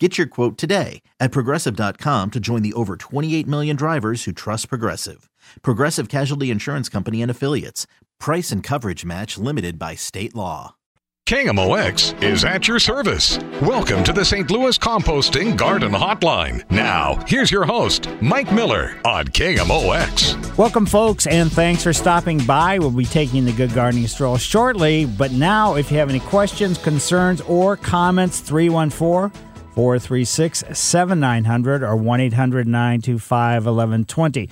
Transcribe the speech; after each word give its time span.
Get 0.00 0.18
your 0.18 0.26
quote 0.26 0.58
today 0.58 1.02
at 1.20 1.30
progressive.com 1.30 2.32
to 2.32 2.40
join 2.40 2.62
the 2.62 2.72
over 2.72 2.96
28 2.96 3.46
million 3.46 3.76
drivers 3.76 4.24
who 4.24 4.32
trust 4.32 4.68
Progressive. 4.68 5.30
Progressive 5.62 6.08
Casualty 6.08 6.50
Insurance 6.50 6.88
Company 6.88 7.22
and 7.22 7.30
Affiliates. 7.30 7.86
Price 8.18 8.50
and 8.50 8.60
coverage 8.60 9.04
match 9.04 9.38
limited 9.38 9.78
by 9.78 9.94
state 9.94 10.34
law. 10.34 10.74
KMOX 11.26 12.20
is 12.22 12.44
at 12.44 12.66
your 12.66 12.80
service. 12.80 13.38
Welcome 13.62 14.02
to 14.02 14.12
the 14.12 14.24
St. 14.24 14.50
Louis 14.50 14.76
Composting 14.76 15.56
Garden 15.56 15.92
Hotline. 15.92 16.68
Now, 16.72 17.24
here's 17.26 17.52
your 17.52 17.64
host, 17.64 18.10
Mike 18.20 18.52
Miller 18.52 19.00
on 19.04 19.26
KMOX. 19.28 20.58
Welcome, 20.58 20.86
folks, 20.86 21.28
and 21.28 21.52
thanks 21.52 21.84
for 21.84 21.92
stopping 21.92 22.44
by. 22.44 22.80
We'll 22.80 22.90
be 22.90 23.06
taking 23.06 23.44
the 23.44 23.52
Good 23.52 23.72
Gardening 23.72 24.08
Stroll 24.08 24.38
shortly, 24.38 25.06
but 25.06 25.30
now, 25.30 25.76
if 25.76 25.92
you 25.92 25.98
have 25.98 26.10
any 26.10 26.20
questions, 26.20 26.78
concerns, 26.78 27.40
or 27.42 27.76
comments, 27.76 28.40
314 28.40 29.53
436 29.74 30.64
7900 30.72 31.82
or 31.82 31.96
1 31.96 32.20
800 32.20 32.66
925 32.68 33.66
1120. 33.66 34.48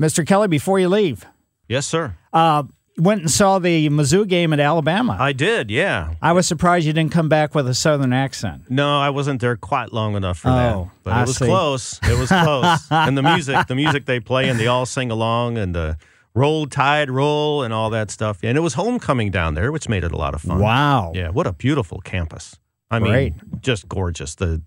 Mr. 0.00 0.26
Kelly, 0.26 0.48
before 0.48 0.78
you 0.78 0.88
leave, 0.88 1.24
Yes, 1.68 1.86
sir. 1.86 2.14
uh, 2.32 2.62
went 2.98 3.22
and 3.22 3.30
saw 3.30 3.58
the 3.58 3.88
Mizzou 3.88 4.26
game 4.28 4.52
at 4.52 4.60
Alabama. 4.60 5.16
I 5.18 5.32
did, 5.32 5.70
yeah. 5.70 6.14
I 6.20 6.32
was 6.32 6.46
surprised 6.46 6.86
you 6.86 6.92
didn't 6.92 7.12
come 7.12 7.28
back 7.28 7.54
with 7.54 7.66
a 7.68 7.74
southern 7.74 8.12
accent. 8.12 8.70
No, 8.70 8.98
I 8.98 9.08
wasn't 9.10 9.40
there 9.40 9.56
quite 9.56 9.92
long 9.92 10.16
enough 10.16 10.38
for 10.38 10.48
Oh, 10.48 10.52
that. 10.54 10.90
But 11.04 11.12
I 11.14 11.22
it 11.22 11.26
was 11.28 11.36
see. 11.38 11.46
close. 11.46 11.98
It 12.02 12.18
was 12.18 12.28
close. 12.28 12.80
and 12.90 13.16
the 13.16 13.22
music, 13.22 13.66
the 13.66 13.74
music 13.74 14.04
they 14.06 14.20
play 14.20 14.48
and 14.48 14.58
they 14.60 14.66
all 14.66 14.84
sing 14.86 15.10
along 15.10 15.56
and 15.58 15.74
the 15.74 15.96
roll 16.34 16.66
tide 16.66 17.10
roll 17.10 17.62
and 17.62 17.72
all 17.72 17.88
that 17.90 18.10
stuff. 18.10 18.38
And 18.42 18.56
it 18.58 18.60
was 18.60 18.74
homecoming 18.74 19.30
down 19.30 19.54
there, 19.54 19.72
which 19.72 19.88
made 19.88 20.04
it 20.04 20.12
a 20.12 20.16
lot 20.16 20.34
of 20.34 20.42
fun. 20.42 20.58
Wow. 20.58 21.12
Yeah, 21.14 21.30
what 21.30 21.46
a 21.46 21.52
beautiful 21.52 22.00
campus. 22.00 22.56
I 22.90 22.98
mean, 22.98 23.40
just 23.60 23.88
gorgeous. 23.88 24.34
The 24.34 24.62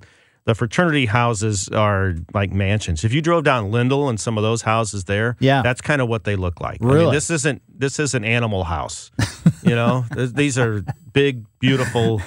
the 0.46 0.54
fraternity 0.56 1.06
houses 1.06 1.70
are 1.70 2.16
like 2.34 2.52
mansions. 2.52 3.06
If 3.06 3.14
you 3.14 3.22
drove 3.22 3.46
down 3.46 3.72
Lindell 3.72 4.10
and 4.10 4.20
some 4.20 4.38
of 4.38 4.44
those 4.44 4.62
houses 4.64 5.06
there, 5.06 5.38
Yeah. 5.40 5.62
that's 5.62 5.80
kind 5.80 6.02
of 6.02 6.10
what 6.10 6.26
they 6.26 6.36
look 6.36 6.60
like. 6.60 6.82
I 6.82 6.86
Really? 6.86 7.06
mean, 7.06 7.14
this 7.14 7.30
isn't 7.30 7.62
this 7.80 7.98
is 7.98 8.14
an 8.14 8.26
animal 8.26 8.66
house. 8.66 9.10
you 9.64 9.74
know, 9.76 10.04
these 10.18 10.58
are 10.58 10.84
big, 11.14 11.46
beautiful, 11.60 12.22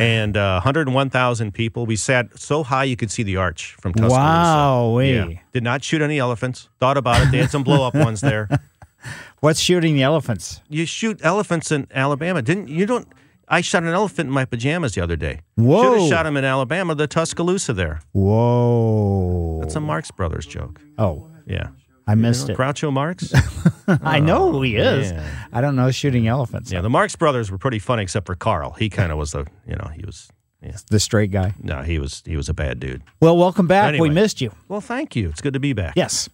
and 0.00 0.36
uh, 0.36 0.54
101,000 0.62 1.52
people. 1.54 1.86
We 1.86 1.94
sat 1.96 2.36
so 2.38 2.64
high 2.64 2.84
you 2.84 2.96
could 2.96 3.10
see 3.12 3.22
the 3.22 3.36
arch 3.36 3.76
from 3.80 3.92
Tuscaloosa. 3.92 4.16
Wow-wee. 4.20 5.14
Yeah. 5.14 5.28
Did 5.52 5.62
not 5.62 5.84
shoot 5.84 6.02
any 6.02 6.18
elephants. 6.18 6.68
Thought 6.80 6.96
about 6.96 7.22
it. 7.22 7.30
They 7.30 7.38
had 7.38 7.50
some 7.52 7.62
blow 7.62 7.86
up 7.86 7.94
ones 7.94 8.20
there. 8.20 8.48
What's 9.40 9.60
shooting 9.60 9.94
the 9.94 10.02
elephants? 10.02 10.60
You 10.68 10.84
shoot 10.86 11.20
elephants 11.22 11.70
in 11.72 11.86
Alabama, 11.94 12.42
didn't 12.42 12.68
you? 12.68 12.84
Don't. 12.84 13.08
I 13.52 13.60
shot 13.62 13.82
an 13.82 13.88
elephant 13.88 14.28
in 14.28 14.32
my 14.32 14.44
pajamas 14.44 14.94
the 14.94 15.00
other 15.02 15.16
day. 15.16 15.40
Whoa. 15.56 15.82
Should 15.82 16.00
have 16.02 16.08
shot 16.08 16.26
him 16.26 16.36
in 16.36 16.44
Alabama, 16.44 16.94
the 16.94 17.06
Tuscaloosa 17.08 17.72
there. 17.72 18.00
Whoa. 18.12 19.58
That's 19.60 19.74
a 19.76 19.80
Marx 19.80 20.10
Brothers 20.10 20.46
joke. 20.46 20.80
Oh, 20.98 21.28
Yeah. 21.46 21.68
I 22.06 22.14
missed 22.16 22.48
You 22.48 22.54
know, 22.56 22.64
it. 22.64 22.74
Groucho 22.74 22.92
Marx? 22.92 23.32
I 24.02 24.18
oh, 24.18 24.20
know 24.24 24.50
who 24.52 24.62
he 24.62 24.74
is. 24.76 25.12
man. 25.12 25.48
I 25.52 25.60
don't 25.60 25.76
know 25.76 25.90
shooting 25.92 26.26
elephants. 26.26 26.72
yeah, 26.72 26.80
the 26.80 26.90
Marx 26.90 27.14
Brothers 27.14 27.52
were 27.52 27.58
pretty 27.58 27.78
funny 27.78 28.02
except 28.02 28.26
for 28.26 28.34
Carl. 28.34 28.72
He 28.72 28.88
kind 28.90 29.12
of 29.12 29.18
was 29.18 29.30
the, 29.32 29.46
you 29.66 29.76
know, 29.76 29.88
he 29.94 30.04
was, 30.04 30.28
yeah. 30.60 30.76
The 30.88 30.98
straight 30.98 31.30
guy. 31.30 31.54
No, 31.62 31.82
he 31.82 32.00
was, 32.00 32.22
he 32.26 32.36
was 32.36 32.48
a 32.48 32.54
bad 32.54 32.80
dude. 32.80 33.02
Well, 33.20 33.36
welcome 33.36 33.68
back. 33.68 33.98
We 34.00 34.10
missed 34.10 34.40
you. 34.40 34.50
Well, 34.68 34.80
thank 34.80 35.14
you. 35.14 35.28
It's 35.28 35.40
good 35.40 35.52
to 35.54 35.60
be 35.60 35.72
back. 35.72 35.92
Yes. 35.94 36.28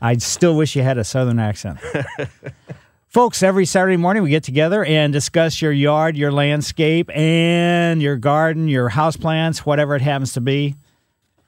I 0.00 0.16
still 0.16 0.56
wish 0.56 0.74
you 0.74 0.82
had 0.82 0.98
a 0.98 1.04
southern 1.04 1.38
accent. 1.38 1.78
Folks, 3.12 3.42
every 3.42 3.66
Saturday 3.66 3.98
morning 3.98 4.22
we 4.22 4.30
get 4.30 4.42
together 4.42 4.82
and 4.82 5.12
discuss 5.12 5.60
your 5.60 5.70
yard, 5.70 6.16
your 6.16 6.32
landscape, 6.32 7.14
and 7.14 8.00
your 8.00 8.16
garden, 8.16 8.68
your 8.68 8.88
house 8.88 9.18
plants, 9.18 9.66
whatever 9.66 9.94
it 9.94 10.00
happens 10.00 10.32
to 10.32 10.40
be. 10.40 10.76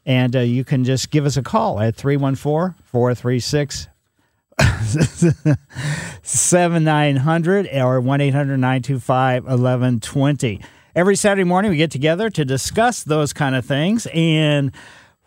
And 0.05 0.37
uh, 0.37 0.41
you 0.41 0.63
can 0.63 0.85
just 0.85 1.11
give 1.11 1.25
us 1.25 1.39
a 1.39 1.43
call 1.43 1.81
at 1.81 1.97
314 1.97 2.75
436 2.85 3.89
7900 6.23 7.69
or 7.73 7.99
1 7.99 8.21
800 8.21 8.57
925 8.59 9.45
1120. 9.45 10.61
Every 10.95 11.17
Saturday 11.17 11.45
morning, 11.45 11.71
we 11.71 11.79
get 11.79 11.91
together 11.91 12.29
to 12.29 12.45
discuss 12.45 13.03
those 13.05 13.33
kind 13.33 13.55
of 13.55 13.65
things. 13.65 14.07
And 14.13 14.71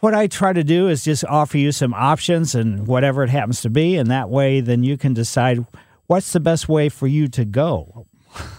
what 0.02 0.14
I 0.14 0.28
try 0.28 0.53
to 0.53 0.64
do 0.64 0.88
is 0.88 1.03
just 1.03 1.26
offer 1.26 1.58
you 1.58 1.72
some 1.72 1.96
options 1.96 2.53
and 2.53 2.86
whatever 2.86 3.24
it 3.24 3.31
happens 3.31 3.62
to 3.62 3.72
be. 3.72 3.96
And 3.96 4.12
that 4.12 4.30
way, 4.30 4.62
then 4.62 4.84
you 4.84 4.97
can 4.97 5.16
decide 5.16 5.66
what's 6.07 6.34
the 6.34 6.40
best 6.40 6.68
way 6.68 6.90
for 6.90 7.07
you 7.07 7.28
to 7.29 7.45
go. 7.45 8.07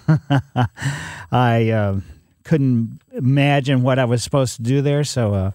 I 1.30 1.70
uh, 1.70 2.00
couldn't 2.44 3.00
imagine 3.12 3.82
what 3.82 3.98
I 3.98 4.04
was 4.04 4.22
supposed 4.22 4.56
to 4.56 4.62
do 4.62 4.80
there. 4.80 5.04
So, 5.04 5.34
uh, 5.34 5.50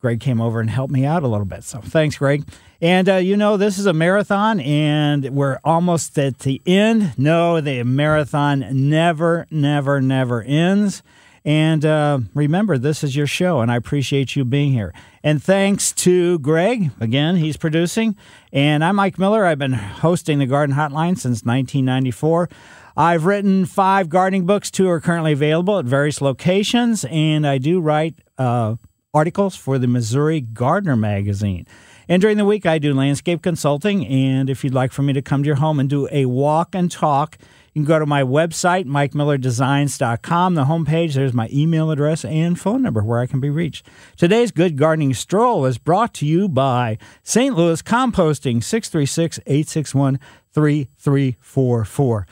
Greg 0.00 0.20
came 0.20 0.40
over 0.40 0.60
and 0.60 0.70
helped 0.70 0.92
me 0.92 1.04
out 1.04 1.22
a 1.22 1.28
little 1.28 1.44
bit. 1.44 1.62
So 1.62 1.80
thanks, 1.80 2.16
Greg. 2.16 2.44
And 2.80 3.08
uh, 3.08 3.16
you 3.16 3.36
know, 3.36 3.58
this 3.58 3.78
is 3.78 3.84
a 3.84 3.92
marathon 3.92 4.58
and 4.60 5.28
we're 5.30 5.58
almost 5.62 6.18
at 6.18 6.38
the 6.40 6.62
end. 6.64 7.12
No, 7.18 7.60
the 7.60 7.82
marathon 7.82 8.88
never, 8.88 9.46
never, 9.50 10.00
never 10.00 10.42
ends. 10.42 11.02
And 11.44 11.84
uh, 11.86 12.20
remember, 12.34 12.76
this 12.76 13.02
is 13.02 13.16
your 13.16 13.26
show, 13.26 13.60
and 13.60 13.72
I 13.72 13.76
appreciate 13.76 14.36
you 14.36 14.44
being 14.44 14.72
here. 14.72 14.92
And 15.22 15.42
thanks 15.42 15.92
to 15.92 16.38
Greg, 16.40 16.90
again, 17.00 17.36
he's 17.36 17.56
producing. 17.56 18.16
And 18.52 18.84
I'm 18.84 18.96
Mike 18.96 19.18
Miller. 19.18 19.46
I've 19.46 19.58
been 19.58 19.72
hosting 19.72 20.38
the 20.38 20.46
Garden 20.46 20.76
Hotline 20.76 21.16
since 21.16 21.42
1994. 21.44 22.50
I've 22.96 23.24
written 23.24 23.64
five 23.64 24.08
gardening 24.10 24.44
books. 24.44 24.70
Two 24.70 24.88
are 24.88 25.00
currently 25.00 25.32
available 25.32 25.78
at 25.78 25.86
various 25.86 26.20
locations, 26.20 27.06
and 27.06 27.46
I 27.46 27.56
do 27.56 27.80
write 27.80 28.16
uh, 28.36 28.76
articles 29.14 29.56
for 29.56 29.78
the 29.78 29.86
Missouri 29.86 30.40
Gardener 30.40 30.96
magazine. 30.96 31.66
And 32.08 32.20
during 32.20 32.36
the 32.36 32.44
week, 32.44 32.66
I 32.66 32.78
do 32.78 32.92
landscape 32.92 33.40
consulting. 33.40 34.04
And 34.04 34.50
if 34.50 34.64
you'd 34.64 34.74
like 34.74 34.92
for 34.92 35.02
me 35.02 35.12
to 35.12 35.22
come 35.22 35.44
to 35.44 35.46
your 35.46 35.56
home 35.56 35.78
and 35.78 35.88
do 35.88 36.08
a 36.10 36.26
walk 36.26 36.74
and 36.74 36.90
talk, 36.90 37.38
you 37.72 37.82
can 37.82 37.86
go 37.86 37.98
to 38.00 38.06
my 38.06 38.22
website, 38.22 38.86
mikemillerdesigns.com. 38.86 40.54
The 40.54 40.64
homepage, 40.64 41.14
there's 41.14 41.32
my 41.32 41.48
email 41.52 41.90
address 41.90 42.24
and 42.24 42.58
phone 42.58 42.82
number 42.82 43.02
where 43.02 43.20
I 43.20 43.26
can 43.26 43.38
be 43.38 43.50
reached. 43.50 43.86
Today's 44.16 44.50
Good 44.50 44.76
Gardening 44.76 45.14
Stroll 45.14 45.64
is 45.66 45.78
brought 45.78 46.12
to 46.14 46.26
you 46.26 46.48
by 46.48 46.98
St. 47.22 47.54
Louis 47.54 47.80
Composting, 47.82 48.62
636 48.62 49.38
861 49.46 50.18
3344. 50.52 52.26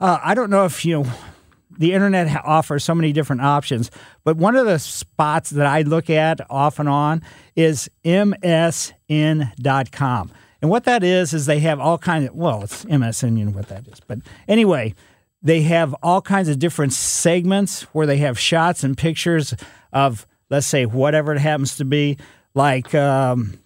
Uh, 0.00 0.18
I 0.22 0.34
don't 0.34 0.50
know 0.50 0.66
if 0.66 0.84
you 0.84 1.02
know, 1.02 1.10
the 1.78 1.94
internet 1.94 2.44
offers 2.44 2.84
so 2.84 2.94
many 2.94 3.12
different 3.12 3.40
options, 3.40 3.90
but 4.22 4.36
one 4.36 4.54
of 4.54 4.66
the 4.66 4.78
spots 4.78 5.48
that 5.50 5.66
I 5.66 5.80
look 5.82 6.10
at 6.10 6.40
off 6.50 6.78
and 6.78 6.88
on 6.90 7.22
is 7.56 7.88
msn.com. 8.04 8.92
And 10.64 10.70
what 10.70 10.84
that 10.84 11.04
is 11.04 11.34
is 11.34 11.44
they 11.44 11.58
have 11.58 11.78
all 11.78 11.98
kinds 11.98 12.30
of 12.30 12.34
well, 12.34 12.62
it's 12.62 12.86
MSN, 12.86 13.38
you 13.38 13.44
know 13.44 13.50
what 13.50 13.68
that 13.68 13.86
is. 13.86 14.00
But 14.00 14.20
anyway, 14.48 14.94
they 15.42 15.60
have 15.60 15.94
all 16.02 16.22
kinds 16.22 16.48
of 16.48 16.58
different 16.58 16.94
segments 16.94 17.82
where 17.92 18.06
they 18.06 18.16
have 18.16 18.38
shots 18.38 18.82
and 18.82 18.96
pictures 18.96 19.52
of 19.92 20.26
let's 20.48 20.66
say 20.66 20.86
whatever 20.86 21.34
it 21.34 21.38
happens 21.38 21.76
to 21.76 21.84
be, 21.84 22.16
like 22.54 22.94
um, 22.94 23.58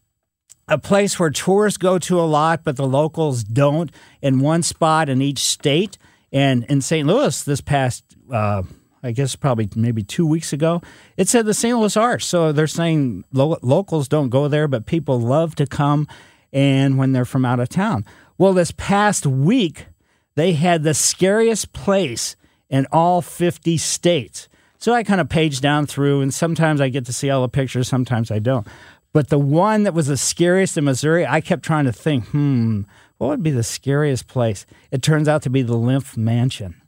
a 0.66 0.76
place 0.76 1.20
where 1.20 1.30
tourists 1.30 1.76
go 1.76 2.00
to 2.00 2.18
a 2.18 2.26
lot, 2.26 2.64
but 2.64 2.74
the 2.74 2.84
locals 2.84 3.44
don't, 3.44 3.92
in 4.20 4.40
one 4.40 4.64
spot 4.64 5.08
in 5.08 5.22
each 5.22 5.38
state. 5.38 5.98
And 6.32 6.64
in 6.64 6.80
St. 6.80 7.06
Louis, 7.06 7.44
this 7.44 7.60
past, 7.60 8.02
uh, 8.32 8.64
I 9.04 9.12
guess 9.12 9.36
probably 9.36 9.68
maybe 9.76 10.02
two 10.02 10.26
weeks 10.26 10.52
ago, 10.52 10.82
it 11.16 11.28
said 11.28 11.46
the 11.46 11.54
St. 11.54 11.78
Louis 11.78 11.96
Arch. 11.96 12.24
So 12.24 12.50
they're 12.50 12.66
saying 12.66 13.22
lo- 13.32 13.60
locals 13.62 14.08
don't 14.08 14.30
go 14.30 14.48
there, 14.48 14.66
but 14.66 14.84
people 14.84 15.20
love 15.20 15.54
to 15.54 15.66
come 15.68 16.08
and 16.52 16.98
when 16.98 17.12
they're 17.12 17.24
from 17.24 17.44
out 17.44 17.60
of 17.60 17.68
town. 17.68 18.04
Well, 18.36 18.52
this 18.52 18.70
past 18.72 19.26
week, 19.26 19.86
they 20.34 20.52
had 20.52 20.82
the 20.82 20.94
scariest 20.94 21.72
place 21.72 22.36
in 22.70 22.86
all 22.92 23.22
50 23.22 23.76
states. 23.76 24.48
So 24.78 24.94
I 24.94 25.02
kind 25.02 25.20
of 25.20 25.28
page 25.28 25.60
down 25.60 25.86
through, 25.86 26.20
and 26.20 26.32
sometimes 26.32 26.80
I 26.80 26.88
get 26.88 27.04
to 27.06 27.12
see 27.12 27.30
all 27.30 27.42
the 27.42 27.48
pictures, 27.48 27.88
sometimes 27.88 28.30
I 28.30 28.38
don't. 28.38 28.66
But 29.12 29.28
the 29.28 29.38
one 29.38 29.82
that 29.82 29.94
was 29.94 30.06
the 30.06 30.16
scariest 30.16 30.76
in 30.76 30.84
Missouri, 30.84 31.26
I 31.26 31.40
kept 31.40 31.64
trying 31.64 31.86
to 31.86 31.92
think, 31.92 32.26
hmm, 32.28 32.82
what 33.16 33.28
would 33.28 33.42
be 33.42 33.50
the 33.50 33.64
scariest 33.64 34.28
place? 34.28 34.66
It 34.92 35.02
turns 35.02 35.26
out 35.26 35.42
to 35.42 35.50
be 35.50 35.62
the 35.62 35.76
Lemp 35.76 36.16
Mansion. 36.16 36.80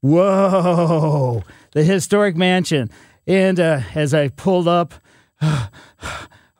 Whoa, 0.00 1.42
the 1.72 1.82
historic 1.82 2.36
mansion. 2.36 2.90
And 3.26 3.58
uh, 3.58 3.80
as 3.94 4.14
I 4.14 4.28
pulled 4.28 4.68
up, 4.68 4.94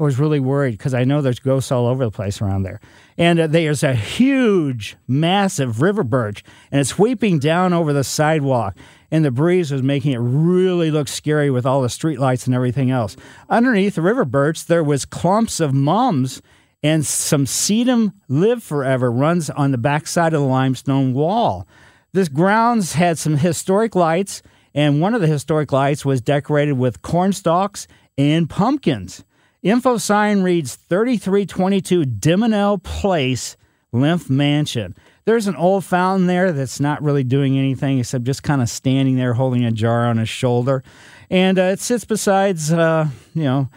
I 0.01 0.05
was 0.05 0.19
really 0.19 0.39
worried 0.39 0.79
because 0.79 0.95
I 0.95 1.03
know 1.03 1.21
there's 1.21 1.41
ghosts 1.41 1.73
all 1.73 1.87
over 1.87 2.05
the 2.05 2.11
place 2.13 2.41
around 2.41 2.63
there. 2.63 2.79
And 3.17 3.41
uh, 3.41 3.47
there's 3.49 3.83
a 3.83 3.95
huge, 3.95 4.97
massive 5.09 5.83
river 5.83 6.05
birch, 6.05 6.45
and 6.71 6.81
it's 6.81 6.91
sweeping 6.91 7.41
down 7.41 7.73
over 7.73 7.93
the 7.93 8.05
sidewalk. 8.05 8.77
And 9.11 9.25
the 9.25 9.33
breeze 9.33 9.73
was 9.73 9.83
making 9.83 10.13
it 10.13 10.19
really 10.19 10.93
look 10.93 11.09
scary 11.09 11.51
with 11.51 11.67
all 11.67 11.83
the 11.83 11.89
streetlights 11.89 12.47
and 12.47 12.55
everything 12.55 12.93
else. 12.93 13.17
Underneath 13.49 13.97
the 13.97 14.03
river 14.03 14.25
birch, 14.25 14.67
there 14.67 14.85
was 14.85 15.05
clumps 15.05 15.59
of 15.59 15.75
mums 15.75 16.43
and 16.81 17.05
some 17.05 17.45
sedum 17.45 18.13
live 18.29 18.63
forever 18.63 19.11
runs 19.11 19.51
on 19.51 19.73
the 19.73 19.79
backside 19.79 20.33
of 20.33 20.41
the 20.41 20.47
limestone 20.47 21.13
wall. 21.13 21.67
This 22.13 22.29
grounds 22.29 22.93
had 22.93 23.19
some 23.19 23.39
historic 23.39 23.97
lights, 23.97 24.43
and 24.75 25.01
one 25.01 25.15
of 25.15 25.21
the 25.21 25.27
historic 25.27 25.73
lights 25.73 26.05
was 26.05 26.21
decorated 26.21 26.75
with 26.75 27.03
corn 27.03 27.33
stalks 27.33 27.89
and 28.17 28.49
pumpkins. 28.49 29.25
Info 29.63 29.97
sign 29.99 30.43
reads 30.43 30.77
3322 30.77 32.03
DeMenil 32.03 32.83
Place, 32.83 33.57
Lemp 33.91 34.31
Mansion. 34.31 34.95
There's 35.25 35.47
an 35.47 35.57
old 35.57 35.85
fountain 35.85 36.27
there 36.27 36.53
that's 36.53 36.81
not 36.81 37.03
really 37.03 37.25
doing 37.25 37.59
anything 37.59 37.99
except 37.99 38.25
just 38.25 38.43
kind 38.43 38.63
of 38.63 38.69
standing 38.69 39.17
there 39.17 39.35
holding 39.35 39.65
a 39.65 39.73
jar 39.73 40.07
on 40.07 40.19
his 40.19 40.29
shoulder. 40.29 40.83
And 41.29 41.59
uh, 41.59 41.63
it 41.63 41.81
sits 41.81 42.05
besides, 42.05 42.73
uh, 42.73 43.09
you 43.35 43.43
know, 43.43 43.69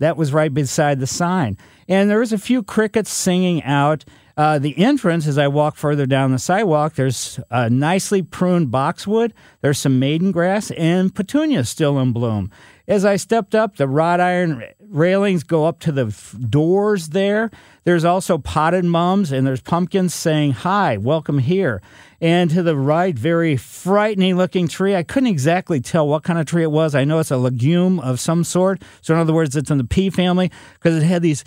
that 0.00 0.16
was 0.16 0.32
right 0.32 0.52
beside 0.52 1.00
the 1.00 1.06
sign. 1.06 1.56
And 1.88 2.10
there 2.10 2.18
was 2.18 2.32
a 2.32 2.38
few 2.38 2.62
crickets 2.62 3.10
singing 3.10 3.62
out. 3.62 4.04
Uh, 4.36 4.58
the 4.58 4.78
entrance, 4.78 5.26
as 5.26 5.38
I 5.38 5.48
walk 5.48 5.76
further 5.76 6.06
down 6.06 6.30
the 6.30 6.38
sidewalk, 6.38 6.94
there's 6.94 7.40
a 7.50 7.68
nicely 7.68 8.22
pruned 8.22 8.70
boxwood. 8.70 9.34
There's 9.62 9.78
some 9.78 9.98
maiden 9.98 10.30
grass 10.30 10.70
and 10.72 11.12
petunias 11.12 11.68
still 11.68 11.98
in 11.98 12.12
bloom. 12.12 12.50
As 12.88 13.04
I 13.04 13.16
stepped 13.16 13.54
up, 13.54 13.76
the 13.76 13.86
wrought 13.86 14.18
iron 14.18 14.64
railings 14.80 15.44
go 15.44 15.66
up 15.66 15.78
to 15.80 15.92
the 15.92 16.06
f- 16.06 16.34
doors 16.48 17.10
there. 17.10 17.50
There's 17.84 18.06
also 18.06 18.38
potted 18.38 18.86
mums 18.86 19.30
and 19.30 19.46
there's 19.46 19.60
pumpkins 19.60 20.14
saying, 20.14 20.52
Hi, 20.52 20.96
welcome 20.96 21.38
here. 21.38 21.82
And 22.18 22.50
to 22.50 22.62
the 22.62 22.74
right, 22.74 23.14
very 23.14 23.58
frightening 23.58 24.38
looking 24.38 24.68
tree. 24.68 24.96
I 24.96 25.02
couldn't 25.02 25.26
exactly 25.28 25.82
tell 25.82 26.08
what 26.08 26.22
kind 26.22 26.38
of 26.38 26.46
tree 26.46 26.62
it 26.62 26.70
was. 26.70 26.94
I 26.94 27.04
know 27.04 27.18
it's 27.18 27.30
a 27.30 27.36
legume 27.36 28.00
of 28.00 28.20
some 28.20 28.42
sort. 28.42 28.80
So, 29.02 29.12
in 29.12 29.20
other 29.20 29.34
words, 29.34 29.54
it's 29.54 29.70
in 29.70 29.76
the 29.76 29.84
pea 29.84 30.08
family 30.08 30.50
because 30.74 30.96
it 30.96 31.06
had 31.06 31.20
these 31.20 31.44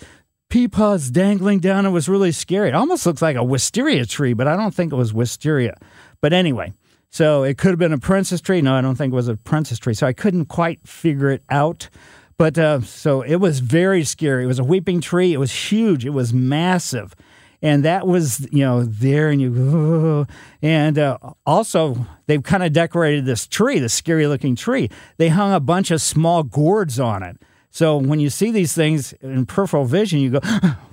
pea 0.48 0.68
pods 0.68 1.10
dangling 1.10 1.58
down. 1.58 1.86
It 1.86 1.90
was 1.90 2.08
really 2.08 2.30
scary. 2.30 2.68
It 2.68 2.76
almost 2.76 3.04
looks 3.04 3.20
like 3.20 3.34
a 3.34 3.42
wisteria 3.42 4.06
tree, 4.06 4.32
but 4.32 4.46
I 4.46 4.54
don't 4.54 4.72
think 4.72 4.92
it 4.92 4.96
was 4.96 5.12
wisteria. 5.12 5.76
But 6.20 6.32
anyway, 6.32 6.72
so 7.12 7.44
it 7.44 7.58
could 7.58 7.70
have 7.70 7.78
been 7.78 7.92
a 7.92 7.98
princess 7.98 8.40
tree. 8.40 8.62
No, 8.62 8.74
I 8.74 8.80
don't 8.80 8.96
think 8.96 9.12
it 9.12 9.16
was 9.16 9.28
a 9.28 9.36
princess 9.36 9.78
tree. 9.78 9.92
So 9.92 10.06
I 10.06 10.14
couldn't 10.14 10.46
quite 10.46 10.80
figure 10.88 11.30
it 11.30 11.44
out. 11.50 11.90
But 12.38 12.58
uh, 12.58 12.80
so 12.80 13.20
it 13.20 13.36
was 13.36 13.60
very 13.60 14.02
scary. 14.02 14.44
It 14.44 14.46
was 14.48 14.58
a 14.58 14.64
weeping 14.64 15.02
tree. 15.02 15.34
It 15.34 15.36
was 15.36 15.52
huge. 15.52 16.04
It 16.04 16.10
was 16.10 16.32
massive 16.32 17.14
and 17.62 17.84
that 17.84 18.06
was 18.06 18.46
you 18.50 18.64
know 18.64 18.82
there 18.82 19.30
and 19.30 19.40
you 19.40 20.26
and 20.60 20.98
uh, 20.98 21.16
also 21.46 22.06
they've 22.26 22.42
kind 22.42 22.62
of 22.62 22.72
decorated 22.72 23.24
this 23.24 23.46
tree 23.46 23.78
this 23.78 23.94
scary 23.94 24.26
looking 24.26 24.56
tree 24.56 24.90
they 25.16 25.28
hung 25.28 25.54
a 25.54 25.60
bunch 25.60 25.90
of 25.90 26.02
small 26.02 26.42
gourds 26.42 26.98
on 26.98 27.22
it 27.22 27.40
so 27.70 27.96
when 27.96 28.18
you 28.18 28.28
see 28.28 28.50
these 28.50 28.74
things 28.74 29.12
in 29.20 29.46
peripheral 29.46 29.84
vision 29.84 30.18
you 30.18 30.30
go 30.30 30.40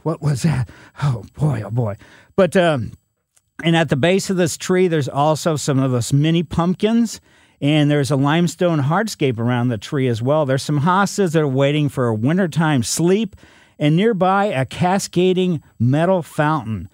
what 0.03 0.21
was 0.21 0.43
that 0.43 0.69
oh 1.01 1.23
boy 1.33 1.63
oh 1.65 1.71
boy 1.71 1.95
but 2.35 2.55
um, 2.55 2.91
and 3.63 3.75
at 3.75 3.89
the 3.89 3.95
base 3.95 4.29
of 4.29 4.37
this 4.37 4.57
tree 4.57 4.87
there's 4.87 5.09
also 5.09 5.55
some 5.55 5.79
of 5.79 5.91
those 5.91 6.13
mini 6.13 6.43
pumpkins 6.43 7.19
and 7.61 7.91
there's 7.91 8.11
a 8.11 8.15
limestone 8.15 8.79
hardscape 8.79 9.37
around 9.37 9.67
the 9.67 9.77
tree 9.77 10.07
as 10.07 10.21
well. 10.21 10.45
There's 10.45 10.63
some 10.63 10.81
hostas 10.81 11.33
that 11.33 11.41
are 11.41 11.47
waiting 11.47 11.89
for 11.89 12.07
a 12.07 12.15
wintertime 12.15 12.83
sleep, 12.83 13.35
and 13.77 13.95
nearby 13.95 14.45
a 14.45 14.65
cascading 14.65 15.61
metal 15.77 16.21
fountain 16.21 16.89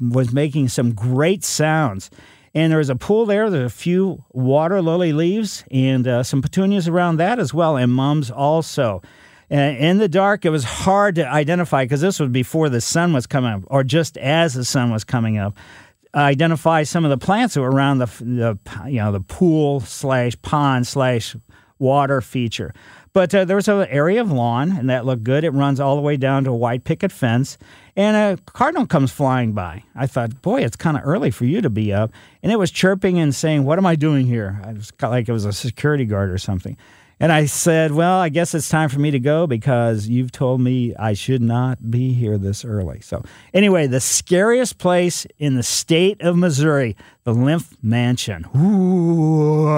was 0.00 0.32
making 0.32 0.68
some 0.68 0.92
great 0.92 1.44
sounds. 1.44 2.10
And 2.54 2.70
there 2.70 2.78
was 2.78 2.90
a 2.90 2.96
pool 2.96 3.26
there. 3.26 3.48
There's 3.48 3.72
a 3.72 3.74
few 3.74 4.24
water 4.30 4.82
lily 4.82 5.12
leaves 5.12 5.64
and 5.70 6.06
uh, 6.06 6.22
some 6.22 6.42
petunias 6.42 6.86
around 6.86 7.16
that 7.16 7.38
as 7.38 7.54
well, 7.54 7.76
and 7.76 7.92
mums 7.92 8.30
also. 8.30 9.02
Uh, 9.50 9.56
in 9.56 9.98
the 9.98 10.08
dark, 10.08 10.44
it 10.44 10.50
was 10.50 10.64
hard 10.64 11.14
to 11.16 11.28
identify 11.28 11.84
because 11.84 12.00
this 12.00 12.18
was 12.18 12.30
before 12.30 12.68
the 12.68 12.80
sun 12.80 13.12
was 13.12 13.26
coming 13.26 13.52
up, 13.52 13.62
or 13.66 13.84
just 13.84 14.16
as 14.18 14.54
the 14.54 14.64
sun 14.64 14.90
was 14.90 15.04
coming 15.04 15.38
up. 15.38 15.56
Identify 16.14 16.82
some 16.82 17.04
of 17.04 17.10
the 17.10 17.18
plants 17.18 17.54
that 17.54 17.60
were 17.60 17.70
around 17.70 17.98
the, 17.98 18.06
the 18.20 18.58
you 18.86 18.98
know 18.98 19.12
the 19.12 19.20
pool 19.20 19.80
slash 19.80 20.34
pond 20.42 20.86
slash 20.86 21.34
water 21.78 22.20
feature. 22.20 22.74
But 23.12 23.34
uh, 23.34 23.44
there 23.44 23.56
was 23.56 23.68
an 23.68 23.86
area 23.88 24.22
of 24.22 24.32
lawn, 24.32 24.72
and 24.72 24.88
that 24.88 25.04
looked 25.04 25.24
good. 25.24 25.44
It 25.44 25.50
runs 25.50 25.80
all 25.80 25.96
the 25.96 26.02
way 26.02 26.16
down 26.16 26.44
to 26.44 26.50
a 26.50 26.56
white 26.56 26.84
picket 26.84 27.12
fence, 27.12 27.58
and 27.94 28.16
a 28.16 28.42
cardinal 28.44 28.86
comes 28.86 29.12
flying 29.12 29.52
by. 29.52 29.84
I 29.94 30.06
thought, 30.06 30.40
boy, 30.40 30.62
it's 30.62 30.76
kind 30.76 30.96
of 30.96 31.02
early 31.04 31.30
for 31.30 31.44
you 31.44 31.60
to 31.60 31.68
be 31.68 31.92
up. 31.92 32.10
And 32.42 32.50
it 32.50 32.58
was 32.58 32.70
chirping 32.70 33.18
and 33.18 33.34
saying, 33.34 33.64
What 33.64 33.78
am 33.78 33.84
I 33.84 33.96
doing 33.96 34.26
here? 34.26 34.60
I 34.64 34.72
was 34.72 34.92
like 35.02 35.28
it 35.28 35.32
was 35.32 35.44
a 35.44 35.52
security 35.52 36.06
guard 36.06 36.30
or 36.30 36.38
something. 36.38 36.76
And 37.22 37.32
I 37.32 37.46
said, 37.46 37.92
Well, 37.92 38.18
I 38.18 38.28
guess 38.30 38.52
it's 38.52 38.68
time 38.68 38.88
for 38.88 38.98
me 38.98 39.12
to 39.12 39.20
go 39.20 39.46
because 39.46 40.08
you've 40.08 40.32
told 40.32 40.60
me 40.60 40.92
I 40.96 41.12
should 41.12 41.40
not 41.40 41.88
be 41.88 42.12
here 42.14 42.36
this 42.36 42.64
early. 42.64 43.00
So, 43.00 43.22
anyway, 43.54 43.86
the 43.86 44.00
scariest 44.00 44.78
place 44.78 45.24
in 45.38 45.54
the 45.54 45.62
state 45.62 46.20
of 46.20 46.36
Missouri, 46.36 46.96
the 47.22 47.32
Lemp 47.32 47.64
Mansion. 47.80 48.44
Ooh. 48.56 49.68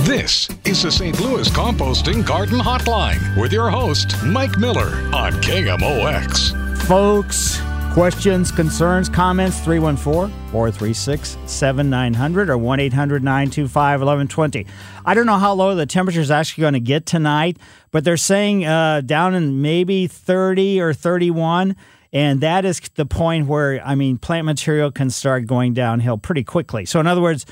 This 0.00 0.50
is 0.66 0.82
the 0.82 0.90
St. 0.90 1.18
Louis 1.20 1.48
Composting 1.48 2.26
Garden 2.26 2.58
Hotline 2.58 3.40
with 3.40 3.50
your 3.50 3.70
host, 3.70 4.14
Mike 4.22 4.58
Miller 4.58 4.90
on 5.14 5.32
KMOX. 5.40 6.78
Folks, 6.86 7.60
questions, 7.98 8.52
concerns, 8.52 9.08
comments 9.08 9.58
314 9.58 10.32
436 10.52 11.36
7900 11.46 12.48
or 12.48 12.56
1 12.56 12.78
800 12.78 13.24
925 13.24 14.00
1120. 14.00 14.66
I 15.04 15.14
don't 15.14 15.26
know 15.26 15.36
how 15.36 15.52
low 15.54 15.74
the 15.74 15.84
temperature 15.84 16.20
is 16.20 16.30
actually 16.30 16.60
going 16.60 16.74
to 16.74 16.80
get 16.80 17.06
tonight, 17.06 17.56
but 17.90 18.04
they're 18.04 18.16
saying 18.16 18.64
uh, 18.64 19.00
down 19.00 19.34
in 19.34 19.62
maybe 19.62 20.06
30 20.06 20.80
or 20.80 20.94
31. 20.94 21.74
And 22.12 22.40
that 22.40 22.64
is 22.64 22.80
the 22.94 23.04
point 23.04 23.48
where, 23.48 23.84
I 23.84 23.96
mean, 23.96 24.16
plant 24.16 24.44
material 24.44 24.92
can 24.92 25.10
start 25.10 25.48
going 25.48 25.74
downhill 25.74 26.18
pretty 26.18 26.44
quickly. 26.44 26.84
So, 26.84 27.00
in 27.00 27.08
other 27.08 27.20
words, 27.20 27.46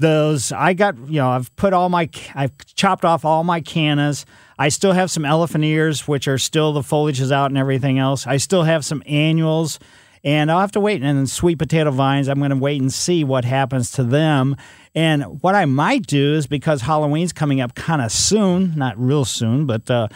those 0.00 0.50
I 0.50 0.74
got, 0.74 0.98
you 1.06 1.20
know, 1.20 1.28
I've 1.28 1.54
put 1.54 1.72
all 1.72 1.90
my, 1.90 2.10
I've 2.34 2.50
chopped 2.74 3.04
off 3.04 3.24
all 3.24 3.44
my 3.44 3.60
cannas. 3.60 4.26
I 4.58 4.68
still 4.70 4.92
have 4.92 5.10
some 5.10 5.24
elephant 5.24 5.64
ears, 5.64 6.08
which 6.08 6.28
are 6.28 6.38
still 6.38 6.72
the 6.72 6.82
foliage 6.82 7.20
is 7.20 7.30
out 7.30 7.50
and 7.50 7.58
everything 7.58 7.98
else. 7.98 8.26
I 8.26 8.38
still 8.38 8.62
have 8.62 8.84
some 8.84 9.02
annuals, 9.06 9.78
and 10.24 10.50
I'll 10.50 10.60
have 10.60 10.72
to 10.72 10.80
wait. 10.80 11.02
And 11.02 11.18
then 11.18 11.26
sweet 11.26 11.58
potato 11.58 11.90
vines, 11.90 12.28
I'm 12.28 12.38
going 12.38 12.50
to 12.50 12.56
wait 12.56 12.80
and 12.80 12.92
see 12.92 13.22
what 13.22 13.44
happens 13.44 13.90
to 13.92 14.04
them. 14.04 14.56
And 14.94 15.42
what 15.42 15.54
I 15.54 15.66
might 15.66 16.06
do 16.06 16.34
is 16.34 16.46
because 16.46 16.82
Halloween's 16.82 17.32
coming 17.32 17.60
up 17.60 17.74
kind 17.74 18.00
of 18.00 18.10
soon, 18.10 18.74
not 18.76 18.98
real 18.98 19.26
soon, 19.26 19.66
but 19.66 19.90
uh, 19.90 20.08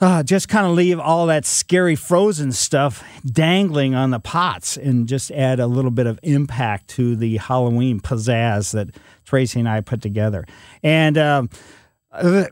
uh, 0.00 0.22
just 0.24 0.48
kind 0.48 0.66
of 0.66 0.72
leave 0.72 0.98
all 0.98 1.26
that 1.26 1.46
scary 1.46 1.94
frozen 1.94 2.50
stuff 2.50 3.04
dangling 3.24 3.94
on 3.94 4.10
the 4.10 4.18
pots 4.18 4.76
and 4.76 5.06
just 5.06 5.30
add 5.30 5.60
a 5.60 5.68
little 5.68 5.92
bit 5.92 6.06
of 6.08 6.18
impact 6.24 6.88
to 6.88 7.14
the 7.14 7.36
Halloween 7.36 8.00
pizzazz 8.00 8.72
that 8.72 8.88
Tracy 9.24 9.60
and 9.60 9.68
I 9.68 9.80
put 9.80 10.02
together. 10.02 10.44
And 10.82 11.16
um, 11.16 11.50
uh, 12.10 12.46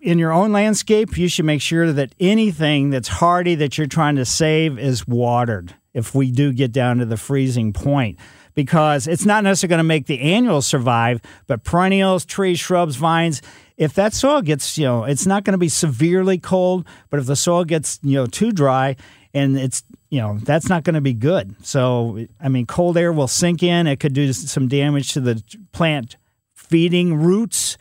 in 0.00 0.18
your 0.18 0.32
own 0.32 0.52
landscape, 0.52 1.16
you 1.18 1.28
should 1.28 1.44
make 1.44 1.60
sure 1.60 1.92
that 1.92 2.14
anything 2.20 2.90
that's 2.90 3.08
hardy 3.08 3.54
that 3.56 3.78
you're 3.78 3.86
trying 3.86 4.16
to 4.16 4.24
save 4.24 4.78
is 4.78 5.06
watered 5.06 5.74
if 5.94 6.14
we 6.14 6.30
do 6.30 6.52
get 6.52 6.72
down 6.72 6.98
to 6.98 7.06
the 7.06 7.16
freezing 7.16 7.72
point 7.72 8.18
because 8.54 9.06
it's 9.06 9.24
not 9.24 9.44
necessarily 9.44 9.70
going 9.70 9.78
to 9.78 9.84
make 9.84 10.06
the 10.06 10.20
annuals 10.20 10.66
survive, 10.66 11.20
but 11.46 11.62
perennials, 11.62 12.24
trees, 12.24 12.58
shrubs, 12.58 12.96
vines, 12.96 13.40
if 13.76 13.94
that 13.94 14.12
soil 14.12 14.42
gets, 14.42 14.76
you 14.76 14.84
know, 14.84 15.04
it's 15.04 15.26
not 15.26 15.44
going 15.44 15.52
to 15.52 15.58
be 15.58 15.68
severely 15.68 16.38
cold, 16.38 16.84
but 17.10 17.20
if 17.20 17.26
the 17.26 17.36
soil 17.36 17.64
gets, 17.64 18.00
you 18.02 18.14
know, 18.14 18.26
too 18.26 18.50
dry 18.50 18.96
and 19.32 19.56
it's, 19.56 19.84
you 20.10 20.20
know, 20.20 20.38
that's 20.42 20.68
not 20.68 20.82
going 20.82 20.94
to 20.94 21.00
be 21.00 21.12
good. 21.12 21.54
So, 21.64 22.26
I 22.40 22.48
mean, 22.48 22.66
cold 22.66 22.96
air 22.96 23.12
will 23.12 23.28
sink 23.28 23.62
in. 23.62 23.86
It 23.86 24.00
could 24.00 24.12
do 24.12 24.32
some 24.32 24.66
damage 24.66 25.12
to 25.12 25.20
the 25.20 25.40
plant 25.70 26.16
feeding 26.56 27.14
roots, 27.14 27.78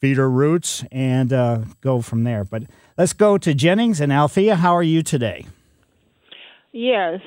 feeder 0.00 0.28
roots, 0.28 0.84
and 0.90 1.32
uh, 1.32 1.60
go 1.80 2.00
from 2.00 2.24
there. 2.24 2.44
But 2.44 2.64
let's 2.96 3.12
go 3.12 3.38
to 3.38 3.54
Jennings 3.54 4.00
and 4.00 4.12
Althea. 4.12 4.56
How 4.56 4.74
are 4.74 4.82
you 4.82 5.02
today? 5.02 5.46
Yes, 6.72 7.20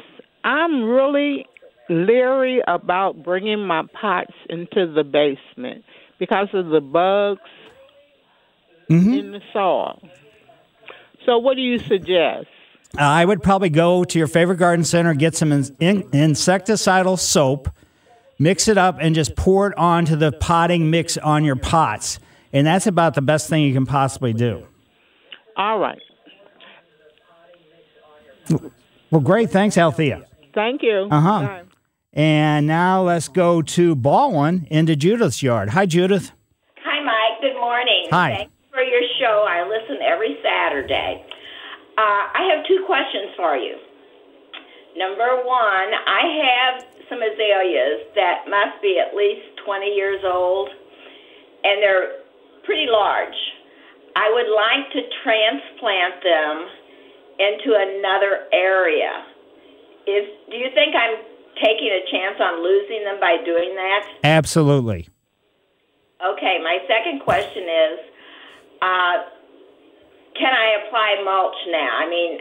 I'm 0.44 0.84
really 0.84 1.46
leery 1.90 2.62
about 2.68 3.24
bringing 3.24 3.66
my 3.66 3.84
pots 4.00 4.34
into 4.50 4.92
the 4.92 5.04
basement 5.04 5.84
because 6.20 6.48
of 6.54 6.68
the 6.68 6.82
bugs 6.82 7.42
Mm-hmm. 8.90 9.14
in 9.14 9.32
the 9.32 9.40
soil. 9.54 10.02
So, 11.26 11.38
what 11.38 11.56
do 11.56 11.62
you 11.62 11.80
suggest? 11.80 12.48
I 12.98 13.24
would 13.24 13.42
probably 13.42 13.70
go 13.70 14.04
to 14.04 14.20
your 14.20 14.28
favorite 14.28 14.58
garden 14.58 14.84
center, 14.84 15.14
get 15.14 15.36
some 15.36 15.52
in, 15.52 15.64
in, 15.80 16.04
insecticidal 16.12 17.18
soap, 17.18 17.70
mix 18.38 18.68
it 18.68 18.78
up, 18.78 18.98
and 19.00 19.16
just 19.16 19.36
pour 19.36 19.68
it 19.68 19.78
onto 19.78 20.16
the 20.16 20.32
potting 20.34 20.92
mix 20.92 21.18
on 21.18 21.44
your 21.44 21.56
pots. 21.56 22.20
And 22.54 22.68
that's 22.68 22.86
about 22.86 23.16
the 23.16 23.22
best 23.22 23.50
thing 23.50 23.64
you 23.64 23.74
can 23.74 23.86
possibly 23.86 24.32
do. 24.32 24.68
All 25.58 25.80
right. 25.80 26.00
Well, 29.10 29.22
great. 29.22 29.50
Thanks, 29.50 29.78
Althea. 29.78 30.26
Thank 30.54 30.82
you. 30.84 31.08
Uh 31.10 31.22
huh. 31.22 31.60
And 32.14 32.68
now 32.68 33.02
let's 33.02 33.28
go 33.28 33.62
to 33.62 33.96
Ballwin 33.96 34.68
into 34.68 34.96
Judith's 34.96 35.42
yard. 35.42 35.70
Hi, 35.70 35.86
Judith. 35.86 36.32
Hi, 36.86 37.04
Mike. 37.04 37.42
Good 37.42 37.60
morning. 37.60 38.08
Hi. 38.12 38.36
Thanks 38.38 38.54
for 38.72 38.82
your 38.82 39.02
show. 39.20 39.46
I 39.50 39.68
listen 39.68 39.98
every 40.06 40.38
Saturday. 40.44 41.26
Uh, 41.98 42.02
I 42.34 42.50
have 42.54 42.66
two 42.68 42.84
questions 42.86 43.34
for 43.36 43.58
you. 43.58 43.78
Number 44.98 45.42
one, 45.46 45.90
I 46.06 46.22
have 46.46 46.86
some 47.10 47.18
azaleas 47.22 48.06
that 48.16 48.46
must 48.50 48.82
be 48.82 49.02
at 49.02 49.16
least 49.16 49.58
20 49.66 49.86
years 49.88 50.22
old, 50.24 50.70
and 51.64 51.82
they're 51.82 52.23
pretty 52.66 52.88
large. 52.90 53.36
I 54.16 54.30
would 54.30 54.50
like 54.50 54.86
to 54.94 55.02
transplant 55.24 56.22
them 56.22 56.56
into 57.40 57.70
another 57.74 58.48
area. 58.54 59.26
Is 60.06 60.28
do 60.52 60.58
you 60.58 60.70
think 60.76 60.94
I'm 60.94 61.18
taking 61.58 61.90
a 61.90 62.04
chance 62.12 62.38
on 62.40 62.64
losing 62.64 63.04
them 63.06 63.20
by 63.20 63.38
doing 63.46 63.76
that? 63.76 64.02
Absolutely. 64.24 65.10
Okay, 66.24 66.60
my 66.64 66.78
second 66.88 67.22
question 67.22 67.64
is 67.64 68.00
uh, 68.82 69.16
can 70.36 70.52
I 70.52 70.84
apply 70.84 71.22
mulch 71.24 71.60
now? 71.70 71.92
I 72.04 72.10
mean, 72.10 72.32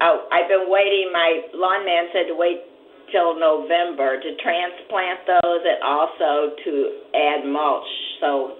oh, 0.00 0.26
I've 0.32 0.48
been 0.48 0.66
waiting. 0.66 1.10
My 1.12 1.42
lawn 1.54 1.84
man 1.84 2.08
said 2.12 2.26
to 2.28 2.34
wait 2.34 2.64
till 3.12 3.38
November 3.38 4.16
to 4.18 4.30
transplant 4.40 5.20
those 5.28 5.62
and 5.62 5.78
also 5.84 6.56
to 6.64 6.72
add 7.14 7.44
mulch. 7.44 7.86
So, 8.20 8.56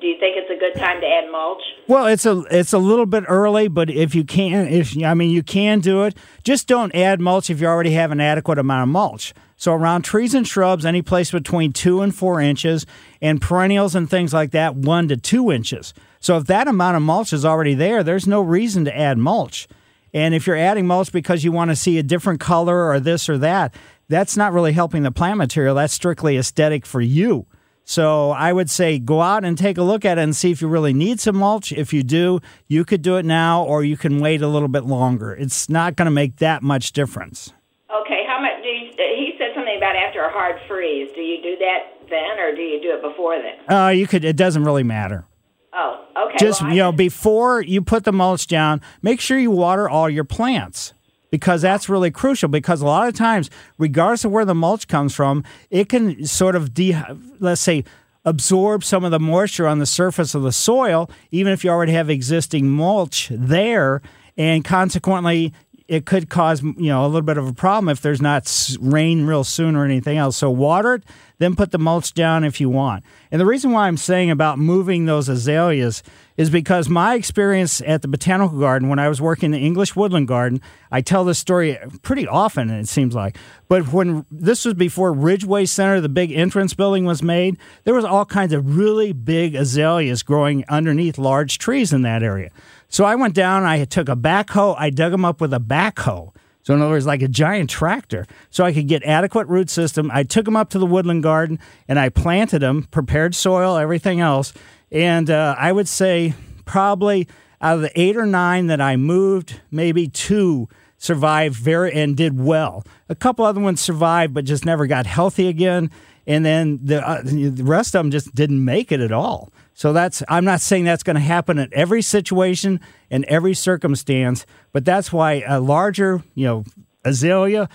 do 0.00 0.06
you 0.06 0.18
think 0.18 0.36
it's 0.36 0.50
a 0.50 0.58
good 0.58 0.78
time 0.80 1.00
to 1.00 1.06
add 1.06 1.30
mulch? 1.30 1.62
Well, 1.86 2.06
it's 2.06 2.26
a 2.26 2.44
it's 2.50 2.72
a 2.72 2.78
little 2.78 3.06
bit 3.06 3.24
early, 3.28 3.68
but 3.68 3.90
if 3.90 4.14
you 4.14 4.24
can, 4.24 4.68
if 4.68 4.96
I 5.02 5.14
mean 5.14 5.30
you 5.30 5.42
can 5.42 5.80
do 5.80 6.04
it. 6.04 6.16
Just 6.44 6.66
don't 6.66 6.94
add 6.94 7.20
mulch 7.20 7.50
if 7.50 7.60
you 7.60 7.66
already 7.66 7.92
have 7.92 8.10
an 8.10 8.20
adequate 8.20 8.58
amount 8.58 8.84
of 8.84 8.88
mulch. 8.88 9.34
So 9.56 9.72
around 9.72 10.02
trees 10.02 10.34
and 10.34 10.46
shrubs, 10.46 10.86
any 10.86 11.02
place 11.02 11.32
between 11.32 11.72
two 11.72 12.00
and 12.00 12.14
four 12.14 12.40
inches, 12.40 12.86
and 13.20 13.42
perennials 13.42 13.94
and 13.96 14.08
things 14.08 14.32
like 14.32 14.52
that, 14.52 14.76
one 14.76 15.08
to 15.08 15.16
two 15.16 15.50
inches. 15.50 15.92
So 16.20 16.36
if 16.36 16.44
that 16.44 16.68
amount 16.68 16.96
of 16.96 17.02
mulch 17.02 17.32
is 17.32 17.44
already 17.44 17.74
there, 17.74 18.04
there's 18.04 18.26
no 18.26 18.40
reason 18.40 18.84
to 18.84 18.96
add 18.96 19.18
mulch. 19.18 19.66
And 20.14 20.34
if 20.34 20.46
you're 20.46 20.56
adding 20.56 20.86
mulch 20.86 21.12
because 21.12 21.44
you 21.44 21.52
want 21.52 21.70
to 21.70 21.76
see 21.76 21.98
a 21.98 22.02
different 22.02 22.40
color 22.40 22.88
or 22.88 23.00
this 23.00 23.28
or 23.28 23.36
that, 23.38 23.74
that's 24.08 24.36
not 24.36 24.52
really 24.52 24.72
helping 24.72 25.02
the 25.02 25.10
plant 25.10 25.38
material. 25.38 25.74
That's 25.74 25.92
strictly 25.92 26.36
aesthetic 26.36 26.86
for 26.86 27.00
you. 27.00 27.46
So 27.88 28.32
I 28.32 28.52
would 28.52 28.68
say 28.68 28.98
go 28.98 29.22
out 29.22 29.46
and 29.46 29.56
take 29.56 29.78
a 29.78 29.82
look 29.82 30.04
at 30.04 30.18
it 30.18 30.20
and 30.20 30.36
see 30.36 30.50
if 30.50 30.60
you 30.60 30.68
really 30.68 30.92
need 30.92 31.20
some 31.20 31.36
mulch. 31.36 31.72
If 31.72 31.94
you 31.94 32.02
do, 32.02 32.40
you 32.66 32.84
could 32.84 33.00
do 33.00 33.16
it 33.16 33.24
now 33.24 33.64
or 33.64 33.82
you 33.82 33.96
can 33.96 34.20
wait 34.20 34.42
a 34.42 34.46
little 34.46 34.68
bit 34.68 34.84
longer. 34.84 35.32
It's 35.32 35.70
not 35.70 35.96
going 35.96 36.04
to 36.04 36.10
make 36.10 36.36
that 36.36 36.62
much 36.62 36.92
difference. 36.92 37.54
Okay, 37.90 38.24
how 38.28 38.42
much 38.42 38.62
do 38.62 38.68
you, 38.68 38.90
he 39.16 39.32
said 39.38 39.52
something 39.54 39.74
about 39.78 39.96
after 39.96 40.20
a 40.20 40.30
hard 40.30 40.56
freeze. 40.68 41.10
Do 41.14 41.22
you 41.22 41.42
do 41.42 41.56
that 41.60 42.10
then 42.10 42.38
or 42.38 42.54
do 42.54 42.60
you 42.60 42.78
do 42.82 42.90
it 42.94 43.00
before 43.00 43.38
then? 43.40 43.74
Uh, 43.74 43.88
you 43.88 44.06
could. 44.06 44.22
It 44.22 44.36
doesn't 44.36 44.64
really 44.64 44.82
matter. 44.82 45.24
Oh, 45.72 46.04
okay. 46.26 46.36
Just 46.38 46.60
well, 46.60 46.70
you 46.72 46.76
know, 46.80 46.92
before 46.92 47.62
you 47.62 47.80
put 47.80 48.04
the 48.04 48.12
mulch 48.12 48.48
down, 48.48 48.82
make 49.00 49.18
sure 49.18 49.38
you 49.38 49.50
water 49.50 49.88
all 49.88 50.10
your 50.10 50.24
plants 50.24 50.92
because 51.30 51.62
that's 51.62 51.88
really 51.88 52.10
crucial. 52.10 52.48
Because 52.48 52.80
a 52.80 52.86
lot 52.86 53.08
of 53.08 53.14
times, 53.14 53.50
regardless 53.78 54.24
of 54.24 54.30
where 54.30 54.44
the 54.44 54.54
mulch 54.54 54.88
comes 54.88 55.14
from, 55.14 55.44
it 55.70 55.88
can 55.88 56.24
sort 56.24 56.56
of 56.56 56.74
de, 56.74 56.96
let's 57.38 57.60
say, 57.60 57.84
absorb 58.24 58.84
some 58.84 59.04
of 59.04 59.10
the 59.10 59.20
moisture 59.20 59.66
on 59.66 59.78
the 59.78 59.86
surface 59.86 60.34
of 60.34 60.42
the 60.42 60.52
soil, 60.52 61.10
even 61.30 61.52
if 61.52 61.64
you 61.64 61.70
already 61.70 61.92
have 61.92 62.10
existing 62.10 62.68
mulch 62.68 63.28
there, 63.30 64.02
and 64.36 64.64
consequently. 64.64 65.52
It 65.86 66.04
could 66.04 66.28
cause 66.28 66.62
you 66.62 66.74
know 66.76 67.06
a 67.06 67.08
little 67.08 67.22
bit 67.22 67.38
of 67.38 67.48
a 67.48 67.54
problem 67.54 67.88
if 67.88 68.02
there's 68.02 68.20
not 68.20 68.76
rain 68.78 69.24
real 69.24 69.42
soon 69.42 69.74
or 69.74 69.86
anything 69.86 70.18
else. 70.18 70.36
So 70.36 70.50
water 70.50 70.96
it, 70.96 71.04
then 71.38 71.56
put 71.56 71.70
the 71.70 71.78
mulch 71.78 72.12
down 72.12 72.44
if 72.44 72.60
you 72.60 72.68
want. 72.68 73.04
And 73.30 73.40
the 73.40 73.46
reason 73.46 73.72
why 73.72 73.86
I'm 73.86 73.96
saying 73.96 74.30
about 74.30 74.58
moving 74.58 75.06
those 75.06 75.30
azaleas 75.30 76.02
is 76.38 76.48
because 76.48 76.88
my 76.88 77.16
experience 77.16 77.82
at 77.84 78.00
the 78.00 78.08
botanical 78.08 78.60
garden 78.60 78.88
when 78.88 79.00
I 79.00 79.08
was 79.08 79.20
working 79.20 79.46
in 79.46 79.50
the 79.60 79.66
English 79.66 79.96
woodland 79.96 80.28
garden, 80.28 80.62
I 80.90 81.02
tell 81.02 81.24
this 81.24 81.38
story 81.38 81.76
pretty 82.02 82.28
often, 82.28 82.70
it 82.70 82.88
seems 82.88 83.14
like. 83.14 83.36
But 83.68 83.92
when 83.92 84.24
this 84.30 84.64
was 84.64 84.74
before 84.74 85.12
Ridgway 85.12 85.66
Center, 85.66 86.00
the 86.00 86.08
big 86.08 86.30
entrance 86.30 86.74
building 86.74 87.04
was 87.04 87.24
made, 87.24 87.58
there 87.82 87.92
was 87.92 88.04
all 88.04 88.24
kinds 88.24 88.52
of 88.52 88.78
really 88.78 89.12
big 89.12 89.56
azaleas 89.56 90.22
growing 90.22 90.64
underneath 90.68 91.18
large 91.18 91.58
trees 91.58 91.92
in 91.92 92.02
that 92.02 92.22
area. 92.22 92.50
So 92.88 93.04
I 93.04 93.16
went 93.16 93.34
down, 93.34 93.64
I 93.64 93.84
took 93.84 94.08
a 94.08 94.16
backhoe, 94.16 94.76
I 94.78 94.90
dug 94.90 95.10
them 95.10 95.24
up 95.24 95.40
with 95.40 95.52
a 95.52 95.60
backhoe. 95.60 96.32
So 96.62 96.74
in 96.74 96.82
other 96.82 96.90
words, 96.90 97.06
like 97.06 97.22
a 97.22 97.28
giant 97.28 97.70
tractor, 97.70 98.26
so 98.50 98.62
I 98.62 98.74
could 98.74 98.88
get 98.88 99.02
adequate 99.02 99.48
root 99.48 99.70
system. 99.70 100.10
I 100.12 100.22
took 100.22 100.44
them 100.44 100.56
up 100.56 100.70
to 100.70 100.78
the 100.78 100.86
woodland 100.86 101.22
garden 101.22 101.58
and 101.88 101.98
I 101.98 102.10
planted 102.10 102.60
them, 102.60 102.86
prepared 102.90 103.34
soil, 103.34 103.76
everything 103.76 104.20
else. 104.20 104.52
And 104.90 105.30
uh, 105.30 105.54
I 105.58 105.72
would 105.72 105.88
say 105.88 106.34
probably 106.64 107.28
out 107.60 107.76
of 107.76 107.82
the 107.82 108.00
eight 108.00 108.16
or 108.16 108.26
nine 108.26 108.68
that 108.68 108.80
I 108.80 108.96
moved, 108.96 109.60
maybe 109.70 110.08
two 110.08 110.68
survived 110.96 111.56
very 111.56 111.92
and 111.92 112.16
did 112.16 112.38
well. 112.38 112.84
A 113.08 113.14
couple 113.14 113.44
other 113.44 113.60
ones 113.60 113.80
survived, 113.80 114.34
but 114.34 114.44
just 114.44 114.64
never 114.64 114.86
got 114.86 115.06
healthy 115.06 115.48
again. 115.48 115.90
And 116.26 116.44
then 116.44 116.80
the 116.82 117.06
uh, 117.08 117.22
the 117.22 117.62
rest 117.62 117.94
of 117.94 118.00
them 118.00 118.10
just 118.10 118.34
didn't 118.34 118.62
make 118.62 118.92
it 118.92 119.00
at 119.00 119.12
all. 119.12 119.50
So 119.72 119.92
that's 119.92 120.22
I'm 120.28 120.44
not 120.44 120.60
saying 120.60 120.84
that's 120.84 121.02
going 121.02 121.14
to 121.14 121.20
happen 121.20 121.58
in 121.58 121.70
every 121.72 122.02
situation 122.02 122.80
and 123.10 123.24
every 123.26 123.54
circumstance, 123.54 124.44
but 124.72 124.84
that's 124.84 125.12
why 125.12 125.44
a 125.46 125.60
larger, 125.60 126.22
you 126.34 126.46
know, 126.46 126.64
azalea 127.04 127.68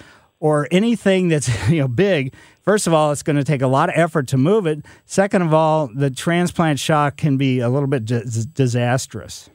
or 0.44 0.68
anything 0.72 1.30
that's 1.30 1.48
you 1.72 1.80
know 1.80 1.88
big. 1.88 2.36
First 2.62 2.86
of 2.86 2.94
all, 2.94 3.12
it's 3.12 3.24
going 3.24 3.40
to 3.40 3.44
take 3.44 3.64
a 3.64 3.68
lot 3.68 3.90
of 3.90 3.96
effort 3.96 4.28
to 4.28 4.38
move 4.38 4.68
it. 4.68 4.86
Second 5.06 5.42
of 5.42 5.54
all, 5.54 5.88
the 5.88 6.12
transplant 6.12 6.80
shock 6.80 7.18
can 7.18 7.36
be 7.36 7.60
a 7.60 7.68
little 7.68 7.88
bit 7.88 8.06
dis- 8.06 8.46
disastrous. 8.46 9.50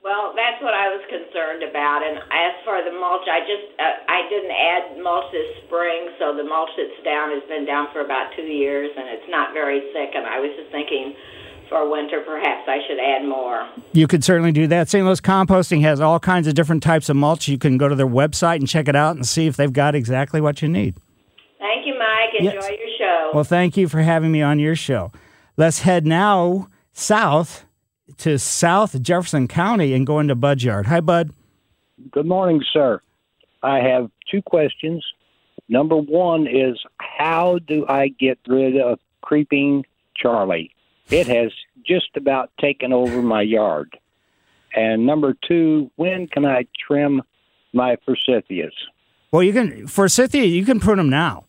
Well, 0.00 0.32
that's 0.32 0.62
what 0.62 0.72
I 0.72 0.88
was 0.88 1.04
concerned 1.08 1.64
about. 1.64 2.00
And 2.00 2.16
as 2.32 2.52
for 2.64 2.80
the 2.84 2.92
mulch, 2.92 3.26
I 3.28 3.40
just 3.48 3.66
uh, 3.80 4.12
I 4.12 4.28
didn't 4.28 4.52
add 4.52 4.84
mulch 5.02 5.32
this 5.32 5.48
spring, 5.64 6.12
so 6.20 6.36
the 6.36 6.44
mulch 6.44 6.70
that's 6.76 7.00
down 7.02 7.32
has 7.32 7.42
been 7.48 7.64
down 7.64 7.88
for 7.92 8.04
about 8.04 8.36
two 8.36 8.46
years, 8.46 8.92
and 8.92 9.08
it's 9.08 9.28
not 9.32 9.56
very 9.56 9.88
thick. 9.96 10.12
And 10.12 10.28
I 10.28 10.38
was 10.38 10.52
just 10.52 10.70
thinking, 10.70 11.16
for 11.68 11.88
winter, 11.90 12.22
perhaps 12.24 12.68
I 12.68 12.78
should 12.86 12.98
add 12.98 13.26
more. 13.28 13.68
You 13.92 14.06
could 14.06 14.22
certainly 14.24 14.52
do 14.52 14.66
that. 14.68 14.88
St. 14.88 15.04
Louis 15.04 15.20
Composting 15.20 15.80
has 15.82 16.00
all 16.00 16.18
kinds 16.20 16.46
of 16.46 16.54
different 16.54 16.82
types 16.82 17.08
of 17.08 17.16
mulch. 17.16 17.48
You 17.48 17.58
can 17.58 17.78
go 17.78 17.88
to 17.88 17.94
their 17.94 18.06
website 18.06 18.56
and 18.56 18.68
check 18.68 18.88
it 18.88 18.96
out 18.96 19.16
and 19.16 19.26
see 19.26 19.46
if 19.46 19.56
they've 19.56 19.72
got 19.72 19.94
exactly 19.94 20.40
what 20.40 20.62
you 20.62 20.68
need. 20.68 20.94
Thank 21.58 21.86
you, 21.86 21.94
Mike. 21.98 22.30
Enjoy 22.38 22.52
Yes. 22.54 22.68
your 22.70 22.88
show. 22.98 23.30
Well, 23.34 23.44
thank 23.44 23.76
you 23.76 23.88
for 23.88 24.00
having 24.02 24.30
me 24.32 24.42
on 24.42 24.58
your 24.58 24.76
show. 24.76 25.10
Let's 25.56 25.80
head 25.82 26.06
now 26.06 26.68
south 26.92 27.64
to 28.18 28.38
South 28.38 29.00
Jefferson 29.02 29.48
County 29.48 29.92
and 29.94 30.06
go 30.06 30.20
into 30.20 30.34
Bud's 30.34 30.64
yard. 30.64 30.86
Hi, 30.86 31.00
Bud. 31.00 31.30
Good 32.12 32.26
morning, 32.26 32.62
sir. 32.72 33.00
I 33.62 33.78
have 33.80 34.10
two 34.30 34.42
questions. 34.42 35.04
Number 35.68 35.96
one 35.96 36.46
is 36.46 36.78
how 36.98 37.58
do 37.66 37.84
I 37.88 38.08
get 38.08 38.38
rid 38.46 38.76
of 38.80 39.00
creeping 39.22 39.84
Charlie? 40.14 40.70
It 41.10 41.26
has 41.28 41.52
just 41.86 42.16
about 42.16 42.50
taken 42.60 42.92
over 42.92 43.22
my 43.22 43.42
yard. 43.42 43.96
And 44.74 45.06
number 45.06 45.34
two, 45.46 45.90
when 45.96 46.26
can 46.26 46.44
I 46.44 46.66
trim 46.86 47.22
my 47.72 47.96
forsythias? 48.06 48.72
Well, 49.32 49.42
you 49.42 49.52
can 49.52 49.86
forsythia. 49.86 50.44
You 50.44 50.64
can 50.64 50.80
prune 50.80 50.98
them 50.98 51.10
now. 51.10 51.44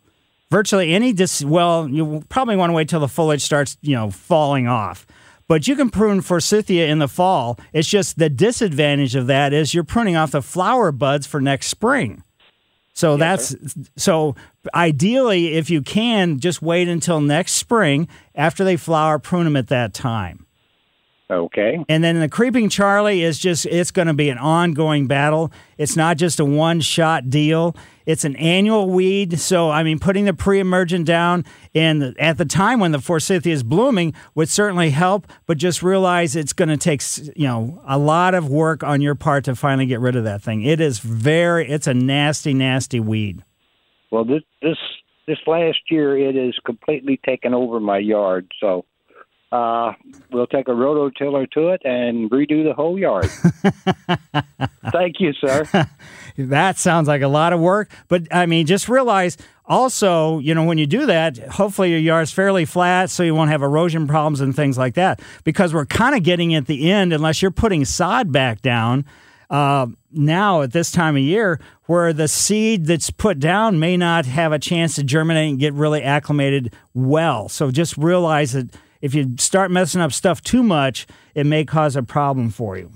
Virtually 0.49 0.93
any 0.93 1.11
dis. 1.11 1.43
Well, 1.43 1.89
you 1.89 2.23
probably 2.29 2.55
want 2.55 2.69
to 2.69 2.73
wait 2.73 2.87
till 2.87 2.99
the 2.99 3.07
foliage 3.07 3.43
starts, 3.43 3.77
you 3.81 3.95
know, 3.95 4.11
falling 4.11 4.67
off. 4.67 5.05
But 5.47 5.67
you 5.67 5.75
can 5.75 5.89
prune 5.89 6.21
forsythia 6.21 6.87
in 6.87 6.99
the 6.99 7.07
fall. 7.07 7.57
It's 7.73 7.87
just 7.87 8.17
the 8.17 8.29
disadvantage 8.29 9.15
of 9.15 9.27
that 9.27 9.53
is 9.53 9.73
you're 9.73 9.83
pruning 9.83 10.15
off 10.15 10.31
the 10.31 10.41
flower 10.41 10.91
buds 10.91 11.25
for 11.25 11.39
next 11.39 11.67
spring. 11.67 12.23
So 12.97 13.15
that's 13.15 13.55
so 13.95 14.35
ideally, 14.73 15.53
if 15.53 15.69
you 15.69 15.83
can, 15.83 16.39
just 16.39 16.63
wait 16.63 16.87
until 16.87 17.21
next 17.21 17.51
spring 17.53 18.07
after 18.33 18.63
they 18.63 18.75
flower, 18.75 19.19
prune 19.19 19.43
them 19.43 19.55
at 19.55 19.67
that 19.67 19.93
time. 19.93 20.46
Okay. 21.29 21.83
And 21.89 22.03
then 22.03 22.21
the 22.21 22.29
creeping 22.29 22.69
Charlie 22.69 23.21
is 23.21 23.37
just, 23.37 23.65
it's 23.65 23.91
going 23.91 24.07
to 24.07 24.13
be 24.13 24.29
an 24.29 24.37
ongoing 24.37 25.07
battle. 25.07 25.51
It's 25.77 25.97
not 25.97 26.15
just 26.15 26.39
a 26.39 26.45
one 26.45 26.79
shot 26.79 27.29
deal, 27.29 27.75
it's 28.05 28.23
an 28.23 28.37
annual 28.37 28.89
weed. 28.89 29.37
So, 29.37 29.69
I 29.69 29.83
mean, 29.83 29.99
putting 29.99 30.23
the 30.23 30.33
pre 30.33 30.61
emergent 30.61 31.05
down 31.05 31.43
and 31.75 32.15
at 32.17 32.37
the 32.37 32.45
time 32.45 32.79
when 32.79 32.93
the 32.93 33.01
forsythia 33.01 33.53
is 33.53 33.61
blooming 33.63 34.13
would 34.35 34.47
certainly 34.47 34.91
help, 34.91 35.27
but 35.45 35.57
just 35.57 35.83
realize 35.83 36.33
it's 36.33 36.53
going 36.53 36.69
to 36.69 36.77
take, 36.77 37.01
you 37.35 37.45
know, 37.45 37.81
a 37.85 37.97
lot 37.97 38.33
of 38.33 38.47
work 38.47 38.81
on 38.81 39.01
your 39.01 39.15
part 39.15 39.43
to 39.45 39.55
finally 39.55 39.85
get 39.85 39.99
rid 39.99 40.15
of 40.15 40.23
that 40.23 40.41
thing. 40.41 40.61
It 40.61 40.79
is 40.79 40.99
very, 40.99 41.69
it's 41.69 41.87
a 41.87 41.93
nasty, 41.93 42.53
nasty 42.53 43.01
weed. 43.01 43.43
Well, 44.11 44.23
this 44.23 44.43
this 44.61 44.77
this 45.27 45.39
last 45.45 45.79
year 45.89 46.17
it 46.17 46.35
has 46.35 46.55
completely 46.65 47.19
taken 47.25 47.53
over 47.53 47.81
my 47.81 47.97
yard. 47.97 48.49
So 48.61 48.85
uh, 49.51 49.93
we'll 50.31 50.47
take 50.47 50.67
a 50.67 50.71
rototiller 50.71 51.49
to 51.51 51.69
it 51.69 51.81
and 51.85 52.29
redo 52.29 52.63
the 52.65 52.73
whole 52.73 52.99
yard. 52.99 53.29
Thank 54.91 55.19
you, 55.19 55.33
sir. 55.33 55.63
That 56.39 56.77
sounds 56.77 57.07
like 57.07 57.23
a 57.23 57.27
lot 57.27 57.51
of 57.51 57.59
work, 57.59 57.89
but 58.09 58.27
I 58.31 58.45
mean, 58.45 58.67
just 58.67 58.87
realize 58.87 59.37
also, 59.65 60.37
you 60.37 60.53
know, 60.53 60.65
when 60.65 60.77
you 60.77 60.85
do 60.85 61.07
that, 61.07 61.35
hopefully 61.39 61.89
your 61.89 61.99
yard's 61.99 62.31
fairly 62.31 62.63
flat 62.63 63.09
so 63.09 63.23
you 63.23 63.33
won't 63.33 63.49
have 63.49 63.63
erosion 63.63 64.05
problems 64.05 64.39
and 64.39 64.55
things 64.55 64.77
like 64.77 64.93
that. 64.93 65.19
Because 65.43 65.73
we're 65.73 65.87
kind 65.87 66.15
of 66.15 66.21
getting 66.21 66.53
at 66.53 66.67
the 66.67 66.91
end, 66.91 67.11
unless 67.11 67.41
you're 67.41 67.49
putting 67.49 67.85
sod 67.85 68.31
back 68.31 68.61
down 68.61 69.03
uh, 69.49 69.87
now 70.11 70.61
at 70.61 70.73
this 70.73 70.91
time 70.91 71.15
of 71.15 71.23
year, 71.23 71.59
where 71.85 72.13
the 72.13 72.27
seed 72.27 72.85
that's 72.85 73.09
put 73.09 73.39
down 73.39 73.79
may 73.79 73.97
not 73.97 74.27
have 74.27 74.51
a 74.51 74.59
chance 74.59 74.93
to 74.95 75.03
germinate 75.03 75.49
and 75.49 75.59
get 75.59 75.73
really 75.73 76.03
acclimated 76.03 76.71
well. 76.93 77.49
So 77.49 77.71
just 77.71 77.97
realize 77.97 78.53
that 78.53 78.69
if 79.01 79.13
you 79.13 79.35
start 79.39 79.71
messing 79.71 80.01
up 80.01 80.11
stuff 80.11 80.41
too 80.41 80.63
much, 80.63 81.07
it 81.35 81.45
may 81.45 81.65
cause 81.65 81.95
a 81.95 82.03
problem 82.03 82.49
for 82.49 82.77
you. 82.77 82.91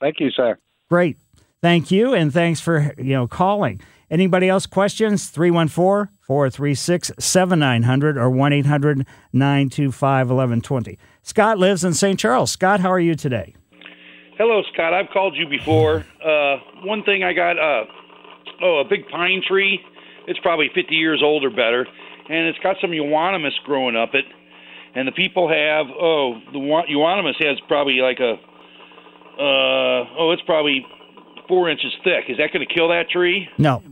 Thank 0.00 0.20
you, 0.20 0.30
sir. 0.30 0.58
Great. 0.88 1.18
Thank 1.62 1.90
you, 1.90 2.14
and 2.14 2.32
thanks 2.32 2.60
for 2.60 2.94
you 2.96 3.12
know 3.12 3.26
calling. 3.26 3.80
Anybody 4.10 4.48
else 4.48 4.66
questions? 4.66 5.28
314 5.28 6.12
436 6.22 7.12
7900 7.18 8.18
or 8.18 8.30
1 8.30 8.52
800 8.52 9.06
925 9.32 10.26
1120. 10.28 10.98
Scott 11.22 11.58
lives 11.58 11.84
in 11.84 11.94
St. 11.94 12.18
Charles. 12.18 12.50
Scott, 12.50 12.80
how 12.80 12.90
are 12.90 12.98
you 13.00 13.14
today? 13.14 13.54
Hello, 14.36 14.62
Scott. 14.72 14.94
I've 14.94 15.10
called 15.12 15.36
you 15.36 15.46
before. 15.46 16.04
Uh, 16.24 16.56
one 16.82 17.04
thing 17.04 17.22
I 17.22 17.32
got, 17.34 17.58
uh, 17.58 17.84
oh, 18.62 18.82
a 18.84 18.88
big 18.88 19.06
pine 19.08 19.42
tree. 19.46 19.78
It's 20.26 20.38
probably 20.40 20.70
50 20.74 20.94
years 20.94 21.22
old 21.22 21.44
or 21.44 21.50
better, 21.50 21.86
and 22.28 22.48
it's 22.48 22.58
got 22.60 22.76
some 22.80 22.92
euonymus 22.92 23.54
growing 23.64 23.96
up 23.96 24.10
it. 24.14 24.24
And 24.94 25.06
the 25.06 25.12
people 25.12 25.48
have, 25.48 25.86
oh, 25.88 26.34
the 26.52 26.58
euonymus 26.88 27.36
has 27.40 27.58
probably 27.68 28.00
like 28.00 28.18
a, 28.18 28.32
uh, 29.38 30.18
oh, 30.18 30.32
it's 30.32 30.42
probably 30.42 30.84
four 31.48 31.70
inches 31.70 31.92
thick. 32.02 32.24
Is 32.28 32.38
that 32.38 32.52
going 32.52 32.66
to 32.66 32.74
kill 32.74 32.88
that 32.88 33.08
tree? 33.08 33.48
No. 33.58 33.82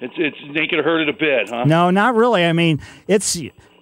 It's 0.00 0.14
it's 0.16 0.36
going 0.54 0.68
to 0.68 0.82
hurt 0.82 1.00
it 1.00 1.08
a 1.08 1.12
bit, 1.12 1.48
huh? 1.48 1.64
No, 1.64 1.90
not 1.90 2.14
really. 2.14 2.44
I 2.44 2.52
mean, 2.52 2.80
it's 3.06 3.40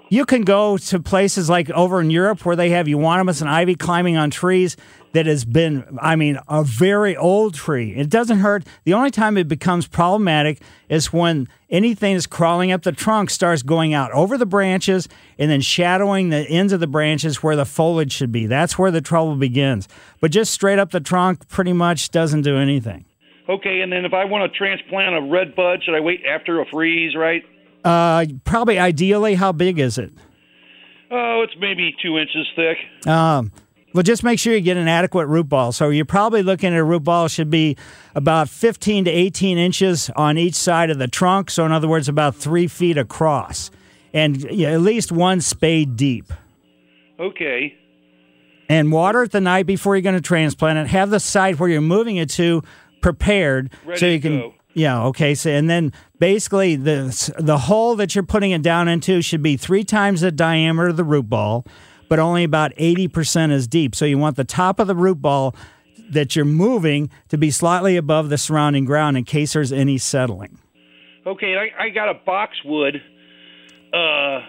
you 0.09 0.27
can 0.27 0.43
go 0.43 0.77
to 0.77 1.01
places 1.01 1.49
like 1.49 1.71
over 1.71 2.01
in 2.01 2.11
Europe 2.11 2.45
where 2.45 2.55
they 2.55 2.71
have 2.71 2.87
euonymus 2.87 3.41
and 3.41 3.49
ivy 3.49 3.75
climbing 3.75 4.17
on 4.17 4.31
trees 4.31 4.77
that 5.13 5.27
has 5.27 5.45
been, 5.45 5.99
I 6.01 6.17
mean, 6.17 6.39
a 6.49 6.65
very 6.65 7.17
old 7.17 7.55
tree. 7.55 7.95
It 7.95 8.09
doesn't 8.09 8.39
hurt. 8.39 8.65
The 8.85 8.95
only 8.95 9.11
time 9.11 9.37
it 9.37 9.49
becomes 9.49 9.87
problematic 9.87 10.63
is 10.89 11.13
when 11.13 11.49
anything 11.71 12.15
that's 12.15 12.27
crawling 12.27 12.73
up 12.73 12.83
the 12.83 12.93
trunk 12.93 13.31
starts 13.31 13.63
going 13.63 13.95
out 13.95 14.11
over 14.13 14.37
the 14.37 14.47
branches 14.47 15.09
and 15.39 15.51
then 15.51 15.61
shadowing 15.61 16.31
the 16.31 16.49
ends 16.49 16.73
of 16.73 16.81
the 16.81 16.87
branches 16.87 17.43
where 17.43 17.57
the 17.57 17.65
foliage 17.65 18.13
should 18.13 18.33
be. 18.33 18.47
That's 18.47 18.79
where 18.79 18.91
the 18.91 19.01
trouble 19.01 19.37
begins. 19.37 19.89
But 20.21 20.31
just 20.31 20.53
straight 20.53 20.79
up 20.79 20.91
the 20.91 21.01
trunk 21.01 21.49
pretty 21.49 21.73
much 21.73 22.11
doesn't 22.11 22.43
do 22.43 22.57
anything. 22.57 23.05
Okay, 23.49 23.81
and 23.81 23.93
then 23.93 24.05
if 24.05 24.15
I 24.15 24.25
want 24.25 24.51
to 24.51 24.57
transplant 24.57 25.17
a 25.17 25.21
red 25.21 25.55
bud, 25.57 25.83
should 25.85 25.95
I 25.95 26.01
wait 26.01 26.23
after 26.25 26.61
a 26.61 26.67
freeze, 26.67 27.17
right? 27.17 27.43
Uh, 27.85 28.25
probably 28.45 28.79
ideally, 28.79 29.35
how 29.35 29.51
big 29.51 29.79
is 29.79 29.99
it? 29.99 30.13
Oh, 31.11 31.43
it's 31.43 31.55
maybe 31.61 31.95
two 32.01 32.17
inches 32.19 32.47
thick. 32.57 32.79
Um, 33.07 33.53
well, 33.95 34.03
just 34.03 34.25
make 34.25 34.39
sure 34.39 34.55
you 34.55 34.61
get 34.61 34.77
an 34.77 34.89
adequate 34.89 35.27
root 35.27 35.49
ball. 35.49 35.73
So 35.73 35.91
you're 35.91 36.05
probably 36.05 36.43
looking 36.43 36.73
at 36.73 36.79
a 36.79 36.85
root 36.85 37.05
ball 37.05 37.29
should 37.29 37.51
be 37.51 37.77
about 38.15 38.49
15 38.49 39.05
to 39.05 39.11
18 39.11 39.59
inches 39.59 40.11
on 40.17 40.39
each 40.39 40.55
side 40.55 40.91
of 40.91 40.99
the 40.99 41.09
trunk. 41.09 41.51
So 41.51 41.67
in 41.67 41.73
other 41.73 41.89
words, 41.89 42.09
about 42.09 42.35
three 42.35 42.67
feet 42.69 42.97
across, 42.97 43.71
and 44.15 44.45
at 44.45 44.81
least 44.81 45.13
one 45.13 45.41
spade 45.41 45.97
deep. 45.97 46.33
Okay. 47.21 47.75
And 48.69 48.91
water 48.91 49.23
it 49.23 49.33
the 49.33 49.41
night 49.41 49.67
before 49.67 49.97
you're 49.97 50.03
going 50.03 50.15
to 50.15 50.21
transplant 50.21 50.79
it. 50.79 50.87
Have 50.89 51.11
the 51.11 51.21
site 51.21 51.59
where 51.59 51.69
you're 51.69 51.81
moving 51.83 52.17
it 52.17 52.31
to 52.31 52.63
prepared 53.03 53.71
Ready 53.85 54.01
so 54.01 54.07
you 54.07 54.19
to 54.19 54.21
can. 54.21 54.39
go. 54.39 54.55
Yeah. 54.75 55.05
Okay. 55.09 55.35
So 55.35 55.51
and 55.51 55.69
then 55.69 55.93
basically 56.19 56.77
the 56.77 57.33
the 57.39 57.59
hole 57.59 57.95
that 57.97 58.15
you're 58.15 58.25
putting 58.25 58.53
it 58.53 58.63
down 58.63 58.89
into 58.89 59.21
should 59.21 59.43
be 59.43 59.59
three 59.59 59.85
times 59.85 60.23
the 60.23 60.33
diameter 60.33 60.89
of 60.89 60.97
the 60.97 61.05
root 61.05 61.29
ball 61.29 61.67
but 62.13 62.19
only 62.19 62.45
about 62.45 62.75
80% 62.75 63.53
is 63.53 63.67
deep. 63.67 63.95
So 63.95 64.05
you 64.05 64.19
want 64.19 64.37
the 64.37 64.45
top 64.45 64.79
of 64.79 64.87
the 64.87 64.95
root 64.95 65.23
ball 65.23 65.57
that 66.11 66.37
you're 66.37 66.45
moving 66.45 67.09
to 67.31 67.39
be 67.39 67.51
slightly 67.51 67.97
above 67.97 68.29
the 68.29 68.37
surrounding 68.37 68.85
ground 68.85 69.17
in 69.17 69.25
case 69.25 69.55
there's 69.55 69.73
any 69.73 69.97
settling. 69.97 70.59
Okay, 71.27 71.57
I, 71.57 71.85
I 71.85 71.89
got 71.89 72.11
a 72.11 72.21
boxwood. 72.27 72.97
Uh, 73.95 74.41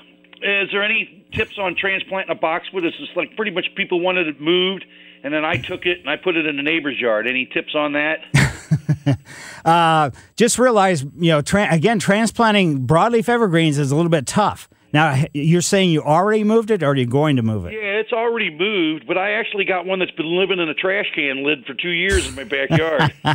is 0.41 0.71
there 0.73 0.84
any 0.84 1.26
tips 1.32 1.58
on 1.58 1.78
transplanting 1.80 2.36
a 2.36 2.38
boxwood? 2.38 2.84
It's 2.84 2.97
just 2.97 3.15
like 3.15 3.34
pretty 3.38 3.52
much 3.52 3.67
people 3.78 4.02
wanted 4.02 4.28
it 4.28 4.41
moved, 4.41 4.84
and 5.23 5.34
then 5.34 5.45
I 5.45 5.56
took 5.56 5.86
it 5.86 6.02
and 6.02 6.10
I 6.10 6.17
put 6.17 6.36
it 6.36 6.45
in 6.45 6.58
the 6.58 6.63
neighbor's 6.63 6.99
yard. 6.99 7.28
Any 7.28 7.45
tips 7.45 7.76
on 7.76 7.93
that? 7.93 9.17
uh, 9.63 10.10
just 10.36 10.60
realize, 10.60 11.04
you 11.04 11.32
know, 11.32 11.41
tra- 11.41 11.71
again, 11.71 11.97
transplanting 11.97 12.86
broadleaf 12.86 13.30
evergreens 13.30 13.78
is 13.78 13.89
a 13.89 13.95
little 13.95 14.12
bit 14.12 14.28
tough. 14.28 14.67
Now, 14.93 15.23
you're 15.34 15.63
saying 15.63 15.89
you 15.89 16.03
already 16.03 16.43
moved 16.43 16.69
it, 16.69 16.84
or 16.84 16.91
are 16.91 16.95
you 16.95 17.08
going 17.08 17.38
to 17.38 17.41
move 17.41 17.65
it? 17.65 17.73
Yeah, 17.73 17.79
it's 17.79 18.13
already 18.13 18.56
moved, 18.56 19.08
but 19.08 19.17
I 19.17 19.32
actually 19.32 19.65
got 19.65 19.88
one 19.88 19.97
that's 19.97 20.12
been 20.12 20.38
living 20.38 20.60
in 20.60 20.69
a 20.69 20.75
trash 20.75 21.08
can 21.15 21.43
lid 21.43 21.65
for 21.65 21.73
two 21.73 21.89
years 21.89 22.27
in 22.27 22.36
my 22.36 22.43
backyard. 22.43 23.12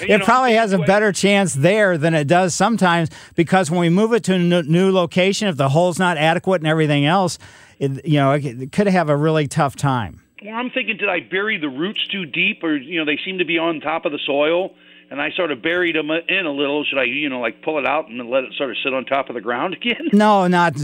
it 0.00 0.22
probably 0.22 0.54
has 0.54 0.72
a 0.72 0.78
better 0.78 1.10
chance 1.10 1.54
there 1.54 1.98
than 1.98 2.14
it 2.14 2.28
does 2.28 2.54
sometimes 2.54 3.10
because 3.34 3.68
when 3.68 3.80
we 3.80 3.88
move 3.88 4.12
it 4.12 4.22
to 4.24 4.34
a 4.34 4.38
new 4.38 4.92
location, 4.92 5.48
if 5.48 5.56
the 5.56 5.70
hole's 5.70 5.98
not 5.98 6.16
adequate 6.16 6.60
and 6.60 6.68
everything 6.68 7.04
else, 7.04 7.38
it, 7.80 8.06
you 8.06 8.20
know, 8.20 8.32
it 8.32 8.70
could 8.70 8.86
have 8.86 9.08
a 9.08 9.16
really 9.16 9.48
tough 9.48 9.74
time. 9.74 10.20
Well, 10.44 10.54
I'm 10.54 10.70
thinking, 10.70 10.98
did 10.98 11.08
I 11.08 11.18
bury 11.20 11.58
the 11.58 11.68
roots 11.68 12.06
too 12.06 12.26
deep, 12.26 12.62
or 12.62 12.76
you 12.76 13.00
know, 13.00 13.04
they 13.04 13.18
seem 13.24 13.38
to 13.38 13.44
be 13.44 13.58
on 13.58 13.80
top 13.80 14.04
of 14.04 14.12
the 14.12 14.20
soil? 14.24 14.74
And 15.10 15.20
I 15.20 15.30
sort 15.32 15.50
of 15.50 15.60
buried 15.60 15.96
them 15.96 16.08
in 16.10 16.46
a 16.46 16.52
little. 16.52 16.84
Should 16.84 16.98
I, 16.98 17.04
you 17.04 17.28
know, 17.28 17.40
like 17.40 17.62
pull 17.62 17.78
it 17.78 17.86
out 17.86 18.08
and 18.08 18.18
let 18.30 18.44
it 18.44 18.52
sort 18.56 18.70
of 18.70 18.76
sit 18.82 18.94
on 18.94 19.04
top 19.04 19.28
of 19.28 19.34
the 19.34 19.40
ground 19.40 19.74
again? 19.80 20.08
No, 20.12 20.46
not. 20.46 20.74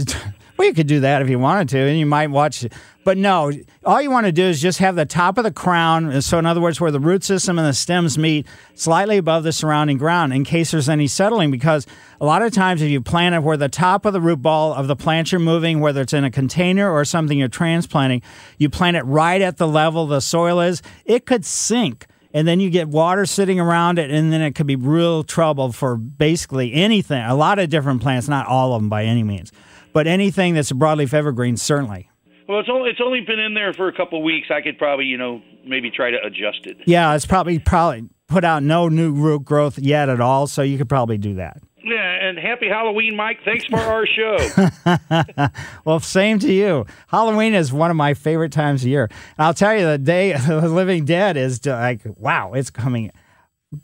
Well, 0.57 0.67
you 0.67 0.73
could 0.73 0.87
do 0.87 1.01
that 1.01 1.21
if 1.21 1.29
you 1.29 1.39
wanted 1.39 1.69
to, 1.69 1.77
and 1.77 1.97
you 1.97 2.05
might 2.05 2.31
watch. 2.31 2.65
But 3.03 3.17
no, 3.17 3.51
all 3.85 4.01
you 4.01 4.11
want 4.11 4.25
to 4.25 4.31
do 4.31 4.43
is 4.43 4.59
just 4.59 4.79
have 4.79 4.95
the 4.95 5.05
top 5.05 5.37
of 5.37 5.45
the 5.45 5.51
crown. 5.51 6.11
Uh, 6.11 6.19
so, 6.19 6.39
in 6.39 6.45
other 6.45 6.59
words, 6.59 6.81
where 6.81 6.91
the 6.91 6.99
root 6.99 7.23
system 7.23 7.57
and 7.57 7.65
the 7.65 7.73
stems 7.73 8.17
meet, 8.17 8.45
slightly 8.73 9.17
above 9.17 9.43
the 9.43 9.53
surrounding 9.53 9.97
ground, 9.97 10.33
in 10.33 10.43
case 10.43 10.71
there's 10.71 10.89
any 10.89 11.07
settling. 11.07 11.51
Because 11.51 11.87
a 12.19 12.25
lot 12.25 12.41
of 12.41 12.51
times, 12.51 12.81
if 12.81 12.89
you 12.89 12.99
plant 13.01 13.35
it 13.35 13.43
where 13.43 13.55
the 13.55 13.69
top 13.69 14.05
of 14.05 14.13
the 14.13 14.19
root 14.19 14.41
ball 14.41 14.73
of 14.73 14.87
the 14.87 14.95
plant 14.95 15.31
you're 15.31 15.39
moving, 15.39 15.79
whether 15.79 16.01
it's 16.01 16.13
in 16.13 16.25
a 16.25 16.31
container 16.31 16.91
or 16.91 17.05
something 17.05 17.37
you're 17.37 17.47
transplanting, 17.47 18.21
you 18.57 18.69
plant 18.69 18.97
it 18.97 19.03
right 19.03 19.41
at 19.41 19.57
the 19.57 19.67
level 19.67 20.07
the 20.07 20.19
soil 20.19 20.59
is, 20.59 20.81
it 21.05 21.25
could 21.25 21.45
sink 21.45 22.07
and 22.37 22.47
then 22.47 22.59
you 22.59 22.69
get 22.69 22.87
water 22.87 23.25
sitting 23.25 23.59
around 23.59 23.97
it, 23.97 24.11
and 24.11 24.31
then 24.31 24.41
it 24.41 24.53
could 24.53 24.67
be 24.67 24.75
real 24.75 25.23
trouble 25.23 25.71
for 25.71 25.97
basically 25.97 26.71
anything. 26.71 27.19
A 27.23 27.33
lot 27.33 27.57
of 27.57 27.71
different 27.71 27.99
plants, 27.99 28.27
not 28.27 28.45
all 28.45 28.75
of 28.75 28.81
them 28.81 28.89
by 28.89 29.05
any 29.05 29.23
means, 29.23 29.51
but 29.91 30.05
anything 30.05 30.53
that's 30.53 30.69
a 30.69 30.75
broadleaf 30.75 31.15
evergreen, 31.15 31.57
certainly. 31.57 32.11
Well, 32.47 32.59
it's 32.59 32.69
only 32.69 32.91
it's 32.91 33.01
only 33.03 33.21
been 33.21 33.39
in 33.39 33.55
there 33.55 33.73
for 33.73 33.87
a 33.87 33.91
couple 33.91 34.19
of 34.19 34.23
weeks. 34.23 34.49
I 34.51 34.61
could 34.61 34.77
probably 34.77 35.05
you 35.05 35.17
know 35.17 35.41
maybe 35.65 35.89
try 35.89 36.11
to 36.11 36.17
adjust 36.23 36.67
it. 36.67 36.77
Yeah, 36.85 37.15
it's 37.15 37.25
probably 37.25 37.57
probably 37.57 38.07
put 38.27 38.43
out 38.43 38.61
no 38.61 38.87
new 38.87 39.13
root 39.13 39.43
growth 39.43 39.79
yet 39.79 40.07
at 40.07 40.21
all, 40.21 40.45
so 40.45 40.61
you 40.61 40.77
could 40.77 40.89
probably 40.89 41.17
do 41.17 41.33
that. 41.35 41.57
Yeah, 41.87 42.27
and 42.27 42.37
happy 42.37 42.67
Halloween, 42.67 43.15
Mike. 43.15 43.39
Thanks 43.45 43.65
for 43.65 43.79
our 43.79 44.05
show. 44.05 45.47
well, 45.85 45.99
same 46.01 46.37
to 46.39 46.51
you. 46.51 46.85
Halloween 47.07 47.53
is 47.53 47.71
one 47.71 47.91
of 47.91 47.97
my 47.97 48.13
favorite 48.13 48.51
times 48.51 48.83
of 48.83 48.89
year. 48.89 49.05
And 49.05 49.45
I'll 49.45 49.53
tell 49.53 49.73
you, 49.73 49.85
the 49.85 49.97
day 49.97 50.33
of 50.33 50.45
the 50.45 50.67
Living 50.67 51.05
Dead 51.05 51.37
is 51.37 51.65
like, 51.65 52.01
wow, 52.05 52.53
it's 52.53 52.69
coming, 52.69 53.11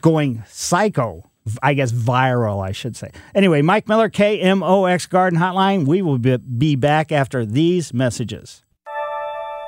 going 0.00 0.42
psycho. 0.46 1.30
I 1.62 1.74
guess 1.74 1.92
viral, 1.92 2.66
I 2.66 2.72
should 2.72 2.96
say. 2.96 3.10
Anyway, 3.34 3.60
Mike 3.60 3.86
Miller, 3.86 4.08
KMOX 4.08 5.08
Garden 5.10 5.38
Hotline. 5.38 5.86
We 5.86 6.00
will 6.00 6.16
be 6.18 6.74
back 6.74 7.12
after 7.12 7.44
these 7.44 7.92
messages. 7.92 8.64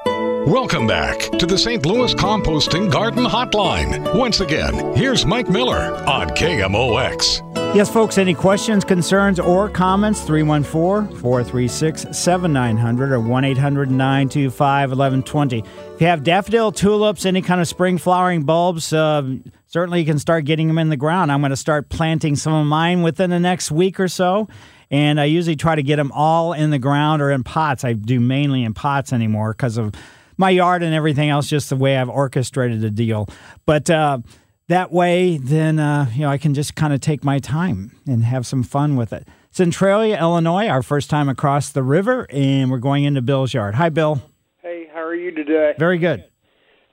Welcome 0.06 0.86
back 0.86 1.18
to 1.38 1.44
the 1.44 1.58
St. 1.58 1.84
Louis 1.84 2.14
Composting 2.14 2.90
Garden 2.90 3.24
Hotline. 3.24 4.16
Once 4.16 4.40
again, 4.40 4.94
here's 4.94 5.26
Mike 5.26 5.50
Miller 5.50 5.96
on 6.06 6.28
KMOX. 6.30 7.65
Yes, 7.76 7.90
folks, 7.90 8.16
any 8.16 8.32
questions, 8.32 8.86
concerns, 8.86 9.38
or 9.38 9.68
comments? 9.68 10.22
314 10.22 11.14
436 11.18 12.06
7900 12.10 13.12
or 13.12 13.20
1 13.20 13.44
800 13.44 13.90
925 13.90 14.90
1120. 14.92 15.58
If 15.58 16.00
you 16.00 16.06
have 16.06 16.24
daffodil, 16.24 16.72
tulips, 16.72 17.26
any 17.26 17.42
kind 17.42 17.60
of 17.60 17.68
spring 17.68 17.98
flowering 17.98 18.44
bulbs, 18.44 18.94
uh, 18.94 19.30
certainly 19.66 20.00
you 20.00 20.06
can 20.06 20.18
start 20.18 20.46
getting 20.46 20.68
them 20.68 20.78
in 20.78 20.88
the 20.88 20.96
ground. 20.96 21.30
I'm 21.30 21.42
going 21.42 21.50
to 21.50 21.56
start 21.56 21.90
planting 21.90 22.34
some 22.34 22.54
of 22.54 22.66
mine 22.66 23.02
within 23.02 23.28
the 23.28 23.38
next 23.38 23.70
week 23.70 24.00
or 24.00 24.08
so. 24.08 24.48
And 24.90 25.20
I 25.20 25.26
usually 25.26 25.56
try 25.56 25.74
to 25.74 25.82
get 25.82 25.96
them 25.96 26.12
all 26.12 26.54
in 26.54 26.70
the 26.70 26.78
ground 26.78 27.20
or 27.20 27.30
in 27.30 27.44
pots. 27.44 27.84
I 27.84 27.92
do 27.92 28.20
mainly 28.20 28.64
in 28.64 28.72
pots 28.72 29.12
anymore 29.12 29.52
because 29.52 29.76
of 29.76 29.94
my 30.38 30.48
yard 30.48 30.82
and 30.82 30.94
everything 30.94 31.28
else, 31.28 31.46
just 31.46 31.68
the 31.68 31.76
way 31.76 31.98
I've 31.98 32.08
orchestrated 32.08 32.80
the 32.80 32.90
deal. 32.90 33.28
But 33.66 33.90
uh, 33.90 34.20
that 34.68 34.92
way, 34.92 35.38
then 35.38 35.78
uh, 35.78 36.10
you 36.14 36.20
know 36.22 36.28
I 36.28 36.38
can 36.38 36.54
just 36.54 36.74
kind 36.74 36.92
of 36.92 37.00
take 37.00 37.24
my 37.24 37.38
time 37.38 37.92
and 38.06 38.24
have 38.24 38.46
some 38.46 38.62
fun 38.62 38.96
with 38.96 39.12
it. 39.12 39.26
Centralia, 39.50 40.18
Illinois, 40.18 40.68
our 40.68 40.82
first 40.82 41.08
time 41.08 41.28
across 41.28 41.70
the 41.70 41.82
river, 41.82 42.26
and 42.30 42.70
we're 42.70 42.78
going 42.78 43.04
into 43.04 43.22
Bill's 43.22 43.54
yard. 43.54 43.74
Hi, 43.76 43.88
Bill. 43.88 44.20
Hey, 44.60 44.86
how 44.92 45.00
are 45.00 45.14
you 45.14 45.30
today? 45.30 45.74
Very 45.78 45.98
good. 45.98 46.24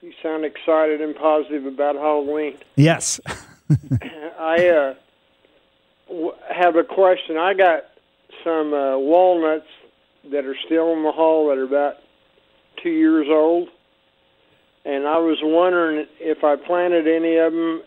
You 0.01 0.13
sound 0.21 0.45
excited 0.45 1.01
and 1.01 1.15
positive 1.15 1.65
about 1.65 1.95
Halloween. 1.95 2.57
Yes. 2.75 3.19
I 4.39 4.67
uh, 4.67 4.93
w- 6.07 6.33
have 6.53 6.75
a 6.75 6.83
question. 6.83 7.37
I 7.37 7.53
got 7.53 7.83
some 8.43 8.73
uh, 8.73 8.97
walnuts 8.97 9.67
that 10.31 10.45
are 10.45 10.55
still 10.65 10.93
in 10.93 11.03
the 11.03 11.11
hall 11.11 11.49
that 11.49 11.57
are 11.57 11.63
about 11.63 11.95
two 12.81 12.89
years 12.91 13.27
old, 13.29 13.69
and 14.85 15.07
I 15.07 15.17
was 15.17 15.37
wondering 15.41 16.05
if 16.19 16.43
I 16.43 16.55
planted 16.55 17.07
any 17.07 17.37
of 17.37 17.53
them, 17.53 17.83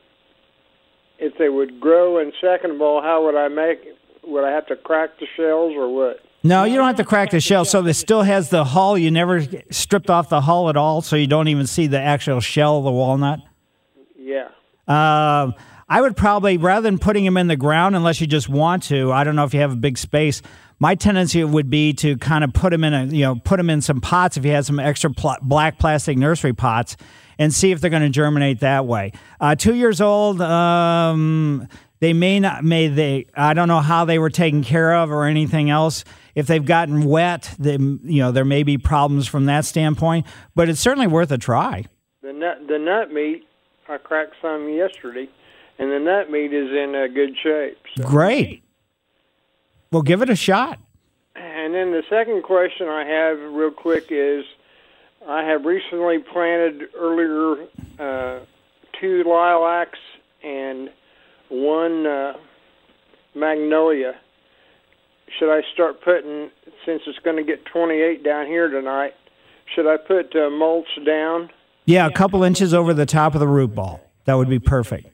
if 1.19 1.37
they 1.39 1.49
would 1.49 1.81
grow. 1.81 2.19
And 2.19 2.33
second 2.41 2.73
of 2.73 2.81
all, 2.81 3.03
how 3.03 3.25
would 3.25 3.35
I 3.37 3.49
make? 3.49 3.79
Would 4.25 4.45
I 4.45 4.51
have 4.51 4.67
to 4.67 4.77
crack 4.77 5.19
the 5.21 5.27
shells 5.37 5.75
or 5.77 5.95
what? 5.95 6.21
No, 6.43 6.65
you 6.65 6.77
don't 6.77 6.87
have 6.87 6.97
to 6.97 7.05
crack 7.05 7.31
the 7.31 7.41
shell. 7.41 7.65
So 7.65 7.85
it 7.85 7.95
still 7.95 8.23
has 8.23 8.51
the 8.51 8.65
hull. 8.65 8.97
You 8.97 9.11
never 9.11 9.45
stripped 9.71 10.11
off 10.11 10.29
the 10.29 10.41
hull 10.41 10.69
at 10.69 10.77
all, 10.77 11.03
so 11.03 11.17
you 11.17 11.27
don't 11.27 11.49
even 11.49 11.67
see 11.67 11.87
the 11.87 12.01
actual 12.01 12.41
shell 12.41 12.79
of 12.79 12.85
the 12.85 12.93
walnut. 12.93 13.41
Yeah. 14.17 14.49
Um, 14.87 15.55
I 15.89 16.01
would 16.01 16.17
probably, 16.17 16.57
rather 16.57 16.83
than 16.83 16.99
putting 16.99 17.25
them 17.25 17.37
in 17.37 17.47
the 17.47 17.57
ground, 17.57 17.95
unless 17.95 18.21
you 18.21 18.27
just 18.27 18.49
want 18.49 18.85
to, 18.85 19.13
I 19.13 19.25
don't 19.25 19.37
know 19.37 19.45
if 19.45 19.55
you 19.55 19.61
have 19.61 19.73
a 19.73 19.77
big 19.77 19.99
space. 19.99 20.43
My 20.79 20.95
tendency 20.95 21.43
would 21.43 21.71
be 21.71 21.93
to 21.95 22.17
kind 22.19 22.45
of 22.45 22.53
put 22.53 22.71
them 22.71 22.85
in 22.85 22.93
a, 22.93 23.05
you 23.05 23.23
know, 23.23 23.37
put 23.37 23.57
them 23.57 23.71
in 23.71 23.81
some 23.81 24.01
pots 24.01 24.37
if 24.37 24.45
you 24.45 24.51
had 24.51 24.67
some 24.67 24.79
extra 24.79 25.11
pl- 25.11 25.39
black 25.43 25.79
plastic 25.79 26.19
nursery 26.19 26.53
pots, 26.53 26.97
and 27.39 27.53
see 27.53 27.71
if 27.71 27.81
they're 27.81 27.91
going 27.91 28.03
to 28.03 28.11
germinate 28.11 28.61
that 28.61 28.87
way. 28.87 29.13
Uh, 29.41 29.55
two 29.55 29.75
years 29.75 30.01
old, 30.01 30.41
um, 30.43 31.67
they 32.01 32.13
may 32.13 32.41
not, 32.41 32.63
may 32.65 32.89
they, 32.89 33.27
I 33.35 33.55
don't 33.55 33.69
know 33.69 33.81
how 33.81 34.05
they 34.05 34.19
were 34.19 34.31
taken 34.31 34.63
care 34.63 34.95
of 34.95 35.11
or 35.11 35.25
anything 35.25 35.71
else. 35.71 36.05
If 36.35 36.47
they've 36.47 36.65
gotten 36.65 37.05
wet, 37.05 37.55
then 37.59 38.01
you 38.05 38.21
know 38.21 38.31
there 38.31 38.45
may 38.45 38.63
be 38.63 38.77
problems 38.77 39.27
from 39.27 39.47
that 39.47 39.65
standpoint, 39.65 40.27
but 40.55 40.69
it's 40.69 40.81
certainly 40.81 41.07
worth 41.07 41.31
a 41.31 41.39
try. 41.39 41.87
The 42.23 42.35
nut, 42.35 42.59
the 42.69 42.79
nut 42.79 43.11
meat, 43.11 43.45
I 43.89 43.97
cracked 43.97 44.35
some 44.43 44.69
yesterday, 44.69 45.29
and 45.79 45.91
the 45.91 45.99
nut 45.99 46.31
meat 46.31 46.53
is 46.53 46.71
in 46.71 46.95
uh, 46.95 47.07
good 47.15 47.35
shape. 47.43 47.79
So. 47.97 48.05
Great. 48.05 48.63
Well, 49.91 50.03
give 50.03 50.23
it 50.23 50.31
a 50.31 50.37
shot. 50.37 50.79
And 51.35 51.75
then 51.75 51.91
the 51.93 52.03
second 52.09 52.43
question 52.43 52.89
I 52.89 53.05
have, 53.05 53.39
real 53.53 53.71
quick, 53.71 54.07
is 54.11 54.45
I 55.29 55.43
have 55.43 55.65
recently 55.65 56.19
planted 56.19 56.89
earlier 56.97 57.67
uh, 57.99 58.45
two 59.01 59.25
lilacs 59.25 59.99
and 60.43 60.91
one 61.49 62.07
uh, 62.07 62.35
magnolia. 63.35 64.15
Should 65.39 65.53
I 65.53 65.63
start 65.75 66.03
putting, 66.03 66.51
since 66.85 67.03
it's 67.07 67.19
going 67.19 67.37
to 67.37 67.43
get 67.43 67.65
28 67.67 68.23
down 68.23 68.47
here 68.47 68.69
tonight, 68.69 69.15
should 69.75 69.87
I 69.87 69.97
put 69.97 70.35
uh, 70.37 70.51
mulch 70.51 70.87
down? 71.05 71.51
Yeah, 71.85 72.07
a 72.07 72.13
couple 72.13 72.43
inches 72.43 72.73
over 72.73 72.95
the 72.95 73.07
top 73.07 73.35
of 73.35 73.41
the 73.41 73.49
root 73.49 73.75
ball. 73.75 74.01
That 74.25 74.35
would 74.35 74.49
be 74.49 74.59
perfect. 74.59 75.09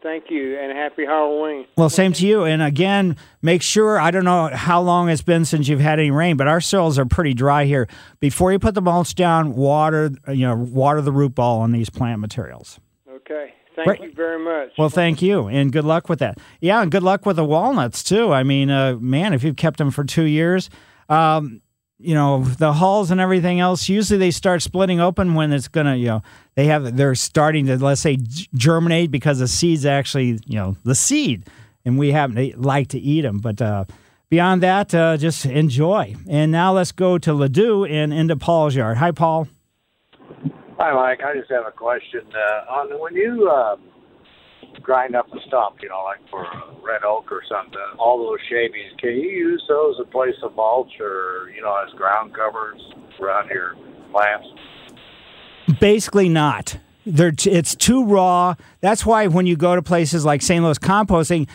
Thank 0.00 0.30
you, 0.30 0.56
and 0.56 0.76
happy 0.76 1.04
Halloween. 1.04 1.66
Well, 1.76 1.90
same 1.90 2.12
to 2.14 2.26
you. 2.26 2.44
And 2.44 2.62
again, 2.62 3.16
make 3.42 3.62
sure 3.62 3.98
I 3.98 4.12
don't 4.12 4.24
know 4.24 4.48
how 4.52 4.80
long 4.80 5.08
it's 5.08 5.22
been 5.22 5.44
since 5.44 5.66
you've 5.66 5.80
had 5.80 5.98
any 5.98 6.12
rain, 6.12 6.36
but 6.36 6.46
our 6.46 6.60
soils 6.60 7.00
are 7.00 7.04
pretty 7.04 7.34
dry 7.34 7.64
here. 7.64 7.88
Before 8.20 8.52
you 8.52 8.60
put 8.60 8.74
the 8.74 8.80
mulch 8.80 9.16
down, 9.16 9.54
water 9.56 10.12
you 10.28 10.46
know 10.46 10.54
water 10.54 11.00
the 11.00 11.10
root 11.10 11.34
ball 11.34 11.60
on 11.60 11.72
these 11.72 11.90
plant 11.90 12.20
materials. 12.20 12.78
Okay. 13.10 13.54
Thank 13.74 13.86
Great. 13.86 14.00
you 14.02 14.12
very 14.12 14.42
much. 14.42 14.72
Well, 14.78 14.88
thank 14.88 15.20
you, 15.22 15.46
and 15.46 15.72
good 15.72 15.84
luck 15.84 16.08
with 16.08 16.20
that. 16.20 16.38
Yeah, 16.60 16.80
and 16.80 16.90
good 16.90 17.02
luck 17.02 17.26
with 17.26 17.36
the 17.36 17.44
walnuts 17.44 18.02
too. 18.02 18.32
I 18.32 18.42
mean, 18.42 18.70
uh, 18.70 18.96
man, 19.00 19.32
if 19.32 19.42
you've 19.44 19.56
kept 19.56 19.78
them 19.78 19.90
for 19.90 20.04
two 20.04 20.24
years, 20.24 20.68
um, 21.08 21.60
you 21.98 22.14
know 22.14 22.44
the 22.44 22.72
hulls 22.74 23.10
and 23.10 23.20
everything 23.20 23.60
else. 23.60 23.88
Usually, 23.88 24.18
they 24.18 24.30
start 24.30 24.62
splitting 24.62 25.00
open 25.00 25.34
when 25.34 25.52
it's 25.52 25.68
gonna, 25.68 25.96
you 25.96 26.06
know, 26.06 26.22
they 26.54 26.66
have 26.66 26.96
they're 26.96 27.14
starting 27.14 27.66
to 27.66 27.76
let's 27.76 28.00
say 28.00 28.18
germinate 28.54 29.10
because 29.10 29.40
the 29.40 29.48
seeds 29.48 29.84
actually, 29.84 30.38
you 30.46 30.56
know, 30.56 30.76
the 30.84 30.94
seed, 30.94 31.46
and 31.84 31.98
we 31.98 32.12
happen 32.12 32.36
to 32.36 32.56
like 32.56 32.88
to 32.88 32.98
eat 32.98 33.22
them. 33.22 33.38
But 33.38 33.60
uh, 33.60 33.84
beyond 34.30 34.62
that, 34.62 34.94
uh, 34.94 35.16
just 35.16 35.44
enjoy. 35.44 36.14
And 36.28 36.52
now 36.52 36.72
let's 36.72 36.92
go 36.92 37.18
to 37.18 37.32
Ladue 37.32 37.90
and 37.90 38.12
into 38.12 38.36
Paul's 38.36 38.74
yard. 38.74 38.98
Hi, 38.98 39.10
Paul. 39.10 39.48
Hi, 40.78 40.92
Mike. 40.94 41.20
I 41.24 41.36
just 41.36 41.50
have 41.50 41.66
a 41.66 41.72
question. 41.72 42.22
Uh, 42.32 42.72
on 42.72 43.00
when 43.00 43.14
you 43.14 43.48
um, 43.50 43.80
grind 44.88 45.14
up 45.14 45.30
the 45.30 45.40
stump, 45.46 45.76
you 45.82 45.88
know, 45.90 46.02
like 46.02 46.18
for 46.30 46.46
red 46.82 47.04
oak 47.04 47.30
or 47.30 47.42
something, 47.46 47.78
all 47.98 48.16
those 48.16 48.38
shavings, 48.48 48.90
can 48.98 49.10
you 49.10 49.28
use 49.28 49.62
those 49.68 49.96
in 49.98 50.06
place 50.06 50.34
of 50.42 50.56
mulch 50.56 50.98
or 50.98 51.52
you 51.54 51.60
know 51.60 51.76
as 51.86 51.92
ground 51.92 52.34
covers 52.34 52.80
around 53.20 53.50
your 53.50 53.76
plants? 54.10 54.46
Basically, 55.78 56.30
not. 56.30 56.78
They're 57.04 57.32
t- 57.32 57.50
it's 57.50 57.74
too 57.74 58.02
raw. 58.02 58.54
That's 58.80 59.04
why 59.04 59.26
when 59.26 59.46
you 59.46 59.56
go 59.56 59.76
to 59.76 59.82
places 59.82 60.24
like 60.24 60.40
St. 60.40 60.64
Louis 60.64 60.78
Composting, 60.78 61.48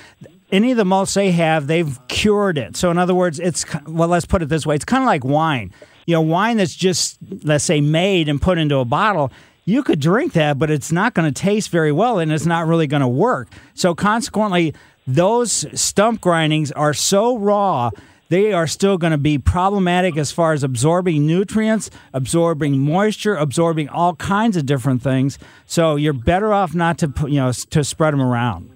any 0.51 0.69
of 0.69 0.77
the 0.77 0.85
mulch 0.85 1.15
they 1.15 1.31
have, 1.31 1.65
they've 1.65 1.99
cured 2.09 2.59
it. 2.59 2.77
So 2.77 2.91
in 2.91 2.99
other 2.99 3.15
words, 3.15 3.39
it's 3.39 3.65
well, 3.87 4.09
let's 4.09 4.27
put 4.27 4.43
it 4.43 4.49
this 4.49 4.63
way: 4.63 4.75
it's 4.75 4.85
kind 4.85 5.01
of 5.01 5.07
like 5.07 5.25
wine. 5.25 5.73
You 6.05 6.13
know, 6.13 6.21
wine 6.21 6.57
that's 6.57 6.75
just 6.75 7.17
let's 7.43 7.63
say 7.63 7.81
made 7.81 8.29
and 8.29 8.39
put 8.39 8.59
into 8.59 8.77
a 8.77 8.85
bottle. 8.85 9.31
You 9.65 9.83
could 9.83 9.99
drink 9.99 10.33
that, 10.33 10.59
but 10.59 10.69
it's 10.69 10.91
not 10.91 11.13
going 11.13 11.31
to 11.31 11.41
taste 11.41 11.69
very 11.69 11.91
well, 11.91 12.19
and 12.19 12.31
it's 12.31 12.45
not 12.45 12.67
really 12.67 12.87
going 12.87 13.01
to 13.01 13.07
work. 13.07 13.49
So 13.73 13.95
consequently, 13.95 14.73
those 15.07 15.65
stump 15.79 16.21
grindings 16.21 16.71
are 16.71 16.93
so 16.93 17.37
raw 17.37 17.91
they 18.33 18.51
are 18.51 18.65
still 18.65 18.97
going 18.97 19.11
to 19.11 19.19
be 19.19 19.37
problematic 19.37 20.17
as 20.17 20.31
far 20.31 20.53
as 20.53 20.63
absorbing 20.63 21.27
nutrients, 21.27 21.91
absorbing 22.13 22.79
moisture, 22.79 23.35
absorbing 23.35 23.89
all 23.89 24.15
kinds 24.15 24.57
of 24.57 24.65
different 24.65 25.03
things. 25.03 25.37
So 25.67 25.97
you're 25.97 26.13
better 26.13 26.51
off 26.51 26.73
not 26.73 26.97
to 26.97 27.09
put, 27.09 27.29
you 27.29 27.39
know 27.39 27.51
to 27.51 27.83
spread 27.83 28.11
them 28.11 28.21
around. 28.21 28.71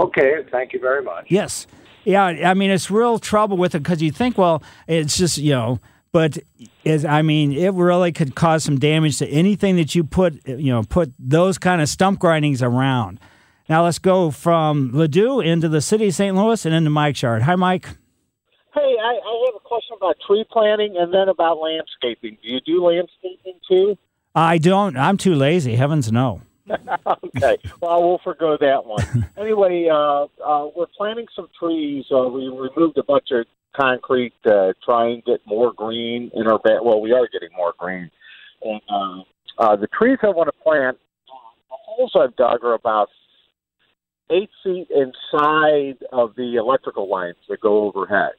Okay, 0.00 0.44
thank 0.50 0.72
you 0.72 0.80
very 0.80 1.00
much. 1.00 1.26
Yes, 1.28 1.68
yeah. 2.04 2.24
I 2.24 2.54
mean, 2.54 2.72
it's 2.72 2.90
real 2.90 3.20
trouble 3.20 3.56
with 3.56 3.76
it 3.76 3.84
because 3.84 4.02
you 4.02 4.10
think, 4.10 4.36
well, 4.36 4.64
it's 4.88 5.16
just 5.16 5.38
you 5.38 5.52
know, 5.52 5.78
but 6.12 6.38
is 6.84 7.04
I 7.04 7.22
mean, 7.22 7.52
it 7.52 7.72
really 7.74 8.12
could 8.12 8.34
cause 8.34 8.64
some 8.64 8.78
damage 8.78 9.18
to 9.18 9.28
anything 9.28 9.76
that 9.76 9.94
you 9.94 10.04
put 10.04 10.46
you 10.46 10.72
know 10.72 10.82
put 10.82 11.12
those 11.18 11.58
kind 11.58 11.80
of 11.80 11.88
stump 11.88 12.18
grindings 12.18 12.62
around. 12.62 13.20
Now 13.68 13.84
let's 13.84 14.00
go 14.00 14.30
from 14.30 14.90
Ladue 14.92 15.44
into 15.44 15.68
the 15.68 15.80
city 15.80 16.08
of 16.08 16.14
St. 16.14 16.36
Louis 16.36 16.64
and 16.66 16.74
into 16.74 16.90
Mike's 16.90 17.22
yard. 17.22 17.42
Hi, 17.42 17.54
Mike. 17.54 17.86
Hey, 18.74 18.80
I, 18.80 19.20
I 19.24 19.44
have 19.46 19.54
a 19.56 19.60
question 19.64 19.96
about 19.96 20.16
tree 20.26 20.44
planting 20.50 20.96
and 20.96 21.14
then 21.14 21.28
about 21.28 21.58
landscaping. 21.58 22.36
Do 22.42 22.48
you 22.48 22.60
do 22.60 22.84
landscaping 22.84 23.60
too? 23.68 23.96
I 24.34 24.58
don't. 24.58 24.96
I'm 24.96 25.16
too 25.16 25.34
lazy. 25.34 25.76
Heavens 25.76 26.10
no. 26.10 26.42
okay. 27.36 27.58
Well, 27.80 28.02
we'll 28.02 28.20
forgo 28.22 28.56
that 28.60 28.84
one. 28.84 29.28
anyway, 29.36 29.88
uh, 29.90 30.26
uh, 30.44 30.68
we're 30.74 30.86
planting 30.96 31.26
some 31.34 31.48
trees. 31.58 32.04
Uh, 32.12 32.28
we 32.28 32.48
removed 32.48 32.98
a 32.98 33.02
bunch 33.02 33.28
of 33.32 33.46
concrete 33.74 34.32
to 34.44 34.74
try 34.84 35.08
and 35.08 35.24
get 35.24 35.40
more 35.46 35.72
green 35.72 36.30
in 36.34 36.46
our 36.46 36.58
back. 36.58 36.82
Well, 36.82 37.00
we 37.00 37.12
are 37.12 37.28
getting 37.32 37.50
more 37.56 37.74
green. 37.78 38.10
And 38.62 38.80
uh, 38.88 39.22
uh, 39.58 39.76
the 39.76 39.88
trees 39.88 40.18
I 40.22 40.28
want 40.28 40.48
to 40.48 40.62
plant, 40.62 40.98
the 41.26 41.76
holes 41.84 42.12
I've 42.14 42.36
dug 42.36 42.64
are 42.64 42.74
about 42.74 43.08
eight 44.30 44.50
feet 44.62 44.88
inside 44.90 45.98
of 46.12 46.34
the 46.36 46.56
electrical 46.56 47.08
lines 47.08 47.36
that 47.48 47.60
go 47.60 47.84
overhead. 47.84 48.32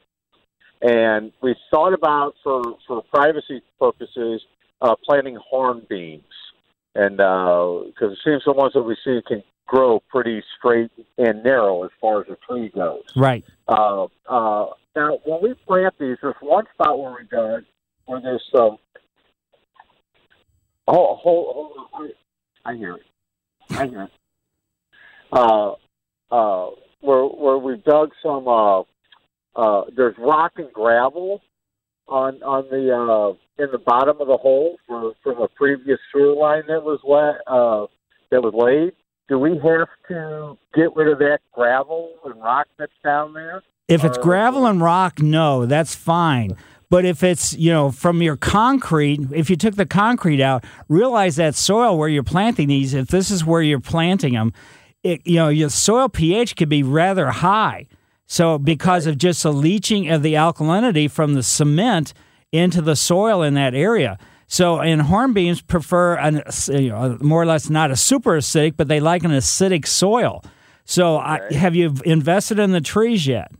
And 0.81 1.31
we 1.43 1.55
thought 1.69 1.93
about, 1.93 2.33
for, 2.43 2.61
for 2.87 3.03
privacy 3.13 3.61
purposes, 3.79 4.41
uh, 4.81 4.95
planting 5.05 5.37
hornbeams 5.53 6.23
and 6.95 7.17
because 7.17 8.11
it 8.11 8.19
seems 8.23 8.43
the 8.45 8.51
ones 8.51 8.73
that 8.73 8.83
we 8.83 8.97
see 9.03 9.21
can 9.27 9.43
grow 9.67 10.01
pretty 10.09 10.43
straight 10.57 10.91
and 11.17 11.43
narrow 11.43 11.83
as 11.83 11.91
far 11.99 12.21
as 12.21 12.27
the 12.27 12.37
tree 12.47 12.69
goes. 12.75 13.03
Right. 13.15 13.45
Uh, 13.67 14.05
uh, 14.27 14.67
now, 14.95 15.19
when 15.25 15.41
we 15.41 15.53
plant 15.65 15.93
these, 15.99 16.17
there's 16.21 16.35
one 16.41 16.65
spot 16.73 16.99
where 16.99 17.11
we 17.11 17.27
dug 17.29 17.63
where 18.05 18.21
there's 18.21 18.43
some. 18.53 18.77
Oh, 20.87 21.15
hold, 21.15 21.77
hold, 21.91 22.11
I 22.65 22.75
hear 22.75 22.95
it. 22.95 23.03
I 23.69 23.87
hear 23.87 24.03
it. 24.03 24.11
Uh, 25.31 25.75
uh, 26.31 26.71
where 26.99 27.23
where 27.23 27.57
we 27.57 27.77
dug 27.77 28.11
some. 28.21 28.47
Uh, 28.47 28.81
uh, 29.55 29.83
there's 29.95 30.15
rock 30.17 30.53
and 30.57 30.71
gravel 30.73 31.41
on 32.07 32.41
on 32.43 32.65
the 32.69 32.93
uh, 32.93 33.63
in 33.63 33.71
the 33.71 33.77
bottom 33.77 34.19
of 34.19 34.27
the 34.27 34.37
hole 34.37 34.77
for, 34.87 35.13
from 35.23 35.41
a 35.41 35.47
previous 35.47 35.99
sewer 36.11 36.33
line 36.33 36.63
that 36.67 36.83
was 36.83 36.99
la- 37.03 37.39
uh, 37.47 37.87
that 38.31 38.41
was 38.41 38.53
laid. 38.53 38.93
Do 39.31 39.39
we 39.39 39.51
have 39.51 39.87
to 40.09 40.57
get 40.75 40.93
rid 40.93 41.07
of 41.07 41.19
that 41.19 41.39
gravel 41.53 42.11
and 42.25 42.35
rock 42.43 42.67
that's 42.77 42.91
down 43.01 43.33
there? 43.33 43.63
If 43.87 44.03
it's 44.03 44.17
Or- 44.17 44.21
gravel 44.21 44.65
and 44.65 44.81
rock, 44.81 45.21
no, 45.21 45.65
that's 45.65 45.95
fine. 45.95 46.57
But 46.89 47.05
if 47.05 47.23
it's, 47.23 47.53
you 47.53 47.71
know, 47.71 47.91
from 47.91 48.21
your 48.21 48.35
concrete, 48.35 49.21
if 49.31 49.49
you 49.49 49.55
took 49.55 49.75
the 49.75 49.85
concrete 49.85 50.41
out, 50.41 50.65
realize 50.89 51.37
that 51.37 51.55
soil 51.55 51.97
where 51.97 52.09
you're 52.09 52.23
planting 52.23 52.67
these, 52.67 52.93
if 52.93 53.07
this 53.07 53.31
is 53.31 53.45
where 53.45 53.61
you're 53.61 53.79
planting 53.79 54.33
them, 54.33 54.51
it, 55.01 55.25
you 55.25 55.37
know, 55.37 55.47
your 55.47 55.69
soil 55.69 56.09
pH 56.09 56.57
could 56.57 56.67
be 56.67 56.83
rather 56.83 57.27
high. 57.31 57.87
So 58.27 58.57
because 58.57 59.07
of 59.07 59.17
just 59.17 59.43
the 59.43 59.53
leaching 59.53 60.09
of 60.09 60.23
the 60.23 60.33
alkalinity 60.33 61.09
from 61.09 61.35
the 61.35 61.43
cement 61.43 62.13
into 62.51 62.81
the 62.81 62.97
soil 62.97 63.43
in 63.43 63.53
that 63.53 63.73
area. 63.73 64.17
So, 64.51 64.81
and 64.81 64.99
hornbeams 65.03 65.65
prefer 65.65 66.17
an, 66.17 66.43
you 66.67 66.89
know, 66.89 67.17
more 67.21 67.41
or 67.41 67.45
less 67.45 67.69
not 67.69 67.89
a 67.89 67.95
super 67.95 68.31
acidic, 68.31 68.73
but 68.75 68.89
they 68.89 68.99
like 68.99 69.23
an 69.23 69.31
acidic 69.31 69.87
soil. 69.87 70.43
So, 70.83 71.15
I, 71.15 71.39
have 71.53 71.73
you 71.73 71.95
invested 72.03 72.59
in 72.59 72.73
the 72.73 72.81
trees 72.81 73.25
yet? 73.25 73.53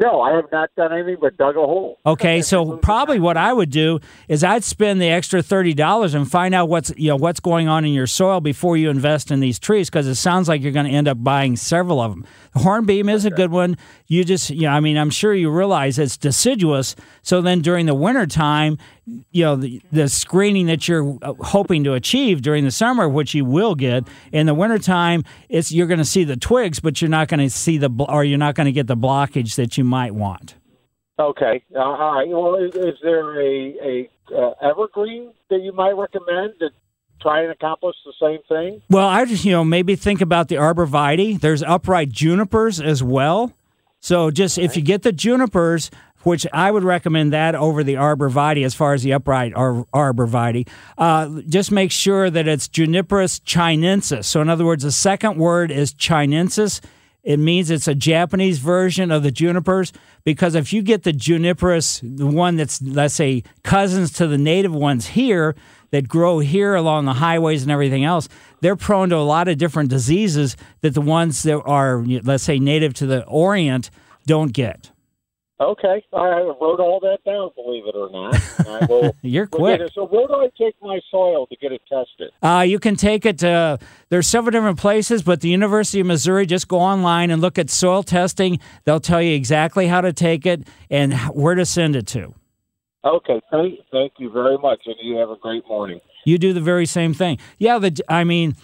No, 0.00 0.22
I 0.22 0.34
have 0.34 0.50
not 0.50 0.70
done 0.74 0.92
anything 0.92 1.18
but 1.20 1.36
dug 1.36 1.56
a 1.56 1.60
hole. 1.60 1.98
Okay, 2.06 2.40
so 2.42 2.78
probably 2.78 3.20
what 3.20 3.36
I 3.36 3.52
would 3.52 3.70
do 3.70 4.00
is 4.26 4.42
I'd 4.42 4.64
spend 4.64 5.02
the 5.02 5.08
extra 5.08 5.42
thirty 5.42 5.74
dollars 5.74 6.14
and 6.14 6.30
find 6.30 6.54
out 6.54 6.68
what's 6.68 6.92
you 6.96 7.08
know 7.08 7.16
what's 7.16 7.40
going 7.40 7.68
on 7.68 7.84
in 7.84 7.92
your 7.92 8.06
soil 8.06 8.40
before 8.40 8.76
you 8.76 8.88
invest 8.88 9.30
in 9.30 9.40
these 9.40 9.58
trees 9.58 9.90
because 9.90 10.06
it 10.06 10.14
sounds 10.14 10.48
like 10.48 10.62
you're 10.62 10.72
going 10.72 10.86
to 10.86 10.92
end 10.92 11.08
up 11.08 11.22
buying 11.22 11.56
several 11.56 12.00
of 12.00 12.12
them. 12.12 12.26
The 12.54 12.60
hornbeam 12.60 13.08
is 13.08 13.24
a 13.24 13.30
good 13.30 13.50
one. 13.50 13.76
You 14.06 14.24
just 14.24 14.50
you 14.50 14.62
know 14.62 14.70
I 14.70 14.80
mean 14.80 14.96
I'm 14.96 15.10
sure 15.10 15.34
you 15.34 15.50
realize 15.50 15.98
it's 15.98 16.16
deciduous. 16.16 16.96
So 17.22 17.42
then 17.42 17.60
during 17.60 17.86
the 17.86 17.94
wintertime, 17.94 18.78
you 19.06 19.44
know 19.44 19.56
the, 19.56 19.82
the 19.90 20.08
screening 20.08 20.66
that 20.66 20.86
you're 20.86 21.18
uh, 21.22 21.34
hoping 21.40 21.84
to 21.84 21.94
achieve 21.94 22.42
during 22.42 22.64
the 22.64 22.70
summer, 22.70 23.08
which 23.08 23.34
you 23.34 23.44
will 23.44 23.74
get 23.74 24.06
in 24.32 24.46
the 24.46 24.54
wintertime, 24.54 25.24
it's 25.48 25.72
you're 25.72 25.86
going 25.86 25.98
to 25.98 26.04
see 26.04 26.24
the 26.24 26.36
twigs, 26.36 26.80
but 26.80 27.02
you're 27.02 27.10
not 27.10 27.28
going 27.28 27.40
to 27.40 27.50
see 27.50 27.78
the 27.78 27.90
or 28.08 28.24
you're 28.24 28.38
not 28.38 28.54
going 28.54 28.66
to 28.66 28.72
get 28.72 28.86
the 28.86 28.96
blockage 28.96 29.56
that 29.56 29.76
you 29.76 29.84
might 29.84 30.14
want. 30.14 30.54
Okay. 31.18 31.62
Uh, 31.74 31.78
all 31.78 32.14
right. 32.14 32.28
Well, 32.28 32.56
is, 32.56 32.74
is 32.74 32.98
there 33.02 33.40
a, 33.40 33.74
a 33.82 34.10
uh, 34.34 34.54
evergreen 34.62 35.32
that 35.50 35.60
you 35.62 35.72
might 35.72 35.92
recommend 35.92 36.54
that 36.60 36.70
try 37.20 37.42
and 37.42 37.52
accomplish 37.52 37.96
the 38.04 38.12
same 38.20 38.40
thing? 38.48 38.82
Well, 38.90 39.06
I 39.06 39.24
just, 39.24 39.44
you 39.44 39.52
know, 39.52 39.64
maybe 39.64 39.94
think 39.94 40.20
about 40.20 40.48
the 40.48 40.56
arborvitae. 40.56 41.40
There's 41.40 41.62
upright 41.62 42.10
junipers 42.10 42.80
as 42.80 43.02
well. 43.02 43.52
So 44.00 44.32
just 44.32 44.58
if 44.58 44.76
you 44.76 44.82
get 44.82 45.02
the 45.02 45.12
junipers, 45.12 45.90
which 46.22 46.46
I 46.52 46.70
would 46.70 46.84
recommend 46.84 47.32
that 47.32 47.54
over 47.54 47.82
the 47.82 47.94
arborvitae 47.94 48.64
as 48.64 48.74
far 48.74 48.94
as 48.94 49.02
the 49.02 49.12
upright 49.12 49.54
ar- 49.54 49.86
arborvitae, 49.94 50.68
uh, 50.98 51.40
just 51.48 51.70
make 51.72 51.90
sure 51.90 52.30
that 52.30 52.48
it's 52.48 52.68
Juniperus 52.68 53.40
chinensis. 53.40 54.24
So 54.24 54.40
in 54.40 54.48
other 54.48 54.64
words, 54.64 54.84
the 54.84 54.92
second 54.92 55.36
word 55.36 55.70
is 55.70 55.92
chinensis. 55.92 56.80
It 57.22 57.38
means 57.38 57.70
it's 57.70 57.86
a 57.86 57.94
Japanese 57.94 58.58
version 58.58 59.12
of 59.12 59.22
the 59.22 59.30
junipers 59.30 59.92
because 60.24 60.56
if 60.56 60.72
you 60.72 60.82
get 60.82 61.04
the 61.04 61.12
juniperus, 61.12 62.00
the 62.02 62.26
one 62.26 62.56
that's, 62.56 62.82
let's 62.82 63.14
say, 63.14 63.44
cousins 63.62 64.12
to 64.14 64.26
the 64.26 64.38
native 64.38 64.74
ones 64.74 65.06
here 65.08 65.54
that 65.92 66.08
grow 66.08 66.40
here 66.40 66.74
along 66.74 67.04
the 67.04 67.12
highways 67.14 67.62
and 67.62 67.70
everything 67.70 68.02
else, 68.02 68.28
they're 68.60 68.74
prone 68.74 69.10
to 69.10 69.16
a 69.16 69.18
lot 69.18 69.46
of 69.46 69.56
different 69.56 69.88
diseases 69.88 70.56
that 70.80 70.94
the 70.94 71.00
ones 71.00 71.44
that 71.44 71.60
are, 71.62 72.04
let's 72.24 72.42
say, 72.42 72.58
native 72.58 72.92
to 72.94 73.06
the 73.06 73.24
Orient 73.26 73.90
don't 74.26 74.52
get. 74.52 74.90
Okay, 75.62 76.04
I 76.12 76.40
wrote 76.40 76.80
all 76.80 76.98
that 77.02 77.18
down. 77.24 77.50
Believe 77.54 77.84
it 77.86 77.94
or 77.94 78.10
not, 78.10 78.34
I 78.66 78.84
will, 78.86 79.14
You're 79.22 79.46
quick. 79.46 79.80
So 79.94 80.06
where 80.06 80.26
do 80.26 80.34
I 80.34 80.48
take 80.58 80.74
my 80.82 80.98
soil 81.08 81.46
to 81.46 81.56
get 81.56 81.70
it 81.70 81.82
tested? 81.88 82.32
Uh, 82.42 82.64
you 82.66 82.80
can 82.80 82.96
take 82.96 83.24
it 83.24 83.38
to, 83.38 83.78
there's 84.08 84.26
several 84.26 84.50
different 84.50 84.78
places, 84.78 85.22
but 85.22 85.40
the 85.40 85.48
University 85.48 86.00
of 86.00 86.06
Missouri, 86.06 86.46
just 86.46 86.66
go 86.66 86.80
online 86.80 87.30
and 87.30 87.40
look 87.40 87.58
at 87.58 87.70
soil 87.70 88.02
testing. 88.02 88.58
They'll 88.84 88.98
tell 88.98 89.22
you 89.22 89.36
exactly 89.36 89.86
how 89.86 90.00
to 90.00 90.12
take 90.12 90.46
it 90.46 90.66
and 90.90 91.14
where 91.30 91.54
to 91.54 91.64
send 91.64 91.94
it 91.94 92.08
to. 92.08 92.34
Okay, 93.04 93.40
thank, 93.50 93.78
thank 93.92 94.12
you 94.18 94.30
very 94.30 94.58
much, 94.58 94.80
and 94.86 94.96
you 95.00 95.16
have 95.16 95.30
a 95.30 95.36
great 95.36 95.66
morning. 95.68 96.00
You 96.24 96.38
do 96.38 96.52
the 96.52 96.60
very 96.60 96.86
same 96.86 97.14
thing. 97.14 97.38
Yeah, 97.58 97.78
the 97.78 98.00
I 98.08 98.24
mean, 98.24 98.56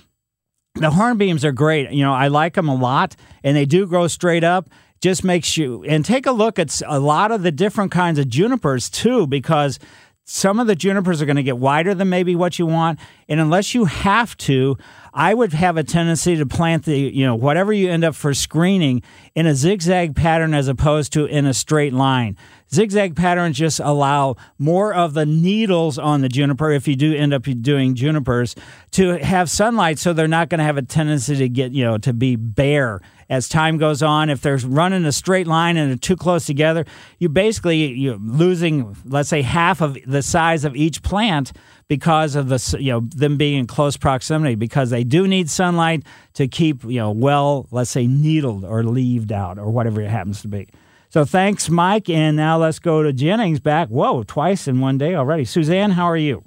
the 0.75 0.91
hornbeams 0.91 1.45
are 1.45 1.53
great. 1.53 1.91
You 1.91 2.05
know, 2.05 2.15
I 2.15 2.29
like 2.29 2.55
them 2.55 2.69
a 2.69 2.75
lot, 2.75 3.17
and 3.43 3.57
they 3.57 3.67
do 3.67 3.87
grow 3.87 4.07
straight 4.07 4.45
up. 4.45 4.69
Just 5.01 5.23
makes 5.23 5.57
you 5.57 5.85
and 5.85 6.05
take 6.05 6.27
a 6.27 6.33
look 6.33 6.59
at 6.59 6.81
a 6.87 6.99
lot 6.99 7.31
of 7.31 7.43
the 7.43 7.53
different 7.53 7.93
kinds 7.93 8.19
of 8.19 8.29
junipers 8.29 8.91
too, 8.91 9.27
because 9.27 9.79
some 10.25 10.59
of 10.59 10.67
the 10.67 10.75
junipers 10.75 11.23
are 11.23 11.27
going 11.27 11.37
to 11.37 11.43
get 11.43 11.57
wider 11.57 11.95
than 11.95 12.09
maybe 12.09 12.37
what 12.37 12.59
you 12.59 12.67
want, 12.67 12.99
and 13.29 13.41
unless 13.41 13.75
you 13.75 13.87
have 13.87 14.37
to, 14.37 14.77
I 15.13 15.35
would 15.35 15.53
have 15.53 15.77
a 15.77 15.85
tendency 15.85 16.37
to 16.37 16.47
plant 16.47 16.85
the 16.85 16.99
you 16.99 17.25
know 17.25 17.35
whatever 17.35 17.73
you 17.73 17.91
end 17.91 18.05
up 18.05 18.15
for 18.15 18.35
screening 18.35 19.03
in 19.35 19.47
a 19.47 19.55
zigzag 19.55 20.15
pattern 20.15 20.55
as 20.55 20.69
opposed 20.69 21.13
to 21.15 21.27
in 21.27 21.47
a 21.47 21.55
straight 21.55 21.93
line. 21.93 22.37
Zigzag 22.73 23.17
patterns 23.17 23.57
just 23.57 23.81
allow 23.81 24.37
more 24.59 24.93
of 24.93 25.15
the 25.15 25.25
needles 25.25 25.99
on 25.99 26.21
the 26.21 26.29
juniper, 26.29 26.71
if 26.71 26.87
you 26.87 26.97
do 26.97 27.15
end 27.15 27.33
up 27.33 27.45
doing 27.45 27.95
junipers, 27.95 28.55
to 28.91 29.17
have 29.25 29.49
sunlight 29.49 29.99
so 29.99 30.13
they're 30.13 30.29
not 30.29 30.51
going 30.51 30.59
to 30.59 30.65
have 30.65 30.77
a 30.77 30.83
tendency 30.83 31.37
to 31.37 31.49
get, 31.49 31.73
you 31.73 31.83
know, 31.83 31.97
to 31.97 32.13
be 32.13 32.37
bare 32.37 33.01
as 33.31 33.49
time 33.49 33.79
goes 33.79 34.03
on. 34.03 34.29
If 34.29 34.43
they're 34.43 34.59
running 34.59 35.07
a 35.07 35.13
straight 35.13 35.47
line 35.47 35.79
and 35.79 35.91
they're 35.91 35.97
too 35.97 36.17
close 36.17 36.45
together, 36.45 36.85
you're 37.19 37.31
basically 37.31 37.87
you're 37.87 38.19
losing, 38.19 38.95
let's 39.07 39.31
say, 39.31 39.41
half 39.41 39.81
of 39.81 39.97
the 40.07 40.23
size 40.23 40.67
of 40.67 40.77
each 40.77 41.03
plant 41.03 41.53
because 41.89 42.37
of 42.37 42.49
the 42.49 42.77
you 42.79 42.93
know 42.93 43.01
them 43.01 43.37
being 43.37 43.59
in 43.59 43.67
close 43.67 43.97
proximity 43.97 44.55
because 44.55 44.91
they 44.91 45.05
do 45.05 45.27
need 45.27 45.51
sunlight 45.51 46.05
to 46.35 46.47
keep 46.47 46.85
you 46.85 47.01
know 47.01 47.11
well 47.11 47.67
let's 47.71 47.91
say 47.91 48.07
needled 48.07 48.65
or 48.65 48.85
leaved 48.85 49.33
out 49.33 49.59
or 49.59 49.71
whatever 49.71 50.01
it 50.01 50.11
happens 50.11 50.43
to 50.43 50.49
be. 50.49 50.69
So 51.11 51.25
thanks, 51.25 51.71
Mike, 51.71 52.11
and 52.11 52.37
now 52.37 52.59
let's 52.59 52.79
go 52.79 53.03
to 53.03 53.15
Jennings 53.15 53.61
back. 53.61 53.89
Whoa, 53.89 54.23
twice 54.25 54.69
in 54.69 54.81
one 54.81 54.99
day 54.99 55.15
already. 55.15 55.47
Suzanne, 55.47 55.93
how 55.93 56.05
are 56.05 56.19
you? 56.19 56.45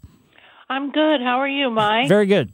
I'm 0.70 0.92
good. 0.92 1.20
How 1.20 1.40
are 1.40 1.48
you, 1.48 1.72
Mike? 1.72 2.08
Very 2.08 2.28
good. 2.28 2.54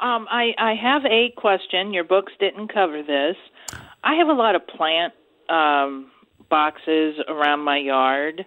Um, 0.00 0.26
I 0.28 0.50
I 0.58 0.74
have 0.74 1.04
a 1.06 1.32
question. 1.36 1.94
Your 1.94 2.04
books 2.04 2.32
didn't 2.40 2.74
cover 2.74 3.02
this. 3.02 3.36
I 4.02 4.16
have 4.16 4.28
a 4.28 4.32
lot 4.32 4.56
of 4.56 4.66
plant 4.66 5.14
um, 5.48 6.10
boxes 6.50 7.16
around 7.28 7.60
my 7.60 7.78
yard, 7.78 8.44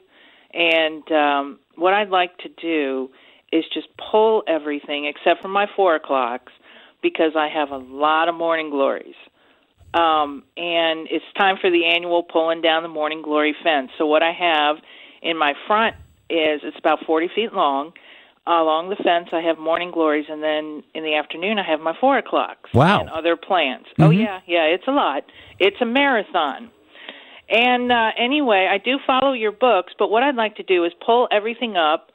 and 0.53 1.11
um, 1.11 1.59
what 1.75 1.93
I'd 1.93 2.09
like 2.09 2.37
to 2.39 2.49
do 2.61 3.09
is 3.51 3.65
just 3.73 3.87
pull 4.11 4.43
everything 4.47 5.05
except 5.05 5.41
for 5.41 5.47
my 5.47 5.67
four 5.75 5.95
o'clocks 5.95 6.51
because 7.01 7.33
I 7.35 7.47
have 7.47 7.71
a 7.71 7.77
lot 7.77 8.27
of 8.29 8.35
morning 8.35 8.69
glories. 8.69 9.15
Um, 9.93 10.43
and 10.55 11.07
it's 11.09 11.25
time 11.37 11.57
for 11.59 11.71
the 11.71 11.85
annual 11.85 12.23
pulling 12.23 12.61
down 12.61 12.83
the 12.83 12.89
morning 12.89 13.21
glory 13.21 13.55
fence. 13.63 13.89
So 13.97 14.05
what 14.05 14.21
I 14.21 14.31
have 14.31 14.77
in 15.21 15.37
my 15.37 15.53
front 15.65 15.95
is 16.29 16.61
it's 16.63 16.77
about 16.77 17.05
40 17.05 17.29
feet 17.33 17.53
long. 17.53 17.93
Along 18.45 18.89
the 18.89 18.95
fence, 18.95 19.29
I 19.31 19.41
have 19.41 19.59
morning 19.59 19.91
glories, 19.91 20.25
and 20.27 20.41
then 20.41 20.83
in 20.95 21.03
the 21.03 21.15
afternoon, 21.15 21.59
I 21.59 21.63
have 21.63 21.81
my 21.81 21.93
four 21.99 22.17
o'clocks 22.17 22.69
Wow. 22.73 23.01
and 23.01 23.09
other 23.09 23.35
plants. 23.35 23.89
Oh 23.99 24.09
Mhm. 24.09 24.19
yeah, 24.19 24.41
yeah, 24.47 24.63
it's 24.63 24.87
a 24.87 24.91
lot. 24.91 25.23
It's 25.59 25.79
a 25.81 25.85
marathon. 25.85 26.71
And 27.49 27.91
uh, 27.91 28.11
anyway, 28.17 28.67
I 28.69 28.77
do 28.77 28.99
follow 29.05 29.33
your 29.33 29.51
books, 29.51 29.93
but 29.97 30.09
what 30.09 30.23
I'd 30.23 30.35
like 30.35 30.55
to 30.55 30.63
do 30.63 30.83
is 30.83 30.93
pull 31.05 31.27
everything 31.31 31.77
up 31.77 32.11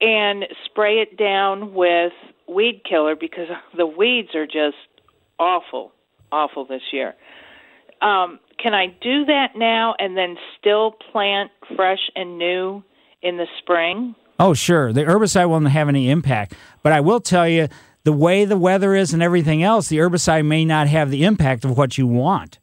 and 0.00 0.44
spray 0.66 0.96
it 1.00 1.16
down 1.16 1.74
with 1.74 2.12
weed 2.48 2.82
killer 2.88 3.16
because 3.16 3.48
the 3.76 3.86
weeds 3.86 4.34
are 4.34 4.46
just 4.46 4.76
awful, 5.38 5.92
awful 6.30 6.66
this 6.66 6.82
year. 6.92 7.14
Um, 8.02 8.38
can 8.58 8.74
I 8.74 8.86
do 9.00 9.24
that 9.26 9.52
now 9.56 9.94
and 9.98 10.16
then 10.16 10.36
still 10.58 10.92
plant 11.12 11.50
fresh 11.76 12.10
and 12.14 12.38
new 12.38 12.82
in 13.22 13.36
the 13.36 13.46
spring? 13.58 14.14
Oh, 14.38 14.52
sure. 14.52 14.92
The 14.92 15.02
herbicide 15.02 15.48
won't 15.48 15.68
have 15.68 15.88
any 15.88 16.10
impact, 16.10 16.54
but 16.82 16.92
I 16.92 17.00
will 17.00 17.20
tell 17.20 17.48
you 17.48 17.68
the 18.02 18.12
way 18.12 18.44
the 18.44 18.58
weather 18.58 18.94
is 18.94 19.14
and 19.14 19.22
everything 19.22 19.62
else, 19.62 19.88
the 19.88 19.98
herbicide 19.98 20.44
may 20.44 20.64
not 20.64 20.88
have 20.88 21.10
the 21.10 21.24
impact 21.24 21.64
of 21.64 21.76
what 21.76 21.96
you 21.96 22.06
want. 22.06 22.58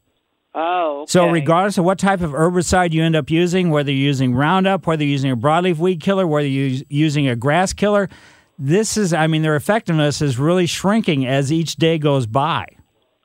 Oh, 0.54 1.06
So, 1.08 1.30
regardless 1.30 1.78
of 1.78 1.86
what 1.86 1.98
type 1.98 2.22
of 2.22 2.32
herbicide 2.32 2.92
you 2.92 3.04
end 3.04 3.16
up 3.16 3.30
using, 3.30 3.70
whether 3.70 3.90
you're 3.92 4.06
using 4.06 4.36
Roundup, 4.36 4.86
whether 4.86 5.04
you're 5.04 5.12
using 5.12 5.32
a 5.32 5.38
broadleaf 5.38 5.78
weed 5.78 6.02
killer, 6.02 6.28
whether 6.28 6.48
you're 6.48 6.82
using 6.90 7.28
a 7.30 7.36
grass 7.38 7.72
killer, 7.72 8.10
this 8.60 8.98
is, 8.98 9.14
I 9.14 9.28
mean, 9.28 9.44
their 9.44 9.56
effectiveness 9.56 10.22
is 10.22 10.38
really 10.38 10.66
shrinking 10.66 11.26
as 11.26 11.52
each 11.54 11.78
day 11.78 11.98
goes 11.98 12.26
by. 12.28 12.68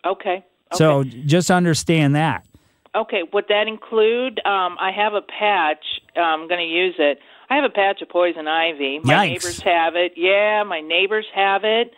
Okay. 0.05 0.45
So, 0.75 1.03
just 1.05 1.51
understand 1.51 2.15
that. 2.15 2.47
Okay, 2.95 3.23
would 3.33 3.45
that 3.49 3.67
include? 3.67 4.39
Um, 4.47 4.77
I 4.81 4.91
have 4.95 5.15
a 5.15 5.21
patch. 5.21 5.85
uh, 6.17 6.21
I'm 6.21 6.49
going 6.49 6.61
to 6.61 6.73
use 6.73 6.95
it. 6.99 7.19
I 7.51 7.57
have 7.57 7.65
a 7.65 7.69
patch 7.71 8.01
of 8.03 8.09
poison 8.09 8.49
ivy. 8.49 9.01
My 9.03 9.15
Yikes. 9.15 9.29
neighbors 9.31 9.63
have 9.63 9.97
it. 9.97 10.13
Yeah, 10.17 10.63
my 10.63 10.81
neighbors 10.81 11.27
have 11.35 11.63
it, 11.65 11.93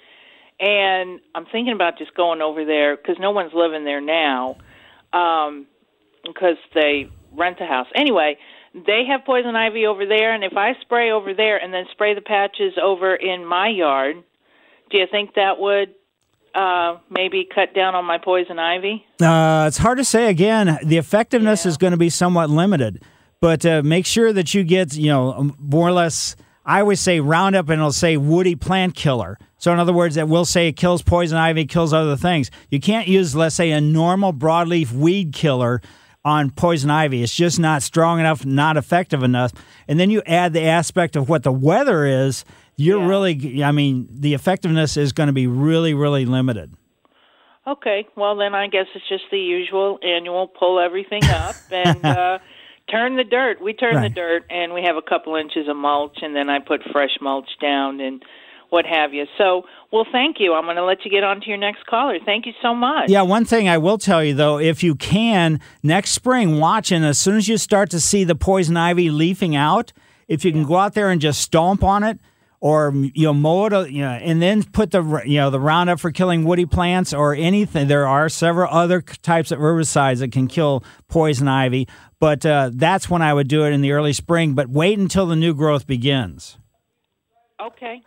and 0.61 1.21
I'm 1.35 1.47
thinking 1.47 1.73
about 1.73 1.99
just 1.99 2.15
going 2.15 2.41
over 2.43 2.65
there 2.65 2.97
because 2.97 3.17
no 3.21 3.31
one's 3.31 3.53
living 3.55 3.85
there 3.85 4.01
now, 4.01 4.57
um, 5.13 5.67
because 6.25 6.57
they 6.75 7.11
rent 7.37 7.59
a 7.61 7.67
house. 7.67 7.87
Anyway, 7.95 8.39
they 8.75 9.05
have 9.09 9.25
poison 9.25 9.57
ivy 9.57 9.87
over 9.87 10.07
there, 10.07 10.35
and 10.35 10.45
if 10.45 10.57
I 10.57 10.73
spray 10.83 11.11
over 11.11 11.35
there 11.35 11.57
and 11.57 11.73
then 11.73 11.85
spray 11.93 12.15
the 12.15 12.21
patches 12.21 12.75
over 12.83 13.15
in 13.15 13.45
my 13.45 13.69
yard, 13.69 14.17
do 14.91 14.99
you 14.99 15.07
think 15.11 15.35
that 15.35 15.59
would 15.59 15.95
uh, 16.55 16.99
maybe 17.11 17.47
cut 17.53 17.75
down 17.75 17.95
on 17.95 18.05
my 18.05 18.19
poison 18.19 18.59
ivy? 18.59 19.05
Uh, 19.21 19.65
it's 19.69 19.79
hard 19.79 19.99
to 19.99 20.05
say. 20.05 20.29
Again, 20.29 20.79
the 20.85 20.99
effectiveness 20.99 21.67
is 21.67 21.77
going 21.77 21.93
to 21.93 21.99
be 21.99 22.11
somewhat 22.11 22.51
limited, 22.51 23.03
but 23.41 23.65
uh, 23.65 23.83
make 23.83 24.07
sure 24.07 24.33
that 24.33 24.55
you 24.55 24.65
get, 24.65 24.95
you 24.95 25.09
know, 25.09 25.55
more 25.59 25.89
or 25.89 25.93
less. 25.93 26.37
I 26.65 26.81
always 26.81 27.01
say 27.01 27.21
Roundup, 27.21 27.69
and 27.71 27.81
it'll 27.81 27.93
say 27.93 28.17
woody 28.17 28.55
plant 28.55 28.95
killer. 28.95 29.39
So, 29.59 29.73
in 29.73 29.79
other 29.79 29.93
words, 29.93 30.17
it 30.17 30.29
will 30.29 30.45
say 30.45 30.69
it 30.69 30.77
kills 30.77 31.03
poison 31.03 31.37
ivy, 31.37 31.65
kills 31.65 31.93
other 31.93 32.17
things. 32.17 32.51
You 32.71 32.79
can't 32.81 33.09
use, 33.09 33.35
let's 33.35 33.57
say, 33.57 33.71
a 33.73 33.81
normal 33.81 34.33
broadleaf 34.33 34.93
weed 34.93 35.33
killer 35.33 35.81
on 36.25 36.51
poison 36.51 36.91
ivy. 36.91 37.23
It's 37.23 37.35
just 37.35 37.59
not 37.59 37.83
strong 37.83 38.21
enough, 38.21 38.47
not 38.47 38.77
effective 38.77 39.23
enough. 39.23 39.53
And 39.89 39.99
then 39.99 40.11
you 40.11 40.23
add 40.27 40.53
the 40.53 40.63
aspect 40.63 41.17
of 41.17 41.29
what 41.29 41.43
the 41.43 41.53
weather 41.53 42.07
is, 42.07 42.45
you're 42.77 43.05
really, 43.07 43.65
I 43.65 43.73
mean, 43.73 44.07
the 44.11 44.35
effectiveness 44.35 44.97
is 44.97 45.13
going 45.13 45.27
to 45.27 45.33
be 45.33 45.47
really, 45.49 45.95
really 45.95 46.25
limited. 46.25 46.75
Okay, 47.67 48.07
well 48.17 48.37
then 48.37 48.55
I 48.55 48.69
guess 48.69 48.87
it's 48.95 49.09
just 49.09 49.25
the 49.31 49.39
usual 49.39 49.99
annual 50.03 50.47
pull 50.47 50.81
everything 50.81 51.25
up 51.25 51.55
and 51.73 52.05
uh, 52.05 52.39
turn 52.91 53.17
the 53.17 53.25
dirt. 53.25 53.61
We 53.61 53.75
turn 53.75 53.97
Right. 53.97 54.09
the 54.09 54.15
dirt 54.15 54.45
and 54.51 54.73
we 54.73 54.83
have 54.85 54.97
a 54.97 55.03
couple 55.03 55.35
inches 55.37 55.69
of 55.69 55.77
mulch 55.77 56.19
and 56.23 56.35
then 56.35 56.49
I 56.49 56.61
put 56.61 56.83
fresh 56.93 57.19
mulch 57.21 57.49
down 57.61 58.01
and 58.01 58.23
what 58.71 58.85
have 58.87 59.15
you. 59.15 59.27
So, 59.37 59.65
well, 59.93 60.07
thank 60.11 60.37
you. 60.39 60.55
I'm 60.55 60.65
going 60.65 60.77
to 60.77 60.85
let 60.85 61.05
you 61.05 61.11
get 61.11 61.25
on 61.25 61.41
to 61.41 61.49
your 61.49 61.57
next 61.57 61.87
caller. 61.87 62.19
Thank 62.25 62.47
you 62.47 62.53
so 62.63 62.75
much. 62.75 63.09
Yeah, 63.09 63.23
one 63.23 63.45
thing 63.45 63.69
I 63.69 63.79
will 63.79 63.99
tell 63.99 64.23
you 64.23 64.35
though, 64.35 64.59
if 64.59 64.83
you 64.83 64.95
can 64.95 65.61
next 65.83 66.11
spring, 66.11 66.59
watch 66.59 66.93
and 66.93 67.05
as 67.05 67.19
soon 67.19 67.37
as 67.37 67.49
you 67.49 67.57
start 67.57 67.91
to 67.91 68.01
see 68.01 68.25
the 68.25 68.35
poison 68.35 68.77
ivy 68.77 69.11
leafing 69.11 69.57
out, 69.57 69.93
if 70.27 70.45
you 70.45 70.53
can 70.53 70.65
go 70.65 70.77
out 70.77 70.95
there 70.95 71.11
and 71.11 71.21
just 71.21 71.41
stomp 71.41 71.83
on 71.83 72.05
it, 72.05 72.19
or 72.61 72.93
you 72.95 73.25
know 73.25 73.33
mow 73.33 73.67
it, 73.67 73.73
uh, 73.73 73.81
you 73.83 74.03
know, 74.03 74.11
and 74.11 74.43
then 74.43 74.65
put 74.65 74.91
the 74.91 75.23
you 75.25 75.39
know 75.39 75.51
the 75.51 75.61
Roundup 75.61 76.01
for 76.01 76.11
killing 76.11 76.45
woody 76.45 76.67
plants 76.67 77.15
or 77.15 77.35
anything. 77.35 77.89
There 77.89 78.07
are 78.07 78.29
several 78.29 78.73
other 78.73 79.01
types 79.01 79.53
of 79.53 79.59
herbicides 79.59 80.19
that 80.19 80.33
can 80.33 80.49
kill 80.49 80.83
poison 81.09 81.47
ivy, 81.49 81.87
but 82.19 82.45
uh, 82.45 82.71
that's 82.73 83.09
when 83.09 83.23
I 83.23 83.33
would 83.33 83.49
do 83.49 83.65
it 83.65 83.73
in 83.73 83.81
the 83.81 83.93
early 83.93 84.13
spring. 84.13 84.55
But 84.55 84.69
wait 84.69 84.99
until 84.99 85.27
the 85.27 85.37
new 85.37 85.55
growth 85.55 85.87
begins. 85.87 86.59
Okay. 87.61 88.03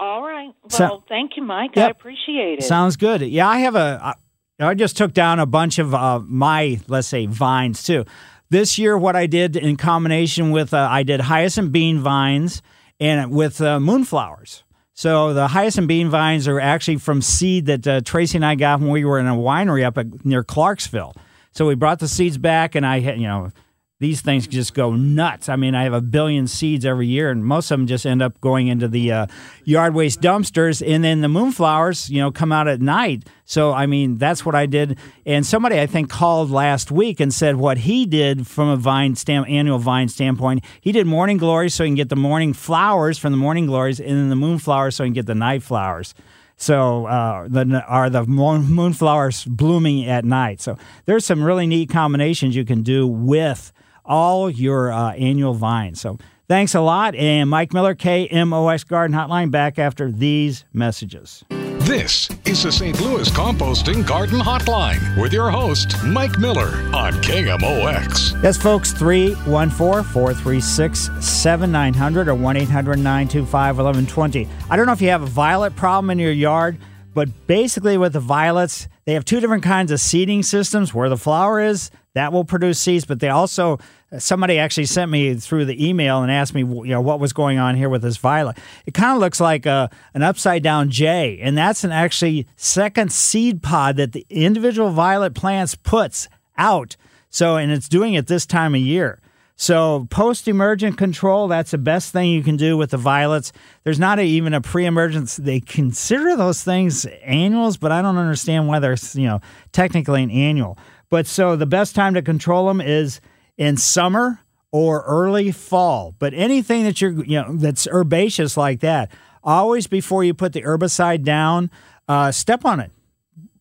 All 0.00 0.22
right. 0.22 0.52
Well, 0.62 0.70
So- 0.70 1.04
thank 1.08 1.36
you, 1.36 1.42
Mike. 1.42 1.72
Yep. 1.74 1.86
I 1.86 1.90
appreciate 1.90 2.58
it. 2.60 2.64
Sounds 2.64 2.96
good. 2.96 3.22
Yeah, 3.22 3.48
I 3.48 3.58
have 3.58 3.74
a. 3.74 4.00
I 4.02 4.14
I 4.60 4.74
just 4.74 4.96
took 4.96 5.12
down 5.12 5.38
a 5.38 5.46
bunch 5.46 5.78
of 5.78 5.94
uh, 5.94 6.18
my, 6.20 6.80
let's 6.88 7.06
say, 7.06 7.26
vines 7.26 7.84
too. 7.84 8.04
This 8.50 8.76
year, 8.76 8.98
what 8.98 9.14
I 9.14 9.26
did 9.26 9.54
in 9.56 9.76
combination 9.76 10.50
with, 10.50 10.74
uh, 10.74 10.88
I 10.90 11.04
did 11.04 11.20
hyacinth 11.20 11.70
bean 11.70 12.00
vines 12.00 12.60
and 12.98 13.30
with 13.30 13.60
uh, 13.60 13.78
moonflowers. 13.78 14.62
So 14.94 15.32
the 15.32 15.46
hyacinth 15.46 15.86
bean 15.86 16.08
vines 16.08 16.48
are 16.48 16.58
actually 16.58 16.96
from 16.96 17.22
seed 17.22 17.66
that 17.66 17.86
uh, 17.86 18.00
Tracy 18.00 18.38
and 18.38 18.44
I 18.44 18.56
got 18.56 18.80
when 18.80 18.90
we 18.90 19.04
were 19.04 19.20
in 19.20 19.28
a 19.28 19.34
winery 19.36 19.84
up 19.84 19.96
at, 19.96 20.24
near 20.24 20.42
Clarksville. 20.42 21.14
So 21.52 21.66
we 21.66 21.76
brought 21.76 22.00
the 22.00 22.08
seeds 22.08 22.36
back, 22.36 22.74
and 22.74 22.84
I 22.84 22.98
had, 22.98 23.20
you 23.20 23.28
know, 23.28 23.52
these 24.00 24.20
things 24.20 24.46
just 24.46 24.74
go 24.74 24.94
nuts. 24.94 25.48
I 25.48 25.56
mean, 25.56 25.74
I 25.74 25.82
have 25.82 25.92
a 25.92 26.00
billion 26.00 26.46
seeds 26.46 26.84
every 26.84 27.08
year, 27.08 27.30
and 27.30 27.44
most 27.44 27.70
of 27.70 27.78
them 27.78 27.88
just 27.88 28.06
end 28.06 28.22
up 28.22 28.40
going 28.40 28.68
into 28.68 28.86
the 28.86 29.10
uh, 29.10 29.26
yard 29.64 29.92
waste 29.94 30.20
dumpsters. 30.20 30.86
And 30.86 31.02
then 31.02 31.20
the 31.20 31.28
moonflowers, 31.28 32.08
you 32.08 32.20
know, 32.20 32.30
come 32.30 32.52
out 32.52 32.68
at 32.68 32.80
night. 32.80 33.26
So, 33.44 33.72
I 33.72 33.86
mean, 33.86 34.16
that's 34.18 34.46
what 34.46 34.54
I 34.54 34.66
did. 34.66 34.98
And 35.26 35.44
somebody 35.44 35.80
I 35.80 35.86
think 35.86 36.10
called 36.10 36.50
last 36.50 36.92
week 36.92 37.18
and 37.18 37.34
said 37.34 37.56
what 37.56 37.78
he 37.78 38.06
did 38.06 38.46
from 38.46 38.68
a 38.68 38.76
vine 38.76 39.16
annual 39.28 39.78
vine 39.78 40.08
standpoint, 40.08 40.64
he 40.80 40.92
did 40.92 41.06
morning 41.06 41.38
glories 41.38 41.74
so 41.74 41.82
he 41.82 41.88
can 41.88 41.96
get 41.96 42.08
the 42.08 42.16
morning 42.16 42.52
flowers 42.52 43.18
from 43.18 43.32
the 43.32 43.38
morning 43.38 43.66
glories, 43.66 43.98
and 43.98 44.10
then 44.10 44.28
the 44.28 44.36
moonflowers 44.36 44.94
so 44.94 45.02
he 45.02 45.08
can 45.08 45.14
get 45.14 45.26
the 45.26 45.34
night 45.34 45.64
flowers. 45.64 46.14
So 46.56 47.06
uh, 47.06 47.46
the 47.48 47.84
are 47.86 48.10
the 48.10 48.24
moonflowers 48.24 49.46
blooming 49.46 50.06
at 50.06 50.24
night. 50.24 50.60
So 50.60 50.76
there's 51.06 51.24
some 51.24 51.42
really 51.42 51.66
neat 51.66 51.88
combinations 51.88 52.54
you 52.54 52.64
can 52.64 52.82
do 52.82 53.06
with 53.06 53.72
all 54.08 54.50
your 54.50 54.90
uh, 54.90 55.12
annual 55.12 55.54
vines. 55.54 56.00
So 56.00 56.18
thanks 56.48 56.74
a 56.74 56.80
lot, 56.80 57.14
and 57.14 57.48
Mike 57.48 57.72
Miller, 57.72 57.94
KMOX 57.94 58.86
Garden 58.88 59.16
Hotline, 59.16 59.50
back 59.50 59.78
after 59.78 60.10
these 60.10 60.64
messages. 60.72 61.44
This 61.88 62.28
is 62.44 62.62
the 62.62 62.70
St. 62.70 63.00
Louis 63.00 63.30
Composting 63.30 64.06
Garden 64.06 64.40
Hotline 64.40 65.18
with 65.18 65.32
your 65.32 65.48
host, 65.48 65.96
Mike 66.04 66.38
Miller 66.38 66.68
on 66.94 67.14
KMOX. 67.22 68.42
Yes, 68.42 68.58
folks, 68.58 68.92
314 68.92 70.04
436 70.04 71.10
7900 71.26 72.28
or 72.28 72.34
1 72.34 72.56
800 72.58 72.96
925 72.98 73.76
1120. 73.78 74.46
I 74.68 74.76
don't 74.76 74.84
know 74.84 74.92
if 74.92 75.00
you 75.00 75.08
have 75.08 75.22
a 75.22 75.26
violet 75.26 75.76
problem 75.76 76.10
in 76.10 76.18
your 76.18 76.30
yard, 76.30 76.76
but 77.14 77.30
basically 77.46 77.96
with 77.96 78.12
the 78.12 78.20
violets, 78.20 78.86
they 79.06 79.14
have 79.14 79.24
two 79.24 79.40
different 79.40 79.62
kinds 79.62 79.90
of 79.90 79.98
seeding 79.98 80.42
systems. 80.42 80.92
Where 80.92 81.08
the 81.08 81.16
flower 81.16 81.58
is, 81.58 81.90
that 82.14 82.32
will 82.32 82.44
produce 82.44 82.80
seeds, 82.80 83.04
but 83.04 83.20
they 83.20 83.28
also, 83.28 83.78
somebody 84.18 84.58
actually 84.58 84.86
sent 84.86 85.10
me 85.10 85.34
through 85.34 85.66
the 85.66 85.86
email 85.86 86.22
and 86.22 86.32
asked 86.32 86.54
me, 86.54 86.62
you 86.62 86.86
know, 86.86 87.00
what 87.00 87.20
was 87.20 87.32
going 87.32 87.58
on 87.58 87.76
here 87.76 87.88
with 87.88 88.02
this 88.02 88.16
violet. 88.16 88.56
It 88.86 88.94
kind 88.94 89.12
of 89.12 89.20
looks 89.20 89.40
like 89.40 89.66
a, 89.66 89.90
an 90.14 90.22
upside 90.22 90.62
down 90.62 90.90
J, 90.90 91.38
and 91.40 91.56
that's 91.56 91.84
an 91.84 91.92
actually 91.92 92.46
second 92.56 93.12
seed 93.12 93.62
pod 93.62 93.96
that 93.96 94.12
the 94.12 94.26
individual 94.30 94.90
violet 94.90 95.34
plants 95.34 95.74
puts 95.74 96.28
out. 96.56 96.96
So, 97.30 97.56
and 97.56 97.70
it's 97.70 97.88
doing 97.88 98.14
it 98.14 98.26
this 98.26 98.46
time 98.46 98.74
of 98.74 98.80
year. 98.80 99.20
So, 99.60 100.06
post 100.08 100.46
emergent 100.46 100.98
control, 100.98 101.48
that's 101.48 101.72
the 101.72 101.78
best 101.78 102.12
thing 102.12 102.30
you 102.30 102.44
can 102.44 102.56
do 102.56 102.76
with 102.76 102.90
the 102.90 102.96
violets. 102.96 103.52
There's 103.82 103.98
not 103.98 104.20
a, 104.20 104.22
even 104.22 104.54
a 104.54 104.60
pre 104.60 104.86
emergence. 104.86 105.36
They 105.36 105.58
consider 105.58 106.36
those 106.36 106.62
things 106.62 107.06
annuals, 107.24 107.76
but 107.76 107.90
I 107.90 108.00
don't 108.00 108.18
understand 108.18 108.68
why 108.68 108.78
they're, 108.78 108.96
you 109.14 109.26
know, 109.26 109.40
technically 109.72 110.22
an 110.22 110.30
annual. 110.30 110.78
But 111.10 111.26
so 111.26 111.56
the 111.56 111.66
best 111.66 111.94
time 111.94 112.14
to 112.14 112.22
control 112.22 112.68
them 112.68 112.80
is 112.80 113.20
in 113.56 113.76
summer 113.76 114.40
or 114.70 115.02
early 115.06 115.50
fall. 115.50 116.14
But 116.18 116.34
anything 116.34 116.84
that 116.84 117.00
you're, 117.00 117.24
you 117.24 117.40
know, 117.40 117.56
that's 117.56 117.86
herbaceous 117.90 118.56
like 118.56 118.80
that, 118.80 119.10
always 119.42 119.86
before 119.86 120.24
you 120.24 120.34
put 120.34 120.52
the 120.52 120.62
herbicide 120.62 121.24
down, 121.24 121.70
uh, 122.08 122.32
step 122.32 122.64
on 122.64 122.80
it 122.80 122.90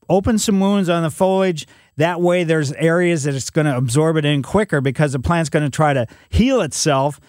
open 0.10 0.38
some 0.38 0.60
wounds 0.60 0.90
on 0.90 1.04
the 1.04 1.10
foliage. 1.10 1.68
That 1.98 2.22
way, 2.22 2.44
there's 2.44 2.72
areas 2.74 3.24
that 3.24 3.34
it's 3.34 3.50
going 3.50 3.66
to 3.66 3.76
absorb 3.76 4.18
it 4.18 4.26
in 4.26 4.44
quicker 4.44 4.82
because 4.82 5.14
the 5.14 5.20
plant's 5.20 5.50
going 5.50 5.66
to 5.66 5.76
try 5.76 5.94
to 5.94 6.08
heal 6.30 6.62
itself, 6.62 7.20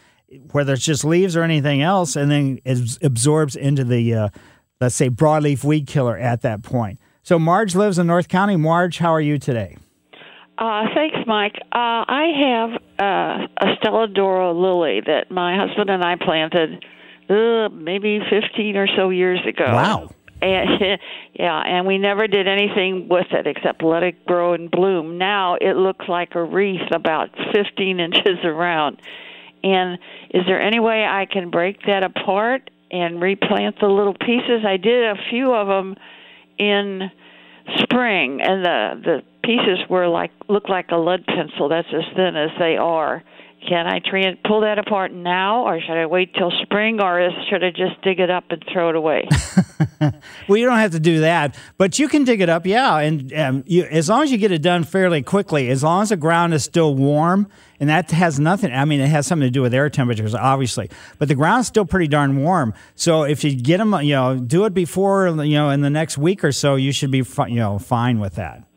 whether 0.53 0.75
it's 0.75 0.85
just 0.85 1.05
leaves 1.05 1.37
or 1.37 1.43
anything 1.43 1.81
else, 1.81 2.17
and 2.17 2.31
then 2.31 2.61
it 2.65 2.99
absorbs 3.03 3.57
into 3.57 3.85
the, 3.85 4.15
uh, 4.15 4.29
let's 4.81 4.95
say, 4.95 5.09
broadleaf 5.09 5.65
weed 5.65 5.87
killer 5.87 6.19
at 6.19 6.43
that 6.43 6.63
point. 6.63 6.99
So, 7.23 7.39
Marge 7.39 7.75
lives 7.75 7.99
in 7.99 8.07
North 8.07 8.29
County. 8.29 8.57
Marge, 8.57 8.99
how 8.99 9.13
are 9.13 9.21
you 9.21 9.39
today? 9.39 9.77
Uh, 10.59 10.87
thanks, 10.93 11.19
Mike. 11.25 11.55
Uh, 11.73 12.03
I 12.09 12.25
have 12.41 12.71
uh, 12.99 13.47
a 13.65 13.77
Stella 13.79 14.09
de 14.09 14.21
Oro 14.21 14.53
lily 14.53 15.01
that 15.07 15.31
my 15.31 15.57
husband 15.57 15.89
and 15.89 16.03
I 16.03 16.17
planted 16.17 16.85
uh, 17.31 17.69
maybe 17.69 18.19
15 18.29 18.77
or 18.77 18.89
so 18.97 19.11
years 19.11 19.39
ago. 19.47 19.67
Wow. 19.67 20.11
And 20.43 20.99
yeah, 21.35 21.63
and 21.65 21.87
we 21.87 21.99
never 21.99 22.27
did 22.27 22.49
anything 22.49 23.09
with 23.09 23.27
it 23.31 23.47
except 23.47 23.85
let 23.85 24.03
it 24.03 24.27
grow 24.27 24.55
and 24.55 24.69
bloom. 24.69 25.17
Now 25.17 25.55
it 25.61 25.77
looks 25.77 26.07
like 26.09 26.35
a 26.35 26.43
wreath 26.43 26.91
about 26.93 27.31
15 27.55 28.01
inches 28.01 28.39
around. 28.45 29.01
And 29.63 29.99
is 30.31 30.43
there 30.47 30.61
any 30.61 30.81
way 30.81 31.05
I 31.05 31.27
can 31.27 31.51
break 31.51 31.83
that 31.87 32.03
apart 32.03 32.71
and 32.91 33.21
replant 33.21 33.79
the 33.81 33.87
little 33.87 34.15
pieces? 34.15 34.65
I 34.67 34.77
did 34.77 35.05
a 35.05 35.15
few 35.31 35.53
of 35.53 35.69
them 35.69 35.97
in 36.59 37.11
spring, 37.81 38.41
and 38.41 38.65
the 38.65 39.01
the 39.05 39.23
pieces 39.49 39.79
were 39.89 40.09
like 40.09 40.31
look 40.49 40.69
like 40.69 40.91
a 40.91 40.97
lead 40.97 41.25
pencil. 41.25 41.71
That's 41.71 41.89
as 41.89 42.05
thin 42.15 42.37
as 42.37 42.51
they 42.59 42.77
are. 42.77 43.25
Can 43.67 43.87
I 43.87 43.99
try 43.99 44.21
and 44.21 44.41
pull 44.45 44.61
that 44.61 44.79
apart 44.79 45.11
now, 45.11 45.67
or 45.67 45.81
should 45.81 46.01
I 46.01 46.07
wait 46.07 46.33
till 46.35 46.53
spring, 46.63 47.01
or 47.01 47.21
is, 47.21 47.33
should 47.51 47.65
I 47.65 47.71
just 47.71 48.01
dig 48.03 48.21
it 48.21 48.31
up 48.31 48.45
and 48.51 48.63
throw 48.73 48.91
it 48.91 48.95
away? 48.95 49.27
Well, 50.47 50.57
you 50.57 50.65
don't 50.65 50.79
have 50.79 50.93
to 50.93 51.01
do 51.01 51.21
that, 51.21 51.57
but 51.77 51.99
you 51.99 52.09
can 52.09 52.25
dig 52.25 52.41
it 52.41 52.49
up, 52.49 52.65
yeah. 52.65 52.99
And 52.99 53.33
um, 53.35 53.65
you, 53.67 53.83
as 53.85 54.09
long 54.09 54.23
as 54.23 54.31
you 54.33 54.39
get 54.39 54.53
it 54.53 54.63
done 54.63 54.85
fairly 54.85 55.23
quickly, 55.23 55.69
as 55.69 55.83
long 55.83 56.03
as 56.03 56.09
the 56.09 56.17
ground 56.17 56.55
is 56.55 56.65
still 56.65 56.95
warm, 56.95 57.49
and 57.81 57.91
that 57.91 58.11
has 58.13 58.39
nothing. 58.41 58.73
I 58.73 58.85
mean, 58.85 59.01
it 59.01 59.09
has 59.09 59.27
something 59.27 59.47
to 59.47 59.51
do 59.51 59.61
with 59.61 59.75
air 59.75 59.91
temperatures, 59.91 60.35
obviously, 60.35 60.89
but 61.19 61.29
the 61.29 61.35
ground's 61.35 61.67
still 61.67 61.85
pretty 61.85 62.07
darn 62.07 62.43
warm. 62.43 62.75
So 62.95 63.25
if 63.25 63.45
you 63.45 63.55
get 63.55 63.79
them, 63.79 63.93
you 64.03 64.15
know, 64.15 64.39
do 64.39 64.65
it 64.65 64.73
before, 64.73 65.29
you 65.29 65.55
know, 65.55 65.71
in 65.71 65.81
the 65.83 65.91
next 65.91 66.17
week 66.17 66.45
or 66.45 66.53
so, 66.53 66.77
you 66.77 66.93
should 66.93 67.11
be, 67.11 67.25
you 67.49 67.57
know, 67.57 67.79
fine 67.79 68.21
with 68.21 68.37
that. 68.37 68.68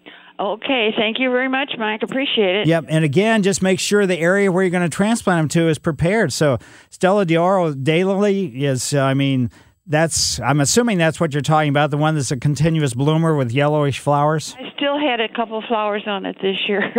Okay, 0.42 0.92
thank 0.98 1.20
you 1.20 1.30
very 1.30 1.48
much, 1.48 1.74
Mike. 1.78 2.02
Appreciate 2.02 2.56
it. 2.56 2.68
Yep, 2.68 2.86
and 2.90 3.06
again, 3.06 3.44
just 3.44 3.62
make 3.62 3.80
sure 3.80 4.08
the 4.08 4.18
area 4.18 4.52
where 4.52 4.64
you're 4.64 4.72
going 4.72 4.90
to 4.90 4.90
transplant 4.90 5.40
them 5.40 5.48
to 5.50 5.70
is 5.70 5.78
prepared. 5.78 6.34
So 6.34 6.58
Stella 6.90 7.26
de 7.26 7.38
Oro 7.38 7.72
daylily 7.74 8.64
is, 8.64 8.92
uh, 8.92 9.04
I 9.04 9.14
mean, 9.14 9.52
that's 9.86 10.40
I'm 10.40 10.60
assuming 10.60 10.98
that's 10.98 11.20
what 11.20 11.34
you're 11.34 11.44
talking 11.44 11.70
about, 11.70 11.92
the 11.92 11.98
one 11.98 12.16
that's 12.16 12.32
a 12.32 12.38
continuous 12.38 12.96
bloomer 12.96 13.36
with 13.36 13.52
yellowish 13.52 14.00
flowers. 14.00 14.56
I 14.58 14.72
still 14.76 15.00
had 15.00 15.20
a 15.20 15.30
couple 15.30 15.62
flowers 15.68 16.04
on 16.08 16.26
it 16.26 16.38
this 16.42 16.58
year. 16.68 16.92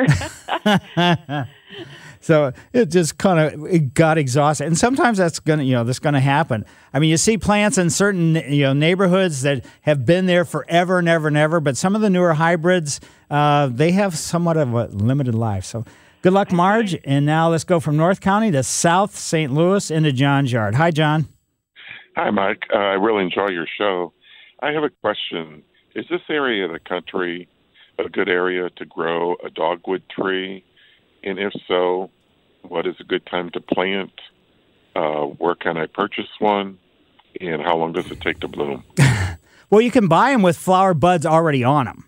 So 2.21 2.53
it 2.73 2.87
just 2.87 3.19
kind 3.19 3.41
of 3.41 3.67
it 3.67 3.95
got 3.95 4.17
exhausted, 4.17 4.67
and 4.69 4.79
sometimes 4.79 5.19
that's 5.19 5.41
gonna 5.41 5.65
you 5.65 5.73
know 5.73 5.83
that's 5.83 5.99
gonna 5.99 6.21
happen. 6.21 6.65
I 6.95 7.01
mean, 7.01 7.11
you 7.11 7.17
see 7.17 7.37
plants 7.37 7.79
in 7.79 7.91
certain 7.91 8.37
you 8.37 8.63
know 8.63 8.73
neighborhoods 8.73 9.43
that 9.43 9.65
have 9.83 10.07
been 10.07 10.27
there 10.27 10.45
forever 10.45 11.01
and 11.01 11.09
ever 11.09 11.27
and 11.27 11.37
ever, 11.37 11.59
but 11.59 11.77
some 11.77 11.97
of 11.97 12.01
the 12.01 12.11
newer 12.11 12.35
hybrids 12.35 13.01
uh, 13.33 13.67
they 13.67 13.93
have 13.93 14.17
somewhat 14.17 14.59
of 14.59 14.75
a 14.75 14.85
limited 14.89 15.35
life. 15.35 15.65
So 15.65 15.85
good 16.21 16.35
luck, 16.35 16.53
Marge. 16.53 16.97
And 17.05 17.25
now 17.25 17.49
let's 17.49 17.65
go 17.65 17.81
from 17.81 17.97
North 17.97 18.21
County 18.21 18.51
to 18.51 18.63
South 18.63 19.17
St. 19.17 19.51
Louis 19.53 19.91
into 19.91 20.13
John's 20.13 20.53
yard. 20.53 20.75
Hi, 20.75 20.91
John. 20.91 21.27
Hi, 22.15 22.31
Mike. 22.31 22.65
Uh, 22.73 22.77
I 22.77 22.95
really 22.95 23.25
enjoy 23.25 23.49
your 23.49 23.67
show. 23.79 24.13
I 24.61 24.73
have 24.73 24.83
a 24.83 24.91
question. 24.91 25.63
Is 25.95 26.05
this 26.11 26.21
area 26.29 26.67
of 26.67 26.73
the 26.73 26.79
country 26.79 27.49
a 27.99 28.09
good 28.09 28.29
area 28.29 28.69
to 28.77 28.85
grow 28.85 29.35
a 29.45 29.49
dogwood 29.49 30.03
tree? 30.11 30.63
And 31.23 31.39
if 31.39 31.53
so, 31.69 32.11
what 32.63 32.87
is 32.87 32.97
a 33.01 33.05
good 33.05 33.25
time 33.27 33.51
to 33.51 33.61
plant? 33.61 34.13
Uh, 34.95 35.25
where 35.25 35.55
can 35.55 35.77
I 35.77 35.87
purchase 35.87 36.29
one? 36.39 36.79
And 37.41 37.63
how 37.63 37.77
long 37.77 37.93
does 37.93 38.11
it 38.11 38.21
take 38.21 38.41
to 38.41 38.49
bloom? 38.49 38.85
Well, 39.73 39.81
you 39.81 39.91
can 39.91 40.07
buy 40.07 40.33
them 40.33 40.43
with 40.43 40.59
flower 40.59 40.93
buds 40.93 41.25
already 41.25 41.65
on 41.65 41.87
them. 41.87 42.05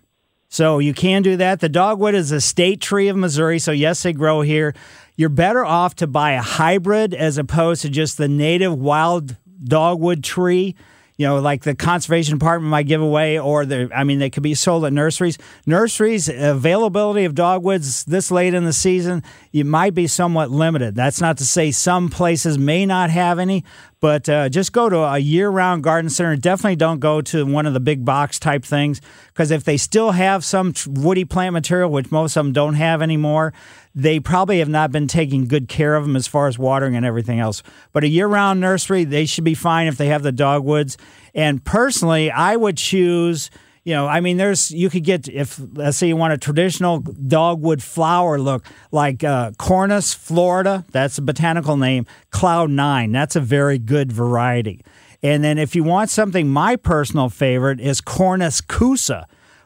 So 0.49 0.77
you 0.77 0.93
can 0.93 1.23
do 1.23 1.35
that. 1.37 1.61
The 1.61 1.67
dogwood 1.67 2.13
is 2.13 2.31
a 2.31 2.39
state 2.39 2.79
tree 2.79 3.07
of 3.07 3.17
Missouri, 3.17 3.57
so 3.57 3.71
yes, 3.71 4.03
they 4.03 4.13
grow 4.13 4.41
here. 4.41 4.75
You're 5.15 5.29
better 5.29 5.65
off 5.65 5.95
to 5.95 6.05
buy 6.05 6.33
a 6.33 6.43
hybrid 6.43 7.15
as 7.15 7.39
opposed 7.39 7.81
to 7.81 7.89
just 7.89 8.19
the 8.19 8.27
native 8.27 8.77
wild 8.77 9.35
dogwood 9.63 10.23
tree. 10.23 10.75
You 11.17 11.27
know, 11.27 11.39
like 11.39 11.63
the 11.63 11.75
conservation 11.75 12.37
department 12.37 12.69
might 12.69 12.87
give 12.87 13.01
away, 13.01 13.39
or 13.39 13.65
the 13.65 13.89
I 13.95 14.03
mean, 14.03 14.19
they 14.19 14.29
could 14.29 14.43
be 14.43 14.53
sold 14.53 14.83
at 14.83 14.91
nurseries. 14.91 15.37
Nurseries 15.65 16.27
availability 16.27 17.23
of 17.23 17.35
dogwoods 17.35 18.03
this 18.03 18.31
late 18.31 18.53
in 18.53 18.65
the 18.65 18.73
season, 18.73 19.23
you 19.55 19.63
might 19.63 19.93
be 19.93 20.05
somewhat 20.05 20.51
limited. 20.51 20.95
That's 20.95 21.21
not 21.21 21.37
to 21.37 21.45
say 21.45 21.71
some 21.71 22.09
places 22.09 22.57
may 22.57 22.85
not 22.85 23.09
have 23.09 23.39
any, 23.39 23.63
but 24.01 24.27
uh, 24.27 24.49
just 24.49 24.73
go 24.73 24.89
to 24.89 24.97
a 24.97 25.17
year-round 25.17 25.81
garden 25.81 26.09
center. 26.09 26.35
Definitely 26.35 26.75
don't 26.75 26.99
go 26.99 27.21
to 27.21 27.45
one 27.45 27.65
of 27.65 27.73
the 27.73 27.79
big 27.79 28.03
box 28.03 28.37
type 28.37 28.65
things 28.65 28.99
because 29.27 29.51
if 29.51 29.63
they 29.63 29.77
still 29.77 30.11
have 30.11 30.43
some 30.43 30.73
woody 30.85 31.23
plant 31.23 31.53
material, 31.53 31.89
which 31.89 32.11
most 32.11 32.35
of 32.35 32.43
them 32.43 32.51
don't 32.51 32.73
have 32.73 33.01
anymore, 33.01 33.53
they 33.95 34.19
probably 34.19 34.59
have 34.59 34.67
not 34.67 34.91
been 34.91 35.07
taking 35.07 35.47
good 35.47 35.69
care 35.69 35.95
of 35.95 36.03
them 36.03 36.17
as 36.17 36.27
far 36.27 36.47
as 36.47 36.59
watering 36.59 36.97
and 36.97 37.05
everything 37.05 37.39
else. 37.39 37.63
But 37.93 38.03
a 38.03 38.09
year-round 38.09 38.59
nursery, 38.59 39.05
they 39.05 39.25
should 39.25 39.45
be 39.45 39.55
fine 39.55 39.87
if 39.87 39.95
they 39.95 40.07
have 40.07 40.21
the 40.21 40.33
dogwoods. 40.33 40.97
And 41.33 41.63
personally, 41.63 42.29
I 42.29 42.57
would 42.57 42.75
choose. 42.75 43.49
You 43.85 43.93
know, 43.93 44.07
I 44.07 44.19
mean, 44.19 44.37
there's 44.37 44.71
you 44.71 44.89
could 44.89 45.03
get 45.03 45.27
if 45.27 45.61
let's 45.73 45.97
say 45.97 46.07
you 46.07 46.17
want 46.17 46.33
a 46.33 46.39
traditional 46.39 47.01
dogwood 47.01 47.83
flower 47.83 48.39
look 48.39 48.65
like 48.91 49.23
uh, 49.23 49.51
Cornus 49.59 50.11
Florida. 50.11 50.83
That's 50.91 51.19
a 51.19 51.21
botanical 51.21 51.77
name. 51.77 52.07
Cloud 52.31 52.71
Nine. 52.71 53.11
That's 53.11 53.35
a 53.35 53.41
very 53.41 53.77
good 53.77 54.11
variety. 54.11 54.83
And 55.21 55.43
then 55.43 55.59
if 55.59 55.75
you 55.75 55.83
want 55.83 56.09
something, 56.09 56.49
my 56.49 56.75
personal 56.75 57.29
favorite 57.29 57.79
is 57.79 58.01
Cornus 58.01 58.59
kousa 58.59 59.25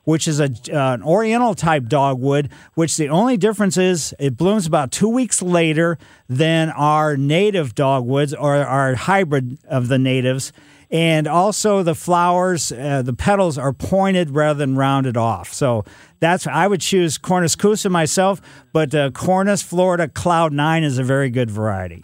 which 0.09 0.27
is 0.27 0.39
a, 0.39 0.45
uh, 0.45 0.95
an 0.95 1.03
oriental 1.03 1.53
type 1.53 1.85
dogwood, 1.85 2.49
which 2.73 2.97
the 2.97 3.07
only 3.09 3.37
difference 3.37 3.77
is 3.77 4.11
it 4.17 4.35
blooms 4.35 4.65
about 4.65 4.91
two 4.91 5.07
weeks 5.07 5.39
later 5.39 5.99
than 6.27 6.71
our 6.71 7.15
native 7.15 7.75
dogwoods 7.75 8.33
or 8.33 8.55
our 8.55 8.95
hybrid 8.95 9.59
of 9.65 9.87
the 9.87 9.99
natives. 9.99 10.51
And 10.91 11.27
also 11.27 11.83
the 11.83 11.93
flowers, 11.93 12.71
uh, 12.71 13.03
the 13.03 13.13
petals 13.13 13.57
are 13.57 13.73
pointed 13.73 14.31
rather 14.31 14.57
than 14.57 14.75
rounded 14.75 15.17
off. 15.17 15.53
So 15.53 15.85
that's 16.19 16.47
I 16.47 16.67
would 16.67 16.81
choose 16.81 17.17
Cornus 17.17 17.55
kousa 17.55 17.91
myself, 17.91 18.41
but 18.73 18.95
uh, 18.95 19.11
Cornus 19.11 19.61
Florida 19.61 20.07
Cloud 20.07 20.51
Nine 20.51 20.83
is 20.83 20.97
a 20.97 21.03
very 21.03 21.29
good 21.29 21.51
variety. 21.51 22.03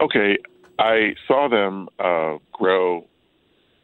Okay, 0.00 0.38
I 0.78 1.14
saw 1.28 1.48
them 1.48 1.88
uh, 1.98 2.38
grow 2.52 3.06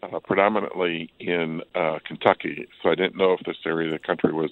uh, 0.02 0.18
predominantly 0.20 1.10
in 1.20 1.60
uh, 1.74 1.98
Kentucky, 2.06 2.66
so 2.82 2.90
I 2.90 2.94
didn't 2.94 3.16
know 3.16 3.32
if 3.32 3.40
this 3.40 3.56
area 3.66 3.92
of 3.92 4.00
the 4.00 4.06
country 4.06 4.32
was 4.32 4.50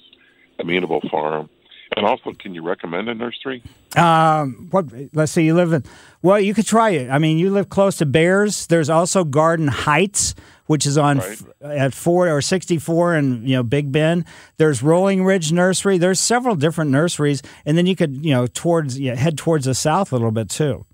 amenable 0.59 1.01
for 1.11 1.31
them. 1.31 1.49
And 1.97 2.05
also, 2.07 2.33
can 2.33 2.55
you 2.55 2.63
recommend 2.63 3.09
a 3.09 3.15
nursery? 3.15 3.63
Um, 3.97 4.67
what? 4.71 4.87
Let's 5.13 5.31
see. 5.33 5.45
You 5.45 5.55
live 5.55 5.73
in. 5.73 5.85
Well, 6.23 6.41
you 6.41 6.53
could 6.53 6.67
try 6.67 6.91
it. 6.91 7.09
I 7.09 7.19
mean, 7.19 7.39
you 7.39 7.51
live 7.51 7.69
close 7.69 7.97
to 7.99 8.07
Bears. 8.07 8.67
There's 8.67 8.91
also 8.91 9.23
Garden 9.23 9.69
Heights, 9.69 10.35
which 10.67 10.87
is 10.87 10.99
on 10.99 11.19
Right. 11.19 11.31
f- 11.31 11.45
at 11.63 11.95
four 11.95 12.29
or 12.29 12.41
sixty 12.43 12.79
four, 12.79 13.15
and 13.15 13.49
you 13.49 13.55
know 13.55 13.63
Big 13.63 13.93
Bend. 13.93 14.25
There's 14.57 14.83
Rolling 14.83 15.25
Ridge 15.25 15.53
Nursery. 15.53 15.97
There's 15.99 16.19
several 16.19 16.57
different 16.57 16.91
nurseries, 16.91 17.43
and 17.65 17.79
then 17.79 17.87
you 17.87 17.95
could 17.95 18.25
you 18.25 18.33
know 18.33 18.49
towards 18.49 18.99
you 18.99 19.11
know, 19.11 19.17
head 19.17 19.39
towards 19.39 19.67
the 19.67 19.75
south 19.75 20.11
a 20.11 20.17
little 20.17 20.33
bit 20.33 20.49
too. 20.51 20.85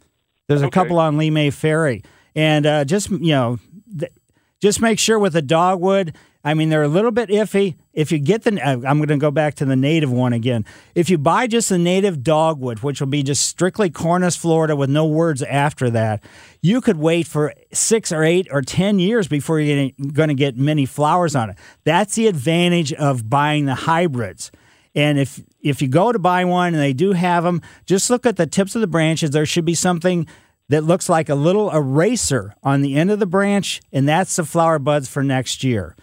There's 0.49 0.63
a 0.63 0.69
couple 0.71 0.99
on 0.99 1.17
Lemay 1.17 1.51
Ferry, 1.53 2.03
and 2.35 2.67
uh, 2.67 2.85
just 2.85 3.09
you 3.11 3.19
know, 3.33 3.59
th- 3.99 4.13
just 4.61 4.83
make 4.83 4.99
sure 4.99 5.19
with 5.19 5.33
the 5.33 5.43
dogwood. 5.43 6.15
I 6.43 6.55
mean, 6.55 6.71
they're 6.71 6.83
a 6.83 6.89
little 6.89 7.11
bit 7.11 7.29
iffy. 7.29 7.77
If 7.93 8.11
you 8.11 8.19
get 8.19 8.45
the, 8.45 8.59
uh, 8.61 8.73
I'm 8.87 8.99
going 8.99 9.09
to 9.09 9.19
go 9.19 9.31
back 9.31 9.57
to 9.57 9.67
the 9.67 9.77
native 9.77 10.11
one 10.11 10.33
again. 10.33 10.65
If 10.95 11.11
you 11.11 11.19
buy 11.19 11.47
just 11.47 11.69
the 11.69 11.77
native 11.77 12.23
dogwood, 12.23 12.79
which 12.79 13.01
will 13.01 13.09
be 13.09 13.23
just 13.23 13.47
strictly 13.47 13.91
Cornus 13.91 14.37
Florida 14.37 14.75
with 14.75 14.89
no 14.89 15.05
words 15.05 15.43
after 15.43 15.91
that, 15.91 16.25
you 16.63 16.81
could 16.81 16.97
wait 16.97 17.27
for 17.27 17.53
six 17.73 18.11
or 18.11 18.25
eight 18.25 18.49
or 18.51 18.63
10 18.63 18.99
years 18.99 19.29
before 19.29 19.61
you're 19.61 19.91
going 20.13 20.29
to 20.29 20.35
get 20.35 20.57
many 20.57 20.87
flowers 20.87 21.37
on 21.37 21.51
it. 21.51 21.59
That's 21.85 22.15
the 22.15 22.27
advantage 22.27 22.93
of 22.95 23.29
buying 23.29 23.67
the 23.67 23.75
hybrids. 23.75 24.51
And 24.95 25.19
if 25.19 25.41
if 25.63 25.83
you 25.83 25.89
go 25.89 26.11
to 26.11 26.19
buy 26.19 26.45
one 26.45 26.75
and 26.75 26.83
they 26.83 26.93
do 26.93 27.13
have 27.13 27.45
them, 27.45 27.61
just 27.87 28.11
look 28.11 28.27
at 28.27 28.37
the 28.37 28.47
tips 28.47 28.75
of 28.75 28.81
the 28.81 28.87
branches. 28.87 29.31
There 29.31 29.47
should 29.47 29.65
be 29.65 29.75
something 29.75 30.27
that 30.69 30.85
looks 30.85 31.09
like 31.09 31.29
a 31.29 31.35
little 31.35 31.71
eraser 31.71 32.55
on 32.63 32.81
the 32.81 32.97
end 32.97 33.11
of 33.11 33.19
the 33.19 33.27
branch, 33.27 33.81
and 33.93 34.09
that's 34.09 34.37
the 34.37 34.45
flower 34.45 34.79
buds 34.79 35.09
for 35.09 35.23
next 35.23 35.63
year. 35.63 35.97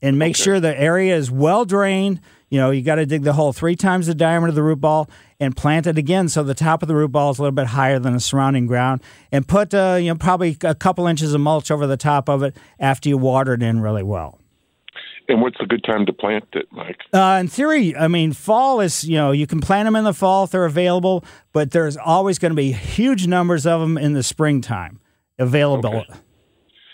And 0.00 0.18
make 0.18 0.36
sure 0.36 0.60
the 0.60 0.78
area 0.78 1.16
is 1.16 1.30
well 1.30 1.64
drained. 1.64 2.20
You 2.50 2.58
know, 2.58 2.70
you 2.70 2.82
got 2.82 2.94
to 2.96 3.06
dig 3.06 3.24
the 3.24 3.34
hole 3.34 3.52
three 3.52 3.76
times 3.76 4.06
the 4.06 4.14
diameter 4.14 4.50
of 4.50 4.54
the 4.54 4.62
root 4.62 4.80
ball 4.80 5.10
and 5.38 5.56
plant 5.56 5.86
it 5.86 5.98
again 5.98 6.28
so 6.28 6.42
the 6.42 6.54
top 6.54 6.82
of 6.82 6.88
the 6.88 6.94
root 6.94 7.12
ball 7.12 7.30
is 7.30 7.38
a 7.38 7.42
little 7.42 7.54
bit 7.54 7.66
higher 7.66 7.98
than 7.98 8.14
the 8.14 8.20
surrounding 8.20 8.66
ground. 8.66 9.02
And 9.30 9.46
put, 9.46 9.74
uh, 9.74 9.98
you 10.00 10.08
know, 10.08 10.14
probably 10.14 10.56
a 10.62 10.74
couple 10.74 11.06
inches 11.06 11.34
of 11.34 11.40
mulch 11.40 11.70
over 11.70 11.86
the 11.86 11.96
top 11.96 12.28
of 12.28 12.42
it 12.42 12.56
after 12.78 13.08
you 13.08 13.18
water 13.18 13.54
it 13.54 13.62
in 13.62 13.80
really 13.80 14.02
well. 14.02 14.38
And 15.28 15.42
what's 15.42 15.60
a 15.60 15.66
good 15.66 15.84
time 15.84 16.06
to 16.06 16.12
plant 16.12 16.44
it, 16.54 16.68
Mike? 16.72 17.00
Uh, 17.12 17.36
in 17.38 17.48
theory, 17.48 17.94
I 17.94 18.08
mean, 18.08 18.32
fall 18.32 18.80
is, 18.80 19.04
you 19.04 19.16
know, 19.16 19.30
you 19.30 19.46
can 19.46 19.60
plant 19.60 19.86
them 19.86 19.94
in 19.94 20.04
the 20.04 20.14
fall 20.14 20.44
if 20.44 20.50
they're 20.50 20.64
available, 20.64 21.22
but 21.52 21.70
there's 21.72 21.98
always 21.98 22.38
going 22.38 22.52
to 22.52 22.56
be 22.56 22.72
huge 22.72 23.26
numbers 23.26 23.66
of 23.66 23.82
them 23.82 23.98
in 23.98 24.14
the 24.14 24.22
springtime 24.22 25.00
available. 25.38 25.98
Okay, 25.98 26.14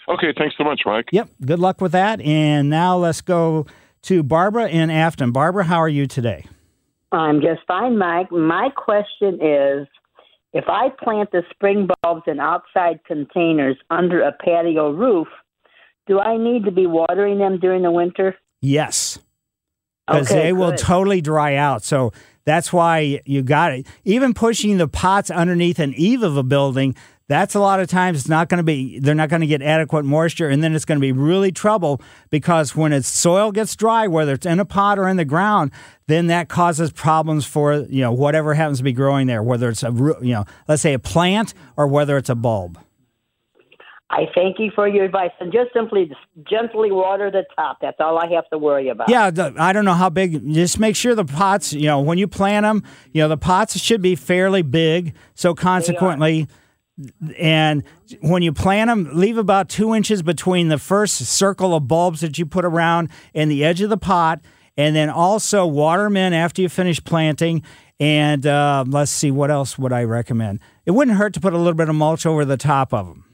thanks 0.07 0.55
so 0.57 0.65
much, 0.65 0.83
Mike. 0.85 1.07
Yep. 1.13 1.29
Good 1.45 1.59
luck 1.59 1.81
with 1.81 1.93
that. 1.93 2.21
And 2.21 2.71
now 2.71 2.97
let's 2.97 3.21
go 3.21 3.67
to 4.03 4.23
Barbara 4.23 4.69
in 4.69 4.91
Afton. 4.91 5.33
Barbara, 5.33 5.65
how 5.65 5.79
are 5.79 5.89
you 5.89 6.07
today? 6.07 6.47
I'm 7.13 7.41
just 7.41 7.61
fine, 7.67 7.97
Mike. 7.97 8.31
My 8.31 8.71
question 8.75 9.39
is 9.41 9.87
if 10.53 10.65
I 10.69 10.89
plant 11.03 11.31
the 11.33 11.43
spring 11.51 11.89
bulbs 12.03 12.23
in 12.27 12.41
outside 12.41 13.01
containers 13.07 13.77
under 13.91 14.21
a 14.23 14.33
patio 14.33 14.93
roof, 14.93 15.29
do 16.07 16.21
I 16.21 16.37
need 16.37 16.65
to 16.65 16.71
be 16.71 16.87
watering 16.87 17.39
them 17.39 17.59
during 17.59 17.83
the 17.83 17.91
winter? 17.91 18.37
Yes. 18.61 19.19
Because 20.07 20.31
Okay, 20.31 20.43
they 20.43 20.53
will 20.53 20.75
totally 20.75 21.21
dry 21.21 21.57
out. 21.57 21.83
So 21.83 22.13
that's 22.45 22.73
why 22.73 23.21
you 23.25 23.43
got 23.43 23.73
it. 23.73 23.87
Even 24.05 24.35
pushing 24.35 24.77
the 24.77 24.87
pots 24.87 25.31
underneath 25.31 25.79
an 25.79 25.95
eave 25.95 26.23
of 26.23 26.37
a 26.37 26.43
building, 26.43 26.95
that's 27.27 27.55
a 27.55 27.61
lot 27.61 27.81
of 27.81 27.89
times 27.89 28.20
it's 28.20 28.29
not 28.29 28.49
going 28.49 28.59
to 28.59 28.64
be, 28.64 28.99
they're 28.99 29.14
not 29.14 29.31
going 29.31 29.41
to 29.41 29.47
get 29.47 29.62
adequate 29.62 30.05
moisture. 30.05 30.49
And 30.49 30.62
then 30.62 30.75
it's 30.75 30.85
going 30.85 30.99
to 30.99 31.01
be 31.01 31.12
really 31.12 31.53
trouble 31.53 32.03
because 32.31 32.77
when 32.77 32.93
its 32.93 33.09
soil 33.09 33.51
gets 33.51 33.75
dry, 33.77 34.07
whether 34.07 34.35
it's 34.35 34.47
in 34.47 34.61
a 34.61 34.64
pot 34.64 34.99
or 34.99 35.09
in 35.09 35.16
the 35.16 35.25
ground, 35.25 35.70
then 36.07 36.27
that 36.27 36.49
causes 36.49 36.93
problems 36.93 37.47
for, 37.47 37.75
you 37.75 38.03
know, 38.03 38.12
whatever 38.12 38.55
happens 38.55 38.79
to 38.79 38.85
be 38.85 38.93
growing 38.93 39.27
there, 39.27 39.43
whether 39.43 39.70
it's 39.70 39.83
a, 39.83 39.91
you 40.20 40.33
know, 40.35 40.45
let's 40.68 40.83
say 40.83 40.93
a 40.93 40.99
plant 40.99 41.55
or 41.77 41.87
whether 41.87 42.18
it's 42.18 42.29
a 42.29 42.35
bulb. 42.35 42.79
I 44.11 44.27
thank 44.33 44.61
you 44.61 44.70
for 44.72 44.87
your 44.87 45.05
advice 45.05 45.33
and 45.41 45.51
just 45.51 45.72
simply 45.72 46.12
gently 46.49 46.93
water 46.93 47.33
the 47.33 47.45
top. 47.57 47.79
That's 47.81 47.97
all 47.99 48.18
I 48.18 48.31
have 48.33 48.49
to 48.51 48.59
worry 48.59 48.89
about. 48.89 49.09
Yeah, 49.09 49.31
I 49.59 49.72
don't 49.72 49.85
know 49.85 49.95
how 49.95 50.11
big. 50.11 50.53
Just 50.53 50.79
make 50.79 50.95
sure 50.95 51.16
the 51.16 51.25
pots, 51.25 51.72
you 51.72 51.87
know, 51.87 52.01
when 52.01 52.18
you 52.18 52.29
plant 52.29 52.64
them, 52.64 52.85
you 53.12 53.22
know, 53.22 53.29
the 53.29 53.39
pots 53.39 53.77
should 53.79 54.03
be 54.03 54.14
fairly 54.14 54.62
big. 54.62 55.14
So 55.35 55.53
consequently, 55.55 56.47
and 57.38 57.82
when 58.20 58.42
you 58.42 58.53
plant 58.53 58.88
them, 58.88 59.11
leave 59.12 59.36
about 59.36 59.68
two 59.68 59.95
inches 59.95 60.22
between 60.22 60.68
the 60.68 60.78
first 60.78 61.16
circle 61.16 61.74
of 61.74 61.88
bulbs 61.88 62.20
that 62.20 62.38
you 62.38 62.47
put 62.47 62.64
around 62.64 63.09
and 63.34 63.51
the 63.51 63.64
edge 63.64 63.80
of 63.80 63.90
the 63.90 63.97
pot, 63.97 64.40
and 64.76 64.95
then 64.95 65.11
also 65.11 65.66
water 65.66 66.05
them 66.05 66.16
in 66.16 66.32
after 66.32 66.62
you 66.62 66.68
finish 66.68 67.03
planting. 67.03 67.62
And 68.01 68.47
uh, 68.47 68.84
let's 68.86 69.11
see, 69.11 69.30
what 69.30 69.51
else 69.51 69.78
would 69.78 69.92
I 69.92 70.05
recommend? 70.05 70.61
It 70.84 70.92
wouldn't 70.92 71.16
hurt 71.16 71.34
to 71.34 71.40
put 71.40 71.53
a 71.53 71.59
little 71.59 71.74
bit 71.74 71.88
of 71.88 71.95
mulch 71.95 72.26
over 72.26 72.45
the 72.45 72.57
top 72.57 72.92
of 72.92 73.07
them. 73.07 73.24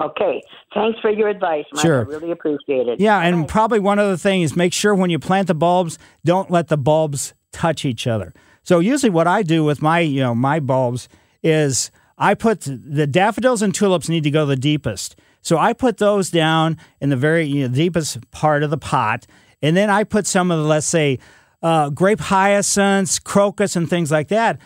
Okay. 0.00 0.42
Thanks 0.74 0.98
for 1.00 1.10
your 1.10 1.28
advice, 1.28 1.64
Mike. 1.72 1.82
Sure. 1.82 2.00
I 2.00 2.02
really 2.02 2.30
appreciate 2.30 2.88
it. 2.88 3.00
Yeah, 3.00 3.20
and 3.20 3.48
probably 3.48 3.78
one 3.78 3.98
other 3.98 4.16
thing 4.16 4.42
is 4.42 4.56
make 4.56 4.72
sure 4.72 4.94
when 4.94 5.10
you 5.10 5.18
plant 5.18 5.48
the 5.48 5.54
bulbs, 5.54 5.98
don't 6.24 6.50
let 6.50 6.68
the 6.68 6.76
bulbs 6.76 7.34
touch 7.52 7.84
each 7.84 8.06
other. 8.06 8.32
So 8.62 8.78
usually 8.78 9.10
what 9.10 9.26
I 9.26 9.42
do 9.42 9.64
with 9.64 9.82
my, 9.82 10.00
you 10.00 10.20
know, 10.20 10.34
my 10.34 10.60
bulbs 10.60 11.08
is 11.42 11.90
I 12.22 12.34
put 12.34 12.60
the 12.60 13.06
daffodils 13.06 13.62
and 13.62 13.74
tulips 13.74 14.08
need 14.08 14.22
to 14.22 14.30
go 14.30 14.46
the 14.46 14.56
deepest. 14.56 15.16
So 15.42 15.58
I 15.58 15.72
put 15.72 15.98
those 15.98 16.30
down 16.30 16.78
in 17.00 17.10
the 17.10 17.16
very 17.16 17.44
you 17.44 17.66
know, 17.66 17.74
deepest 17.74 18.30
part 18.30 18.62
of 18.62 18.70
the 18.70 18.78
pot, 18.78 19.26
and 19.60 19.76
then 19.76 19.90
I 19.90 20.04
put 20.04 20.28
some 20.28 20.52
of 20.52 20.58
the 20.58 20.64
let's 20.64 20.86
say 20.86 21.18
uh, 21.62 21.90
grape 21.90 22.20
hyacinths, 22.20 23.18
crocus, 23.18 23.74
and 23.74 23.90
things 23.90 24.12
like 24.12 24.28
that 24.28 24.60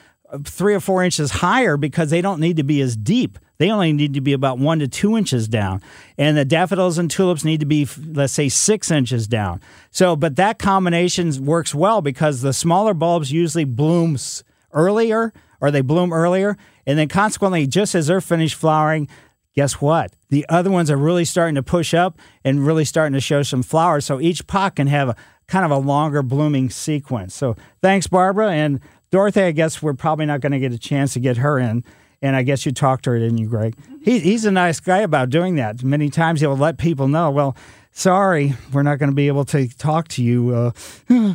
three 0.44 0.74
or 0.74 0.80
four 0.80 1.02
inches 1.02 1.30
higher 1.30 1.76
because 1.76 2.10
they 2.10 2.20
don't 2.20 2.40
need 2.40 2.56
to 2.56 2.64
be 2.64 2.80
as 2.80 2.96
deep. 2.96 3.38
They 3.58 3.70
only 3.70 3.92
need 3.92 4.14
to 4.14 4.20
be 4.20 4.32
about 4.32 4.58
one 4.58 4.80
to 4.80 4.88
two 4.88 5.16
inches 5.16 5.48
down. 5.48 5.80
And 6.18 6.36
the 6.36 6.44
daffodils 6.44 6.98
and 6.98 7.10
tulips 7.10 7.44
need 7.44 7.60
to 7.60 7.66
be, 7.66 7.88
let's 8.12 8.32
say, 8.32 8.48
six 8.48 8.90
inches 8.90 9.26
down. 9.26 9.60
So, 9.90 10.14
but 10.14 10.36
that 10.36 10.58
combination 10.58 11.44
works 11.44 11.74
well 11.74 12.02
because 12.02 12.42
the 12.42 12.52
smaller 12.52 12.92
bulbs 12.92 13.32
usually 13.32 13.64
blooms 13.64 14.44
earlier 14.72 15.32
or 15.60 15.70
they 15.70 15.80
bloom 15.80 16.12
earlier. 16.12 16.56
And 16.86 16.98
then 16.98 17.08
consequently, 17.08 17.66
just 17.66 17.94
as 17.94 18.06
they're 18.06 18.20
finished 18.20 18.54
flowering, 18.54 19.08
guess 19.54 19.80
what? 19.80 20.12
The 20.28 20.46
other 20.48 20.70
ones 20.70 20.90
are 20.90 20.96
really 20.96 21.24
starting 21.24 21.54
to 21.54 21.62
push 21.62 21.94
up 21.94 22.18
and 22.44 22.66
really 22.66 22.84
starting 22.84 23.14
to 23.14 23.20
show 23.20 23.42
some 23.42 23.62
flowers. 23.62 24.04
So 24.04 24.20
each 24.20 24.46
pot 24.46 24.76
can 24.76 24.86
have 24.86 25.08
a 25.08 25.16
kind 25.48 25.64
of 25.64 25.70
a 25.70 25.78
longer 25.78 26.22
blooming 26.22 26.70
sequence. 26.70 27.34
So 27.34 27.56
thanks, 27.80 28.06
Barbara. 28.06 28.52
And 28.52 28.80
Dorothy, 29.10 29.42
I 29.42 29.52
guess 29.52 29.82
we're 29.82 29.94
probably 29.94 30.26
not 30.26 30.40
going 30.40 30.52
to 30.52 30.58
get 30.58 30.72
a 30.72 30.78
chance 30.78 31.12
to 31.14 31.20
get 31.20 31.38
her 31.38 31.58
in. 31.58 31.84
And 32.22 32.34
I 32.34 32.42
guess 32.42 32.66
you 32.66 32.72
talked 32.72 33.04
to 33.04 33.10
her, 33.10 33.18
didn't 33.18 33.38
you, 33.38 33.46
Greg? 33.46 33.76
He, 34.02 34.18
he's 34.18 34.44
a 34.44 34.50
nice 34.50 34.80
guy 34.80 34.98
about 34.98 35.30
doing 35.30 35.56
that. 35.56 35.82
Many 35.82 36.08
times 36.08 36.40
he'll 36.40 36.56
let 36.56 36.78
people 36.78 37.08
know, 37.08 37.30
well, 37.30 37.56
sorry, 37.92 38.54
we're 38.72 38.82
not 38.82 38.98
going 38.98 39.10
to 39.10 39.14
be 39.14 39.28
able 39.28 39.44
to 39.46 39.68
talk 39.68 40.08
to 40.08 40.22
you. 40.22 40.54
Uh, 40.54 40.70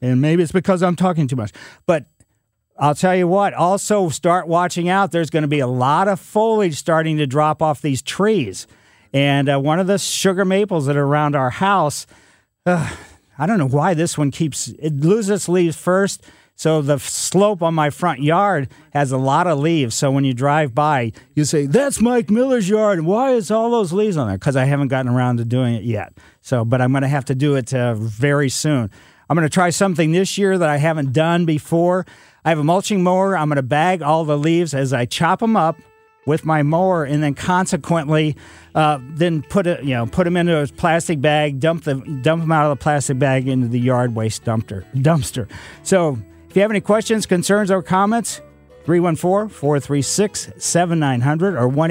and 0.00 0.20
maybe 0.20 0.42
it's 0.42 0.52
because 0.52 0.82
I'm 0.82 0.96
talking 0.96 1.26
too 1.26 1.36
much. 1.36 1.52
But 1.86 2.06
I'll 2.78 2.94
tell 2.94 3.14
you 3.14 3.28
what, 3.28 3.54
also 3.54 4.08
start 4.08 4.48
watching 4.48 4.88
out. 4.88 5.12
There's 5.12 5.30
going 5.30 5.42
to 5.42 5.48
be 5.48 5.60
a 5.60 5.66
lot 5.66 6.08
of 6.08 6.18
foliage 6.18 6.76
starting 6.76 7.18
to 7.18 7.26
drop 7.26 7.62
off 7.62 7.80
these 7.82 8.02
trees. 8.02 8.66
And 9.12 9.48
uh, 9.48 9.60
one 9.60 9.78
of 9.78 9.86
the 9.86 9.98
sugar 9.98 10.44
maples 10.44 10.86
that 10.86 10.96
are 10.96 11.04
around 11.04 11.36
our 11.36 11.50
house, 11.50 12.06
uh, 12.64 12.94
I 13.38 13.46
don't 13.46 13.58
know 13.58 13.68
why 13.68 13.94
this 13.94 14.16
one 14.16 14.30
keeps, 14.30 14.68
it 14.68 14.94
loses 14.94 15.30
its 15.30 15.48
leaves 15.48 15.76
first 15.76 16.24
so 16.62 16.80
the 16.80 16.98
slope 16.98 17.62
on 17.62 17.74
my 17.74 17.90
front 17.90 18.22
yard 18.22 18.68
has 18.92 19.10
a 19.10 19.16
lot 19.16 19.46
of 19.46 19.58
leaves. 19.58 19.94
So 19.94 20.10
when 20.10 20.24
you 20.24 20.34
drive 20.34 20.74
by, 20.74 21.12
you 21.34 21.44
say, 21.44 21.66
"That's 21.66 22.00
Mike 22.00 22.30
Miller's 22.30 22.68
yard." 22.68 23.00
Why 23.00 23.32
is 23.32 23.50
all 23.50 23.70
those 23.70 23.92
leaves 23.92 24.16
on 24.16 24.28
there? 24.28 24.38
Because 24.38 24.54
I 24.54 24.64
haven't 24.64 24.86
gotten 24.88 25.10
around 25.10 25.38
to 25.38 25.44
doing 25.44 25.74
it 25.74 25.82
yet. 25.82 26.12
So, 26.40 26.64
but 26.64 26.80
I'm 26.80 26.92
going 26.92 27.02
to 27.02 27.08
have 27.08 27.24
to 27.26 27.34
do 27.34 27.56
it 27.56 27.72
uh, 27.74 27.94
very 27.94 28.48
soon. 28.48 28.90
I'm 29.28 29.36
going 29.36 29.48
to 29.48 29.52
try 29.52 29.70
something 29.70 30.12
this 30.12 30.36
year 30.36 30.58
that 30.58 30.68
I 30.68 30.76
haven't 30.76 31.12
done 31.12 31.46
before. 31.46 32.06
I 32.44 32.48
have 32.48 32.58
a 32.58 32.64
mulching 32.64 33.02
mower. 33.02 33.36
I'm 33.36 33.48
going 33.48 33.56
to 33.56 33.62
bag 33.62 34.02
all 34.02 34.24
the 34.24 34.36
leaves 34.36 34.74
as 34.74 34.92
I 34.92 35.06
chop 35.06 35.40
them 35.40 35.56
up 35.56 35.78
with 36.24 36.44
my 36.44 36.62
mower, 36.62 37.04
and 37.04 37.22
then 37.22 37.34
consequently, 37.34 38.36
uh, 38.74 38.98
then 39.02 39.42
put 39.42 39.66
it, 39.66 39.82
you 39.82 39.94
know, 39.94 40.06
put 40.06 40.24
them 40.24 40.36
into 40.36 40.56
a 40.56 40.66
plastic 40.68 41.20
bag, 41.20 41.58
dump 41.58 41.84
them, 41.84 42.22
dump 42.22 42.42
them 42.42 42.52
out 42.52 42.70
of 42.70 42.78
the 42.78 42.82
plastic 42.82 43.18
bag 43.18 43.48
into 43.48 43.66
the 43.66 43.80
yard 43.80 44.14
waste 44.14 44.44
dumpster. 44.44 44.84
Dumpster. 44.94 45.48
So 45.82 46.18
if 46.48 46.56
you 46.56 46.62
have 46.62 46.70
any 46.70 46.80
questions, 46.80 47.26
concerns, 47.26 47.70
or 47.70 47.82
comments, 47.82 48.40
314 48.84 49.48
436 49.48 50.52
7900 50.58 51.56
or 51.56 51.68
1 51.68 51.90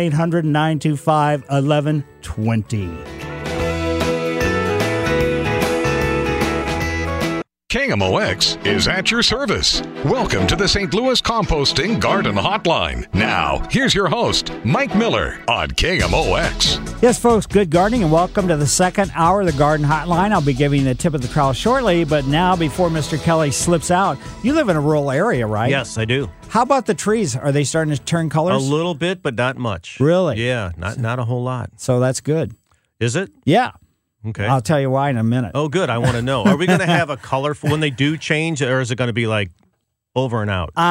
KMOX 7.72 8.67
is 8.67 8.89
at 8.89 9.11
your 9.11 9.24
service. 9.24 9.82
Welcome 10.03 10.45
to 10.47 10.57
the 10.57 10.67
St. 10.67 10.93
Louis 10.93 11.22
Composting 11.22 12.01
Garden 12.01 12.36
Hotline. 12.36 13.07
Now, 13.13 13.65
here's 13.72 13.95
your 13.95 14.09
host, 14.09 14.51
Mike 14.65 14.93
Miller 14.93 15.41
on 15.47 15.69
KMOX. 15.69 17.01
Yes, 17.01 17.17
folks, 17.17 17.45
good 17.45 17.69
gardening 17.69 18.03
and 18.03 18.11
welcome 18.11 18.49
to 18.49 18.57
the 18.57 18.67
second 18.67 19.09
hour 19.15 19.39
of 19.39 19.47
the 19.47 19.53
Garden 19.53 19.86
Hotline. 19.86 20.34
I'll 20.34 20.41
be 20.41 20.51
giving 20.51 20.84
the 20.84 20.93
tip 20.93 21.13
of 21.13 21.22
the 21.22 21.30
trowel 21.30 21.53
shortly, 21.53 22.03
but 22.03 22.26
now, 22.26 22.57
before 22.57 22.89
Mr. 22.89 23.17
Kelly 23.24 23.51
slips 23.51 23.89
out, 23.89 24.17
you 24.43 24.51
live 24.51 24.67
in 24.67 24.76
a 24.76 24.82
rural 24.82 25.09
area, 25.09 25.47
right? 25.47 25.69
Yes, 25.69 25.97
I 25.97 26.03
do. 26.03 26.30
How 26.49 26.63
about 26.63 26.88
the 26.88 26.93
trees? 26.93 27.38
Are 27.38 27.53
they 27.53 27.63
starting 27.63 27.95
to 27.95 28.01
turn 28.01 28.30
colors? 28.30 28.61
A 28.61 28.69
little 28.69 28.95
bit, 28.95 29.24
but 29.24 29.36
not 29.36 29.55
much. 29.55 29.97
Really? 29.97 30.45
Yeah, 30.45 30.72
not 30.76 30.97
not 30.97 31.19
a 31.19 31.24
whole 31.24 31.41
lot. 31.41 31.69
So 31.78 32.01
that's 32.01 32.19
good. 32.19 32.53
Is 32.99 33.15
it? 33.15 33.32
Yeah. 33.45 33.72
Okay. 34.28 34.45
I'll 34.45 34.61
tell 34.61 34.80
you 34.80 34.89
why 34.89 35.09
in 35.09 35.17
a 35.17 35.24
minute. 35.24 35.51
Oh, 35.55 35.67
good. 35.67 35.89
I 35.89 35.97
want 35.97 36.15
to 36.15 36.22
know. 36.22 36.43
Are 36.43 36.55
we 36.55 36.67
going 36.67 36.80
to 36.80 36.86
have 36.86 37.09
a 37.09 37.17
colorful 37.32 37.69
when 37.69 37.80
they 37.80 37.89
do 37.89 38.17
change, 38.17 38.61
or 38.61 38.80
is 38.80 38.91
it 38.91 38.97
going 38.97 39.07
to 39.07 39.13
be 39.13 39.28
like 39.28 39.49
over 40.15 40.41
and 40.41 40.51
out? 40.51 40.69
Uh, 40.69 40.82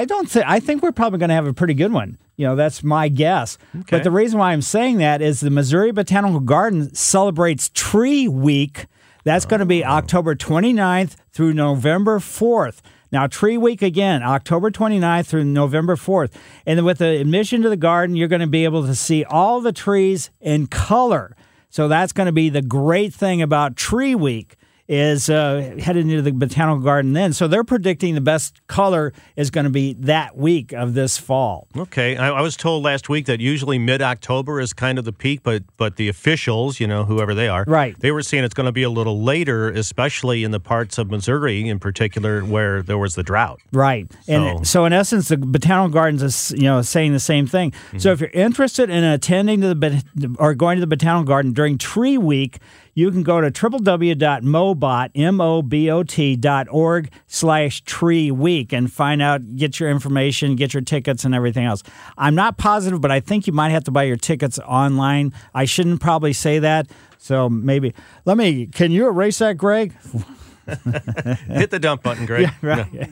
I 0.00 0.06
don't 0.08 0.30
think. 0.30 0.46
I 0.48 0.60
think 0.60 0.82
we're 0.82 0.92
probably 0.92 1.18
going 1.18 1.28
to 1.28 1.34
have 1.34 1.46
a 1.46 1.52
pretty 1.52 1.74
good 1.74 1.92
one. 1.92 2.18
You 2.36 2.46
know, 2.46 2.56
that's 2.56 2.82
my 2.82 3.08
guess. 3.08 3.58
Okay. 3.80 3.96
But 3.98 4.04
the 4.04 4.10
reason 4.10 4.38
why 4.38 4.52
I'm 4.52 4.62
saying 4.62 4.96
that 4.98 5.20
is 5.20 5.40
the 5.40 5.50
Missouri 5.50 5.92
Botanical 5.92 6.40
Garden 6.40 6.94
celebrates 6.94 7.70
Tree 7.74 8.28
Week. 8.28 8.86
That's 9.24 9.44
going 9.44 9.60
to 9.60 9.66
be 9.66 9.84
October 9.84 10.34
29th 10.34 11.16
through 11.32 11.52
November 11.52 12.18
4th. 12.18 12.80
Now, 13.12 13.26
Tree 13.26 13.58
Week 13.58 13.82
again, 13.82 14.22
October 14.22 14.70
29th 14.70 15.26
through 15.26 15.44
November 15.44 15.96
4th. 15.96 16.32
And 16.64 16.84
with 16.86 16.98
the 16.98 17.20
admission 17.20 17.60
to 17.62 17.68
the 17.68 17.76
garden, 17.76 18.16
you're 18.16 18.28
going 18.28 18.40
to 18.40 18.46
be 18.46 18.64
able 18.64 18.86
to 18.86 18.94
see 18.94 19.24
all 19.24 19.60
the 19.60 19.72
trees 19.72 20.30
in 20.40 20.68
color. 20.68 21.36
So 21.70 21.88
that's 21.88 22.12
going 22.12 22.26
to 22.26 22.32
be 22.32 22.48
the 22.48 22.62
great 22.62 23.14
thing 23.14 23.40
about 23.40 23.76
Tree 23.76 24.14
Week 24.14 24.56
is 24.90 25.30
uh, 25.30 25.76
headed 25.78 26.04
into 26.04 26.20
the 26.20 26.32
botanical 26.32 26.82
garden 26.82 27.12
then. 27.12 27.32
So 27.32 27.46
they're 27.46 27.62
predicting 27.62 28.16
the 28.16 28.20
best 28.20 28.60
color 28.66 29.12
is 29.36 29.52
going 29.52 29.62
to 29.62 29.70
be 29.70 29.92
that 30.00 30.36
week 30.36 30.72
of 30.72 30.94
this 30.94 31.16
fall. 31.16 31.68
Okay, 31.76 32.16
I, 32.16 32.30
I 32.30 32.40
was 32.40 32.56
told 32.56 32.82
last 32.82 33.08
week 33.08 33.26
that 33.26 33.38
usually 33.38 33.78
mid 33.78 34.02
October 34.02 34.60
is 34.60 34.72
kind 34.72 34.98
of 34.98 35.04
the 35.04 35.12
peak, 35.12 35.44
but 35.44 35.62
but 35.76 35.94
the 35.94 36.08
officials, 36.08 36.80
you 36.80 36.88
know, 36.88 37.04
whoever 37.04 37.34
they 37.34 37.46
are, 37.46 37.64
right? 37.68 37.96
They 38.00 38.10
were 38.10 38.22
saying 38.22 38.42
it's 38.42 38.52
going 38.52 38.66
to 38.66 38.72
be 38.72 38.82
a 38.82 38.90
little 38.90 39.22
later, 39.22 39.70
especially 39.70 40.42
in 40.42 40.50
the 40.50 40.58
parts 40.58 40.98
of 40.98 41.08
Missouri, 41.08 41.68
in 41.68 41.78
particular, 41.78 42.40
where 42.40 42.82
there 42.82 42.98
was 42.98 43.14
the 43.14 43.22
drought. 43.22 43.60
Right, 43.72 44.10
and 44.26 44.66
so 44.66 44.86
in 44.86 44.92
essence, 44.92 45.28
the 45.28 45.36
botanical 45.36 45.90
gardens 45.90 46.24
is 46.24 46.50
you 46.56 46.64
know 46.64 46.82
saying 46.82 47.12
the 47.12 47.20
same 47.20 47.46
thing. 47.46 47.70
Mm-hmm. 47.70 47.98
So 47.98 48.10
if 48.10 48.20
you're 48.20 48.30
interested 48.30 48.90
in 48.90 49.04
attending 49.04 49.60
to 49.60 49.72
the 49.72 50.34
or 50.40 50.54
going 50.54 50.78
to 50.78 50.80
the 50.80 50.88
botanical 50.88 51.28
garden 51.28 51.52
during 51.52 51.78
Tree 51.78 52.18
Week 52.18 52.58
you 52.94 53.10
can 53.10 53.22
go 53.22 53.40
to 53.40 53.50
www.mobot, 53.50 55.10
M-O-B-O-T 55.14 56.36
dot 56.36 56.66
org 56.70 57.12
slash 57.26 57.82
tree 57.82 58.30
week 58.30 58.72
and 58.72 58.92
find 58.92 59.22
out, 59.22 59.56
get 59.56 59.80
your 59.80 59.90
information, 59.90 60.56
get 60.56 60.74
your 60.74 60.82
tickets 60.82 61.24
and 61.24 61.34
everything 61.34 61.64
else. 61.64 61.82
I'm 62.18 62.34
not 62.34 62.58
positive, 62.58 63.00
but 63.00 63.10
I 63.10 63.20
think 63.20 63.46
you 63.46 63.52
might 63.52 63.70
have 63.70 63.84
to 63.84 63.90
buy 63.90 64.04
your 64.04 64.16
tickets 64.16 64.58
online. 64.60 65.32
I 65.54 65.64
shouldn't 65.64 66.00
probably 66.00 66.32
say 66.32 66.58
that. 66.58 66.86
So 67.18 67.48
maybe, 67.48 67.94
let 68.24 68.36
me, 68.36 68.66
can 68.66 68.90
you 68.92 69.06
erase 69.06 69.38
that, 69.38 69.56
Greg? 69.58 69.94
Hit 71.48 71.70
the 71.70 71.78
dump 71.80 72.02
button, 72.02 72.26
Greg. 72.26 72.42
Yeah, 72.42 72.54
right. 72.62 73.10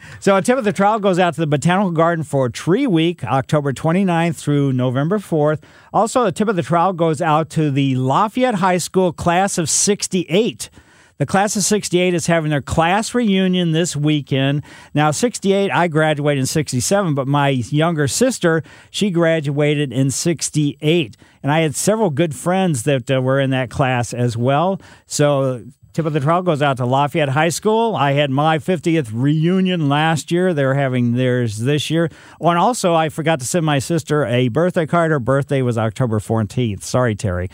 so 0.20 0.36
a 0.36 0.42
tip 0.42 0.58
of 0.58 0.64
the 0.64 0.72
trial 0.72 0.98
goes 0.98 1.18
out 1.18 1.34
to 1.34 1.40
the 1.40 1.46
Botanical 1.46 1.90
Garden 1.90 2.24
for 2.24 2.48
Tree 2.48 2.86
Week, 2.86 3.24
October 3.24 3.72
29th 3.72 4.36
through 4.36 4.72
November 4.72 5.18
4th. 5.18 5.62
Also, 5.92 6.24
the 6.24 6.32
tip 6.32 6.48
of 6.48 6.56
the 6.56 6.62
trial 6.62 6.92
goes 6.92 7.20
out 7.20 7.50
to 7.50 7.70
the 7.70 7.96
Lafayette 7.96 8.56
High 8.56 8.78
School 8.78 9.12
class 9.12 9.58
of 9.58 9.68
68. 9.68 10.70
The 11.18 11.26
class 11.26 11.56
of 11.56 11.62
68 11.62 12.12
is 12.12 12.26
having 12.26 12.50
their 12.50 12.60
class 12.60 13.14
reunion 13.14 13.72
this 13.72 13.96
weekend. 13.96 14.62
Now, 14.92 15.10
68, 15.10 15.70
I 15.70 15.88
graduated 15.88 16.40
in 16.40 16.46
67, 16.46 17.14
but 17.14 17.26
my 17.26 17.48
younger 17.48 18.06
sister, 18.06 18.62
she 18.90 19.10
graduated 19.10 19.92
in 19.92 20.10
68. 20.10 21.16
And 21.42 21.50
I 21.50 21.60
had 21.60 21.74
several 21.74 22.10
good 22.10 22.34
friends 22.34 22.82
that 22.82 23.10
uh, 23.10 23.22
were 23.22 23.40
in 23.40 23.50
that 23.50 23.70
class 23.70 24.12
as 24.12 24.36
well. 24.36 24.78
So, 25.06 25.64
tip 25.96 26.04
of 26.04 26.12
the 26.12 26.20
trowel 26.20 26.42
goes 26.42 26.60
out 26.60 26.76
to 26.76 26.84
Lafayette 26.84 27.30
High 27.30 27.48
School. 27.48 27.96
I 27.96 28.12
had 28.12 28.30
my 28.30 28.58
50th 28.58 29.08
reunion 29.14 29.88
last 29.88 30.30
year. 30.30 30.52
They're 30.52 30.74
having 30.74 31.14
theirs 31.14 31.60
this 31.60 31.88
year. 31.88 32.10
Oh, 32.38 32.50
and 32.50 32.58
also, 32.58 32.92
I 32.94 33.08
forgot 33.08 33.40
to 33.40 33.46
send 33.46 33.64
my 33.64 33.78
sister 33.78 34.26
a 34.26 34.48
birthday 34.48 34.84
card. 34.84 35.10
Her 35.10 35.18
birthday 35.18 35.62
was 35.62 35.78
October 35.78 36.18
14th. 36.18 36.82
Sorry, 36.82 37.14
Terry. 37.14 37.48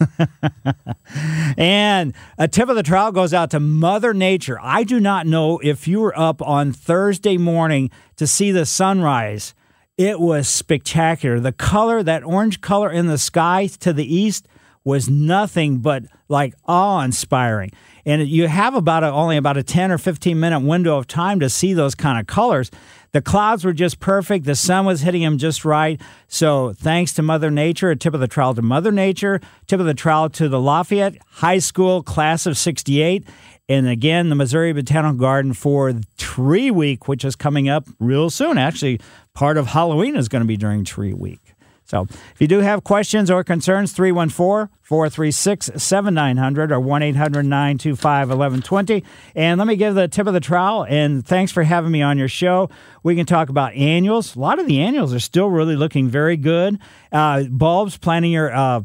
and 1.56 2.12
a 2.36 2.48
tip 2.48 2.68
of 2.68 2.74
the 2.74 2.82
trowel 2.82 3.12
goes 3.12 3.32
out 3.32 3.52
to 3.52 3.60
Mother 3.60 4.12
Nature. 4.12 4.58
I 4.60 4.82
do 4.82 4.98
not 4.98 5.28
know 5.28 5.60
if 5.60 5.86
you 5.86 6.00
were 6.00 6.18
up 6.18 6.42
on 6.42 6.72
Thursday 6.72 7.36
morning 7.36 7.92
to 8.16 8.26
see 8.26 8.50
the 8.50 8.66
sunrise. 8.66 9.54
It 9.96 10.18
was 10.18 10.48
spectacular. 10.48 11.38
The 11.38 11.52
color, 11.52 12.02
that 12.02 12.24
orange 12.24 12.60
color 12.60 12.90
in 12.90 13.06
the 13.06 13.16
sky 13.16 13.68
to 13.78 13.92
the 13.92 14.12
east, 14.12 14.48
was 14.86 15.10
nothing 15.10 15.78
but 15.78 16.04
like 16.28 16.54
awe 16.64 17.00
inspiring. 17.02 17.72
And 18.06 18.26
you 18.28 18.46
have 18.46 18.76
about 18.76 19.02
a, 19.02 19.10
only 19.10 19.36
about 19.36 19.56
a 19.56 19.64
10 19.64 19.90
or 19.90 19.98
15 19.98 20.38
minute 20.38 20.60
window 20.60 20.96
of 20.96 21.08
time 21.08 21.40
to 21.40 21.50
see 21.50 21.74
those 21.74 21.96
kind 21.96 22.20
of 22.20 22.28
colors. 22.28 22.70
The 23.10 23.20
clouds 23.20 23.64
were 23.64 23.72
just 23.72 23.98
perfect. 23.98 24.44
The 24.44 24.54
sun 24.54 24.86
was 24.86 25.00
hitting 25.00 25.22
them 25.22 25.38
just 25.38 25.64
right. 25.64 26.00
So, 26.28 26.72
thanks 26.72 27.12
to 27.14 27.22
Mother 27.22 27.50
Nature, 27.50 27.90
a 27.90 27.96
tip 27.96 28.14
of 28.14 28.20
the 28.20 28.28
trowel 28.28 28.54
to 28.54 28.62
Mother 28.62 28.92
Nature, 28.92 29.40
tip 29.66 29.80
of 29.80 29.86
the 29.86 29.94
trowel 29.94 30.30
to 30.30 30.48
the 30.48 30.60
Lafayette 30.60 31.18
High 31.26 31.58
School 31.58 32.04
class 32.04 32.46
of 32.46 32.56
68. 32.56 33.26
And 33.68 33.88
again, 33.88 34.28
the 34.28 34.36
Missouri 34.36 34.72
Botanical 34.72 35.18
Garden 35.18 35.52
for 35.52 35.92
Tree 36.16 36.70
Week, 36.70 37.08
which 37.08 37.24
is 37.24 37.34
coming 37.34 37.68
up 37.68 37.88
real 37.98 38.30
soon. 38.30 38.56
Actually, 38.56 39.00
part 39.34 39.56
of 39.56 39.68
Halloween 39.68 40.14
is 40.14 40.28
going 40.28 40.42
to 40.42 40.46
be 40.46 40.56
during 40.56 40.84
Tree 40.84 41.12
Week. 41.14 41.45
So 41.86 42.02
if 42.02 42.36
you 42.40 42.48
do 42.48 42.58
have 42.58 42.84
questions 42.84 43.30
or 43.30 43.42
concerns, 43.44 43.92
314 43.92 44.68
436 44.82 45.70
7900 45.76 46.70
or 46.72 46.80
1 46.80 47.02
800 47.02 47.42
925 47.44 48.28
1120. 48.28 49.04
And 49.34 49.58
let 49.58 49.66
me 49.66 49.76
give 49.76 49.94
the 49.94 50.08
tip 50.08 50.26
of 50.26 50.34
the 50.34 50.40
trowel. 50.40 50.84
And 50.84 51.26
thanks 51.26 51.52
for 51.52 51.62
having 51.62 51.90
me 51.90 52.02
on 52.02 52.18
your 52.18 52.28
show. 52.28 52.70
We 53.06 53.14
can 53.14 53.24
talk 53.24 53.50
about 53.50 53.72
annuals. 53.74 54.34
A 54.34 54.40
lot 54.40 54.58
of 54.58 54.66
the 54.66 54.80
annuals 54.80 55.14
are 55.14 55.20
still 55.20 55.48
really 55.48 55.76
looking 55.76 56.08
very 56.08 56.36
good. 56.36 56.80
Uh, 57.12 57.44
bulbs, 57.44 57.96
planting 57.96 58.32
your 58.32 58.52
uh, 58.52 58.80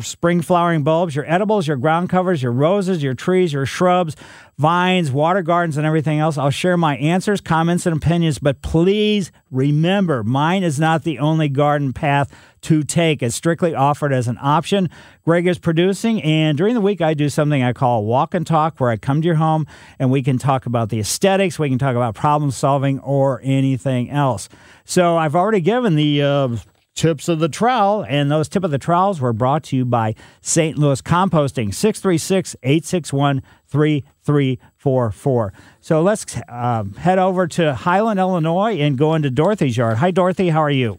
spring 0.00 0.40
flowering 0.40 0.82
bulbs, 0.82 1.14
your 1.14 1.30
edibles, 1.30 1.66
your 1.66 1.76
ground 1.76 2.08
covers, 2.08 2.42
your 2.42 2.52
roses, 2.52 3.02
your 3.02 3.12
trees, 3.12 3.52
your 3.52 3.66
shrubs, 3.66 4.16
vines, 4.56 5.12
water 5.12 5.42
gardens, 5.42 5.76
and 5.76 5.86
everything 5.86 6.18
else. 6.18 6.38
I'll 6.38 6.48
share 6.48 6.78
my 6.78 6.96
answers, 6.96 7.42
comments, 7.42 7.84
and 7.84 7.94
opinions. 7.94 8.38
But 8.38 8.62
please 8.62 9.30
remember, 9.50 10.24
mine 10.24 10.62
is 10.62 10.80
not 10.80 11.02
the 11.02 11.18
only 11.18 11.50
garden 11.50 11.92
path 11.92 12.34
to 12.62 12.82
take. 12.82 13.22
It's 13.22 13.34
strictly 13.34 13.74
offered 13.74 14.12
as 14.12 14.28
an 14.28 14.38
option. 14.40 14.90
Greg 15.24 15.46
is 15.46 15.58
producing, 15.58 16.22
and 16.22 16.56
during 16.56 16.74
the 16.74 16.80
week, 16.80 17.00
I 17.00 17.14
do 17.14 17.28
something 17.28 17.62
I 17.62 17.72
call 17.72 18.04
walk 18.04 18.34
and 18.34 18.46
talk, 18.46 18.78
where 18.78 18.90
I 18.90 18.96
come 18.96 19.22
to 19.22 19.26
your 19.26 19.36
home 19.36 19.66
and 19.98 20.10
we 20.10 20.22
can 20.22 20.38
talk 20.38 20.66
about 20.66 20.88
the 20.88 21.00
aesthetics, 21.00 21.58
we 21.58 21.68
can 21.68 21.78
talk 21.78 21.96
about 21.96 22.14
problem 22.14 22.50
solving, 22.50 22.98
or 23.00 23.40
anything 23.44 24.10
else. 24.10 24.48
So 24.84 25.16
I've 25.16 25.34
already 25.34 25.60
given 25.60 25.96
the 25.96 26.22
uh, 26.22 26.56
tips 26.96 27.28
of 27.28 27.38
the 27.38 27.48
trowel, 27.48 28.04
and 28.08 28.30
those 28.30 28.48
tip 28.48 28.64
of 28.64 28.70
the 28.72 28.78
trowels 28.78 29.20
were 29.20 29.32
brought 29.32 29.62
to 29.64 29.76
you 29.76 29.84
by 29.84 30.14
St. 30.40 30.76
Louis 30.76 31.00
Composting, 31.02 31.72
636 31.72 32.56
861 32.62 33.42
3344. 33.68 35.52
So 35.80 36.02
let's 36.02 36.24
uh, 36.48 36.84
head 36.98 37.18
over 37.18 37.46
to 37.48 37.74
Highland, 37.74 38.18
Illinois, 38.18 38.78
and 38.78 38.96
go 38.98 39.14
into 39.14 39.30
Dorothy's 39.30 39.76
yard. 39.76 39.98
Hi, 39.98 40.10
Dorothy. 40.10 40.48
How 40.48 40.62
are 40.62 40.70
you? 40.70 40.98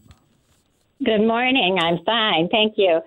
Good 1.04 1.20
morning. 1.20 1.78
I'm 1.80 2.04
fine. 2.04 2.48
Thank 2.48 2.74
you. 2.76 3.00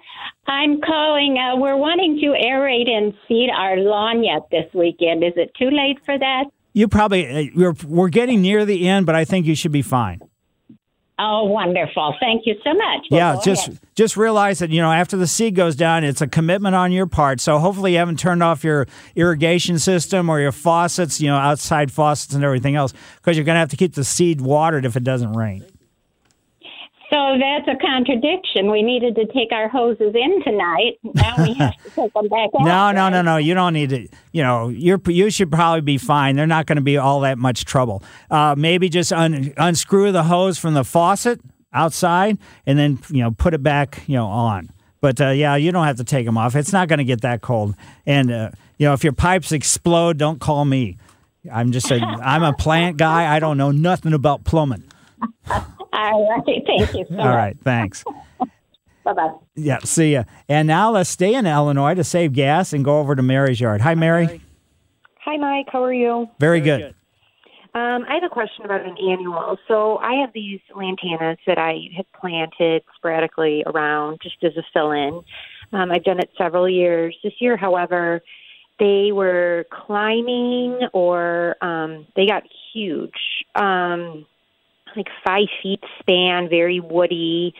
I'm 0.48 0.80
calling. 0.80 1.38
Uh, 1.38 1.58
we're 1.58 1.76
wanting 1.76 2.20
to 2.22 2.28
aerate 2.28 2.90
and 2.90 3.14
seed 3.28 3.50
our 3.50 3.78
lawn 3.78 4.24
yet 4.24 4.48
this 4.50 4.74
weekend. 4.74 5.24
Is 5.24 5.34
it 5.36 5.52
too 5.60 5.70
late 5.70 5.98
for 6.06 6.18
that? 6.18 6.46
You 6.74 6.88
probably, 6.88 7.28
uh, 7.28 7.52
we're, 7.54 7.76
we're 7.86 8.10
getting 8.10 8.42
near 8.42 8.64
the 8.64 8.88
end, 8.88 9.06
but 9.06 9.16
I 9.16 9.26
think 9.26 9.46
you 9.46 9.56
should 9.56 9.74
be 9.74 9.82
fine. 9.82 10.22
Oh, 11.24 11.44
wonderful. 11.44 12.16
Thank 12.20 12.48
you 12.48 12.56
so 12.64 12.74
much. 12.74 13.06
Well, 13.12 13.36
yeah, 13.36 13.42
just 13.44 13.68
ahead. 13.68 13.80
just 13.94 14.18
realize 14.18 14.58
that 14.58 14.72
you 14.72 14.82
know 14.82 14.92
after 14.92 15.18
the 15.18 15.28
seed 15.28 15.54
goes 15.54 15.76
down, 15.76 16.04
it's 16.04 16.22
a 16.22 16.28
commitment 16.28 16.74
on 16.74 16.92
your 16.92 17.06
part. 17.06 17.40
So 17.40 17.60
hopefully 17.60 17.92
you 17.92 18.00
haven't 18.00 18.18
turned 18.18 18.42
off 18.42 18.64
your 18.64 18.88
irrigation 19.16 19.78
system 19.78 20.30
or 20.30 20.40
your 20.40 20.52
faucets, 20.52 21.22
you 21.22 21.28
know, 21.28 21.36
outside 21.36 21.92
faucets 21.92 22.34
and 22.34 22.44
everything 22.44 22.76
else, 22.76 22.94
because 23.18 23.38
you're 23.38 23.44
going 23.44 23.56
to 23.56 23.60
have 23.60 23.70
to 23.70 23.78
keep 23.78 23.94
the 23.94 24.04
seed 24.04 24.42
watered 24.42 24.84
if 24.84 24.96
it 24.96 25.04
doesn't 25.04 25.34
rain. 25.34 25.64
So 27.12 27.38
that's 27.38 27.68
a 27.68 27.76
contradiction. 27.86 28.72
We 28.72 28.82
needed 28.82 29.16
to 29.16 29.26
take 29.34 29.52
our 29.52 29.68
hoses 29.68 30.16
in 30.16 30.44
tonight. 30.44 30.98
Now 31.04 31.36
we 31.44 31.54
have 31.56 31.76
to 31.84 31.90
take 31.90 32.14
them 32.14 32.30
back 32.30 32.50
out. 32.58 32.64
No, 32.64 32.92
no, 32.94 33.10
no, 33.10 33.22
no. 33.22 33.36
You 33.36 33.54
don't 33.54 33.74
need 33.74 33.90
to. 33.90 34.08
You 34.32 34.44
know, 34.44 34.70
you're 34.70 35.02
you 35.08 35.30
should 35.30 35.52
probably 35.52 35.82
be 35.82 35.98
fine. 35.98 36.38
They're 36.38 36.48
not 36.48 36.68
going 36.68 36.78
to 36.78 36.82
be 36.82 36.98
all 36.98 37.20
that 37.22 37.38
much 37.38 37.66
trouble. 37.66 38.02
Uh, 38.30 38.56
maybe 38.58 38.88
just 38.88 39.12
un, 39.12 39.54
unscrew 39.58 40.14
the 40.14 40.24
hose 40.24 40.58
from 40.58 40.74
the 40.74 40.86
faucet 40.86 41.42
outside, 41.74 42.38
and 42.66 42.80
then 42.80 43.00
you 43.10 43.22
know 43.22 43.32
put 43.32 43.54
it 43.54 43.62
back. 43.62 44.04
You 44.08 44.16
know 44.16 44.28
on. 44.28 44.72
But 45.02 45.20
uh, 45.20 45.30
yeah, 45.30 45.58
you 45.58 45.74
don't 45.74 45.86
have 45.86 45.98
to 45.98 46.06
take 46.06 46.26
them 46.26 46.38
off. 46.38 46.56
It's 46.56 46.72
not 46.72 46.88
going 46.88 47.00
to 47.00 47.04
get 47.04 47.22
that 47.22 47.42
cold. 47.42 47.76
And 48.06 48.32
uh, 48.32 48.52
you 48.78 48.86
know, 48.88 48.94
if 48.94 49.04
your 49.04 49.14
pipes 49.14 49.52
explode, 49.52 50.18
don't 50.18 50.40
call 50.40 50.64
me. 50.64 50.98
I'm 51.52 51.74
just 51.74 51.92
a 51.92 51.96
I'm 51.96 52.44
a 52.44 52.54
plant 52.54 52.96
guy. 52.96 53.36
I 53.36 53.40
don't 53.40 53.58
know 53.58 53.72
nothing 53.72 54.14
about 54.14 54.46
plumbing. 54.46 54.86
All 56.02 56.30
right. 56.30 56.64
Thank 56.66 56.94
you 56.94 57.06
so 57.10 57.20
All 57.20 57.28
right, 57.28 57.58
thanks. 57.64 58.04
Bye 59.04 59.14
bye. 59.14 59.34
Yeah, 59.56 59.80
see 59.80 60.14
ya. 60.14 60.24
And 60.48 60.68
now 60.68 60.92
let's 60.92 61.10
stay 61.10 61.34
in 61.34 61.48
Illinois 61.48 61.96
to 61.96 62.04
save 62.04 62.34
gas 62.34 62.72
and 62.72 62.86
go 62.86 63.00
over 63.00 63.16
to 63.16 63.22
Mary's 63.24 63.60
yard. 63.60 63.82
Hi, 63.82 63.96
Mary. 63.96 64.42
Hi, 65.26 65.38
Mike. 65.38 65.68
How 65.72 65.84
are 65.84 65.94
you? 65.94 66.30
Very 66.40 66.62
good. 66.62 66.96
Um, 67.74 68.06
I 68.10 68.16
have 68.16 68.24
a 68.24 68.30
question 68.30 68.66
about 68.66 68.82
an 68.82 68.98
annual. 68.98 69.58
So 69.68 69.98
I 69.98 70.16
have 70.16 70.34
these 70.34 70.60
lantanas 70.76 71.38
that 71.48 71.58
I 71.58 71.88
have 71.96 72.06
planted 72.20 72.84
sporadically 72.98 73.64
around 73.66 74.20
just 74.22 74.36
as 74.44 74.52
a 74.58 74.64
fill-in. 74.74 75.22
Um, 75.72 75.92
I've 75.92 76.04
done 76.04 76.20
it 76.20 76.30
several 76.38 76.68
years. 76.68 77.16
This 77.24 77.34
year, 77.40 77.56
however, 77.56 78.22
they 78.78 79.12
were 79.14 79.66
climbing 79.72 80.80
or 80.92 81.56
um, 81.62 82.08
they 82.16 82.26
got 82.26 82.44
huge, 82.74 83.46
um, 83.56 84.26
like 84.96 85.08
five 85.26 85.48
feet 85.62 85.84
span, 86.00 86.50
very 86.50 86.80
woody, 86.80 87.54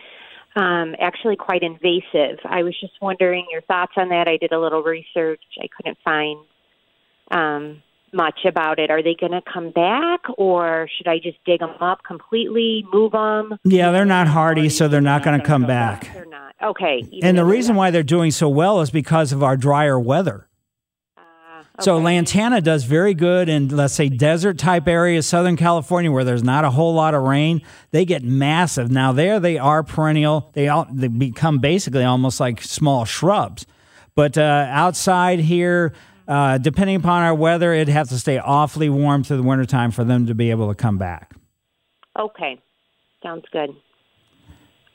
um, 0.56 0.94
actually 1.00 1.36
quite 1.36 1.62
invasive. 1.62 2.38
I 2.44 2.62
was 2.62 2.78
just 2.80 2.94
wondering 3.00 3.46
your 3.50 3.62
thoughts 3.62 3.92
on 3.96 4.10
that. 4.10 4.28
I 4.28 4.36
did 4.36 4.52
a 4.52 4.60
little 4.60 4.82
research. 4.82 5.40
I 5.60 5.66
couldn't 5.76 5.98
find 6.04 6.40
um, 7.30 7.82
much 8.12 8.40
about 8.46 8.78
it. 8.78 8.90
Are 8.90 9.02
they 9.02 9.14
going 9.18 9.32
to 9.32 9.42
come 9.50 9.70
back, 9.70 10.20
or 10.36 10.88
should 10.96 11.08
I 11.08 11.18
just 11.18 11.38
dig 11.46 11.60
them 11.60 11.74
up 11.80 12.02
completely, 12.04 12.84
move 12.92 13.12
them? 13.12 13.58
Yeah, 13.64 13.90
they're 13.90 14.04
not 14.04 14.28
hardy, 14.28 14.68
so 14.68 14.88
they're 14.88 15.00
not 15.00 15.22
going 15.22 15.40
to 15.40 15.46
come 15.46 15.66
back. 15.66 16.12
They're 16.12 16.26
not. 16.26 16.54
Okay. 16.62 17.02
And 17.22 17.36
the 17.36 17.44
reason 17.44 17.74
why 17.74 17.90
they're 17.90 18.02
doing 18.02 18.30
so 18.30 18.48
well 18.48 18.80
is 18.80 18.90
because 18.90 19.32
of 19.32 19.42
our 19.42 19.56
drier 19.56 19.98
weather. 19.98 20.46
So 21.80 21.98
Lantana 21.98 22.60
does 22.60 22.84
very 22.84 23.14
good 23.14 23.48
in 23.48 23.68
let's 23.68 23.94
say 23.94 24.08
desert 24.08 24.58
type 24.58 24.86
areas, 24.86 25.26
Southern 25.26 25.56
California, 25.56 26.12
where 26.12 26.22
there's 26.22 26.42
not 26.42 26.64
a 26.64 26.70
whole 26.70 26.94
lot 26.94 27.14
of 27.14 27.22
rain. 27.22 27.62
They 27.92 28.04
get 28.04 28.22
massive. 28.22 28.90
Now 28.90 29.12
there 29.12 29.40
they 29.40 29.58
are 29.58 29.82
perennial. 29.82 30.50
They 30.52 30.68
all 30.68 30.86
they 30.90 31.08
become 31.08 31.58
basically 31.58 32.04
almost 32.04 32.40
like 32.40 32.62
small 32.62 33.04
shrubs. 33.04 33.66
But 34.14 34.36
uh, 34.36 34.66
outside 34.68 35.40
here, 35.40 35.94
uh, 36.28 36.58
depending 36.58 36.96
upon 36.96 37.22
our 37.22 37.34
weather, 37.34 37.72
it'd 37.72 37.88
have 37.88 38.10
to 38.10 38.18
stay 38.18 38.38
awfully 38.38 38.90
warm 38.90 39.24
through 39.24 39.38
the 39.38 39.42
wintertime 39.42 39.90
for 39.90 40.04
them 40.04 40.26
to 40.26 40.34
be 40.34 40.50
able 40.50 40.68
to 40.68 40.74
come 40.74 40.98
back. 40.98 41.34
Okay. 42.18 42.58
Sounds 43.22 43.44
good. 43.50 43.70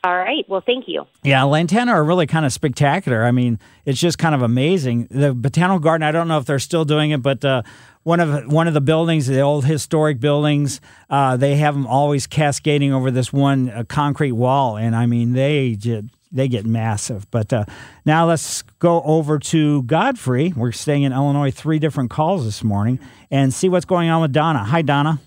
All 0.03 0.15
right. 0.15 0.47
Well, 0.47 0.61
thank 0.65 0.87
you. 0.87 1.05
Yeah, 1.23 1.43
Lantana 1.43 1.91
are 1.91 2.03
really 2.03 2.27
kind 2.27 2.45
of 2.45 2.53
spectacular. 2.53 3.25
I 3.25 3.31
mean, 3.31 3.59
it's 3.83 3.99
just 3.99 4.17
kind 4.17 4.35
of 4.35 4.41
amazing. 4.41 5.07
The 5.09 5.33
Botanical 5.33 5.79
Garden, 5.79 6.07
I 6.07 6.11
don't 6.11 6.27
know 6.27 6.37
if 6.37 6.45
they're 6.45 6.59
still 6.59 6.85
doing 6.85 7.11
it, 7.11 7.21
but 7.21 7.43
uh, 7.43 7.63
one 8.03 8.19
of 8.19 8.51
one 8.51 8.67
of 8.67 8.73
the 8.73 8.81
buildings, 8.81 9.27
the 9.27 9.41
old 9.41 9.65
historic 9.65 10.19
buildings, 10.19 10.79
uh, 11.09 11.35
they 11.35 11.55
have 11.55 11.73
them 11.73 11.87
always 11.87 12.25
cascading 12.27 12.93
over 12.93 13.11
this 13.11 13.33
one 13.33 13.69
uh, 13.69 13.83
concrete 13.89 14.31
wall, 14.33 14.77
and 14.77 14.95
I 14.95 15.07
mean, 15.07 15.33
they 15.33 15.75
just, 15.75 16.05
they 16.31 16.47
get 16.47 16.65
massive. 16.65 17.29
But 17.31 17.51
uh, 17.51 17.65
now 18.05 18.27
let's 18.27 18.61
go 18.79 19.01
over 19.01 19.39
to 19.39 19.83
Godfrey. 19.83 20.53
We're 20.55 20.71
staying 20.71 21.03
in 21.03 21.11
Illinois. 21.11 21.51
Three 21.51 21.79
different 21.79 22.11
calls 22.11 22.45
this 22.45 22.63
morning, 22.63 22.99
and 23.29 23.53
see 23.53 23.67
what's 23.67 23.85
going 23.85 24.09
on 24.09 24.21
with 24.21 24.31
Donna. 24.31 24.63
Hi, 24.63 24.83
Donna. 24.83 25.19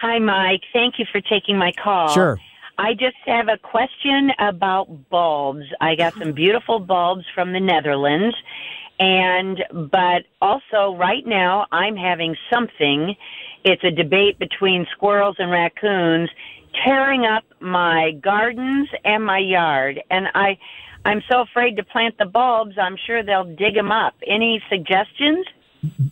Hi, 0.00 0.18
Mike. 0.18 0.62
Thank 0.72 0.98
you 0.98 1.06
for 1.10 1.20
taking 1.20 1.56
my 1.56 1.72
call. 1.82 2.08
Sure. 2.08 2.38
I 2.82 2.94
just 2.94 3.16
have 3.26 3.46
a 3.46 3.58
question 3.58 4.32
about 4.40 5.08
bulbs. 5.08 5.66
I 5.80 5.94
got 5.94 6.14
some 6.14 6.32
beautiful 6.32 6.80
bulbs 6.80 7.24
from 7.32 7.52
the 7.52 7.60
Netherlands. 7.60 8.34
And, 8.98 9.62
but 9.70 10.24
also 10.40 10.96
right 10.98 11.24
now 11.24 11.66
I'm 11.70 11.94
having 11.94 12.34
something. 12.52 13.14
It's 13.62 13.84
a 13.84 13.92
debate 13.92 14.40
between 14.40 14.84
squirrels 14.96 15.36
and 15.38 15.48
raccoons 15.52 16.28
tearing 16.84 17.24
up 17.24 17.44
my 17.60 18.18
gardens 18.20 18.88
and 19.04 19.24
my 19.24 19.38
yard. 19.38 20.02
And 20.10 20.26
I, 20.34 20.58
I'm 21.04 21.22
so 21.30 21.42
afraid 21.42 21.76
to 21.76 21.84
plant 21.84 22.16
the 22.18 22.26
bulbs. 22.26 22.76
I'm 22.82 22.96
sure 23.06 23.22
they'll 23.22 23.44
dig 23.44 23.74
them 23.74 23.92
up. 23.92 24.14
Any 24.26 24.60
suggestions? 24.68 25.46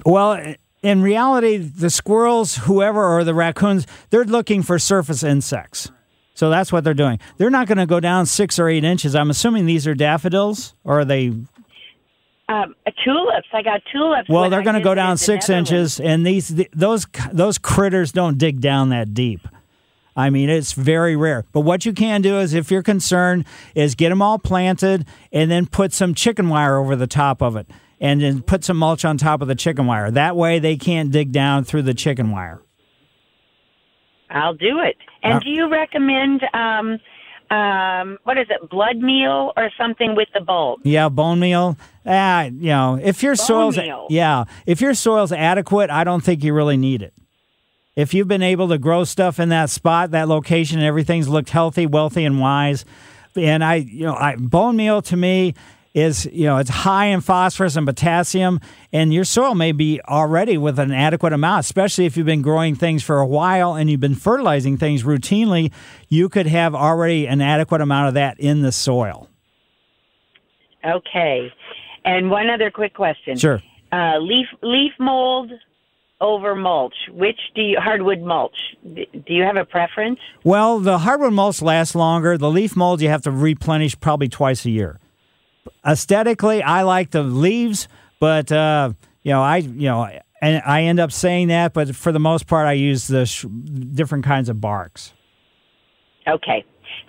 Well, 0.06 0.54
in 0.82 1.02
reality, 1.02 1.56
the 1.56 1.90
squirrels, 1.90 2.58
whoever, 2.58 3.04
or 3.04 3.24
the 3.24 3.34
raccoons, 3.34 3.88
they're 4.10 4.24
looking 4.24 4.62
for 4.62 4.78
surface 4.78 5.24
insects. 5.24 5.90
So 6.40 6.48
that's 6.48 6.72
what 6.72 6.84
they're 6.84 6.94
doing. 6.94 7.18
They're 7.36 7.50
not 7.50 7.66
going 7.66 7.76
to 7.76 7.84
go 7.84 8.00
down 8.00 8.24
six 8.24 8.58
or 8.58 8.66
eight 8.66 8.82
inches. 8.82 9.14
I'm 9.14 9.28
assuming 9.28 9.66
these 9.66 9.86
are 9.86 9.94
daffodils, 9.94 10.74
or 10.84 11.00
are 11.00 11.04
they? 11.04 11.34
Um, 12.48 12.74
tulips. 13.04 13.48
I 13.52 13.60
got 13.60 13.82
tulips. 13.92 14.26
Well, 14.26 14.48
they're 14.48 14.62
going 14.62 14.76
to 14.76 14.80
go 14.80 14.94
down 14.94 15.18
six 15.18 15.50
inches, 15.50 16.00
and 16.00 16.26
these 16.26 16.48
th- 16.48 16.70
those 16.72 17.06
those 17.30 17.58
critters 17.58 18.10
don't 18.10 18.38
dig 18.38 18.62
down 18.62 18.88
that 18.88 19.12
deep. 19.12 19.46
I 20.16 20.30
mean, 20.30 20.48
it's 20.48 20.72
very 20.72 21.14
rare. 21.14 21.44
But 21.52 21.60
what 21.60 21.84
you 21.84 21.92
can 21.92 22.22
do 22.22 22.38
is, 22.38 22.54
if 22.54 22.70
you're 22.70 22.82
concerned, 22.82 23.44
is 23.74 23.94
get 23.94 24.08
them 24.08 24.22
all 24.22 24.38
planted 24.38 25.04
and 25.30 25.50
then 25.50 25.66
put 25.66 25.92
some 25.92 26.14
chicken 26.14 26.48
wire 26.48 26.78
over 26.78 26.96
the 26.96 27.06
top 27.06 27.42
of 27.42 27.54
it, 27.54 27.66
and 28.00 28.22
then 28.22 28.40
put 28.40 28.64
some 28.64 28.78
mulch 28.78 29.04
on 29.04 29.18
top 29.18 29.42
of 29.42 29.48
the 29.48 29.54
chicken 29.54 29.84
wire. 29.84 30.10
That 30.10 30.36
way, 30.36 30.58
they 30.58 30.78
can't 30.78 31.10
dig 31.10 31.32
down 31.32 31.64
through 31.64 31.82
the 31.82 31.92
chicken 31.92 32.30
wire. 32.30 32.62
I'll 34.30 34.54
do 34.54 34.80
it. 34.80 34.96
And 35.22 35.40
do 35.42 35.50
you 35.50 35.68
recommend 35.68 36.42
um, 36.54 36.98
um, 37.50 38.18
what 38.24 38.38
is 38.38 38.46
it, 38.48 38.70
blood 38.70 38.96
meal 38.96 39.52
or 39.56 39.70
something 39.76 40.14
with 40.14 40.28
the 40.32 40.40
bulb? 40.40 40.80
Yeah, 40.84 41.08
bone 41.08 41.40
meal. 41.40 41.76
Ah, 42.06 42.44
you 42.44 42.68
know, 42.68 42.98
if 43.02 43.22
your 43.22 43.34
soil's 43.34 43.76
meal. 43.76 44.06
yeah, 44.08 44.44
if 44.66 44.80
your 44.80 44.94
soil's 44.94 45.32
adequate, 45.32 45.90
I 45.90 46.04
don't 46.04 46.22
think 46.22 46.44
you 46.44 46.54
really 46.54 46.76
need 46.76 47.02
it. 47.02 47.12
If 47.96 48.14
you've 48.14 48.28
been 48.28 48.42
able 48.42 48.68
to 48.68 48.78
grow 48.78 49.04
stuff 49.04 49.40
in 49.40 49.48
that 49.48 49.68
spot, 49.68 50.12
that 50.12 50.28
location, 50.28 50.78
and 50.78 50.86
everything's 50.86 51.28
looked 51.28 51.50
healthy, 51.50 51.86
wealthy, 51.86 52.24
and 52.24 52.40
wise, 52.40 52.84
and 53.36 53.64
I, 53.64 53.76
you 53.76 54.06
know, 54.06 54.14
I, 54.14 54.36
bone 54.36 54.76
meal 54.76 55.02
to 55.02 55.16
me 55.16 55.54
is 55.94 56.26
you 56.26 56.44
know 56.44 56.58
it's 56.58 56.70
high 56.70 57.06
in 57.06 57.20
phosphorus 57.20 57.74
and 57.76 57.86
potassium 57.86 58.60
and 58.92 59.12
your 59.12 59.24
soil 59.24 59.54
may 59.54 59.72
be 59.72 60.00
already 60.08 60.56
with 60.56 60.78
an 60.78 60.92
adequate 60.92 61.32
amount 61.32 61.60
especially 61.60 62.06
if 62.06 62.16
you've 62.16 62.26
been 62.26 62.42
growing 62.42 62.76
things 62.76 63.02
for 63.02 63.18
a 63.18 63.26
while 63.26 63.74
and 63.74 63.90
you've 63.90 63.98
been 64.00 64.14
fertilizing 64.14 64.76
things 64.76 65.02
routinely 65.02 65.72
you 66.08 66.28
could 66.28 66.46
have 66.46 66.74
already 66.74 67.26
an 67.26 67.40
adequate 67.40 67.80
amount 67.80 68.06
of 68.06 68.14
that 68.14 68.38
in 68.38 68.62
the 68.62 68.70
soil 68.72 69.28
Okay. 70.84 71.52
And 72.04 72.30
one 72.30 72.48
other 72.48 72.70
quick 72.70 72.94
question. 72.94 73.36
Sure. 73.36 73.62
Uh, 73.92 74.18
leaf 74.18 74.46
leaf 74.62 74.92
mold 74.98 75.50
over 76.20 76.54
mulch. 76.54 76.94
Which 77.12 77.38
do 77.54 77.62
you 77.62 77.78
hardwood 77.80 78.20
mulch? 78.20 78.56
Do 78.94 79.04
you 79.26 79.42
have 79.42 79.56
a 79.56 79.64
preference? 79.64 80.20
well 80.44 80.78
the 80.78 80.98
hardwood 80.98 81.32
mulch 81.32 81.60
lasts 81.60 81.94
longer 81.94 82.38
the 82.38 82.50
leaf 82.50 82.76
mold 82.76 83.00
you 83.02 83.08
have 83.08 83.22
to 83.22 83.30
replenish 83.30 83.98
probably 84.00 84.28
twice 84.28 84.64
a 84.64 84.70
year 84.70 84.99
aesthetically 85.86 86.62
i 86.62 86.82
like 86.82 87.10
the 87.10 87.22
leaves 87.22 87.88
but 88.18 88.50
uh, 88.52 88.92
you 89.22 89.32
know 89.32 89.42
i 89.42 89.58
you 89.58 89.88
know 89.88 90.08
and 90.42 90.62
i 90.64 90.82
end 90.82 91.00
up 91.00 91.12
saying 91.12 91.48
that 91.48 91.72
but 91.72 91.94
for 91.94 92.12
the 92.12 92.20
most 92.20 92.46
part 92.46 92.66
i 92.66 92.72
use 92.72 93.06
the 93.06 93.24
sh- 93.26 93.46
different 93.94 94.24
kinds 94.24 94.48
of 94.48 94.60
barks 94.60 95.12
Okay. 96.26 96.64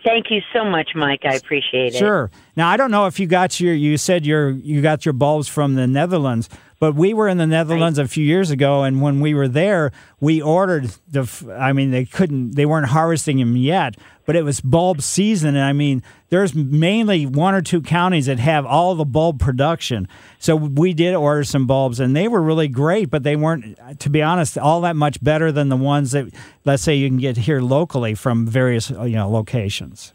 Thank 0.05 0.27
you 0.29 0.41
so 0.53 0.63
much, 0.63 0.91
Mike. 0.95 1.21
I 1.25 1.35
appreciate 1.35 1.93
it. 1.93 1.97
Sure. 1.97 2.31
Now 2.55 2.69
I 2.69 2.77
don't 2.77 2.91
know 2.91 3.05
if 3.05 3.19
you 3.19 3.27
got 3.27 3.59
your 3.59 3.73
you 3.73 3.97
said 3.97 4.25
your 4.25 4.51
you 4.51 4.81
got 4.81 5.05
your 5.05 5.13
bulbs 5.13 5.47
from 5.47 5.75
the 5.75 5.87
Netherlands, 5.87 6.49
but 6.81 6.95
we 6.95 7.13
were 7.13 7.27
in 7.27 7.37
the 7.37 7.45
Netherlands 7.45 7.99
a 7.99 8.07
few 8.07 8.25
years 8.25 8.49
ago, 8.49 8.81
and 8.81 9.03
when 9.03 9.19
we 9.19 9.35
were 9.35 9.47
there, 9.47 9.91
we 10.19 10.41
ordered 10.41 10.89
the. 11.07 11.29
I 11.55 11.73
mean, 11.73 11.91
they 11.91 12.05
couldn't, 12.05 12.55
they 12.55 12.65
weren't 12.65 12.87
harvesting 12.87 13.37
them 13.37 13.55
yet, 13.55 13.97
but 14.25 14.35
it 14.35 14.41
was 14.41 14.61
bulb 14.61 15.03
season, 15.03 15.49
and 15.49 15.63
I 15.63 15.73
mean, 15.73 16.01
there's 16.29 16.55
mainly 16.55 17.27
one 17.27 17.53
or 17.53 17.61
two 17.61 17.81
counties 17.81 18.25
that 18.25 18.39
have 18.39 18.65
all 18.65 18.95
the 18.95 19.05
bulb 19.05 19.39
production. 19.39 20.07
So 20.39 20.55
we 20.55 20.95
did 20.95 21.13
order 21.13 21.43
some 21.43 21.67
bulbs, 21.67 21.99
and 21.99 22.15
they 22.15 22.27
were 22.27 22.41
really 22.41 22.67
great, 22.67 23.11
but 23.11 23.21
they 23.21 23.35
weren't, 23.35 23.77
to 23.99 24.09
be 24.09 24.23
honest, 24.23 24.57
all 24.57 24.81
that 24.81 24.95
much 24.95 25.23
better 25.23 25.51
than 25.51 25.69
the 25.69 25.77
ones 25.77 26.13
that, 26.13 26.33
let's 26.65 26.81
say, 26.81 26.95
you 26.95 27.07
can 27.07 27.19
get 27.19 27.37
here 27.37 27.61
locally 27.61 28.15
from 28.15 28.47
various 28.47 28.89
you 28.89 29.09
know 29.09 29.29
locations. 29.29 30.13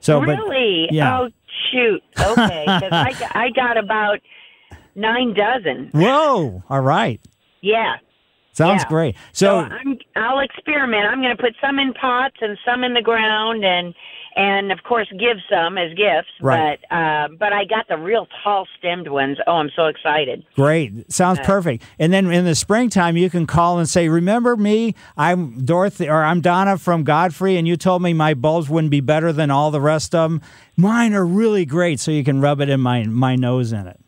So, 0.00 0.18
but- 0.18 0.38
really? 0.38 0.88
yeah. 0.90 1.20
Oh, 1.20 1.28
shoot. 1.70 2.02
okay, 2.18 2.64
I, 2.66 3.30
I 3.32 3.50
got 3.50 3.76
about 3.76 4.18
nine 5.00 5.34
dozen. 5.34 5.90
Whoa! 5.92 6.62
All 6.68 6.80
right, 6.80 7.20
Yeah. 7.62 7.96
sounds 8.52 8.82
Yeah. 8.84 8.88
great. 8.88 9.16
So 9.32 9.46
So, 9.46 9.58
I'm, 9.74 9.98
I'll 10.16 10.40
experiment. 10.40 11.04
I'm 11.06 11.20
going 11.22 11.36
to 11.36 11.42
put 11.42 11.54
some 11.60 11.78
in 11.78 11.92
pots 11.94 12.36
and 12.40 12.58
some 12.64 12.84
in 12.84 12.94
the 12.94 13.02
ground, 13.02 13.64
and 13.64 13.94
and 14.36 14.70
of 14.70 14.84
course 14.84 15.08
give 15.18 15.38
some 15.50 15.76
as 15.76 15.92
gifts. 15.94 16.30
Right. 16.40 16.78
But 16.88 16.96
uh, 16.96 17.28
but 17.38 17.52
I 17.52 17.64
got 17.64 17.88
the 17.88 17.96
real 17.98 18.28
tall 18.44 18.66
stemmed 18.78 19.08
ones. 19.08 19.38
Oh, 19.46 19.54
I'm 19.56 19.70
so 19.74 19.86
excited. 19.86 20.44
great, 20.54 21.10
sounds 21.12 21.40
Uh, 21.40 21.44
perfect. 21.44 21.82
And 21.98 22.12
then 22.12 22.30
in 22.30 22.44
the 22.44 22.54
springtime, 22.54 23.16
you 23.16 23.28
can 23.28 23.44
call 23.46 23.78
and 23.78 23.88
say, 23.88 24.08
"Remember 24.08 24.56
me? 24.56 24.94
I'm 25.16 25.64
Dorothy, 25.64 26.08
or 26.08 26.22
I'm 26.22 26.40
Donna 26.40 26.78
from 26.78 27.02
Godfrey, 27.02 27.56
and 27.56 27.66
you 27.66 27.76
told 27.76 28.02
me 28.02 28.12
my 28.12 28.34
bulbs 28.34 28.68
wouldn't 28.70 28.92
be 28.92 29.00
better 29.00 29.32
than 29.32 29.50
all 29.50 29.70
the 29.72 29.80
rest 29.80 30.14
of 30.14 30.30
them. 30.30 30.40
Mine 30.76 31.12
are 31.12 31.26
really 31.26 31.64
great, 31.64 31.98
so 31.98 32.10
you 32.12 32.22
can 32.24 32.40
rub 32.40 32.60
it 32.60 32.68
in 32.68 32.80
my 32.80 33.02
my 33.04 33.34
nose 33.36 33.72
in 33.72 33.86
it." 33.88 33.99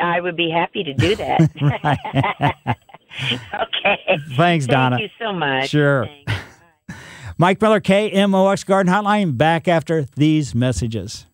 I 0.00 0.20
would 0.20 0.36
be 0.36 0.50
happy 0.50 0.84
to 0.84 0.94
do 0.94 1.16
that. 1.16 2.76
okay. 3.54 4.18
Thanks, 4.36 4.66
Donna. 4.66 4.96
Thank 4.96 5.10
you 5.10 5.26
so 5.26 5.32
much. 5.32 5.70
Sure. 5.70 6.08
Mike 7.38 7.60
Miller, 7.60 7.80
KMOX 7.80 8.64
Garden 8.64 8.92
Hotline, 8.92 9.36
back 9.36 9.68
after 9.68 10.06
these 10.16 10.54
messages. 10.54 11.26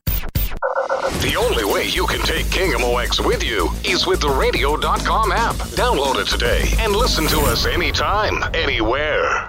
The 1.23 1.37
only 1.39 1.65
way 1.65 1.87
you 1.87 2.07
can 2.07 2.21
take 2.21 2.47
KMOX 2.47 3.25
with 3.25 3.45
you 3.45 3.71
is 3.85 4.07
with 4.07 4.21
the 4.21 4.29
radio.com 4.29 5.31
app. 5.31 5.55
Download 5.55 6.21
it 6.21 6.27
today 6.27 6.65
and 6.79 6.97
listen 6.97 7.27
to 7.29 7.41
us 7.43 7.67
anytime, 7.67 8.43
anywhere. 8.55 9.49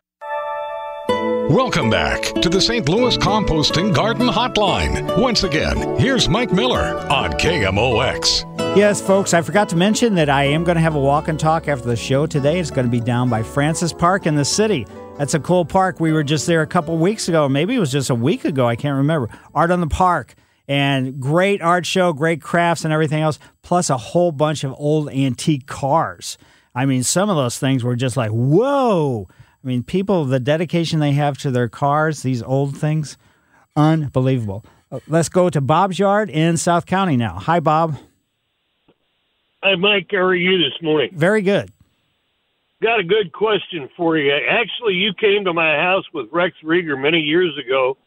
Welcome 1.49 1.89
back 1.89 2.21
to 2.41 2.49
the 2.49 2.61
St. 2.61 2.87
Louis 2.87 3.17
Composting 3.17 3.93
Garden 3.93 4.27
Hotline. 4.27 5.19
Once 5.19 5.43
again, 5.43 5.97
here's 5.99 6.29
Mike 6.29 6.51
Miller 6.51 6.97
on 7.09 7.31
KMOX. 7.33 8.52
Yes, 8.75 8.99
folks, 8.99 9.35
I 9.35 9.43
forgot 9.43 9.69
to 9.69 9.75
mention 9.75 10.15
that 10.15 10.29
I 10.29 10.45
am 10.45 10.63
going 10.63 10.77
to 10.77 10.81
have 10.81 10.95
a 10.95 10.99
walk 10.99 11.27
and 11.27 11.39
talk 11.39 11.67
after 11.67 11.85
the 11.85 11.95
show 11.95 12.25
today. 12.25 12.59
It's 12.59 12.71
going 12.71 12.87
to 12.87 12.91
be 12.91 12.99
down 12.99 13.29
by 13.29 13.43
Francis 13.43 13.93
Park 13.93 14.25
in 14.25 14.33
the 14.33 14.43
city. 14.43 14.87
That's 15.15 15.35
a 15.35 15.39
cool 15.39 15.63
park. 15.63 15.99
We 15.99 16.11
were 16.11 16.23
just 16.23 16.47
there 16.47 16.63
a 16.63 16.67
couple 16.67 16.97
weeks 16.97 17.29
ago. 17.29 17.47
Maybe 17.47 17.75
it 17.75 17.79
was 17.79 17.91
just 17.91 18.09
a 18.09 18.15
week 18.15 18.45
ago. 18.45 18.67
I 18.67 18.75
can't 18.75 18.97
remember. 18.97 19.29
Art 19.53 19.69
on 19.69 19.79
the 19.79 19.87
Park. 19.87 20.33
And 20.67 21.19
great 21.19 21.61
art 21.61 21.85
show, 21.85 22.13
great 22.13 22.41
crafts 22.41 22.83
and 22.83 22.91
everything 22.91 23.21
else, 23.21 23.37
plus 23.61 23.91
a 23.91 23.97
whole 23.97 24.31
bunch 24.31 24.63
of 24.63 24.73
old 24.75 25.07
antique 25.11 25.67
cars. 25.67 26.39
I 26.73 26.87
mean, 26.87 27.03
some 27.03 27.29
of 27.29 27.35
those 27.35 27.59
things 27.59 27.83
were 27.83 27.95
just 27.95 28.17
like, 28.17 28.31
whoa. 28.31 29.27
I 29.63 29.67
mean, 29.67 29.83
people, 29.83 30.25
the 30.25 30.39
dedication 30.39 30.99
they 30.99 31.11
have 31.11 31.37
to 31.39 31.51
their 31.51 31.69
cars, 31.69 32.23
these 32.23 32.41
old 32.41 32.75
things, 32.75 33.17
unbelievable. 33.75 34.65
Uh, 34.91 34.99
Let's 35.07 35.29
go 35.29 35.51
to 35.51 35.61
Bob's 35.61 35.99
Yard 35.99 36.31
in 36.31 36.57
South 36.57 36.87
County 36.87 37.17
now. 37.17 37.37
Hi, 37.37 37.59
Bob. 37.59 37.97
Hi, 39.63 39.75
Mike. 39.75 40.07
How 40.11 40.17
are 40.17 40.35
you 40.35 40.57
this 40.57 40.81
morning? 40.81 41.11
Very 41.13 41.41
good. 41.41 41.71
Got 42.81 42.99
a 42.99 43.03
good 43.03 43.31
question 43.31 43.87
for 43.95 44.17
you. 44.17 44.29
Actually, 44.33 44.95
you 44.95 45.13
came 45.13 45.45
to 45.45 45.53
my 45.53 45.77
house 45.77 46.03
with 46.13 46.27
Rex 46.33 46.53
Rieger 46.61 47.01
many 47.01 47.19
years 47.19 47.57
ago 47.57 47.97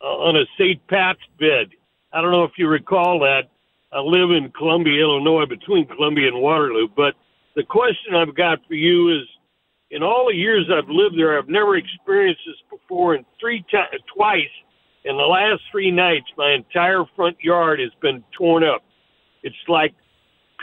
uh, 0.00 0.06
on 0.06 0.34
a 0.34 0.46
St. 0.56 0.80
Pat's 0.86 1.20
bed. 1.38 1.68
I 2.10 2.22
don't 2.22 2.32
know 2.32 2.44
if 2.44 2.52
you 2.56 2.68
recall 2.68 3.18
that. 3.18 3.50
I 3.92 4.00
live 4.00 4.30
in 4.30 4.50
Columbia, 4.52 5.02
Illinois, 5.02 5.44
between 5.44 5.86
Columbia 5.86 6.28
and 6.28 6.40
Waterloo. 6.40 6.88
But 6.96 7.12
the 7.54 7.64
question 7.64 8.14
I've 8.14 8.34
got 8.34 8.60
for 8.66 8.72
you 8.72 9.14
is 9.14 9.28
in 9.90 10.02
all 10.02 10.28
the 10.30 10.34
years 10.34 10.70
I've 10.72 10.88
lived 10.88 11.18
there, 11.18 11.36
I've 11.36 11.50
never 11.50 11.76
experienced 11.76 12.40
this 12.46 12.56
before. 12.70 13.12
And 13.12 13.26
three 13.38 13.62
times, 13.70 14.00
twice 14.16 14.54
in 15.04 15.18
the 15.18 15.22
last 15.22 15.60
three 15.70 15.90
nights, 15.90 16.32
my 16.38 16.54
entire 16.54 17.04
front 17.14 17.36
yard 17.42 17.78
has 17.78 17.92
been 18.00 18.24
torn 18.38 18.64
up. 18.64 18.82
It's 19.42 19.54
like 19.68 19.92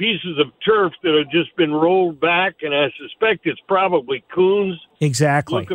pieces 0.02 0.39
of 0.39 0.47
turf 0.66 0.93
that 1.04 1.14
have 1.16 1.32
just 1.32 1.56
been 1.56 1.72
rolled 1.72 2.20
back, 2.20 2.56
and 2.64 2.74
I 2.74 2.88
suspect 2.99 3.45
it's 3.45 3.60
probably 3.68 4.24
coons 4.34 4.80
Exactly. 4.99 5.68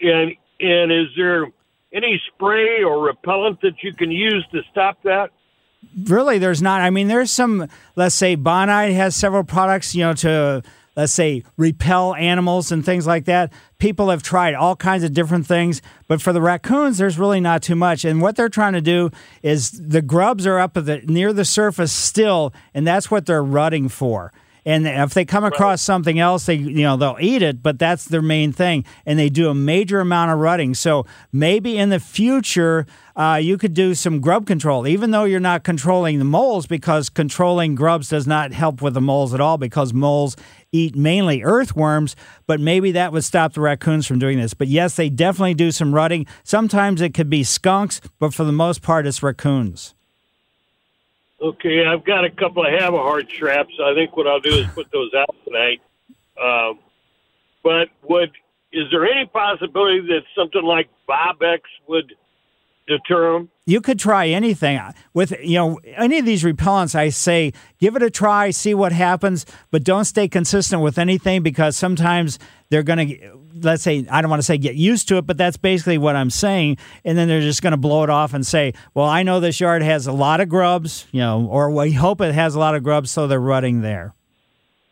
And 0.00 0.32
and 0.60 0.92
is 0.92 1.08
there 1.16 1.46
any 1.92 2.22
spray 2.32 2.84
or 2.84 3.04
repellent 3.04 3.60
that 3.62 3.82
you 3.82 3.94
can 3.94 4.12
use 4.12 4.46
to 4.52 4.60
stop 4.70 5.02
that? 5.02 5.30
Really, 6.04 6.38
there's 6.38 6.62
not. 6.62 6.82
I 6.82 6.90
mean, 6.90 7.08
there's 7.08 7.32
some, 7.32 7.68
let's 7.96 8.14
say, 8.14 8.36
Bonide 8.36 8.94
has 8.94 9.16
several 9.16 9.44
products, 9.44 9.94
you 9.94 10.04
know, 10.04 10.14
to, 10.14 10.62
let's 10.96 11.12
say, 11.12 11.42
repel 11.56 12.14
animals 12.14 12.70
and 12.70 12.84
things 12.84 13.06
like 13.06 13.24
that. 13.24 13.52
People 13.78 14.10
have 14.10 14.22
tried 14.22 14.54
all 14.54 14.76
kinds 14.76 15.04
of 15.04 15.12
different 15.12 15.46
things, 15.46 15.82
but 16.08 16.22
for 16.22 16.32
the 16.32 16.40
raccoons, 16.40 16.98
there's 16.98 17.18
really 17.18 17.40
not 17.40 17.62
too 17.62 17.74
much. 17.74 18.04
And 18.04 18.20
what 18.20 18.36
they're 18.36 18.48
trying 18.48 18.74
to 18.74 18.80
do 18.80 19.10
is 19.42 19.70
the 19.72 20.02
grubs 20.02 20.46
are 20.46 20.58
up 20.58 20.76
at 20.76 20.86
the, 20.86 20.98
near 20.98 21.32
the 21.32 21.44
surface 21.44 21.92
still, 21.92 22.52
and 22.72 22.86
that's 22.86 23.10
what 23.10 23.26
they're 23.26 23.44
rutting 23.44 23.88
for. 23.88 24.32
And 24.66 24.86
if 24.86 25.12
they 25.12 25.24
come 25.24 25.44
across 25.44 25.82
something 25.82 26.18
else, 26.18 26.46
they 26.46 26.54
you 26.54 26.82
know 26.82 26.96
they'll 26.96 27.18
eat 27.20 27.42
it, 27.42 27.62
but 27.62 27.78
that's 27.78 28.06
their 28.06 28.22
main 28.22 28.52
thing. 28.52 28.84
And 29.04 29.18
they 29.18 29.28
do 29.28 29.50
a 29.50 29.54
major 29.54 30.00
amount 30.00 30.30
of 30.30 30.38
rutting. 30.38 30.74
So 30.74 31.04
maybe 31.32 31.76
in 31.76 31.90
the 31.90 32.00
future, 32.00 32.86
uh, 33.14 33.38
you 33.42 33.58
could 33.58 33.74
do 33.74 33.94
some 33.94 34.20
grub 34.20 34.46
control, 34.46 34.86
even 34.86 35.10
though 35.10 35.24
you're 35.24 35.38
not 35.38 35.64
controlling 35.64 36.18
the 36.18 36.24
moles, 36.24 36.66
because 36.66 37.10
controlling 37.10 37.74
grubs 37.74 38.08
does 38.08 38.26
not 38.26 38.52
help 38.52 38.80
with 38.80 38.94
the 38.94 39.00
moles 39.02 39.34
at 39.34 39.40
all, 39.40 39.58
because 39.58 39.92
moles 39.92 40.34
eat 40.72 40.96
mainly 40.96 41.42
earthworms. 41.42 42.16
But 42.46 42.58
maybe 42.58 42.92
that 42.92 43.12
would 43.12 43.24
stop 43.24 43.52
the 43.52 43.60
raccoons 43.60 44.06
from 44.06 44.18
doing 44.18 44.38
this. 44.38 44.54
But 44.54 44.68
yes, 44.68 44.96
they 44.96 45.10
definitely 45.10 45.54
do 45.54 45.72
some 45.72 45.94
rutting. 45.94 46.26
Sometimes 46.42 47.02
it 47.02 47.12
could 47.12 47.28
be 47.28 47.44
skunks, 47.44 48.00
but 48.18 48.32
for 48.32 48.44
the 48.44 48.52
most 48.52 48.80
part, 48.80 49.06
it's 49.06 49.22
raccoons. 49.22 49.94
Okay, 51.40 51.84
I've 51.84 52.04
got 52.04 52.24
a 52.24 52.30
couple 52.30 52.64
of 52.64 52.72
Havahart 52.72 53.28
traps. 53.28 53.72
I 53.82 53.94
think 53.94 54.16
what 54.16 54.26
I'll 54.26 54.40
do 54.40 54.54
is 54.54 54.66
put 54.68 54.90
those 54.92 55.12
out 55.14 55.34
tonight. 55.44 55.80
Um, 56.40 56.78
but 57.62 57.88
would 58.02 58.30
is 58.72 58.90
there 58.90 59.06
any 59.06 59.26
possibility 59.26 60.00
that 60.00 60.22
something 60.36 60.62
like 60.62 60.88
Bobbex 61.08 61.60
would 61.88 62.12
deter 62.86 63.34
them? 63.34 63.50
You 63.66 63.80
could 63.80 63.98
try 63.98 64.28
anything 64.28 64.80
with 65.12 65.32
you 65.42 65.56
know 65.56 65.80
any 65.96 66.18
of 66.18 66.26
these 66.26 66.42
repellents. 66.42 66.94
I 66.94 67.08
say 67.08 67.52
give 67.78 67.96
it 67.96 68.02
a 68.02 68.10
try, 68.10 68.50
see 68.50 68.74
what 68.74 68.92
happens, 68.92 69.46
but 69.70 69.84
don't 69.84 70.04
stay 70.04 70.28
consistent 70.28 70.82
with 70.82 70.98
anything 70.98 71.42
because 71.42 71.76
sometimes 71.76 72.38
they're 72.70 72.82
going 72.82 73.08
to 73.08 73.43
let's 73.62 73.82
say 73.82 74.06
I 74.10 74.20
don't 74.20 74.30
want 74.30 74.40
to 74.40 74.44
say 74.44 74.58
get 74.58 74.74
used 74.74 75.08
to 75.08 75.16
it, 75.16 75.26
but 75.26 75.36
that's 75.36 75.56
basically 75.56 75.98
what 75.98 76.16
I'm 76.16 76.30
saying, 76.30 76.78
and 77.04 77.16
then 77.16 77.28
they're 77.28 77.40
just 77.40 77.62
going 77.62 77.72
to 77.72 77.76
blow 77.76 78.02
it 78.04 78.10
off 78.10 78.34
and 78.34 78.46
say, 78.46 78.74
"Well, 78.94 79.06
I 79.06 79.22
know 79.22 79.40
this 79.40 79.60
yard 79.60 79.82
has 79.82 80.06
a 80.06 80.12
lot 80.12 80.40
of 80.40 80.48
grubs, 80.48 81.06
you 81.12 81.20
know, 81.20 81.46
or 81.46 81.70
we 81.70 81.92
hope 81.92 82.20
it 82.20 82.34
has 82.34 82.54
a 82.54 82.58
lot 82.58 82.74
of 82.74 82.82
grubs, 82.82 83.10
so 83.10 83.26
they're 83.26 83.40
rutting 83.40 83.80
there." 83.80 84.14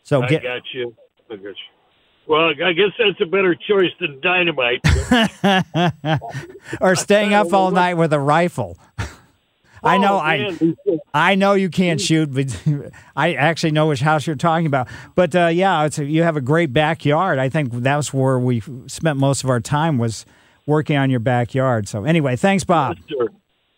So 0.02 0.22
I 0.22 0.28
get 0.28 0.42
got 0.42 0.62
you. 0.74 0.94
I 1.30 1.36
got 1.36 1.44
you. 1.44 1.54
Well, 2.28 2.50
I 2.64 2.72
guess 2.72 2.90
that's 2.98 3.20
a 3.20 3.26
better 3.26 3.54
choice 3.54 3.90
than 4.00 4.20
dynamite. 4.20 4.80
or 6.80 6.94
staying 6.94 7.34
up 7.34 7.52
all 7.52 7.70
night 7.70 7.94
with 7.94 8.12
a 8.12 8.20
rifle. 8.20 8.78
I 9.82 9.98
know 9.98 10.14
Oh, 10.14 10.18
I. 10.18 10.74
I 11.14 11.34
know 11.34 11.54
you 11.54 11.68
can't 11.68 12.00
shoot, 12.00 12.32
but 12.32 12.62
I 13.16 13.34
actually 13.34 13.72
know 13.72 13.88
which 13.88 14.00
house 14.00 14.26
you're 14.26 14.36
talking 14.36 14.66
about. 14.66 14.88
But 15.14 15.34
uh, 15.34 15.46
yeah, 15.48 15.84
it's 15.84 15.98
a, 15.98 16.04
you 16.04 16.22
have 16.22 16.36
a 16.36 16.40
great 16.40 16.72
backyard. 16.72 17.38
I 17.38 17.48
think 17.48 17.72
that's 17.72 18.14
where 18.14 18.38
we 18.38 18.62
spent 18.86 19.18
most 19.18 19.44
of 19.44 19.50
our 19.50 19.60
time 19.60 19.98
was 19.98 20.24
working 20.66 20.96
on 20.96 21.10
your 21.10 21.20
backyard. 21.20 21.88
So 21.88 22.04
anyway, 22.04 22.36
thanks, 22.36 22.64
Bob. 22.64 22.96
Yes, 22.98 23.18
Sir. 23.18 23.28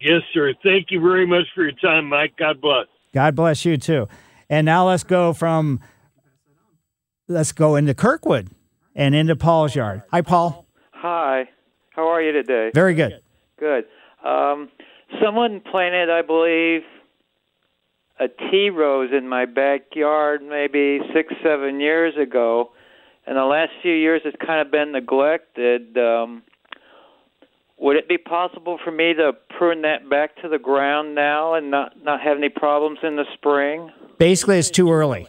Yes, 0.00 0.22
sir. 0.34 0.52
Thank 0.62 0.90
you 0.90 1.00
very 1.00 1.26
much 1.26 1.46
for 1.54 1.62
your 1.62 1.72
time, 1.72 2.08
Mike. 2.10 2.34
God 2.36 2.60
bless. 2.60 2.86
God 3.14 3.34
bless 3.34 3.64
you 3.64 3.76
too. 3.78 4.06
And 4.50 4.66
now 4.66 4.86
let's 4.88 5.02
go 5.04 5.32
from 5.32 5.80
let's 7.28 7.52
go 7.52 7.76
into 7.76 7.94
Kirkwood 7.94 8.50
and 8.94 9.14
into 9.14 9.34
Paul's 9.34 9.74
yard. 9.74 10.02
Hi, 10.10 10.20
Paul. 10.20 10.66
Hi. 10.92 11.48
How 11.90 12.08
are 12.08 12.20
you 12.20 12.32
today? 12.32 12.70
Very 12.74 12.94
good. 12.94 13.20
Good. 13.58 13.84
Um, 14.24 14.68
someone 15.22 15.60
planted, 15.60 16.10
I 16.10 16.22
believe, 16.22 16.82
a 18.18 18.28
tea 18.28 18.70
rose 18.70 19.10
in 19.12 19.28
my 19.28 19.44
backyard 19.44 20.42
maybe 20.42 21.00
six, 21.12 21.34
seven 21.42 21.80
years 21.80 22.14
ago. 22.16 22.70
And 23.26 23.36
the 23.36 23.44
last 23.44 23.72
few 23.82 23.92
years, 23.92 24.22
it's 24.24 24.36
kind 24.44 24.60
of 24.60 24.70
been 24.70 24.92
neglected. 24.92 25.96
Um, 25.96 26.42
would 27.78 27.96
it 27.96 28.08
be 28.08 28.18
possible 28.18 28.78
for 28.84 28.90
me 28.90 29.14
to 29.14 29.32
prune 29.56 29.82
that 29.82 30.08
back 30.08 30.36
to 30.42 30.48
the 30.48 30.58
ground 30.58 31.14
now 31.14 31.54
and 31.54 31.70
not 31.70 32.02
not 32.02 32.20
have 32.20 32.36
any 32.36 32.50
problems 32.50 32.98
in 33.02 33.16
the 33.16 33.24
spring? 33.34 33.90
Basically, 34.18 34.58
it's 34.58 34.70
too 34.70 34.92
early. 34.92 35.26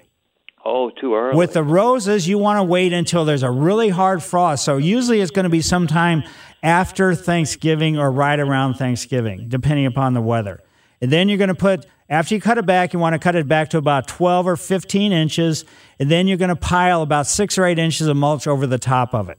Too 1.05 1.13
early. 1.13 1.37
With 1.37 1.53
the 1.53 1.61
roses, 1.61 2.27
you 2.27 2.39
want 2.39 2.57
to 2.57 2.63
wait 2.63 2.91
until 2.91 3.25
there's 3.25 3.43
a 3.43 3.51
really 3.51 3.89
hard 3.89 4.23
frost. 4.23 4.65
So 4.65 4.77
usually 4.77 5.21
it's 5.21 5.29
going 5.29 5.43
to 5.43 5.51
be 5.51 5.61
sometime 5.61 6.23
after 6.63 7.13
Thanksgiving 7.13 7.99
or 7.99 8.11
right 8.11 8.39
around 8.39 8.73
Thanksgiving, 8.73 9.47
depending 9.47 9.85
upon 9.85 10.15
the 10.15 10.21
weather. 10.21 10.63
And 10.99 11.11
then 11.11 11.29
you're 11.29 11.37
going 11.37 11.49
to 11.49 11.53
put, 11.53 11.85
after 12.09 12.33
you 12.33 12.41
cut 12.41 12.57
it 12.57 12.65
back, 12.65 12.91
you 12.91 12.97
want 12.97 13.13
to 13.13 13.19
cut 13.19 13.35
it 13.35 13.47
back 13.47 13.69
to 13.69 13.77
about 13.77 14.07
12 14.07 14.47
or 14.47 14.55
15 14.55 15.11
inches. 15.11 15.63
And 15.99 16.09
then 16.09 16.27
you're 16.27 16.39
going 16.39 16.49
to 16.49 16.55
pile 16.55 17.03
about 17.03 17.27
six 17.27 17.59
or 17.59 17.65
eight 17.65 17.77
inches 17.77 18.07
of 18.07 18.17
mulch 18.17 18.47
over 18.47 18.65
the 18.65 18.79
top 18.79 19.13
of 19.13 19.29
it. 19.29 19.37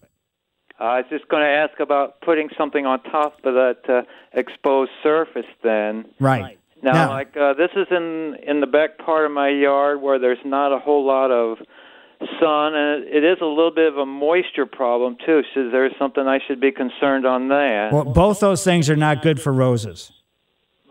I 0.79 0.99
was 0.99 1.07
just 1.11 1.27
going 1.27 1.43
to 1.43 1.49
ask 1.49 1.81
about 1.81 2.21
putting 2.21 2.49
something 2.57 2.87
on 2.87 3.03
top 3.03 3.39
of 3.43 3.55
that 3.55 3.79
uh, 3.89 4.03
exposed 4.39 4.93
surface 5.03 5.47
then. 5.65 6.05
Right. 6.21 6.61
Now, 6.83 6.93
Now- 6.93 7.11
like 7.11 7.37
uh, 7.37 7.55
this 7.55 7.71
is 7.75 7.87
in 7.91 8.37
in 8.47 8.61
the 8.61 8.67
back 8.67 8.99
part 8.99 9.27
of 9.27 9.33
my 9.33 9.49
yard 9.49 10.01
where 10.01 10.19
there's 10.19 10.45
not 10.45 10.73
a 10.73 10.79
whole 10.79 11.05
lot 11.07 11.31
of 11.31 11.59
sun, 12.41 12.75
and 12.75 13.05
it, 13.05 13.25
is 13.25 13.39
a 13.41 13.47
little 13.47 13.71
bit 13.71 13.89
of 13.89 13.99
a 13.99 14.07
moisture 14.07 14.67
problem 14.67 15.17
too. 15.25 15.43
So 15.55 15.71
there's 15.71 15.93
something 15.99 16.27
I 16.27 16.39
should 16.47 16.61
be 16.61 16.73
concerned 16.73 17.27
on 17.27 17.49
that. 17.49 17.91
Well, 17.93 18.05
both 18.05 18.41
those 18.41 18.65
things 18.65 18.89
are 18.89 18.97
not 18.97 19.23
good 19.23 19.41
for 19.41 19.53
roses. 19.53 20.13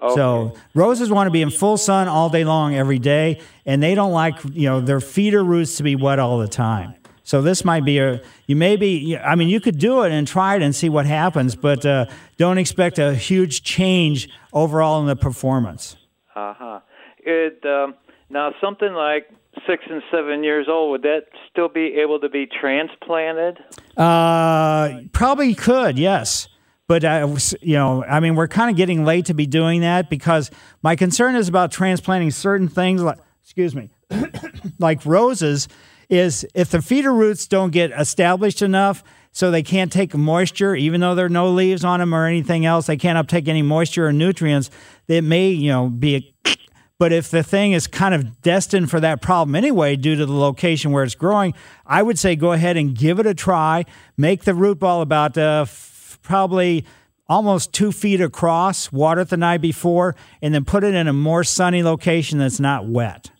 Okay. 0.01 0.15
So 0.15 0.53
roses 0.73 1.09
want 1.09 1.27
to 1.27 1.31
be 1.31 1.41
in 1.41 1.49
full 1.49 1.77
sun 1.77 2.07
all 2.07 2.29
day 2.29 2.43
long, 2.43 2.75
every 2.75 2.99
day, 2.99 3.41
and 3.65 3.81
they 3.81 3.95
don't 3.95 4.11
like 4.11 4.35
you 4.51 4.69
know 4.69 4.81
their 4.81 4.99
feeder 4.99 5.43
roots 5.43 5.77
to 5.77 5.83
be 5.83 5.95
wet 5.95 6.19
all 6.19 6.37
the 6.39 6.47
time. 6.47 6.95
So 7.25 7.41
this 7.41 7.65
might 7.65 7.83
be 7.83 7.97
a 7.97 8.21
you 8.47 8.55
may 8.55 8.77
be 8.77 9.17
I 9.17 9.35
mean 9.35 9.49
you 9.49 9.59
could 9.59 9.77
do 9.79 10.03
it 10.03 10.11
and 10.13 10.25
try 10.27 10.55
it 10.55 10.61
and 10.61 10.73
see 10.73 10.87
what 10.89 11.05
happens, 11.05 11.55
but 11.55 11.85
uh, 11.85 12.05
don't 12.37 12.57
expect 12.57 12.99
a 12.99 13.13
huge 13.15 13.63
change 13.63 14.29
overall 14.53 15.01
in 15.01 15.07
the 15.07 15.15
performance. 15.17 15.97
Uh 16.35 16.53
huh. 16.57 16.79
It 17.19 17.65
um, 17.65 17.95
now 18.29 18.51
something 18.61 18.93
like 18.93 19.27
six 19.67 19.83
and 19.89 20.03
seven 20.11 20.43
years 20.43 20.67
old. 20.69 20.91
Would 20.91 21.01
that 21.01 21.25
still 21.51 21.67
be 21.67 21.95
able 22.01 22.19
to 22.19 22.29
be 22.29 22.45
transplanted? 22.45 23.57
Uh, 23.97 25.01
probably 25.11 25.55
could, 25.55 25.97
yes. 25.97 26.47
But 26.87 27.03
uh, 27.03 27.27
was- 27.31 27.55
you 27.61 27.73
know, 27.75 28.03
I 28.03 28.19
mean, 28.19 28.35
we're 28.35 28.47
kind 28.47 28.69
of 28.69 28.77
getting 28.77 29.03
late 29.05 29.25
to 29.25 29.33
be 29.33 29.47
doing 29.47 29.81
that 29.81 30.09
because 30.09 30.51
my 30.83 30.95
concern 30.95 31.35
is 31.35 31.47
about 31.47 31.71
transplanting 31.71 32.29
certain 32.29 32.67
things. 32.67 33.01
Like, 33.01 33.17
excuse 33.41 33.73
me, 33.73 33.89
like 34.79 35.03
roses, 35.05 35.67
is 36.09 36.45
if 36.53 36.69
the 36.69 36.81
feeder 36.81 37.13
roots 37.13 37.47
don't 37.47 37.71
get 37.71 37.91
established 37.91 38.61
enough, 38.61 39.03
so 39.35 39.51
they 39.51 39.63
can't 39.63 39.91
take 39.91 40.15
moisture, 40.15 40.75
even 40.75 41.01
though 41.01 41.13
there 41.13 41.25
are 41.25 41.29
no 41.29 41.49
leaves 41.49 41.83
on 41.83 41.99
them 41.99 42.15
or 42.15 42.25
anything 42.25 42.65
else, 42.65 42.87
they 42.87 42.95
can't 42.95 43.17
uptake 43.17 43.49
any 43.49 43.61
moisture 43.61 44.07
or 44.07 44.13
nutrients. 44.13 44.69
It 45.09 45.25
may, 45.25 45.49
you 45.49 45.69
know, 45.69 45.89
be 45.89 46.15
a 46.15 46.55
but 46.99 47.11
if 47.11 47.29
the 47.29 47.43
thing 47.43 47.73
is 47.73 47.85
kind 47.85 48.15
of 48.15 48.41
destined 48.41 48.89
for 48.89 49.01
that 49.01 49.21
problem 49.21 49.53
anyway, 49.53 49.97
due 49.97 50.15
to 50.15 50.25
the 50.25 50.33
location 50.33 50.91
where 50.93 51.03
it's 51.03 51.15
growing, 51.15 51.53
I 51.85 52.01
would 52.01 52.17
say 52.17 52.37
go 52.37 52.53
ahead 52.53 52.77
and 52.77 52.97
give 52.97 53.19
it 53.19 53.25
a 53.25 53.33
try. 53.33 53.83
Make 54.15 54.45
the 54.45 54.53
root 54.53 54.79
ball 54.79 55.01
about 55.01 55.37
uh, 55.37 55.65
f- 55.67 56.17
probably 56.21 56.85
almost 57.27 57.73
two 57.73 57.91
feet 57.91 58.21
across, 58.21 58.89
water 58.89 59.19
it 59.21 59.29
the 59.29 59.37
night 59.37 59.59
before, 59.59 60.15
and 60.41 60.53
then 60.53 60.63
put 60.63 60.85
it 60.85 60.93
in 60.93 61.09
a 61.09 61.13
more 61.13 61.43
sunny 61.43 61.83
location 61.83 62.39
that's 62.39 62.61
not 62.61 62.87
wet. 62.87 63.31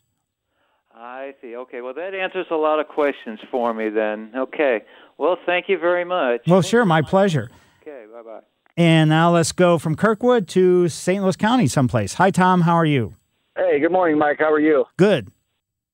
I 1.26 1.34
see. 1.42 1.56
Okay. 1.56 1.82
Well, 1.82 1.96
that 1.96 2.14
answers 2.14 2.46
a 2.52 2.56
lot 2.56 2.80
of 2.80 2.88
questions 2.88 3.40
for 3.50 3.74
me 3.74 3.90
then. 3.90 4.32
Okay. 4.36 4.84
Well, 5.18 5.38
thank 5.44 5.68
you 5.68 5.80
very 5.80 6.06
much. 6.06 6.42
Well, 6.46 6.62
sure, 6.62 6.86
my 6.86 7.02
pleasure. 7.02 7.50
Okay. 7.82 8.06
Bye 8.14 8.22
bye. 8.22 8.42
And 8.78 9.10
now 9.10 9.34
let's 9.34 9.52
go 9.52 9.80
from 9.80 9.96
Kirkwood 9.96 10.48
to 10.50 10.88
St. 10.88 11.24
Louis 11.24 11.36
County 11.36 11.66
someplace. 11.66 12.14
Hi, 12.16 12.30
Tom. 12.30 12.62
How 12.62 12.76
are 12.76 12.86
you? 12.86 13.16
Hey, 13.58 13.80
good 13.80 13.92
morning, 13.92 14.20
Mike. 14.20 14.38
How 14.38 14.52
are 14.52 14.60
you? 14.60 14.86
Good. 14.98 15.32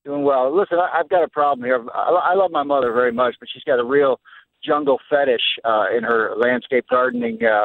Doing 0.04 0.22
well. 0.22 0.54
Listen, 0.54 0.78
I, 0.78 0.98
I've 0.98 1.08
got 1.08 1.22
a 1.22 1.28
problem 1.28 1.64
here. 1.64 1.82
I, 1.94 2.32
I 2.32 2.34
love 2.34 2.50
my 2.50 2.64
mother 2.64 2.92
very 2.92 3.12
much, 3.12 3.36
but 3.40 3.48
she's 3.50 3.64
got 3.64 3.78
a 3.78 3.84
real 3.84 4.20
jungle 4.62 4.98
fetish 5.08 5.58
uh, 5.64 5.86
in 5.96 6.02
her 6.02 6.34
landscape 6.36 6.84
gardening 6.90 7.38
uh, 7.42 7.64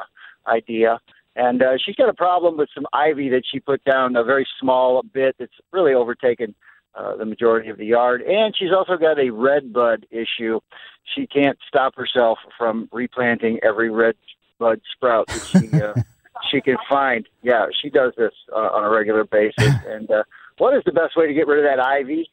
idea. 0.50 1.00
And 1.36 1.62
uh, 1.62 1.74
she's 1.84 1.96
got 1.96 2.08
a 2.08 2.14
problem 2.14 2.56
with 2.56 2.70
some 2.74 2.86
ivy 2.94 3.28
that 3.30 3.44
she 3.52 3.60
put 3.60 3.84
down 3.84 4.16
a 4.16 4.24
very 4.24 4.48
small 4.58 5.04
bit 5.14 5.36
that's 5.38 5.52
really 5.74 5.94
overtaken 5.94 6.56
uh, 6.98 7.16
the 7.16 7.26
majority 7.26 7.70
of 7.70 7.78
the 7.78 7.86
yard. 7.86 8.22
And 8.22 8.56
she's 8.58 8.72
also 8.76 8.98
got 8.98 9.20
a 9.20 9.30
red 9.30 9.72
bud 9.72 10.06
issue. 10.10 10.60
She 11.16 11.28
can't 11.28 11.58
stop 11.68 11.96
herself 11.96 12.40
from 12.58 12.90
replanting 12.92 13.60
every 13.64 13.90
red 13.90 14.16
bud 14.60 14.82
sprout 14.96 15.28
that 15.28 15.46
she 15.46 15.82
uh, 15.82 15.94
she 16.52 16.62
can 16.62 16.78
find. 16.90 17.28
Yeah, 17.44 17.68
she 17.82 17.90
does 17.90 18.14
this 18.18 18.34
uh, 18.52 18.60
on 18.60 18.84
a 18.84 18.90
regular 18.90 19.26
basis. 19.26 19.74
And 19.88 20.10
uh, 20.12 20.24
what 20.58 20.76
is 20.76 20.84
the 20.86 20.92
best 20.92 21.16
way 21.16 21.28
to 21.28 21.34
get 21.34 21.48
rid 21.48 21.60
of 21.60 21.66
that 21.66 21.84
ivy? 21.84 22.30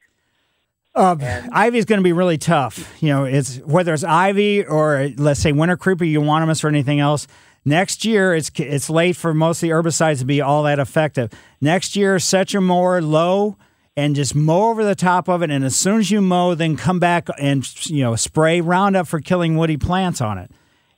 Uh, 0.95 1.17
ivy 1.53 1.79
is 1.79 1.85
going 1.85 1.99
to 1.99 2.05
be 2.05 2.13
really 2.13 2.39
tough. 2.39 3.03
You 3.03 3.09
know, 3.09 3.25
it's 3.25 3.57
whether 3.59 3.93
it's 3.93 4.05
ivy 4.05 4.65
or 4.65 5.11
let's 5.17 5.41
say 5.41 5.53
winter 5.53 5.77
creeper, 5.77 6.05
euonymus, 6.05 6.65
or 6.65 6.69
anything 6.69 7.01
else. 7.01 7.27
Next 7.65 8.05
year, 8.05 8.35
it's 8.35 8.51
it's 8.57 8.91
late 8.91 9.17
for 9.17 9.35
most 9.35 9.63
of 9.63 9.69
the 9.69 9.75
herbicides 9.75 10.19
to 10.21 10.25
be 10.25 10.41
all 10.41 10.63
that 10.65 10.79
effective. 10.79 11.33
Next 11.61 11.97
year, 11.97 12.19
set 12.19 12.53
your 12.53 12.63
mower 12.63 13.01
low 13.01 13.57
and 13.97 14.17
just 14.17 14.35
mow 14.35 14.71
over 14.71 14.85
the 14.85 14.95
top 14.95 15.29
of 15.29 15.43
it. 15.43 15.51
And 15.51 15.65
as 15.65 15.77
soon 15.77 16.01
as 16.01 16.11
you 16.11 16.21
mow, 16.21 16.55
then 16.55 16.77
come 16.77 16.99
back 16.99 17.29
and 17.39 17.69
you 17.87 18.03
know 18.03 18.17
spray 18.17 18.61
Roundup 18.61 19.07
for 19.07 19.21
killing 19.21 19.57
woody 19.57 19.77
plants 19.77 20.21
on 20.21 20.39
it. 20.39 20.51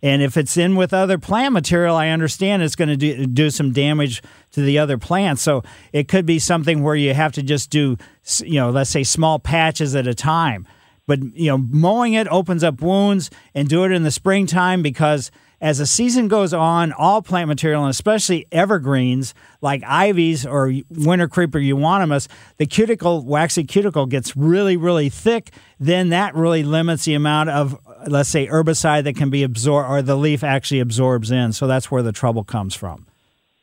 And 0.03 0.22
if 0.22 0.36
it's 0.36 0.57
in 0.57 0.76
with 0.76 0.92
other 0.92 1.18
plant 1.18 1.53
material, 1.53 1.97
I 1.97 2.09
understand 2.09 2.62
it's 2.62 2.76
going 2.76 2.90
to 2.90 2.97
do, 2.97 3.26
do 3.26 3.51
some 3.51 3.72
damage 3.72 4.22
to 4.53 4.61
the 4.61 4.78
other 4.78 4.99
plants. 4.99 5.42
So 5.42 5.62
it 5.92 6.07
could 6.07 6.26
be 6.26 6.38
something 6.38 6.82
where 6.82 6.94
you 6.94 7.14
have 7.14 7.32
to 7.32 7.42
just 7.42 7.70
do, 7.70 7.97
you 8.44 8.61
know, 8.61 8.70
let's 8.70 8.90
say 8.90 9.03
small 9.03 9.38
patches 9.38 9.94
at 9.97 10.07
a 10.07 10.14
time. 10.14 10.66
But, 11.07 11.22
you 11.36 11.51
know, 11.51 11.59
mowing 11.59 12.12
it 12.12 12.28
opens 12.28 12.62
up 12.62 12.82
wounds 12.82 13.30
and 13.55 13.68
do 13.68 13.84
it 13.84 13.92
in 13.92 14.03
the 14.03 14.11
springtime 14.11 14.82
because 14.82 15.30
as 15.61 15.78
the 15.78 15.86
season 15.86 16.28
goes 16.28 16.52
on, 16.52 16.92
all 16.92 17.22
plant 17.22 17.48
material, 17.48 17.82
and 17.82 17.90
especially 17.90 18.46
evergreens 18.52 19.34
like 19.61 19.82
ivies 19.84 20.44
or 20.44 20.72
winter 20.90 21.28
creeper 21.28 21.59
euonymus, 21.59 22.28
the 22.59 22.66
cuticle, 22.66 23.24
waxy 23.24 23.64
cuticle 23.64 24.07
gets 24.07 24.36
really, 24.36 24.76
really 24.76 25.09
thick. 25.09 25.50
Then 25.80 26.11
that 26.11 26.34
really 26.34 26.62
limits 26.62 27.04
the 27.04 27.14
amount 27.14 27.50
of, 27.50 27.78
let's 28.07 28.28
say, 28.28 28.46
herbicide 28.46 29.04
that 29.04 29.16
can 29.16 29.30
be 29.30 29.42
absorbed 29.42 29.90
or 29.90 30.02
the 30.02 30.16
leaf 30.16 30.44
actually 30.44 30.80
absorbs 30.80 31.30
in. 31.30 31.52
So 31.52 31.66
that's 31.66 31.90
where 31.90 32.02
the 32.02 32.12
trouble 32.12 32.44
comes 32.44 32.74
from. 32.74 33.07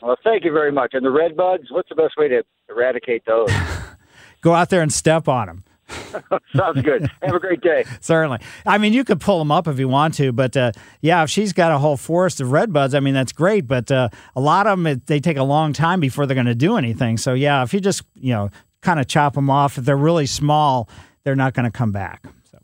Well, 0.01 0.17
thank 0.23 0.43
you 0.43 0.51
very 0.51 0.71
much. 0.71 0.93
And 0.93 1.05
the 1.05 1.11
red 1.11 1.37
buds, 1.37 1.65
what's 1.69 1.89
the 1.89 1.95
best 1.95 2.17
way 2.17 2.27
to 2.27 2.43
eradicate 2.69 3.23
those? 3.25 3.49
Go 4.41 4.53
out 4.53 4.69
there 4.69 4.81
and 4.81 4.91
step 4.91 5.27
on 5.27 5.47
them. 5.47 5.63
Sounds 6.55 6.81
good. 6.81 7.09
Have 7.21 7.35
a 7.35 7.39
great 7.39 7.61
day. 7.61 7.85
Certainly. 7.99 8.39
I 8.65 8.77
mean, 8.77 8.93
you 8.93 9.03
could 9.03 9.19
pull 9.19 9.39
them 9.39 9.51
up 9.51 9.67
if 9.67 9.79
you 9.79 9.87
want 9.87 10.13
to, 10.15 10.31
but 10.31 10.55
uh, 10.55 10.71
yeah, 11.01 11.23
if 11.23 11.29
she's 11.29 11.53
got 11.53 11.71
a 11.71 11.77
whole 11.77 11.97
forest 11.97 12.41
of 12.41 12.51
red 12.51 12.71
buds, 12.71 12.95
I 12.95 12.99
mean, 12.99 13.13
that's 13.13 13.31
great. 13.31 13.67
But 13.67 13.91
uh, 13.91 14.09
a 14.35 14.41
lot 14.41 14.67
of 14.67 14.77
them, 14.77 14.87
it, 14.87 15.07
they 15.07 15.19
take 15.19 15.37
a 15.37 15.43
long 15.43 15.73
time 15.73 15.99
before 15.99 16.25
they're 16.25 16.35
going 16.35 16.45
to 16.47 16.55
do 16.55 16.77
anything. 16.77 17.17
So 17.17 17.33
yeah, 17.33 17.63
if 17.63 17.73
you 17.73 17.79
just 17.79 18.03
you 18.15 18.33
know 18.33 18.49
kind 18.81 18.99
of 18.99 19.07
chop 19.07 19.33
them 19.33 19.49
off, 19.49 19.77
if 19.77 19.85
they're 19.85 19.97
really 19.97 20.25
small, 20.25 20.89
they're 21.23 21.35
not 21.35 21.53
going 21.53 21.65
to 21.65 21.75
come 21.75 21.91
back. 21.91 22.25
So, 22.51 22.59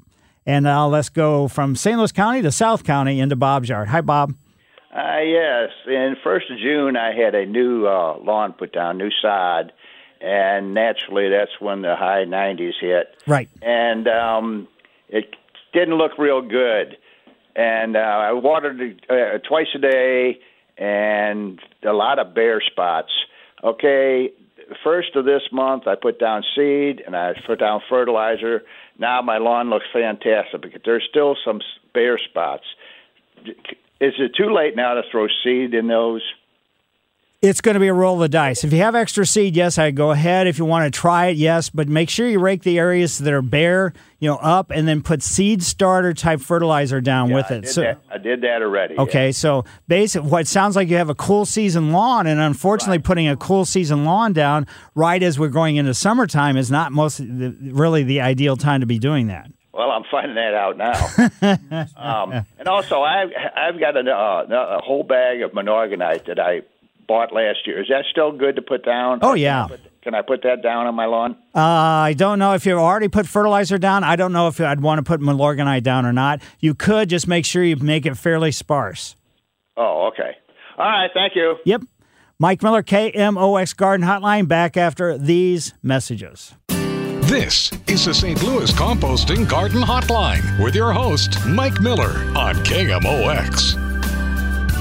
and 0.45 0.63
now 0.63 0.87
let's 0.87 1.09
go 1.09 1.47
from 1.47 1.75
St. 1.75 1.97
Louis 1.97 2.11
County 2.11 2.41
to 2.41 2.51
South 2.51 2.83
County 2.83 3.19
into 3.19 3.35
Bob's 3.35 3.69
yard. 3.69 3.89
Hi, 3.89 4.01
Bob. 4.01 4.33
Uh, 4.95 5.19
yes, 5.21 5.69
in 5.85 6.15
first 6.23 6.49
of 6.49 6.57
June, 6.57 6.97
I 6.97 7.13
had 7.13 7.35
a 7.35 7.45
new 7.45 7.85
uh, 7.85 8.17
lawn 8.17 8.53
put 8.53 8.73
down, 8.73 8.97
new 8.97 9.11
sod, 9.21 9.71
and 10.21 10.73
naturally, 10.73 11.29
that's 11.29 11.59
when 11.59 11.81
the 11.81 11.95
high 11.95 12.25
90s 12.25 12.73
hit. 12.79 13.15
Right. 13.25 13.49
And 13.61 14.07
um, 14.07 14.67
it 15.07 15.35
didn't 15.73 15.95
look 15.95 16.17
real 16.17 16.41
good. 16.41 16.97
And 17.55 17.95
uh, 17.95 17.99
I 17.99 18.33
watered 18.33 18.79
it 18.79 19.05
uh, 19.09 19.39
twice 19.47 19.67
a 19.75 19.79
day 19.79 20.39
and 20.77 21.59
a 21.83 21.93
lot 21.93 22.19
of 22.19 22.33
bare 22.33 22.61
spots. 22.61 23.11
Okay, 23.63 24.31
first 24.83 25.15
of 25.15 25.25
this 25.25 25.41
month, 25.51 25.87
I 25.87 25.95
put 25.95 26.19
down 26.19 26.43
seed 26.55 27.01
and 27.05 27.15
I 27.15 27.33
put 27.45 27.59
down 27.59 27.81
fertilizer. 27.89 28.63
Now 28.97 29.21
my 29.21 29.37
lawn 29.37 29.69
looks 29.69 29.85
fantastic 29.91 30.61
because 30.61 30.81
there's 30.85 31.05
still 31.09 31.35
some 31.45 31.59
bare 31.93 32.19
spots. 32.29 32.63
Is 33.45 34.13
it 34.17 34.35
too 34.35 34.53
late 34.53 34.75
now 34.75 34.93
to 34.93 35.01
throw 35.11 35.27
seed 35.43 35.73
in 35.73 35.87
those? 35.87 36.21
It's 37.41 37.61
going 37.61 37.75
to 37.75 37.79
be 37.79 37.87
a 37.87 37.93
roll 37.93 38.15
of 38.15 38.19
the 38.19 38.27
dice. 38.27 38.65
If 38.65 38.73
you 38.73 38.79
have 38.79 38.95
extra 38.95 39.25
seed, 39.25 39.55
yes, 39.55 39.77
I 39.77 39.91
go 39.91 40.11
ahead. 40.11 40.45
If 40.45 40.57
you 40.57 40.65
want 40.65 40.93
to 40.93 40.99
try 40.99 41.27
it, 41.27 41.37
yes, 41.37 41.69
but 41.69 41.87
make 41.87 42.09
sure 42.09 42.27
you 42.27 42.37
rake 42.37 42.63
the 42.63 42.77
areas 42.77 43.17
that 43.19 43.31
are 43.31 43.41
bare, 43.41 43.93
you 44.19 44.27
know, 44.27 44.35
up, 44.35 44.71
and 44.71 44.85
then 44.85 45.01
put 45.01 45.23
seed 45.23 45.63
starter 45.63 46.13
type 46.13 46.41
fertilizer 46.41 46.99
down 46.99 47.29
Yeah, 47.29 47.35
with 47.35 47.45
I 47.49 47.55
it. 47.55 47.61
did 47.61 47.69
So, 47.69 47.81
that. 47.83 48.01
I 48.11 48.17
did 48.17 48.41
that 48.41 48.61
already. 48.61 48.97
okay, 48.97 49.31
so 49.31 49.63
basically, 49.87 50.29
what 50.29 50.47
sounds 50.47 50.75
like 50.75 50.89
you 50.89 50.97
have 50.97 51.07
a 51.07 51.15
cool 51.15 51.45
season 51.45 51.93
lawn, 51.93 52.27
and 52.27 52.41
unfortunately, 52.41 52.99
putting 52.99 53.29
a 53.29 53.37
cool 53.37 53.63
season 53.63 54.03
lawn 54.03 54.33
down 54.33 54.67
right 54.93 55.23
as 55.23 55.39
we're 55.39 55.47
going 55.47 55.77
into 55.77 55.93
summertime 55.93 56.57
is 56.57 56.69
not 56.69 56.91
most 56.91 57.21
really 57.21 58.03
the 58.03 58.19
ideal 58.19 58.57
time 58.57 58.81
to 58.81 58.85
be 58.85 58.99
doing 58.99 59.27
that. 59.27 59.49
Well, 59.73 59.91
I'm 59.91 60.03
finding 60.11 60.35
that 60.35 60.53
out 60.55 60.75
now. 60.75 61.87
um, 61.95 62.45
and 62.59 62.67
also, 62.67 63.01
I've 63.01 63.29
I've 63.55 63.79
got 63.79 63.95
a, 63.95 64.01
uh, 64.11 64.75
a 64.77 64.81
whole 64.81 65.03
bag 65.03 65.41
of 65.41 65.51
monogonite 65.51 66.25
that 66.25 66.37
I 66.37 66.63
bought 67.09 67.33
last 67.33 67.65
year. 67.65 67.81
Is 67.81 67.87
that 67.89 68.05
still 68.09 68.31
good 68.31 68.55
to 68.55 68.61
put 68.61 68.85
down? 68.85 69.19
Oh 69.21 69.33
yeah. 69.33 69.67
Can 70.01 70.15
I 70.15 70.21
put 70.21 70.43
that 70.43 70.63
down 70.63 70.87
on 70.87 70.95
my 70.95 71.07
lawn? 71.07 71.35
Uh, 71.53 71.59
I 71.59 72.13
don't 72.13 72.39
know 72.39 72.53
if 72.53 72.65
you've 72.65 72.77
already 72.79 73.09
put 73.09 73.27
fertilizer 73.27 73.77
down. 73.77 74.05
I 74.05 74.15
don't 74.15 74.31
know 74.31 74.47
if 74.47 74.61
I'd 74.61 74.79
want 74.79 74.99
to 74.99 75.03
put 75.03 75.19
Milorganite 75.19 75.83
down 75.83 76.05
or 76.05 76.13
not. 76.13 76.41
You 76.59 76.73
could 76.73 77.09
just 77.09 77.27
make 77.27 77.43
sure 77.43 77.61
you 77.61 77.75
make 77.75 78.05
it 78.05 78.15
fairly 78.15 78.53
sparse. 78.53 79.17
Oh, 79.75 80.09
okay. 80.13 80.37
All 80.77 80.85
right. 80.85 81.09
Thank 81.13 81.35
you. 81.35 81.57
Yep. 81.65 81.81
Mike 82.39 82.63
Miller, 82.63 82.81
KMOX 82.81 83.75
Garden 83.75 84.07
Hotline, 84.07 84.47
back 84.47 84.77
after 84.77 85.17
these 85.17 85.73
messages. 85.83 86.53
This 86.69 87.71
is 87.87 88.05
the 88.05 88.13
St. 88.13 88.41
Louis 88.41 88.71
Composting 88.71 89.47
Garden 89.47 89.81
Hotline 89.81 90.63
with 90.63 90.73
your 90.73 90.93
host, 90.93 91.45
Mike 91.45 91.81
Miller 91.81 92.11
on 92.37 92.55
KMOX. 92.63 93.88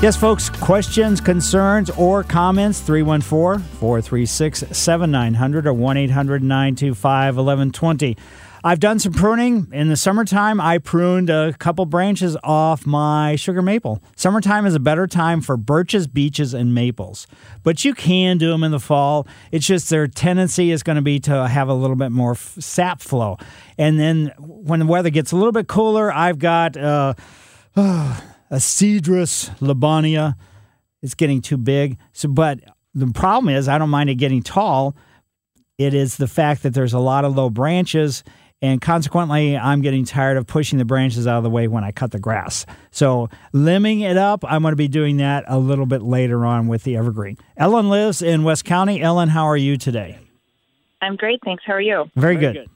Yes, 0.00 0.16
folks, 0.16 0.48
questions, 0.48 1.20
concerns, 1.20 1.90
or 1.90 2.22
comments 2.22 2.78
314 2.78 3.66
436 3.80 4.64
7900 4.70 5.66
or 5.66 5.72
1 5.72 5.96
800 5.96 6.40
925 6.40 7.36
1120. 7.36 8.16
I've 8.62 8.78
done 8.78 9.00
some 9.00 9.12
pruning. 9.12 9.66
In 9.72 9.88
the 9.88 9.96
summertime, 9.96 10.60
I 10.60 10.78
pruned 10.78 11.30
a 11.30 11.52
couple 11.54 11.84
branches 11.84 12.36
off 12.44 12.86
my 12.86 13.34
sugar 13.34 13.60
maple. 13.60 14.00
Summertime 14.14 14.66
is 14.66 14.76
a 14.76 14.80
better 14.80 15.08
time 15.08 15.40
for 15.40 15.56
birches, 15.56 16.06
beeches, 16.06 16.54
and 16.54 16.72
maples. 16.72 17.26
But 17.64 17.84
you 17.84 17.92
can 17.92 18.38
do 18.38 18.50
them 18.50 18.62
in 18.62 18.70
the 18.70 18.78
fall. 18.78 19.26
It's 19.50 19.66
just 19.66 19.90
their 19.90 20.06
tendency 20.06 20.70
is 20.70 20.84
going 20.84 20.96
to 20.96 21.02
be 21.02 21.18
to 21.20 21.48
have 21.48 21.68
a 21.68 21.74
little 21.74 21.96
bit 21.96 22.10
more 22.10 22.32
f- 22.32 22.54
sap 22.60 23.00
flow. 23.00 23.36
And 23.76 23.98
then 23.98 24.32
when 24.38 24.78
the 24.78 24.86
weather 24.86 25.10
gets 25.10 25.32
a 25.32 25.36
little 25.36 25.50
bit 25.50 25.66
cooler, 25.66 26.12
I've 26.12 26.38
got. 26.38 26.76
Uh, 26.76 27.14
a 28.50 28.56
Cedrus 28.56 29.50
libani. 29.58 30.34
It's 31.02 31.14
getting 31.14 31.40
too 31.40 31.56
big. 31.56 31.98
So, 32.12 32.28
but 32.28 32.60
the 32.94 33.06
problem 33.08 33.54
is, 33.54 33.68
I 33.68 33.78
don't 33.78 33.90
mind 33.90 34.10
it 34.10 34.16
getting 34.16 34.42
tall. 34.42 34.96
It 35.76 35.94
is 35.94 36.16
the 36.16 36.26
fact 36.26 36.64
that 36.64 36.74
there's 36.74 36.92
a 36.92 36.98
lot 36.98 37.24
of 37.24 37.36
low 37.36 37.50
branches, 37.50 38.24
and 38.60 38.80
consequently, 38.80 39.56
I'm 39.56 39.80
getting 39.80 40.04
tired 40.04 40.36
of 40.36 40.48
pushing 40.48 40.78
the 40.78 40.84
branches 40.84 41.28
out 41.28 41.38
of 41.38 41.44
the 41.44 41.50
way 41.50 41.68
when 41.68 41.84
I 41.84 41.92
cut 41.92 42.10
the 42.10 42.18
grass. 42.18 42.66
So, 42.90 43.28
limbing 43.54 44.00
it 44.00 44.16
up, 44.16 44.44
I'm 44.44 44.62
going 44.62 44.72
to 44.72 44.76
be 44.76 44.88
doing 44.88 45.18
that 45.18 45.44
a 45.46 45.58
little 45.58 45.86
bit 45.86 46.02
later 46.02 46.44
on 46.44 46.66
with 46.66 46.82
the 46.82 46.96
evergreen. 46.96 47.38
Ellen 47.56 47.88
lives 47.88 48.20
in 48.20 48.42
West 48.42 48.64
County. 48.64 49.00
Ellen, 49.00 49.28
how 49.28 49.44
are 49.44 49.56
you 49.56 49.76
today? 49.76 50.18
I'm 51.00 51.14
great, 51.14 51.40
thanks. 51.44 51.62
How 51.64 51.74
are 51.74 51.80
you? 51.80 52.10
Very, 52.16 52.34
good. 52.34 52.68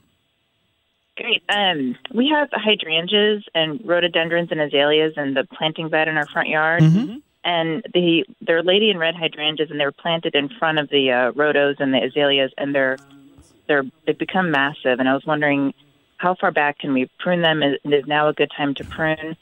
Great. 1.15 1.43
Um, 1.47 1.95
we 2.13 2.29
have 2.29 2.49
hydrangeas 2.51 3.43
and 3.53 3.79
rhododendrons 3.85 4.49
and 4.51 4.59
azaleas 4.59 5.13
in 5.15 5.35
the 5.35 5.45
planting 5.57 5.89
bed 5.89 6.07
in 6.07 6.17
our 6.17 6.25
front 6.27 6.49
yard. 6.49 6.81
Mm-hmm. 6.81 7.17
And 7.45 7.83
the 7.93 8.25
they're 8.41 8.63
lady 8.63 8.89
in 8.89 8.97
red 8.97 9.15
hydrangeas, 9.15 9.69
and 9.69 9.79
they 9.79 9.85
were 9.85 9.91
planted 9.91 10.33
in 10.33 10.49
front 10.49 10.79
of 10.79 10.89
the 10.89 11.11
uh, 11.11 11.31
rhodos 11.33 11.75
and 11.79 11.93
the 11.93 12.01
azaleas, 12.01 12.51
and 12.57 12.73
they're 12.73 12.97
they're 13.67 13.83
they've 14.05 14.17
become 14.17 14.49
massive. 14.49 14.99
And 14.99 15.09
I 15.09 15.13
was 15.13 15.25
wondering, 15.25 15.73
how 16.17 16.35
far 16.35 16.51
back 16.51 16.79
can 16.79 16.93
we 16.93 17.09
prune 17.19 17.41
them? 17.41 17.61
Is, 17.61 17.77
is 17.83 18.07
now 18.07 18.29
a 18.29 18.33
good 18.33 18.49
time 18.55 18.73
to 18.75 18.85
prune? 18.85 19.35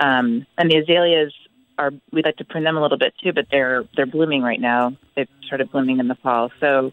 Um, 0.00 0.46
and 0.58 0.68
the 0.68 0.78
azaleas 0.78 1.32
are 1.78 1.92
we'd 2.12 2.24
like 2.24 2.36
to 2.36 2.44
prune 2.44 2.64
them 2.64 2.76
a 2.76 2.82
little 2.82 2.98
bit 2.98 3.14
too, 3.22 3.32
but 3.32 3.46
they're 3.50 3.84
they're 3.96 4.04
blooming 4.04 4.42
right 4.42 4.60
now. 4.60 4.96
They've 5.14 5.28
started 5.46 5.70
blooming 5.70 6.00
in 6.00 6.08
the 6.08 6.16
fall. 6.16 6.50
So, 6.60 6.90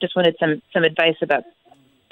just 0.00 0.14
wanted 0.14 0.36
some 0.38 0.62
some 0.72 0.84
advice 0.84 1.16
about 1.20 1.44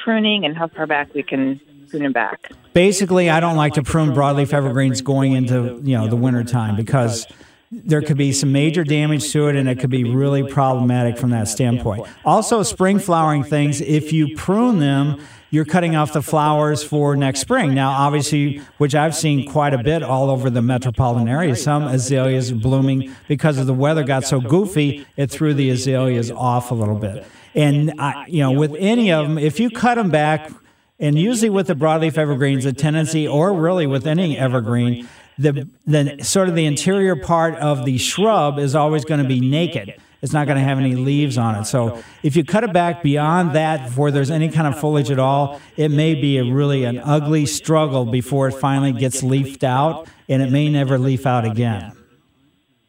pruning 0.05 0.45
and 0.45 0.57
how 0.57 0.69
far 0.69 0.87
back 0.87 1.13
we 1.15 1.23
can 1.23 1.59
prune 1.89 2.03
them 2.03 2.13
back. 2.13 2.53
Basically, 2.75 3.31
I 3.31 3.41
don't 3.41 3.57
like 3.57 3.73
to 3.75 3.83
prune 3.83 4.11
broadleaf 4.11 4.53
evergreens 4.53 5.01
going 5.01 5.33
into 5.33 5.81
you 5.83 5.97
know 5.97 6.09
the 6.09 6.17
winter 6.17 6.45
time 6.45 6.77
because 6.77 7.27
there 7.73 8.03
could 8.03 8.19
be 8.19 8.31
some 8.33 8.53
major 8.53 8.85
damage 8.85 9.33
to 9.33 9.49
it 9.49 9.57
and 9.57 9.69
it 9.69 9.81
could 9.81 9.91
be 9.91 10.05
really 10.05 10.49
problematic 10.49 11.17
from 11.17 11.31
that 11.31 11.49
standpoint. 11.49 12.07
Also, 12.25 12.63
spring 12.63 12.99
flowering 12.99 13.43
things, 13.43 13.81
if 13.81 14.13
you 14.13 14.37
prune 14.37 14.79
them, 14.79 15.21
you're 15.51 15.65
cutting 15.65 15.97
off 15.97 16.13
the 16.13 16.23
flowers 16.23 16.85
for 16.85 17.17
next 17.17 17.41
spring. 17.41 17.75
Now, 17.75 17.91
obviously, 17.91 18.61
which 18.79 18.95
I've 18.95 19.15
seen 19.15 19.51
quite 19.51 19.73
a 19.73 19.83
bit 19.83 20.03
all 20.03 20.29
over 20.29 20.51
the 20.51 20.63
metropolitan 20.63 21.29
area, 21.29 21.57
some 21.57 21.85
azaleas 21.85 22.53
blooming 22.53 23.15
because 23.29 23.59
of 23.59 23.67
the 23.67 23.75
weather 23.75 24.03
got 24.03 24.25
so 24.25 24.41
goofy, 24.41 25.07
it 25.17 25.31
threw 25.31 25.55
the 25.55 25.71
azaleas 25.71 26.31
off 26.31 26.71
a 26.71 26.75
little 26.75 26.99
bit. 26.99 27.27
And, 27.55 28.01
I, 28.01 28.27
you 28.27 28.41
know, 28.41 28.53
with 28.53 28.75
any 28.79 29.13
of 29.13 29.29
them, 29.29 29.39
if 29.39 29.61
you 29.61 29.71
cut 29.71 29.95
them 29.95 30.11
back, 30.11 30.51
and 30.99 31.19
usually 31.19 31.51
with 31.51 31.67
the 31.67 31.75
broadleaf 31.75 32.19
evergreens, 32.19 32.65
a 32.65 32.73
tendency, 32.73 33.27
or 33.29 33.53
really 33.53 33.87
with 33.87 34.07
any 34.07 34.39
evergreen, 34.39 35.09
the, 35.39 35.69
the 35.87 36.23
sort 36.23 36.49
of 36.49 36.55
the 36.55 36.65
interior 36.65 37.17
part 37.17 37.55
of 37.57 37.85
the 37.85 37.99
shrub 37.99 38.59
is 38.59 38.75
always 38.75 39.05
going 39.05 39.23
to 39.23 39.29
be 39.29 39.41
naked. 39.41 39.95
It's 40.23 40.33
not 40.33 40.47
going 40.47 40.57
to 40.57 40.65
have 40.65 40.79
any 40.79 40.95
leaves 40.95 41.37
on 41.37 41.55
it. 41.57 41.65
So 41.67 42.03
if 42.23 42.35
you 42.35 42.45
cut 42.45 42.65
it 42.65 42.73
back 42.73 43.03
beyond 43.03 43.55
that, 43.55 43.89
before 43.89 44.11
there's 44.11 44.31
any 44.31 44.49
kind 44.49 44.67
of 44.67 44.81
foliage 44.81 45.11
at 45.11 45.19
all, 45.19 45.61
it 45.77 45.91
may 45.91 46.15
be 46.15 46.39
a 46.39 46.45
really 46.45 46.85
an 46.85 46.99
ugly 46.99 47.45
struggle 47.45 48.07
before 48.07 48.49
it 48.49 48.53
finally 48.53 48.93
gets 48.93 49.23
leafed 49.23 49.65
out, 49.65 50.09
and 50.29 50.41
it 50.41 50.51
may 50.51 50.71
never 50.71 50.99
leaf 50.99 51.27
out 51.27 51.45
again. 51.45 51.93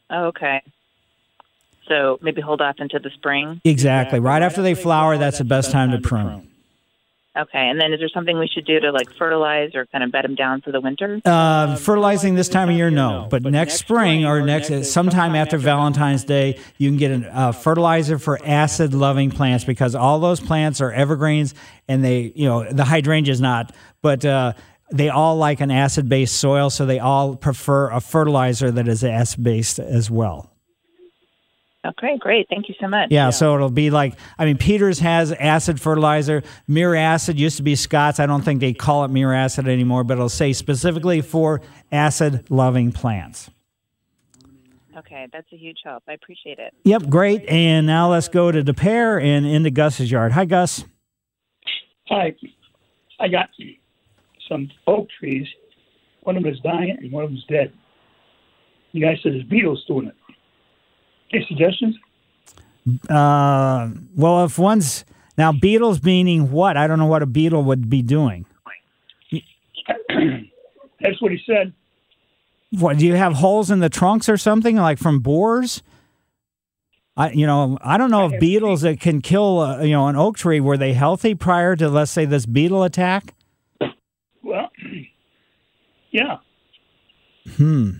Okay. 0.09 0.61
So 1.87 2.17
maybe 2.21 2.41
hold 2.41 2.61
off 2.61 2.75
into 2.79 2.99
the 2.99 3.11
spring. 3.11 3.61
Exactly. 3.63 4.19
Right 4.19 4.41
after 4.41 4.61
they 4.61 4.73
flower, 4.73 5.17
that's 5.17 5.37
the 5.37 5.43
best 5.43 5.71
time 5.71 5.91
to 5.91 5.99
prune. 5.99 6.47
Okay, 7.37 7.67
and 7.67 7.81
then 7.81 7.91
is 7.91 7.99
there 7.99 8.07
something 8.13 8.39
we 8.39 8.47
should 8.47 8.65
do 8.65 8.79
to 8.79 8.91
like 8.91 9.09
fertilize 9.17 9.75
or 9.75 9.85
kind 9.87 10.05
of 10.05 10.11
bed 10.11 10.23
them 10.23 10.35
down 10.35 10.61
for 10.61 10.71
the 10.71 10.79
winter? 10.79 11.19
Uh, 11.25 11.75
fertilizing 11.75 12.35
this 12.35 12.47
time 12.47 12.69
of 12.69 12.75
year, 12.77 12.89
no. 12.89 13.27
But 13.29 13.43
next 13.43 13.73
spring 13.73 14.25
or 14.25 14.41
next 14.41 14.89
sometime 14.89 15.35
after 15.35 15.57
Valentine's 15.57 16.23
Day, 16.23 16.57
you 16.77 16.89
can 16.89 16.97
get 16.97 17.11
a 17.11 17.37
uh, 17.37 17.51
fertilizer 17.51 18.17
for 18.19 18.39
acid-loving 18.41 19.31
plants 19.31 19.65
because 19.65 19.95
all 19.95 20.19
those 20.19 20.39
plants 20.39 20.79
are 20.79 20.93
evergreens, 20.93 21.53
and 21.89 22.05
they, 22.05 22.31
you 22.35 22.45
know, 22.45 22.71
the 22.71 22.85
hydrangea 22.85 23.33
is 23.33 23.41
not, 23.41 23.73
but. 24.01 24.23
Uh, 24.23 24.53
they 24.91 25.09
all 25.09 25.35
like 25.35 25.61
an 25.61 25.71
acid 25.71 26.07
based 26.07 26.35
soil, 26.35 26.69
so 26.69 26.85
they 26.85 26.99
all 26.99 27.35
prefer 27.35 27.89
a 27.89 27.99
fertilizer 27.99 28.69
that 28.69 28.87
is 28.87 29.03
acid 29.03 29.43
based 29.43 29.79
as 29.79 30.11
well. 30.11 30.54
Okay, 31.85 32.17
great. 32.17 32.47
Thank 32.49 32.67
you 32.67 32.75
so 32.79 32.87
much. 32.87 33.11
Yeah, 33.11 33.29
so 33.29 33.53
it'll 33.53 33.69
be 33.69 33.91
like 33.91 34.17
I 34.39 34.45
mean, 34.45 34.57
Peters 34.57 34.99
has 34.99 35.31
acid 35.31 35.79
fertilizer. 35.79 36.41
Miracid 36.67 37.37
used 37.37 37.57
to 37.57 37.63
be 37.63 37.75
Scott's. 37.75 38.19
I 38.19 38.25
don't 38.25 38.41
think 38.41 38.59
they 38.59 38.73
call 38.73 39.05
it 39.05 39.11
Miracid 39.11 39.67
anymore, 39.67 40.03
but 40.03 40.15
it'll 40.15 40.29
say 40.29 40.53
specifically 40.53 41.21
for 41.21 41.61
acid 41.91 42.49
loving 42.49 42.91
plants. 42.91 43.51
Okay, 44.97 45.27
that's 45.31 45.51
a 45.53 45.57
huge 45.57 45.79
help. 45.83 46.03
I 46.07 46.13
appreciate 46.13 46.57
it. 46.57 46.73
Yep, 46.83 47.09
great. 47.09 47.45
And 47.47 47.85
now 47.85 48.09
let's 48.09 48.29
go 48.29 48.51
to 48.51 48.63
Des 48.63 48.73
Peres 48.73 49.21
and 49.23 49.45
into 49.45 49.69
Gus's 49.69 50.09
yard. 50.09 50.31
Hi, 50.31 50.45
Gus. 50.45 50.85
Hi. 52.07 52.35
I 53.19 53.27
got 53.27 53.49
some 54.49 54.69
oak 54.87 55.07
trees. 55.19 55.47
One 56.21 56.37
of 56.37 56.43
them 56.43 56.51
is 56.51 56.59
dying 56.61 56.97
and 56.99 57.11
one 57.11 57.23
of 57.23 57.29
them 57.29 57.37
is 57.37 57.43
dead. 57.49 57.73
The 58.93 59.01
guy 59.01 59.19
said 59.21 59.33
there's 59.33 59.43
beetles 59.43 59.83
doing 59.87 60.07
it. 60.07 60.15
Any 61.33 61.45
suggestions? 61.47 61.95
Uh, 63.09 63.89
well, 64.15 64.45
if 64.45 64.59
one's 64.59 65.05
now 65.37 65.51
beetles 65.51 66.03
meaning 66.03 66.51
what? 66.51 66.77
I 66.77 66.87
don't 66.87 66.99
know 66.99 67.07
what 67.07 67.23
a 67.23 67.25
beetle 67.25 67.63
would 67.63 67.89
be 67.89 68.01
doing. 68.01 68.45
That's 69.31 71.21
what 71.21 71.31
he 71.31 71.39
said. 71.45 71.73
What 72.71 72.97
do 72.97 73.05
you 73.05 73.15
have 73.15 73.33
holes 73.33 73.71
in 73.71 73.79
the 73.79 73.89
trunks 73.89 74.27
or 74.29 74.37
something 74.37 74.75
like 74.75 74.97
from 74.99 75.19
borers? 75.19 75.81
I, 77.17 77.31
you 77.31 77.47
know, 77.47 77.77
I 77.81 77.97
don't 77.97 78.11
know 78.11 78.27
if 78.27 78.39
beetles 78.39 78.81
that 78.81 78.99
can 78.99 79.21
kill, 79.21 79.59
uh, 79.59 79.81
you 79.81 79.91
know, 79.91 80.07
an 80.07 80.15
oak 80.17 80.37
tree 80.37 80.59
were 80.59 80.77
they 80.77 80.93
healthy 80.93 81.33
prior 81.33 81.75
to 81.77 81.87
let's 81.87 82.11
say 82.11 82.25
this 82.25 82.45
beetle 82.45 82.83
attack? 82.83 83.33
Well, 84.43 84.69
Yeah. 86.15 86.37
Hmm. 87.57 87.97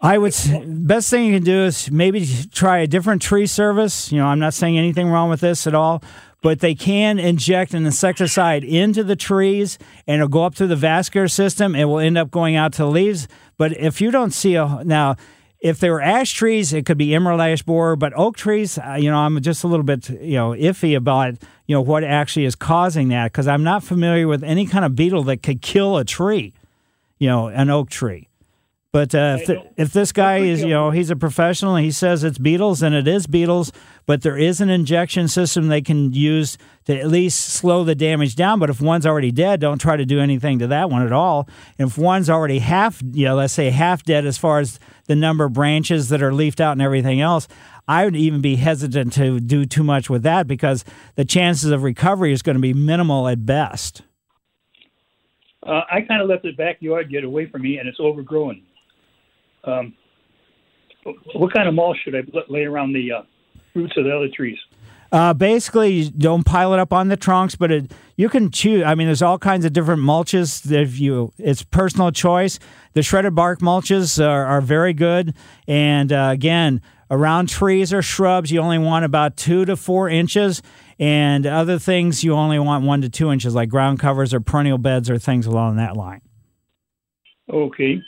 I 0.00 0.16
would 0.16 0.34
best 0.66 1.10
thing 1.10 1.26
you 1.26 1.34
can 1.34 1.44
do 1.44 1.64
is 1.64 1.90
maybe 1.90 2.26
try 2.52 2.78
a 2.78 2.86
different 2.86 3.20
tree 3.20 3.46
service. 3.46 4.12
You 4.12 4.18
know, 4.18 4.26
I'm 4.26 4.38
not 4.38 4.54
saying 4.54 4.78
anything 4.78 5.08
wrong 5.08 5.28
with 5.28 5.40
this 5.40 5.66
at 5.66 5.74
all, 5.74 6.02
but 6.40 6.60
they 6.60 6.76
can 6.76 7.18
inject 7.18 7.74
an 7.74 7.84
insecticide 7.84 8.62
into 8.62 9.02
the 9.02 9.16
trees 9.16 9.76
and 10.06 10.16
it'll 10.16 10.28
go 10.28 10.44
up 10.44 10.54
through 10.54 10.68
the 10.68 10.76
vascular 10.76 11.26
system. 11.26 11.74
It 11.74 11.86
will 11.86 11.98
end 11.98 12.16
up 12.16 12.30
going 12.30 12.54
out 12.54 12.72
to 12.74 12.82
the 12.82 12.90
leaves. 12.90 13.26
But 13.56 13.76
if 13.76 14.00
you 14.00 14.12
don't 14.12 14.30
see 14.30 14.54
a 14.54 14.82
now, 14.84 15.16
if 15.58 15.80
they 15.80 15.90
were 15.90 16.00
ash 16.00 16.32
trees, 16.32 16.72
it 16.72 16.86
could 16.86 16.98
be 16.98 17.12
emerald 17.12 17.40
ash 17.40 17.62
borer. 17.62 17.96
But 17.96 18.12
oak 18.16 18.36
trees, 18.36 18.78
uh, 18.78 18.96
you 19.00 19.10
know, 19.10 19.18
I'm 19.18 19.40
just 19.42 19.64
a 19.64 19.66
little 19.66 19.82
bit 19.82 20.08
you 20.10 20.34
know 20.34 20.50
iffy 20.50 20.96
about 20.96 21.34
you 21.66 21.74
know 21.74 21.80
what 21.80 22.04
actually 22.04 22.44
is 22.44 22.54
causing 22.54 23.08
that 23.08 23.32
because 23.32 23.48
I'm 23.48 23.64
not 23.64 23.82
familiar 23.82 24.28
with 24.28 24.44
any 24.44 24.64
kind 24.64 24.84
of 24.84 24.94
beetle 24.94 25.24
that 25.24 25.42
could 25.42 25.60
kill 25.60 25.96
a 25.96 26.04
tree. 26.04 26.54
You 27.18 27.26
know, 27.26 27.48
an 27.48 27.68
oak 27.68 27.90
tree. 27.90 28.27
But 28.90 29.14
uh, 29.14 29.36
if, 29.40 29.58
if 29.76 29.92
this 29.92 30.12
guy 30.12 30.38
is, 30.38 30.62
you 30.62 30.70
know, 30.70 30.90
he's 30.90 31.10
a 31.10 31.16
professional 31.16 31.76
and 31.76 31.84
he 31.84 31.90
says 31.90 32.24
it's 32.24 32.38
beetles, 32.38 32.82
and 32.82 32.94
it 32.94 33.06
is 33.06 33.26
beetles, 33.26 33.70
but 34.06 34.22
there 34.22 34.38
is 34.38 34.62
an 34.62 34.70
injection 34.70 35.28
system 35.28 35.68
they 35.68 35.82
can 35.82 36.14
use 36.14 36.56
to 36.86 36.98
at 36.98 37.08
least 37.08 37.48
slow 37.48 37.84
the 37.84 37.94
damage 37.94 38.34
down. 38.34 38.58
But 38.58 38.70
if 38.70 38.80
one's 38.80 39.04
already 39.04 39.30
dead, 39.30 39.60
don't 39.60 39.78
try 39.78 39.96
to 39.96 40.06
do 40.06 40.20
anything 40.20 40.58
to 40.60 40.66
that 40.68 40.88
one 40.88 41.04
at 41.04 41.12
all. 41.12 41.46
And 41.78 41.90
if 41.90 41.98
one's 41.98 42.30
already 42.30 42.60
half, 42.60 43.02
you 43.12 43.26
know, 43.26 43.36
let's 43.36 43.52
say 43.52 43.68
half 43.68 44.04
dead 44.04 44.24
as 44.24 44.38
far 44.38 44.58
as 44.58 44.80
the 45.04 45.14
number 45.14 45.44
of 45.44 45.52
branches 45.52 46.08
that 46.08 46.22
are 46.22 46.32
leafed 46.32 46.60
out 46.60 46.72
and 46.72 46.80
everything 46.80 47.20
else, 47.20 47.46
I 47.86 48.06
would 48.06 48.16
even 48.16 48.40
be 48.40 48.56
hesitant 48.56 49.12
to 49.14 49.38
do 49.38 49.66
too 49.66 49.84
much 49.84 50.08
with 50.08 50.22
that 50.22 50.46
because 50.46 50.86
the 51.14 51.26
chances 51.26 51.70
of 51.70 51.82
recovery 51.82 52.32
is 52.32 52.40
going 52.40 52.56
to 52.56 52.62
be 52.62 52.72
minimal 52.72 53.28
at 53.28 53.44
best. 53.44 54.00
Uh, 55.62 55.82
I 55.90 56.00
kind 56.00 56.22
of 56.22 56.28
let 56.28 56.42
the 56.42 56.52
backyard 56.52 57.10
get 57.10 57.24
away 57.24 57.44
from 57.44 57.62
me, 57.62 57.76
and 57.76 57.86
it's 57.86 58.00
overgrown. 58.00 58.62
Um, 59.64 59.94
what 61.34 61.52
kind 61.52 61.68
of 61.68 61.74
mulch 61.74 61.98
should 62.04 62.14
I 62.14 62.22
lay 62.48 62.64
around 62.64 62.92
the 62.92 63.12
uh, 63.12 63.22
roots 63.74 63.94
of 63.96 64.04
the 64.04 64.14
other 64.14 64.28
trees? 64.34 64.58
Uh, 65.10 65.32
basically, 65.32 65.88
you 65.88 66.10
don't 66.10 66.44
pile 66.44 66.74
it 66.74 66.78
up 66.78 66.92
on 66.92 67.08
the 67.08 67.16
trunks, 67.16 67.56
but 67.56 67.70
it, 67.70 67.92
you 68.16 68.28
can 68.28 68.50
choose. 68.50 68.82
I 68.84 68.94
mean, 68.94 69.06
there's 69.06 69.22
all 69.22 69.38
kinds 69.38 69.64
of 69.64 69.72
different 69.72 70.02
mulches. 70.02 70.70
If 70.70 71.00
you, 71.00 71.32
it's 71.38 71.62
personal 71.62 72.10
choice. 72.10 72.58
The 72.92 73.02
shredded 73.02 73.34
bark 73.34 73.60
mulches 73.60 74.22
are, 74.22 74.44
are 74.44 74.60
very 74.60 74.92
good, 74.92 75.34
and 75.66 76.12
uh, 76.12 76.28
again, 76.32 76.82
around 77.10 77.48
trees 77.48 77.92
or 77.92 78.02
shrubs, 78.02 78.50
you 78.50 78.60
only 78.60 78.78
want 78.78 79.06
about 79.06 79.36
two 79.36 79.64
to 79.64 79.76
four 79.76 80.10
inches, 80.10 80.60
and 80.98 81.46
other 81.46 81.78
things 81.78 82.22
you 82.22 82.34
only 82.34 82.58
want 82.58 82.84
one 82.84 83.00
to 83.00 83.08
two 83.08 83.32
inches, 83.32 83.54
like 83.54 83.70
ground 83.70 83.98
covers 83.98 84.34
or 84.34 84.40
perennial 84.40 84.78
beds 84.78 85.08
or 85.08 85.18
things 85.18 85.46
along 85.46 85.76
that 85.76 85.96
line. 85.96 86.20
Okay. 87.50 88.02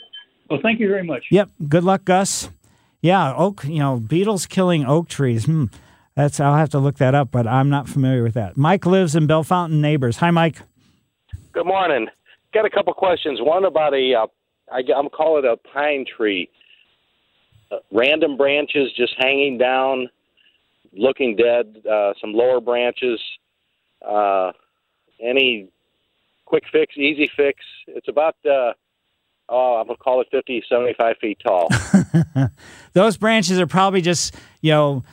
Well, 0.51 0.59
thank 0.61 0.81
you 0.81 0.89
very 0.89 1.03
much. 1.03 1.27
Yep. 1.31 1.49
Good 1.69 1.85
luck, 1.85 2.03
Gus. 2.03 2.49
Yeah, 3.01 3.33
oak. 3.33 3.63
You 3.63 3.79
know, 3.79 3.99
beetles 3.99 4.45
killing 4.45 4.85
oak 4.85 5.07
trees. 5.07 5.45
Hmm. 5.45 5.65
That's. 6.13 6.41
I'll 6.41 6.57
have 6.57 6.69
to 6.71 6.79
look 6.79 6.97
that 6.97 7.15
up, 7.15 7.31
but 7.31 7.47
I'm 7.47 7.69
not 7.69 7.87
familiar 7.87 8.21
with 8.21 8.33
that. 8.33 8.57
Mike 8.57 8.85
lives 8.85 9.15
in 9.15 9.27
Bellefontaine 9.27 9.79
Neighbors. 9.79 10.17
Hi, 10.17 10.29
Mike. 10.29 10.57
Good 11.53 11.65
morning. 11.65 12.07
Got 12.53 12.65
a 12.65 12.69
couple 12.69 12.93
questions. 12.93 13.39
One 13.41 13.63
about 13.63 13.93
a, 13.93 14.13
uh, 14.13 14.27
I, 14.69 14.81
I'm 14.93 15.07
calling 15.07 15.45
it 15.45 15.47
a 15.47 15.55
pine 15.73 16.05
tree. 16.17 16.49
Uh, 17.71 17.77
random 17.93 18.35
branches 18.35 18.91
just 18.97 19.13
hanging 19.17 19.57
down, 19.57 20.09
looking 20.91 21.37
dead. 21.37 21.81
Uh, 21.89 22.11
some 22.19 22.33
lower 22.33 22.59
branches. 22.59 23.21
Uh, 24.05 24.51
any 25.23 25.69
quick 26.45 26.63
fix, 26.73 26.97
easy 26.97 27.29
fix? 27.37 27.63
It's 27.87 28.09
about, 28.09 28.35
uh, 28.45 28.73
oh, 29.51 29.75
I'm 29.75 29.87
gonna 29.87 29.97
call 29.97 30.21
it 30.21 30.27
50, 30.31 30.63
75 30.67 31.17
feet 31.17 31.39
tall. 31.45 31.69
Those 32.93 33.17
branches 33.17 33.59
are 33.59 33.67
probably 33.67 34.01
just 34.01 34.35
you 34.61 34.71
know. 34.71 35.03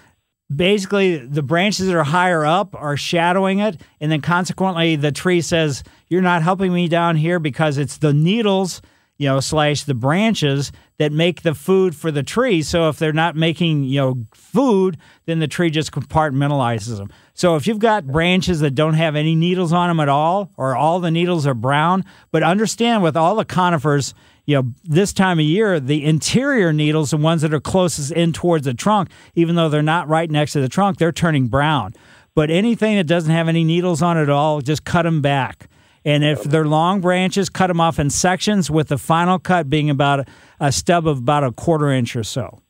Basically, 0.55 1.19
the 1.19 1.43
branches 1.43 1.89
that 1.89 1.95
are 1.95 2.05
higher 2.05 2.47
up 2.47 2.75
are 2.75 2.97
shadowing 2.97 3.59
it, 3.59 3.79
and 4.01 4.11
then 4.11 4.23
consequently, 4.23 4.97
the 4.97 5.13
tree 5.13 5.43
says, 5.43 5.85
"You're 6.09 6.23
not 6.23 6.43
helping 6.43 6.73
me 6.73 6.89
down 6.89 7.17
here 7.17 7.39
because 7.39 7.77
it's 7.77 7.99
the 7.99 8.15
needles, 8.15 8.81
you 9.19 9.29
know, 9.29 9.41
slash 9.41 9.83
the 9.83 9.93
branches 9.93 10.73
that 10.99 11.13
make 11.13 11.43
the 11.43 11.55
food 11.55 11.95
for 11.95 12.11
the 12.11 12.23
tree. 12.23 12.61
So 12.61 12.89
if 12.89 12.99
they're 12.99 13.13
not 13.13 13.37
making, 13.37 13.85
you 13.85 14.01
know, 14.01 14.27
food, 14.35 14.99
then 15.27 15.39
the 15.39 15.49
tree 15.49 15.71
just 15.71 15.93
compartmentalizes 15.93 16.97
them. 16.97 17.11
So 17.35 17.55
if 17.55 17.67
you've 17.67 17.79
got 17.79 18.07
branches 18.07 18.61
that 18.61 18.73
don't 18.73 18.95
have 18.95 19.15
any 19.15 19.37
needles 19.37 19.73
on 19.73 19.89
them 19.89 20.01
at 20.01 20.09
all, 20.09 20.51
or 20.57 20.77
all 20.77 20.99
the 20.99 21.11
needles 21.11 21.47
are 21.47 21.55
brown, 21.55 22.05
but 22.33 22.43
understand 22.43 23.03
with 23.03 23.17
all 23.17 23.37
the 23.37 23.45
conifers, 23.45 24.13
you 24.45 24.57
know, 24.57 24.73
this 24.83 25.13
time 25.13 25.39
of 25.39 25.45
year, 25.45 25.79
the 25.79 26.05
interior 26.05 26.73
needles, 26.73 27.11
the 27.11 27.17
ones 27.17 27.43
that 27.43 27.55
are 27.55 27.61
closest 27.61 28.11
in 28.11 28.33
towards 28.33 28.65
the 28.65 28.75
trunk, 28.75 29.11
even 29.35 29.55
though 29.55 29.69
they're 29.69 29.83
not 29.83 30.09
right 30.09 30.31
next 30.31 30.53
to 30.55 30.61
the 30.61 30.69
trunk, 30.69 30.99
they're 30.99 31.13
turning 31.13 31.47
brown. 31.47 31.95
But 32.35 32.51
anything 32.51 32.97
that 32.97 33.07
doesn't 33.07 33.33
have 33.33 33.49
any 33.49 33.63
needles 33.63 34.03
on 34.03 34.17
it 34.17 34.23
at 34.23 34.31
all, 34.31 34.61
just 34.61 34.85
cut 34.85 35.03
them 35.03 35.21
back. 35.23 35.69
And 36.09 36.25
if 36.25 36.43
they're 36.43 36.65
long 36.65 37.03
branches, 37.03 37.51
cut 37.51 37.67
them 37.67 37.83
off 37.83 37.99
in 37.99 38.09
sections, 38.09 38.71
with 38.71 38.89
the 38.89 38.97
final 38.97 39.39
cut 39.39 39.69
being 39.69 39.91
about 39.91 40.27
a, 40.59 40.73
stub 40.73 41.07
of 41.07 41.19
about 41.19 41.45
a 41.45 41.53
quarter 41.53 41.91
inch 41.91 42.17
or 42.17 42.25
so. 42.25 42.63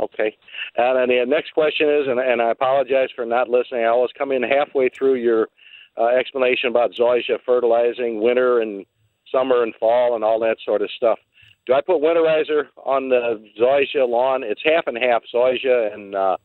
Okay. 0.00 0.36
And 0.76 0.98
then 0.98 1.16
the 1.16 1.24
next 1.28 1.52
question 1.52 1.88
is, 1.88 2.08
and, 2.08 2.18
and 2.18 2.42
I 2.42 2.50
apologize 2.50 3.10
for 3.14 3.24
not 3.24 3.48
listening. 3.48 3.84
I 3.84 3.92
was 3.92 4.10
coming 4.18 4.42
halfway 4.42 4.88
through 4.88 5.14
your 5.14 5.46
uh, 5.96 6.06
explanation 6.06 6.68
about 6.68 6.90
zoysia 6.90 7.38
fertilizing 7.46 8.20
winter 8.20 8.58
and 8.58 8.84
summer 9.30 9.62
and 9.62 9.72
fall 9.76 10.16
and 10.16 10.24
all 10.24 10.40
that 10.40 10.56
sort 10.64 10.82
of 10.82 10.90
stuff. 10.90 11.20
Do 11.66 11.72
I 11.72 11.82
put 11.82 12.02
winterizer 12.02 12.64
on 12.84 13.10
the 13.10 13.48
zoysia 13.60 14.08
lawn? 14.08 14.42
It's 14.42 14.62
half 14.64 14.88
and 14.88 14.98
half 14.98 15.22
zoysia 15.32 15.94
and 15.94 16.16
uh, 16.16 16.36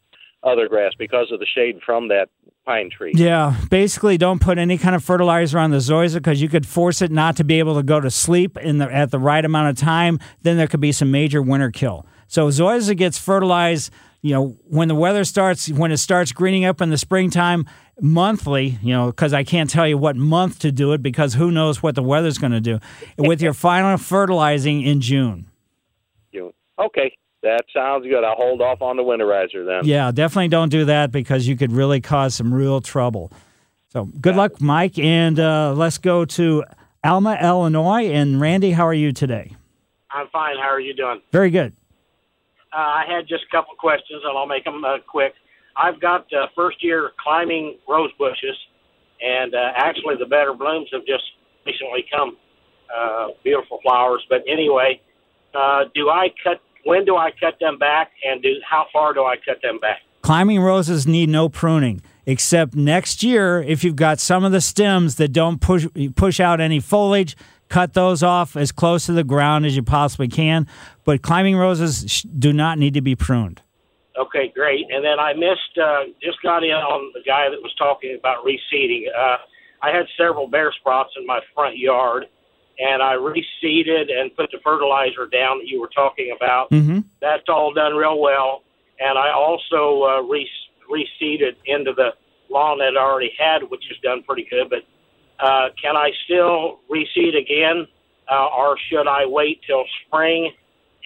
other 0.44 0.70
grass 0.70 0.94
because 1.00 1.32
of 1.32 1.40
the 1.40 1.48
shade 1.48 1.80
from 1.84 2.10
that 2.10 2.30
pine 2.66 2.90
tree. 2.90 3.12
Yeah, 3.16 3.56
basically, 3.70 4.18
don't 4.18 4.40
put 4.40 4.58
any 4.58 4.78
kind 4.78 4.96
of 4.96 5.04
fertilizer 5.04 5.60
on 5.60 5.72
the 5.72 5.78
zoysia 5.78 6.16
because 6.16 6.42
you 6.42 6.50
could 6.50 6.66
force 6.66 7.02
it 7.02 7.12
not 7.12 7.38
to 7.38 7.44
be 7.44 7.60
able 7.60 7.76
to 7.76 7.84
go 7.84 8.00
to 8.00 8.12
sleep 8.12 8.58
in 8.58 8.78
the 8.78 8.92
at 8.94 9.12
the 9.12 9.20
right 9.20 9.44
amount 9.44 9.70
of 9.70 9.78
time. 9.78 10.20
Then 10.42 10.58
there 10.58 10.68
could 10.68 10.80
be 10.80 10.92
some 10.92 11.12
major 11.12 11.42
winter 11.42 11.72
kill. 11.72 12.06
So 12.28 12.48
zoysia 12.48 12.96
gets 12.96 13.18
fertilized, 13.18 13.92
you 14.22 14.34
know, 14.34 14.58
when 14.68 14.88
the 14.88 14.96
weather 14.96 15.24
starts, 15.26 15.70
when 15.70 15.92
it 15.92 15.98
starts 15.98 16.32
greening 16.32 16.66
up 16.66 16.82
in 16.82 16.90
the 16.90 16.98
springtime, 16.98 17.68
monthly. 18.00 18.80
You 18.82 18.94
know, 18.94 19.08
because 19.08 19.34
I 19.34 19.44
can't 19.44 19.70
tell 19.70 19.88
you 19.88 19.98
what 19.98 20.16
month 20.16 20.60
to 20.60 20.72
do 20.72 20.94
it 20.94 21.02
because 21.04 21.34
who 21.34 21.52
knows 21.52 21.84
what 21.84 21.96
the 21.96 22.04
weather's 22.04 22.38
going 22.38 22.54
to 22.54 22.62
do. 22.62 22.80
With 23.18 23.42
your 23.42 23.54
final 23.68 23.98
fertilizing 23.98 24.82
in 24.82 25.02
June. 25.02 25.48
You 26.32 26.54
okay? 26.80 27.18
That 27.44 27.66
sounds 27.74 28.06
good. 28.06 28.24
I'll 28.24 28.36
hold 28.36 28.62
off 28.62 28.82
on 28.82 28.98
the 28.98 29.04
winterizer 29.04 29.66
then. 29.66 29.86
Yeah, 29.86 30.12
definitely 30.12 30.50
don't 30.50 30.70
do 30.70 30.86
that 30.86 31.12
because 31.12 31.48
you 31.48 31.58
could 31.58 31.72
really 31.72 32.00
cause 32.00 32.36
some 32.36 32.54
real 32.54 32.82
trouble. 32.82 33.32
So 33.90 34.06
good 34.06 34.36
luck, 34.36 34.62
Mike, 34.62 34.98
and 35.00 35.40
uh, 35.40 35.74
let's 35.76 35.98
go 35.98 36.24
to 36.24 36.64
Alma, 37.04 37.38
Illinois. 37.42 38.10
And 38.12 38.40
Randy, 38.40 38.72
how 38.72 38.86
are 38.86 38.94
you 38.94 39.12
today? 39.12 39.56
I'm 40.12 40.28
fine. 40.30 40.56
How 40.58 40.70
are 40.70 40.80
you 40.80 40.94
doing? 40.94 41.22
Very 41.32 41.50
good. 41.50 41.74
Uh, 42.72 42.78
I 42.78 43.04
had 43.08 43.28
just 43.28 43.44
a 43.52 43.56
couple 43.56 43.74
questions, 43.76 44.22
and 44.24 44.38
I'll 44.38 44.46
make 44.46 44.64
them 44.64 44.84
uh, 44.86 45.00
quick. 45.08 45.34
I've 45.76 46.00
got 46.00 46.32
uh, 46.34 46.48
first 46.56 46.84
year 46.84 47.12
climbing 47.22 47.80
rose 47.88 48.12
bushes, 48.20 48.56
and 49.22 49.54
uh, 49.56 49.72
actually 49.76 50.16
the 50.20 50.26
better 50.26 50.54
blooms 50.54 50.90
have 50.94 51.06
just 51.06 51.24
recently 51.66 52.06
come. 52.14 52.38
Uh, 52.96 53.30
beautiful 53.44 53.80
flowers. 53.84 54.24
But 54.30 54.44
anyway, 54.48 55.02
uh, 55.56 55.86
do 55.96 56.10
I 56.10 56.28
cut? 56.44 56.62
When 56.84 57.06
do 57.06 57.16
I 57.18 57.32
cut 57.32 57.56
them 57.60 57.78
back, 57.78 58.12
and 58.24 58.42
do 58.42 58.50
how 58.68 58.86
far 58.92 59.14
do 59.14 59.24
I 59.24 59.36
cut 59.38 59.62
them 59.62 59.80
back? 59.80 60.00
Climbing 60.22 60.62
roses 60.62 61.08
need 61.08 61.30
no 61.30 61.50
pruning, 61.50 62.02
except 62.26 62.76
next 62.76 63.24
year 63.24 63.62
if 63.62 63.84
you've 63.84 63.96
got 63.96 64.20
some 64.20 64.44
of 64.44 64.52
the 64.52 64.62
stems 64.62 65.16
that 65.16 65.30
don't 65.30 65.60
push 65.60 65.88
push 66.16 66.40
out 66.40 66.60
any 66.60 66.80
foliage. 66.80 67.36
Cut 67.70 67.94
those 67.94 68.22
off 68.22 68.58
as 68.58 68.72
close 68.74 69.06
to 69.06 69.14
the 69.14 69.24
ground 69.24 69.66
as 69.66 69.78
you 69.78 69.82
possibly 69.82 70.28
can. 70.28 70.68
But 71.06 71.22
climbing 71.22 71.56
roses 71.56 72.04
sh- 72.06 72.24
do 72.24 72.52
not 72.52 72.78
need 72.78 72.94
to 72.96 73.02
be 73.02 73.16
pruned. 73.16 73.62
Okay, 74.20 74.52
great. 74.54 74.86
And 74.90 75.06
then 75.06 75.20
I 75.22 75.32
missed, 75.34 75.78
uh, 75.82 76.04
just 76.22 76.42
got 76.44 76.66
in 76.66 76.72
on 76.72 77.12
the 77.14 77.22
guy 77.26 77.50
that 77.50 77.62
was 77.64 77.74
talking 77.78 78.18
about 78.20 78.44
reseeding. 78.44 79.04
Uh, 79.18 79.38
I 79.82 79.90
had 79.90 80.06
several 80.18 80.48
bare 80.48 80.74
spots 80.74 81.12
in 81.18 81.26
my 81.26 81.40
front 81.56 81.78
yard, 81.78 82.26
and 82.80 83.02
I 83.02 83.14
reseeded 83.14 84.12
and 84.12 84.36
put 84.36 84.52
the 84.52 84.60
fertilizer 84.64 85.28
down 85.28 85.60
that 85.60 85.68
you 85.68 85.80
were 85.80 85.90
talking 85.94 86.34
about. 86.36 86.72
Mm-hmm. 86.72 87.00
That's 87.22 87.44
all 87.48 87.74
done 87.74 87.96
real 87.96 88.20
well. 88.20 88.64
And 89.00 89.18
I 89.18 89.32
also 89.32 90.04
uh, 90.04 90.22
re- 90.22 90.50
reseeded 90.90 91.56
into 91.66 91.94
the 91.94 92.10
lawn 92.50 92.80
that 92.80 92.98
I 92.98 93.02
already 93.02 93.32
had, 93.38 93.64
which 93.70 93.84
is 93.90 93.98
done 94.04 94.24
pretty 94.24 94.48
good. 94.50 94.70
But 94.70 94.84
uh, 95.44 95.70
can 95.82 95.96
I 95.96 96.12
still 96.26 96.80
reseed 96.90 97.38
again, 97.38 97.88
uh, 98.32 98.48
or 98.48 98.78
should 98.90 99.08
I 99.08 99.26
wait 99.26 99.62
till 99.66 99.84
spring? 100.06 100.52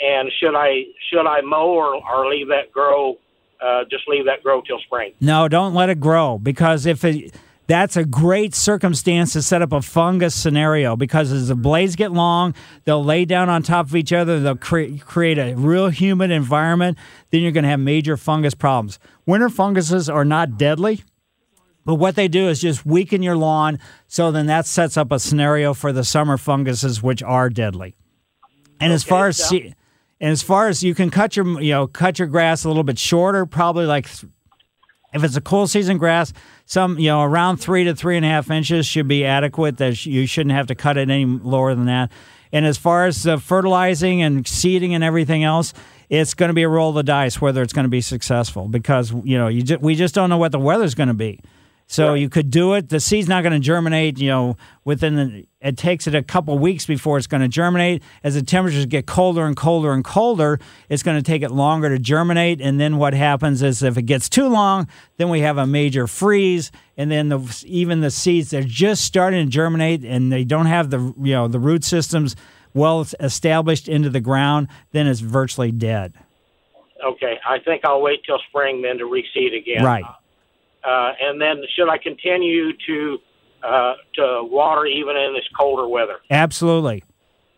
And 0.02 0.30
should 0.40 0.56
I 0.56 0.84
should 1.10 1.26
I 1.26 1.40
mow 1.40 1.70
or, 1.70 1.96
or 1.96 2.30
leave 2.30 2.50
that 2.50 2.72
grow? 2.72 3.18
Uh, 3.62 3.86
just 3.90 4.04
leave 4.10 4.26
that 4.26 4.44
grow 4.44 4.62
till 4.62 4.80
spring. 4.80 5.14
No, 5.22 5.48
don't 5.48 5.74
let 5.74 5.90
it 5.90 6.02
grow 6.02 6.38
because 6.38 6.86
if 6.86 7.06
it 7.06 7.34
that's 7.68 7.98
a 7.98 8.06
great 8.06 8.54
circumstance 8.54 9.34
to 9.34 9.42
set 9.42 9.62
up 9.62 9.72
a 9.72 9.82
fungus 9.82 10.36
scenario 10.36 10.96
because 10.96 11.32
as 11.32 11.48
the 11.48 11.56
blades 11.56 11.96
get 11.96 12.12
long, 12.12 12.54
they'll 12.84 13.04
lay 13.04 13.26
down 13.26 13.50
on 13.50 13.64
top 13.64 13.88
of 13.88 13.96
each 13.96 14.14
other. 14.14 14.40
They'll 14.40 14.56
cre- 14.56 14.98
create 15.00 15.38
a 15.40 15.56
real 15.56 15.90
humid 15.90 16.32
environment. 16.32 16.98
Then 17.32 17.42
you're 17.42 17.52
going 17.52 17.64
to 17.64 17.70
have 17.70 17.80
major 17.80 18.18
fungus 18.18 18.54
problems. 18.54 19.00
Winter 19.26 19.50
funguses 19.50 20.10
are 20.10 20.26
not 20.26 20.58
deadly, 20.58 21.04
but 21.86 21.96
what 21.96 22.16
they 22.16 22.28
do 22.28 22.48
is 22.50 22.62
just 22.62 22.86
weaken 22.86 23.24
your 23.24 23.36
lawn. 23.36 23.80
So 24.08 24.32
then 24.32 24.46
that 24.46 24.68
sets 24.68 24.96
up 24.96 25.12
a 25.12 25.20
scenario 25.20 25.74
for 25.74 25.92
the 25.92 26.04
summer 26.04 26.38
funguses, 26.38 27.02
which 27.02 27.24
are 27.24 27.50
deadly. 27.50 27.96
And 28.80 28.94
as 28.94 29.04
far 29.04 29.28
as 29.28 29.38
se- 29.38 29.74
and 30.20 30.32
as 30.32 30.42
far 30.42 30.68
as 30.68 30.84
you 30.84 30.94
can 30.96 31.10
cut 31.10 31.36
your 31.36 31.62
you 31.62 31.72
know 31.72 31.88
cut 31.88 32.20
your 32.20 32.28
grass 32.28 32.64
a 32.64 32.68
little 32.68 32.84
bit 32.84 33.00
shorter, 33.00 33.46
probably 33.46 33.86
like 33.86 34.08
if 35.16 35.24
it's 35.24 35.38
a 35.38 35.42
cool 35.42 35.66
season 35.66 35.98
grass, 35.98 36.34
some 36.66 37.00
you 37.00 37.08
know 37.08 37.24
around 37.24 37.58
three 37.58 37.86
to 37.86 37.96
three 37.96 38.18
and 38.18 38.26
a 38.26 38.30
half 38.30 38.52
inches 38.52 38.86
should 38.86 39.08
be 39.08 39.26
adequate. 39.26 39.78
That 39.78 40.06
you 40.06 40.28
shouldn't 40.28 40.54
have 40.54 40.68
to 40.68 40.76
cut 40.76 40.98
it 40.98 41.10
any 41.10 41.26
lower 41.26 41.74
than 41.74 41.86
that. 41.86 42.12
And 42.52 42.66
as 42.66 42.78
far 42.78 43.06
as 43.06 43.24
the 43.24 43.38
fertilizing 43.38 44.22
and 44.22 44.48
seeding 44.48 44.94
and 44.94 45.04
everything 45.04 45.44
else, 45.44 45.74
it's 46.10 46.34
going 46.34 46.50
to 46.50 46.54
be 46.54 46.64
a 46.64 46.70
roll 46.70 46.90
of 46.90 46.96
the 46.96 47.04
dice 47.04 47.42
whether 47.42 47.62
it's 47.62 47.74
going 47.74 47.86
to 47.86 47.90
be 47.90 48.02
successful 48.02 48.68
because 48.68 49.12
you 49.24 49.38
know 49.38 49.48
you 49.48 49.64
ju- 49.64 49.80
we 49.80 49.96
just 49.96 50.14
don't 50.14 50.30
know 50.30 50.38
what 50.38 50.52
the 50.52 50.60
weather's 50.60 50.96
going 50.96 51.08
to 51.08 51.14
be. 51.14 51.40
So 51.88 52.16
you 52.16 52.30
could 52.30 52.50
do 52.50 52.74
it. 52.74 52.90
The 52.90 53.00
seed's 53.00 53.28
not 53.28 53.44
going 53.44 53.54
to 53.54 53.60
germinate. 53.60 54.18
You 54.18 54.30
know, 54.30 54.58
within 54.86 55.16
the, 55.16 55.48
it 55.62 55.78
takes 55.78 56.08
it 56.08 56.16
a 56.16 56.24
couple 56.24 56.58
weeks 56.58 56.86
before 56.86 57.18
it's 57.18 57.28
going 57.28 57.42
to 57.42 57.48
germinate. 57.48 58.02
As 58.24 58.34
the 58.34 58.42
temperatures 58.42 58.86
get 58.88 59.06
colder 59.06 59.46
and 59.46 59.56
colder 59.56 59.94
and 59.94 60.04
colder, 60.04 60.60
it's 60.90 61.04
going 61.04 61.18
to 61.18 61.24
take 61.24 61.44
it 61.44 61.52
longer 61.52 61.90
to 61.90 62.00
germinate. 62.00 62.60
And 62.60 62.80
then 62.80 62.98
what 62.98 63.14
happens 63.14 63.62
is 63.62 63.84
if 63.84 63.98
it 63.98 64.04
gets 64.04 64.30
too 64.30 64.48
long, 64.48 64.88
then 65.18 65.30
we 65.30 65.42
have 65.42 65.58
a 65.58 65.68
major 65.68 66.08
freeze. 66.08 66.72
And 66.98 67.12
then 67.12 67.30
the, 67.30 67.64
even 67.68 68.02
the 68.02 68.12
seeds 68.12 68.50
they're 68.50 68.64
just 68.64 69.04
starting 69.04 69.46
to 69.46 69.52
germinate 69.52 70.04
and 70.04 70.32
they 70.32 70.44
don't 70.44 70.66
have 70.66 70.90
the 70.90 71.14
you 71.22 71.34
know 71.34 71.48
the 71.48 71.60
root 71.60 71.84
systems 71.84 72.36
well 72.74 73.06
established 73.20 73.88
into 73.88 74.10
the 74.10 74.22
ground, 74.22 74.68
then 74.92 75.08
it's 75.08 75.20
virtually 75.20 75.72
dead. 75.72 76.14
Okay, 77.06 77.40
I 77.48 77.60
think 77.60 77.86
I'll 77.86 78.02
wait 78.02 78.24
till 78.26 78.40
spring 78.50 78.82
then 78.82 78.98
to 78.98 79.06
reseed 79.06 79.56
again. 79.56 79.84
Right. 79.84 80.04
Uh, 80.86 81.14
and 81.20 81.42
then 81.42 81.64
should 81.76 81.90
I 81.90 81.98
continue 81.98 82.72
to 82.86 83.18
uh, 83.64 83.94
to 84.16 84.44
water 84.44 84.86
even 84.86 85.18
in 85.18 85.34
this 85.34 85.48
colder 85.58 85.88
weather? 85.88 86.18
Absolutely. 86.30 87.04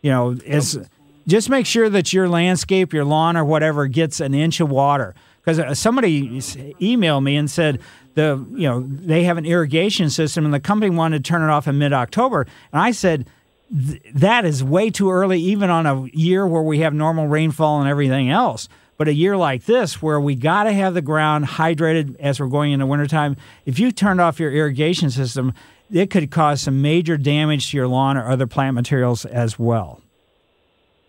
You 0.00 0.10
know, 0.10 0.30
is 0.44 0.78
just 1.26 1.50
make 1.50 1.66
sure 1.66 1.90
that 1.90 2.12
your 2.12 2.28
landscape, 2.28 2.92
your 2.92 3.04
lawn, 3.04 3.36
or 3.36 3.44
whatever 3.44 3.86
gets 3.86 4.20
an 4.20 4.32
inch 4.32 4.60
of 4.60 4.70
water. 4.70 5.14
Because 5.44 5.78
somebody 5.78 6.28
emailed 6.28 7.22
me 7.22 7.36
and 7.36 7.50
said 7.50 7.80
the 8.14 8.44
you 8.52 8.68
know 8.68 8.80
they 8.80 9.24
have 9.24 9.38
an 9.38 9.46
irrigation 9.46 10.10
system 10.10 10.44
and 10.44 10.52
the 10.52 10.60
company 10.60 10.90
wanted 10.90 11.24
to 11.24 11.28
turn 11.28 11.42
it 11.42 11.50
off 11.50 11.68
in 11.68 11.78
mid 11.78 11.92
October, 11.92 12.46
and 12.72 12.82
I 12.82 12.90
said 12.90 13.26
"Th- 13.74 14.02
that 14.14 14.44
is 14.44 14.62
way 14.64 14.90
too 14.90 15.10
early, 15.10 15.40
even 15.40 15.70
on 15.70 15.86
a 15.86 16.06
year 16.12 16.46
where 16.46 16.62
we 16.62 16.80
have 16.80 16.92
normal 16.92 17.28
rainfall 17.28 17.80
and 17.80 17.88
everything 17.88 18.30
else. 18.30 18.68
But 18.98 19.06
a 19.06 19.14
year 19.14 19.36
like 19.36 19.64
this, 19.64 20.02
where 20.02 20.20
we 20.20 20.34
got 20.34 20.64
to 20.64 20.72
have 20.72 20.92
the 20.92 21.00
ground 21.00 21.46
hydrated 21.46 22.16
as 22.18 22.40
we're 22.40 22.48
going 22.48 22.72
into 22.72 22.84
wintertime, 22.84 23.36
if 23.64 23.78
you 23.78 23.92
turned 23.92 24.20
off 24.20 24.40
your 24.40 24.52
irrigation 24.52 25.08
system, 25.10 25.54
it 25.90 26.10
could 26.10 26.32
cause 26.32 26.60
some 26.60 26.82
major 26.82 27.16
damage 27.16 27.70
to 27.70 27.76
your 27.76 27.86
lawn 27.86 28.16
or 28.16 28.28
other 28.28 28.48
plant 28.48 28.74
materials 28.74 29.24
as 29.24 29.56
well. 29.56 30.02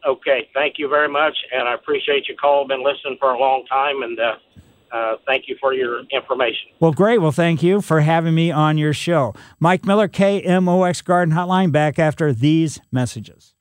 Okay, 0.07 0.47
thank 0.53 0.75
you 0.77 0.87
very 0.87 1.09
much, 1.09 1.35
and 1.51 1.67
I 1.67 1.73
appreciate 1.73 2.27
your 2.27 2.37
call. 2.37 2.67
Been 2.67 2.83
listening 2.83 3.17
for 3.19 3.31
a 3.31 3.39
long 3.39 3.65
time, 3.65 4.03
and 4.03 4.19
uh, 4.19 4.95
uh, 4.95 5.15
thank 5.25 5.45
you 5.47 5.57
for 5.59 5.73
your 5.73 6.03
information. 6.11 6.69
Well, 6.79 6.93
great. 6.93 7.17
Well, 7.17 7.31
thank 7.31 7.63
you 7.63 7.81
for 7.81 8.01
having 8.01 8.35
me 8.35 8.51
on 8.51 8.77
your 8.77 8.93
show. 8.93 9.33
Mike 9.59 9.85
Miller, 9.85 10.07
KMOX 10.07 11.03
Garden 11.03 11.33
Hotline, 11.33 11.71
back 11.71 11.97
after 11.97 12.31
these 12.33 12.79
messages. 12.91 13.55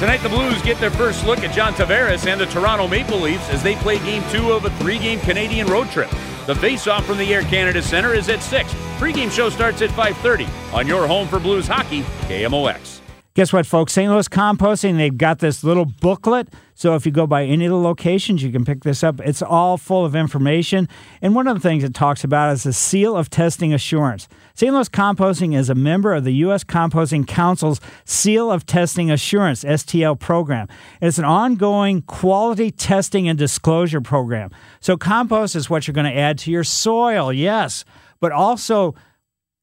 Tonight, 0.00 0.22
the 0.22 0.30
Blues 0.30 0.62
get 0.62 0.80
their 0.80 0.90
first 0.90 1.26
look 1.26 1.40
at 1.40 1.54
John 1.54 1.74
Tavares 1.74 2.26
and 2.26 2.40
the 2.40 2.46
Toronto 2.46 2.88
Maple 2.88 3.20
Leafs 3.20 3.50
as 3.50 3.62
they 3.62 3.74
play 3.76 3.98
game 3.98 4.22
two 4.30 4.50
of 4.50 4.64
a 4.64 4.70
three 4.78 4.98
game 4.98 5.20
Canadian 5.20 5.66
road 5.66 5.90
trip. 5.90 6.08
The 6.46 6.54
face-off 6.54 7.04
from 7.04 7.18
the 7.18 7.34
Air 7.34 7.42
Canada 7.42 7.82
Center 7.82 8.14
is 8.14 8.30
at 8.30 8.42
6. 8.42 8.74
Pre-game 8.96 9.28
show 9.28 9.50
starts 9.50 9.82
at 9.82 9.90
5.30 9.90 10.72
on 10.72 10.86
your 10.86 11.06
home 11.06 11.28
for 11.28 11.38
Blues 11.38 11.68
hockey, 11.68 12.00
KMOX. 12.28 12.99
Guess 13.34 13.52
what, 13.52 13.64
folks? 13.64 13.92
St. 13.92 14.10
Louis 14.10 14.26
Composting, 14.26 14.96
they've 14.96 15.16
got 15.16 15.38
this 15.38 15.62
little 15.62 15.84
booklet. 15.84 16.48
So 16.74 16.96
if 16.96 17.06
you 17.06 17.12
go 17.12 17.28
by 17.28 17.44
any 17.44 17.64
of 17.64 17.70
the 17.70 17.78
locations, 17.78 18.42
you 18.42 18.50
can 18.50 18.64
pick 18.64 18.82
this 18.82 19.04
up. 19.04 19.20
It's 19.20 19.40
all 19.40 19.76
full 19.76 20.04
of 20.04 20.16
information. 20.16 20.88
And 21.22 21.32
one 21.32 21.46
of 21.46 21.54
the 21.54 21.60
things 21.60 21.84
it 21.84 21.94
talks 21.94 22.24
about 22.24 22.52
is 22.52 22.64
the 22.64 22.72
seal 22.72 23.16
of 23.16 23.30
testing 23.30 23.72
assurance. 23.72 24.28
St. 24.54 24.74
Louis 24.74 24.88
Composting 24.88 25.56
is 25.56 25.70
a 25.70 25.76
member 25.76 26.12
of 26.12 26.24
the 26.24 26.32
U.S. 26.34 26.64
Composting 26.64 27.24
Council's 27.24 27.80
Seal 28.04 28.50
of 28.50 28.66
Testing 28.66 29.12
Assurance, 29.12 29.62
STL 29.62 30.18
program. 30.18 30.66
It's 31.00 31.18
an 31.18 31.24
ongoing 31.24 32.02
quality 32.02 32.72
testing 32.72 33.28
and 33.28 33.38
disclosure 33.38 34.00
program. 34.00 34.50
So 34.80 34.96
compost 34.96 35.54
is 35.54 35.70
what 35.70 35.86
you're 35.86 35.94
going 35.94 36.12
to 36.12 36.18
add 36.18 36.36
to 36.38 36.50
your 36.50 36.64
soil, 36.64 37.32
yes, 37.32 37.84
but 38.18 38.32
also 38.32 38.96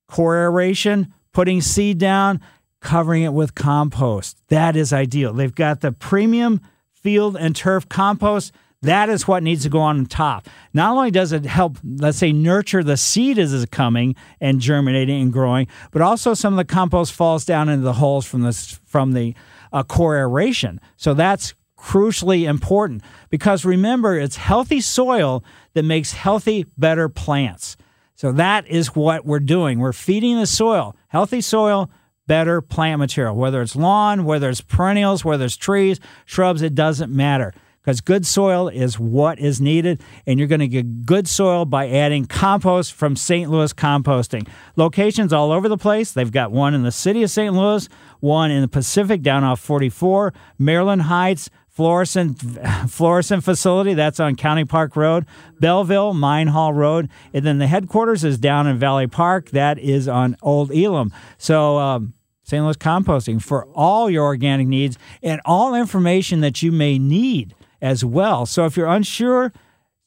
core 0.07 0.37
aeration, 0.37 1.13
putting 1.33 1.59
seed 1.59 1.97
down, 1.97 2.39
covering 2.87 3.23
it 3.23 3.33
with 3.33 3.53
compost. 3.53 4.37
That 4.47 4.77
is 4.77 4.93
ideal. 4.93 5.33
They've 5.33 5.53
got 5.53 5.81
the 5.81 5.91
premium 5.91 6.61
field 6.93 7.35
and 7.35 7.53
turf 7.53 7.89
compost. 7.89 8.53
That 8.81 9.09
is 9.09 9.27
what 9.27 9.43
needs 9.43 9.63
to 9.63 9.69
go 9.69 9.81
on 9.81 10.05
top. 10.05 10.47
Not 10.73 10.95
only 10.95 11.11
does 11.11 11.33
it 11.33 11.45
help, 11.45 11.79
let's 11.83 12.17
say, 12.17 12.31
nurture 12.31 12.83
the 12.83 12.95
seed 12.95 13.39
as 13.39 13.53
it's 13.53 13.69
coming 13.69 14.15
and 14.39 14.61
germinating 14.61 15.21
and 15.21 15.33
growing, 15.33 15.67
but 15.91 16.01
also 16.01 16.33
some 16.33 16.53
of 16.53 16.57
the 16.57 16.73
compost 16.73 17.11
falls 17.11 17.43
down 17.43 17.67
into 17.67 17.83
the 17.83 17.91
holes 17.91 18.25
from 18.25 18.43
the 18.43 18.53
from 18.85 19.11
the 19.11 19.35
uh, 19.73 19.83
core 19.83 20.15
aeration. 20.15 20.79
So 20.95 21.13
that's 21.13 21.55
crucially 21.77 22.47
important 22.47 23.01
because 23.29 23.65
remember, 23.65 24.17
it's 24.17 24.37
healthy 24.37 24.79
soil 24.79 25.43
that 25.73 25.83
makes 25.83 26.13
healthy, 26.13 26.65
better 26.77 27.09
plants. 27.09 27.75
So 28.15 28.31
that 28.31 28.65
is 28.65 28.95
what 28.95 29.25
we're 29.25 29.41
doing. 29.41 29.79
We're 29.79 29.91
feeding 29.91 30.39
the 30.39 30.47
soil, 30.47 30.95
healthy 31.09 31.41
soil, 31.41 31.91
better 32.27 32.61
plant 32.61 32.99
material, 32.99 33.35
whether 33.35 33.61
it's 33.61 33.75
lawn, 33.75 34.25
whether 34.25 34.49
it's 34.49 34.61
perennials, 34.61 35.25
whether 35.25 35.45
it's 35.45 35.57
trees, 35.57 35.99
shrubs, 36.25 36.61
it 36.61 36.75
doesn't 36.75 37.11
matter. 37.11 37.53
Because 37.81 38.01
good 38.01 38.25
soil 38.25 38.67
is 38.67 38.99
what 38.99 39.39
is 39.39 39.61
needed, 39.61 40.03
and 40.25 40.37
you're 40.37 40.49
going 40.49 40.59
to 40.59 40.67
get 40.67 41.05
good 41.05 41.25
soil 41.25 41.63
by 41.63 41.87
adding 41.87 42.25
compost 42.25 42.91
from 42.91 43.15
St. 43.15 43.49
Louis 43.49 43.71
Composting. 43.71 44.45
Locations 44.75 45.31
all 45.31 45.53
over 45.53 45.69
the 45.69 45.77
place. 45.77 46.11
They've 46.11 46.29
got 46.29 46.51
one 46.51 46.73
in 46.73 46.83
the 46.83 46.91
city 46.91 47.23
of 47.23 47.29
St. 47.29 47.53
Louis, 47.53 47.87
one 48.19 48.51
in 48.51 48.61
the 48.61 48.67
Pacific 48.67 49.21
down 49.21 49.45
off 49.45 49.61
44, 49.61 50.33
Maryland 50.59 51.03
Heights, 51.03 51.49
Florissant, 51.69 52.41
Florissant 52.89 53.43
facility, 53.45 53.93
that's 53.93 54.19
on 54.19 54.35
County 54.35 54.65
Park 54.65 54.97
Road, 54.97 55.25
Belleville, 55.61 56.13
Mine 56.13 56.47
Hall 56.47 56.73
Road, 56.73 57.07
and 57.33 57.45
then 57.45 57.59
the 57.59 57.67
headquarters 57.67 58.25
is 58.25 58.37
down 58.37 58.67
in 58.67 58.77
Valley 58.77 59.07
Park, 59.07 59.51
that 59.51 59.79
is 59.79 60.09
on 60.09 60.35
Old 60.41 60.75
Elam. 60.75 61.13
So, 61.37 61.77
um, 61.77 62.13
St. 62.47 62.63
Louis 62.63 62.77
Composting 62.77 63.41
for 63.41 63.65
all 63.73 64.09
your 64.09 64.23
organic 64.23 64.67
needs 64.67 64.97
and 65.21 65.41
all 65.43 65.75
information 65.75 66.39
that 66.39 66.63
you 66.63 66.71
may 66.71 66.97
need 66.97 67.53
as 67.81 68.05
well. 68.05 68.45
So, 68.45 68.63
if 68.65 68.77
you're 68.77 68.87
unsure, 68.87 69.51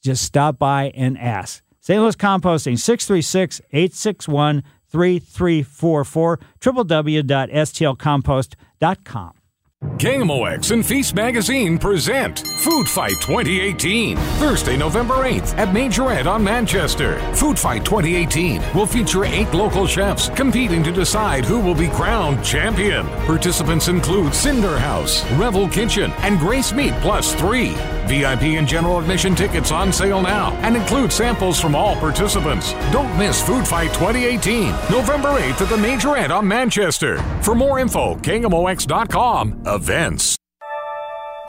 just 0.03 0.25
stop 0.25 0.59
by 0.59 0.91
and 0.95 1.19
ask. 1.19 1.63
St. 1.81 2.01
Louis 2.01 2.17
Composting, 2.17 2.79
636 2.79 3.61
861 3.73 4.63
3344, 4.89 6.41
www.stlcompost.com. 6.61 9.40
KMOX 10.01 10.73
and 10.73 10.85
Feast 10.85 11.15
Magazine 11.15 11.79
present 11.79 12.41
Food 12.59 12.87
Fight 12.87 13.15
2018, 13.23 14.19
Thursday, 14.39 14.77
November 14.77 15.15
8th 15.15 15.57
at 15.57 15.69
Majorette 15.69 16.27
on 16.27 16.45
Manchester. 16.45 17.19
Food 17.35 17.59
Fight 17.59 17.83
2018 17.87 18.63
will 18.75 18.87
feature 18.87 19.25
eight 19.25 19.51
local 19.55 19.87
chefs 19.87 20.29
competing 20.31 20.83
to 20.83 20.93
decide 20.93 21.47
who 21.47 21.61
will 21.61 21.75
be 21.75 21.89
crowned 21.89 22.45
champion. 22.45 23.07
Participants 23.25 23.89
include 23.89 24.35
Cinder 24.35 24.79
House, 24.79 25.25
Revel 25.33 25.67
Kitchen, 25.67 26.11
and 26.19 26.39
Grace 26.39 26.75
Meat 26.75 26.93
Plus 27.01 27.35
3. 27.37 27.75
VIP 28.07 28.59
and 28.59 28.67
general 28.67 28.99
admission 28.99 29.37
tickets 29.37 29.71
on 29.71 29.93
sale 29.93 30.21
now 30.21 30.51
and 30.63 30.77
include 30.77 31.13
samples 31.13 31.61
from 31.61 31.77
all 31.77 31.95
participants. 31.97 32.73
Don't 32.91 33.17
miss 33.17 33.41
Food 33.41 33.67
Fight 33.67 33.93
2018, 33.95 34.73
November 34.91 35.29
8th 35.29 35.63
at 35.63 35.69
the 35.69 35.77
Majorette 35.77 36.31
on 36.31 36.47
Manchester. 36.47 37.19
For 37.41 37.55
more 37.55 37.79
info, 37.79 38.17
KMOX.com 38.17 39.63
events. 39.75 40.37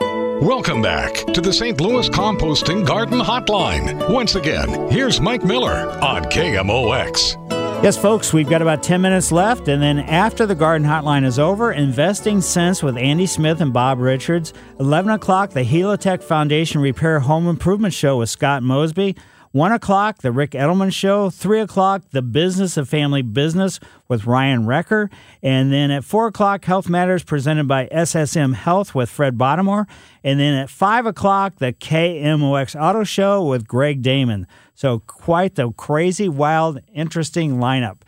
Welcome 0.00 0.82
back 0.82 1.14
to 1.32 1.40
the 1.40 1.52
St. 1.52 1.80
Louis 1.80 2.08
Composting 2.08 2.86
Garden 2.86 3.20
Hotline. 3.20 4.12
Once 4.12 4.34
again, 4.34 4.90
here's 4.90 5.20
Mike 5.20 5.44
Miller 5.44 5.90
on 6.02 6.24
KMOX. 6.24 7.36
Yes, 7.82 7.96
folks, 7.96 8.32
we've 8.32 8.48
got 8.48 8.62
about 8.62 8.82
10 8.82 9.02
minutes 9.02 9.32
left. 9.32 9.66
And 9.66 9.82
then 9.82 9.98
after 9.98 10.46
the 10.46 10.54
garden 10.54 10.86
hotline 10.86 11.24
is 11.24 11.38
over, 11.38 11.72
Investing 11.72 12.40
Sense 12.40 12.82
with 12.82 12.96
Andy 12.96 13.26
Smith 13.26 13.60
and 13.60 13.72
Bob 13.72 13.98
Richards. 13.98 14.52
11 14.78 15.10
o'clock, 15.10 15.50
the 15.50 15.64
Helitech 15.64 16.22
Foundation 16.22 16.80
Repair 16.80 17.18
Home 17.20 17.48
Improvement 17.48 17.92
Show 17.92 18.18
with 18.18 18.30
Scott 18.30 18.62
Mosby. 18.62 19.16
1 19.52 19.70
o'clock, 19.72 20.18
the 20.18 20.32
Ric 20.32 20.52
Edelman 20.52 20.92
Show. 20.92 21.28
3 21.28 21.60
o'clock, 21.60 22.02
the 22.10 22.22
Business 22.22 22.78
of 22.78 22.88
Family 22.88 23.20
Business 23.20 23.78
with 24.08 24.24
Ryan 24.26 24.64
Recker. 24.64 25.10
And 25.42 25.70
then 25.70 25.90
at 25.90 26.04
4 26.04 26.28
o'clock, 26.28 26.64
Health 26.64 26.88
Matters 26.88 27.22
presented 27.22 27.68
by 27.68 27.86
SSM 27.92 28.54
Health 28.54 28.94
with 28.94 29.10
Fred 29.10 29.36
Bottomore. 29.36 29.86
And 30.24 30.40
then 30.40 30.54
at 30.54 30.70
5 30.70 31.04
o'clock, 31.04 31.56
the 31.58 31.74
KMOX 31.74 32.80
Auto 32.80 33.04
Show 33.04 33.44
with 33.44 33.68
Greg 33.68 34.00
Damon. 34.00 34.46
So 34.74 35.00
quite 35.00 35.56
the 35.56 35.70
crazy, 35.72 36.30
wild, 36.30 36.80
interesting 36.94 37.56
lineup. 37.56 37.98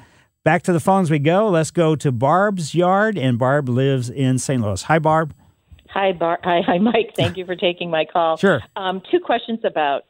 Back 0.44 0.62
to 0.62 0.72
the 0.72 0.80
phones 0.80 1.10
we 1.10 1.18
go. 1.18 1.48
Let's 1.48 1.70
go 1.70 1.94
to 1.96 2.10
Barb's 2.10 2.74
yard, 2.74 3.16
and 3.16 3.38
Barb 3.38 3.68
lives 3.68 4.10
in 4.10 4.38
St. 4.38 4.62
Louis. 4.62 4.82
Hi, 4.82 4.98
Barb. 4.98 5.34
Hi, 5.90 6.12
Bar. 6.12 6.38
Hi, 6.42 6.60
hi, 6.66 6.78
Mike. 6.78 7.12
Thank 7.16 7.36
you 7.36 7.46
for 7.46 7.54
taking 7.54 7.90
my 7.90 8.04
call. 8.04 8.36
Sure. 8.44 8.62
Um, 8.76 9.00
two 9.10 9.20
questions 9.20 9.60
about 9.64 10.04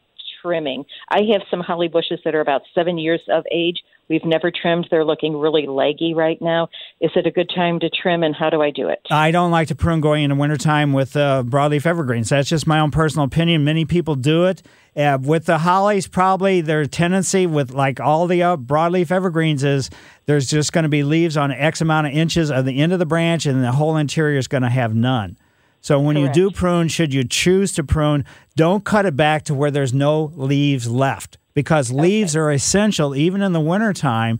trimming. 0.44 0.84
I 1.08 1.20
have 1.32 1.42
some 1.50 1.60
holly 1.60 1.88
bushes 1.88 2.20
that 2.24 2.34
are 2.34 2.40
about 2.40 2.62
seven 2.74 2.98
years 2.98 3.20
of 3.28 3.44
age. 3.50 3.78
We've 4.08 4.24
never 4.24 4.50
trimmed. 4.50 4.88
They're 4.90 5.04
looking 5.04 5.34
really 5.34 5.66
leggy 5.66 6.12
right 6.12 6.40
now. 6.42 6.68
Is 7.00 7.10
it 7.16 7.26
a 7.26 7.30
good 7.30 7.50
time 7.54 7.80
to 7.80 7.88
trim, 7.88 8.22
and 8.22 8.36
how 8.36 8.50
do 8.50 8.60
I 8.60 8.70
do 8.70 8.88
it? 8.88 9.00
I 9.10 9.30
don't 9.30 9.50
like 9.50 9.68
to 9.68 9.74
prune 9.74 10.02
going 10.02 10.24
into 10.24 10.36
wintertime 10.36 10.92
with 10.92 11.16
uh, 11.16 11.42
broadleaf 11.46 11.86
evergreens. 11.86 12.28
That's 12.28 12.48
just 12.48 12.66
my 12.66 12.80
own 12.80 12.90
personal 12.90 13.24
opinion. 13.24 13.64
Many 13.64 13.86
people 13.86 14.14
do 14.14 14.44
it. 14.44 14.62
Uh, 14.94 15.18
with 15.20 15.46
the 15.46 15.58
hollies, 15.58 16.06
probably 16.06 16.60
their 16.60 16.84
tendency 16.84 17.46
with 17.46 17.72
like 17.72 17.98
all 17.98 18.26
the 18.26 18.42
uh, 18.42 18.56
broadleaf 18.56 19.10
evergreens 19.10 19.64
is 19.64 19.90
there's 20.26 20.46
just 20.48 20.72
going 20.72 20.84
to 20.84 20.88
be 20.88 21.02
leaves 21.02 21.36
on 21.36 21.50
X 21.50 21.80
amount 21.80 22.06
of 22.06 22.12
inches 22.12 22.50
of 22.50 22.66
the 22.66 22.80
end 22.80 22.92
of 22.92 22.98
the 22.98 23.06
branch, 23.06 23.46
and 23.46 23.64
the 23.64 23.72
whole 23.72 23.96
interior 23.96 24.38
is 24.38 24.46
going 24.46 24.62
to 24.62 24.68
have 24.68 24.94
none. 24.94 25.38
So 25.84 26.00
when 26.00 26.16
Correct. 26.16 26.34
you 26.34 26.48
do 26.48 26.50
prune, 26.50 26.88
should 26.88 27.12
you 27.12 27.24
choose 27.24 27.74
to 27.74 27.84
prune, 27.84 28.24
don't 28.56 28.86
cut 28.86 29.04
it 29.04 29.16
back 29.16 29.42
to 29.44 29.54
where 29.54 29.70
there's 29.70 29.92
no 29.92 30.32
leaves 30.34 30.88
left 30.88 31.36
because 31.52 31.92
leaves 31.92 32.34
are 32.34 32.50
essential 32.50 33.14
even 33.14 33.42
in 33.42 33.52
the 33.52 33.60
wintertime 33.60 34.38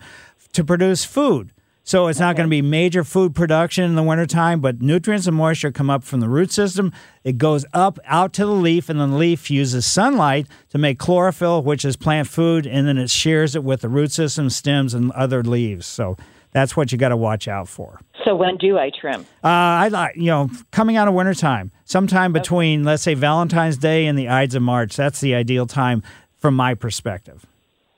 to 0.54 0.64
produce 0.64 1.04
food. 1.04 1.50
So 1.82 2.06
it's 2.06 2.18
not 2.18 2.34
going 2.34 2.46
to 2.46 2.50
be 2.50 2.62
major 2.62 3.04
food 3.04 3.34
production 3.34 3.84
in 3.84 3.94
the 3.94 4.02
wintertime, 4.02 4.60
but 4.60 4.80
nutrients 4.80 5.26
and 5.26 5.36
moisture 5.36 5.70
come 5.70 5.90
up 5.90 6.02
from 6.02 6.20
the 6.20 6.30
root 6.30 6.50
system. 6.50 6.94
It 7.24 7.36
goes 7.36 7.66
up 7.74 7.98
out 8.06 8.32
to 8.32 8.46
the 8.46 8.52
leaf, 8.52 8.88
and 8.88 8.98
then 8.98 9.10
the 9.10 9.18
leaf 9.18 9.50
uses 9.50 9.84
sunlight 9.84 10.46
to 10.70 10.78
make 10.78 10.98
chlorophyll, 10.98 11.62
which 11.62 11.84
is 11.84 11.94
plant 11.94 12.26
food, 12.26 12.66
and 12.66 12.88
then 12.88 12.96
it 12.96 13.10
shares 13.10 13.54
it 13.54 13.62
with 13.62 13.82
the 13.82 13.90
root 13.90 14.12
system, 14.12 14.48
stems, 14.48 14.94
and 14.94 15.12
other 15.12 15.42
leaves. 15.42 15.84
So 15.84 16.16
that's 16.54 16.76
what 16.76 16.92
you 16.92 16.96
got 16.96 17.10
to 17.10 17.16
watch 17.16 17.46
out 17.46 17.68
for. 17.68 18.00
So 18.24 18.34
when 18.34 18.56
do 18.56 18.78
I 18.78 18.90
trim? 18.98 19.26
Uh, 19.42 19.48
I 19.48 19.88
like 19.88 20.16
you 20.16 20.26
know 20.26 20.48
coming 20.70 20.96
out 20.96 21.08
of 21.08 21.12
wintertime, 21.12 21.70
sometime 21.84 22.32
between 22.32 22.84
let's 22.84 23.02
say 23.02 23.12
Valentine's 23.12 23.76
Day 23.76 24.06
and 24.06 24.18
the 24.18 24.28
Ides 24.28 24.54
of 24.54 24.62
March. 24.62 24.96
That's 24.96 25.20
the 25.20 25.34
ideal 25.34 25.66
time 25.66 26.02
from 26.38 26.54
my 26.54 26.74
perspective. 26.74 27.44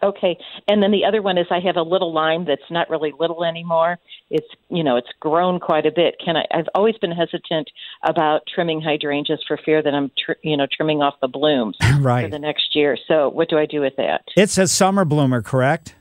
Okay, 0.02 0.38
and 0.68 0.82
then 0.82 0.90
the 0.90 1.04
other 1.04 1.20
one 1.20 1.38
is 1.38 1.46
I 1.50 1.58
have 1.60 1.76
a 1.76 1.82
little 1.82 2.12
lime 2.12 2.44
that's 2.44 2.70
not 2.70 2.88
really 2.90 3.12
little 3.18 3.44
anymore. 3.44 3.98
It's 4.30 4.46
you 4.68 4.84
know 4.84 4.96
it's 4.96 5.08
grown 5.20 5.58
quite 5.58 5.84
a 5.84 5.92
bit. 5.92 6.16
Can 6.24 6.36
I? 6.36 6.44
I've 6.50 6.68
always 6.74 6.96
been 6.98 7.12
hesitant 7.12 7.68
about 8.02 8.42
trimming 8.52 8.80
hydrangeas 8.80 9.40
for 9.46 9.58
fear 9.64 9.82
that 9.82 9.94
I'm 9.94 10.10
tr- 10.18 10.38
you 10.42 10.56
know 10.56 10.66
trimming 10.70 11.02
off 11.02 11.14
the 11.20 11.28
blooms 11.28 11.76
right. 12.00 12.24
for 12.24 12.30
the 12.30 12.38
next 12.38 12.74
year. 12.74 12.96
So 13.06 13.28
what 13.28 13.48
do 13.48 13.58
I 13.58 13.66
do 13.66 13.80
with 13.80 13.96
that? 13.96 14.22
It's 14.36 14.58
a 14.58 14.66
summer 14.66 15.04
bloomer, 15.04 15.42
correct? 15.42 15.95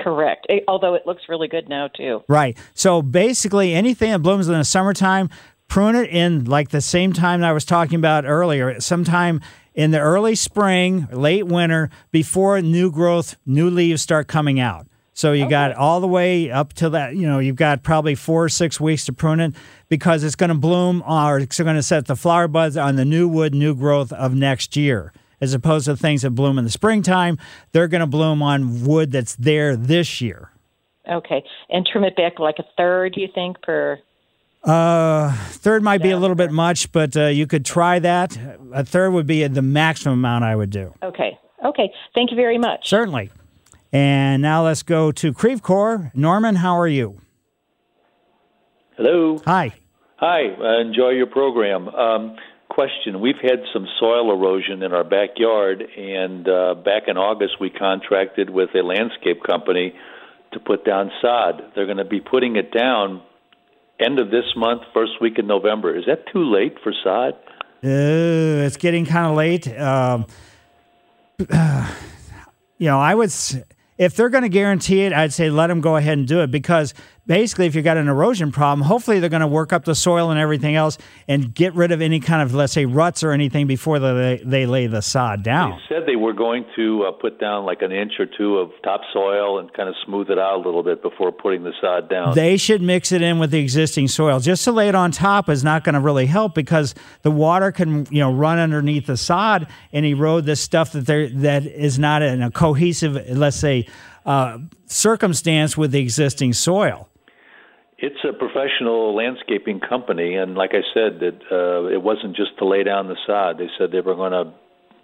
Correct. 0.00 0.46
Eh, 0.48 0.60
Although 0.68 0.94
it 0.94 1.06
looks 1.06 1.22
really 1.28 1.48
good 1.48 1.68
now 1.68 1.88
too. 1.88 2.22
Right. 2.28 2.56
So 2.74 3.02
basically, 3.02 3.74
anything 3.74 4.12
that 4.12 4.20
blooms 4.20 4.48
in 4.48 4.54
the 4.54 4.64
summertime, 4.64 5.30
prune 5.68 5.96
it 5.96 6.10
in 6.10 6.44
like 6.44 6.68
the 6.68 6.80
same 6.80 7.12
time 7.12 7.40
that 7.40 7.50
I 7.50 7.52
was 7.52 7.64
talking 7.64 7.96
about 7.98 8.24
earlier, 8.24 8.80
sometime 8.80 9.40
in 9.74 9.90
the 9.90 9.98
early 9.98 10.34
spring, 10.34 11.06
late 11.12 11.46
winter, 11.46 11.90
before 12.10 12.60
new 12.62 12.90
growth, 12.90 13.36
new 13.44 13.68
leaves 13.68 14.02
start 14.02 14.26
coming 14.26 14.58
out. 14.58 14.86
So 15.12 15.32
you 15.32 15.48
got 15.48 15.74
all 15.74 16.00
the 16.00 16.06
way 16.06 16.50
up 16.50 16.74
to 16.74 16.90
that, 16.90 17.16
you 17.16 17.26
know, 17.26 17.38
you've 17.38 17.56
got 17.56 17.82
probably 17.82 18.14
four 18.14 18.44
or 18.44 18.48
six 18.50 18.78
weeks 18.78 19.06
to 19.06 19.14
prune 19.14 19.40
it 19.40 19.54
because 19.88 20.22
it's 20.22 20.34
going 20.34 20.50
to 20.50 20.54
bloom 20.54 21.02
or 21.08 21.38
it's 21.38 21.58
going 21.58 21.74
to 21.74 21.82
set 21.82 22.04
the 22.04 22.16
flower 22.16 22.48
buds 22.48 22.76
on 22.76 22.96
the 22.96 23.04
new 23.06 23.26
wood, 23.26 23.54
new 23.54 23.74
growth 23.74 24.12
of 24.12 24.34
next 24.34 24.76
year. 24.76 25.14
As 25.40 25.52
opposed 25.52 25.84
to 25.84 25.96
things 25.96 26.22
that 26.22 26.30
bloom 26.30 26.58
in 26.58 26.64
the 26.64 26.70
springtime, 26.70 27.38
they're 27.72 27.88
going 27.88 28.00
to 28.00 28.06
bloom 28.06 28.42
on 28.42 28.84
wood 28.84 29.12
that's 29.12 29.36
there 29.36 29.76
this 29.76 30.20
year. 30.20 30.50
Okay, 31.10 31.44
and 31.68 31.86
trim 31.86 32.04
it 32.04 32.16
back 32.16 32.38
like 32.38 32.56
a 32.58 32.64
third. 32.76 33.14
You 33.16 33.28
think 33.34 33.60
per? 33.62 33.98
Uh, 34.64 35.32
third 35.50 35.82
might 35.82 36.02
be 36.02 36.10
a 36.10 36.16
little 36.16 36.34
bit 36.34 36.50
much, 36.50 36.90
but 36.90 37.16
uh, 37.16 37.26
you 37.26 37.46
could 37.46 37.64
try 37.64 37.98
that. 38.00 38.36
A 38.72 38.84
third 38.84 39.12
would 39.12 39.26
be 39.26 39.46
the 39.46 39.62
maximum 39.62 40.14
amount 40.14 40.44
I 40.44 40.56
would 40.56 40.70
do. 40.70 40.94
Okay. 41.02 41.38
Okay. 41.64 41.92
Thank 42.14 42.30
you 42.32 42.36
very 42.36 42.58
much. 42.58 42.88
Certainly. 42.88 43.30
And 43.92 44.42
now 44.42 44.64
let's 44.64 44.82
go 44.82 45.12
to 45.12 45.32
Creve 45.32 45.62
Coeur. 45.62 46.10
Norman, 46.14 46.56
how 46.56 46.76
are 46.78 46.88
you? 46.88 47.20
Hello. 48.96 49.40
Hi. 49.46 49.72
Hi. 50.16 50.48
I 50.48 50.80
enjoy 50.80 51.10
your 51.10 51.26
program. 51.26 51.88
Um, 51.88 52.36
question: 52.68 53.20
We've 53.20 53.40
had 53.40 53.60
some 53.72 53.86
soil 53.98 54.32
erosion 54.32 54.82
in 54.82 54.92
our 54.92 55.04
backyard, 55.04 55.82
and 55.82 56.48
uh, 56.48 56.74
back 56.74 57.04
in 57.06 57.16
August 57.16 57.54
we 57.60 57.70
contracted 57.70 58.50
with 58.50 58.70
a 58.74 58.82
landscape 58.82 59.42
company 59.42 59.94
to 60.52 60.60
put 60.60 60.84
down 60.84 61.10
sod. 61.20 61.62
They're 61.74 61.86
going 61.86 61.98
to 61.98 62.04
be 62.04 62.20
putting 62.20 62.56
it 62.56 62.72
down 62.72 63.22
end 63.98 64.18
of 64.18 64.30
this 64.30 64.44
month, 64.56 64.82
first 64.92 65.12
week 65.20 65.38
in 65.38 65.46
November. 65.46 65.96
Is 65.96 66.04
that 66.06 66.24
too 66.32 66.44
late 66.44 66.76
for 66.82 66.92
sod? 67.02 67.34
Uh, 67.84 68.64
it's 68.64 68.76
getting 68.76 69.06
kind 69.06 69.26
of 69.26 69.36
late. 69.36 69.68
Um, 69.78 70.26
you 72.78 72.86
know, 72.88 72.98
I 72.98 73.14
would, 73.14 73.32
if 73.98 74.16
they're 74.16 74.28
going 74.28 74.42
to 74.42 74.48
guarantee 74.48 75.02
it, 75.02 75.12
I'd 75.12 75.32
say 75.32 75.50
let 75.50 75.68
them 75.68 75.80
go 75.80 75.96
ahead 75.96 76.18
and 76.18 76.26
do 76.26 76.40
it 76.40 76.50
because 76.50 76.94
basically, 77.26 77.66
if 77.66 77.74
you've 77.74 77.84
got 77.84 77.96
an 77.96 78.08
erosion 78.08 78.52
problem, 78.52 78.86
hopefully 78.86 79.20
they're 79.20 79.28
going 79.30 79.40
to 79.40 79.46
work 79.46 79.72
up 79.72 79.84
the 79.84 79.94
soil 79.94 80.30
and 80.30 80.38
everything 80.38 80.76
else 80.76 80.98
and 81.28 81.54
get 81.54 81.74
rid 81.74 81.92
of 81.92 82.00
any 82.00 82.20
kind 82.20 82.42
of, 82.42 82.54
let's 82.54 82.72
say, 82.72 82.86
ruts 82.86 83.22
or 83.22 83.32
anything 83.32 83.66
before 83.66 83.98
they, 83.98 84.40
they 84.44 84.66
lay 84.66 84.86
the 84.86 85.02
sod 85.02 85.42
down. 85.42 85.78
Said 85.88 86.02
they 86.06 86.16
were 86.16 86.32
going 86.32 86.64
to 86.76 87.04
uh, 87.08 87.12
put 87.12 87.40
down 87.40 87.64
like 87.64 87.82
an 87.82 87.92
inch 87.92 88.12
or 88.18 88.26
two 88.26 88.58
of 88.58 88.70
topsoil 88.82 89.58
and 89.58 89.72
kind 89.74 89.88
of 89.88 89.94
smooth 90.04 90.30
it 90.30 90.38
out 90.38 90.56
a 90.56 90.62
little 90.62 90.82
bit 90.82 91.02
before 91.02 91.32
putting 91.32 91.64
the 91.64 91.72
sod 91.80 92.08
down. 92.08 92.34
They 92.34 92.56
should 92.56 92.82
mix 92.82 93.12
it 93.12 93.22
in 93.22 93.38
with 93.38 93.50
the 93.50 93.58
existing 93.58 94.08
soil. 94.08 94.40
Just 94.40 94.64
to 94.64 94.72
lay 94.72 94.88
it 94.88 94.94
on 94.94 95.10
top 95.10 95.48
is 95.48 95.64
not 95.64 95.84
going 95.84 95.94
to 95.94 96.00
really 96.00 96.26
help 96.26 96.54
because 96.54 96.94
the 97.22 97.30
water 97.30 97.72
can, 97.72 98.06
you 98.10 98.20
know, 98.20 98.32
run 98.32 98.58
underneath 98.58 99.06
the 99.06 99.16
sod 99.16 99.66
and 99.92 100.06
erode 100.06 100.44
this 100.44 100.60
stuff 100.60 100.92
that 100.92 101.06
there 101.06 101.28
that 101.28 101.66
is 101.66 101.98
not 101.98 102.22
in 102.22 102.42
a 102.42 102.50
cohesive, 102.50 103.14
let's 103.36 103.56
say, 103.56 103.86
uh, 104.24 104.58
circumstance 104.86 105.76
with 105.76 105.92
the 105.92 106.00
existing 106.00 106.52
soil. 106.52 107.08
It's 107.98 108.22
a 108.28 108.32
professional 108.34 109.14
landscaping 109.16 109.80
company, 109.80 110.34
and 110.34 110.54
like 110.54 110.72
I 110.72 110.82
said, 110.92 111.20
that 111.20 111.38
uh, 111.50 111.86
it 111.86 112.02
wasn't 112.02 112.36
just 112.36 112.58
to 112.58 112.66
lay 112.66 112.82
down 112.84 113.08
the 113.08 113.16
sod. 113.26 113.56
They 113.58 113.68
said 113.78 113.90
they 113.90 114.00
were 114.00 114.14
going 114.14 114.32
to, 114.32 114.52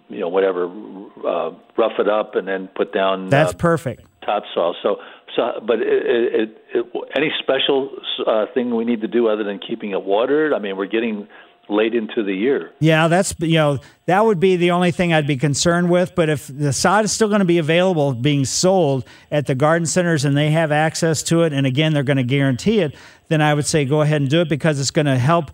you 0.09 0.19
know, 0.19 0.27
whatever, 0.27 0.65
uh, 0.65 1.51
rough 1.75 1.97
it 1.97 2.07
up 2.07 2.35
and 2.35 2.47
then 2.47 2.69
put 2.75 2.93
down 2.93 3.29
That's 3.29 3.53
uh, 3.53 3.57
perfect. 3.57 4.03
topsoil. 4.23 4.75
So, 4.83 4.97
so, 5.35 5.59
but 5.65 5.79
it, 5.79 5.87
it, 5.89 6.57
it, 6.75 6.85
any 7.15 7.31
special 7.39 7.89
uh, 8.27 8.45
thing 8.53 8.75
we 8.75 8.85
need 8.85 9.01
to 9.01 9.07
do 9.07 9.27
other 9.27 9.43
than 9.43 9.57
keeping 9.57 9.91
it 9.91 10.03
watered? 10.03 10.53
I 10.53 10.59
mean, 10.59 10.77
we're 10.77 10.85
getting 10.85 11.27
late 11.69 11.95
into 11.95 12.23
the 12.23 12.33
year. 12.33 12.71
Yeah, 12.79 13.07
that's 13.07 13.33
you 13.39 13.55
know 13.55 13.79
that 14.05 14.25
would 14.25 14.39
be 14.39 14.55
the 14.55 14.71
only 14.71 14.91
thing 14.91 15.13
I'd 15.13 15.27
be 15.27 15.37
concerned 15.37 15.89
with. 15.89 16.15
But 16.15 16.29
if 16.29 16.47
the 16.47 16.73
sod 16.73 17.05
is 17.05 17.11
still 17.11 17.27
going 17.27 17.39
to 17.39 17.45
be 17.45 17.57
available, 17.57 18.13
being 18.13 18.45
sold 18.45 19.05
at 19.31 19.45
the 19.45 19.55
garden 19.55 19.85
centers, 19.85 20.25
and 20.25 20.35
they 20.35 20.51
have 20.51 20.71
access 20.71 21.23
to 21.23 21.43
it, 21.43 21.53
and 21.53 21.65
again 21.65 21.93
they're 21.93 22.03
going 22.03 22.17
to 22.17 22.23
guarantee 22.23 22.79
it, 22.79 22.95
then 23.29 23.41
I 23.41 23.53
would 23.53 23.65
say 23.65 23.85
go 23.85 24.01
ahead 24.01 24.21
and 24.21 24.29
do 24.29 24.41
it 24.41 24.49
because 24.49 24.79
it's 24.79 24.91
going 24.91 25.05
to 25.05 25.17
help, 25.17 25.51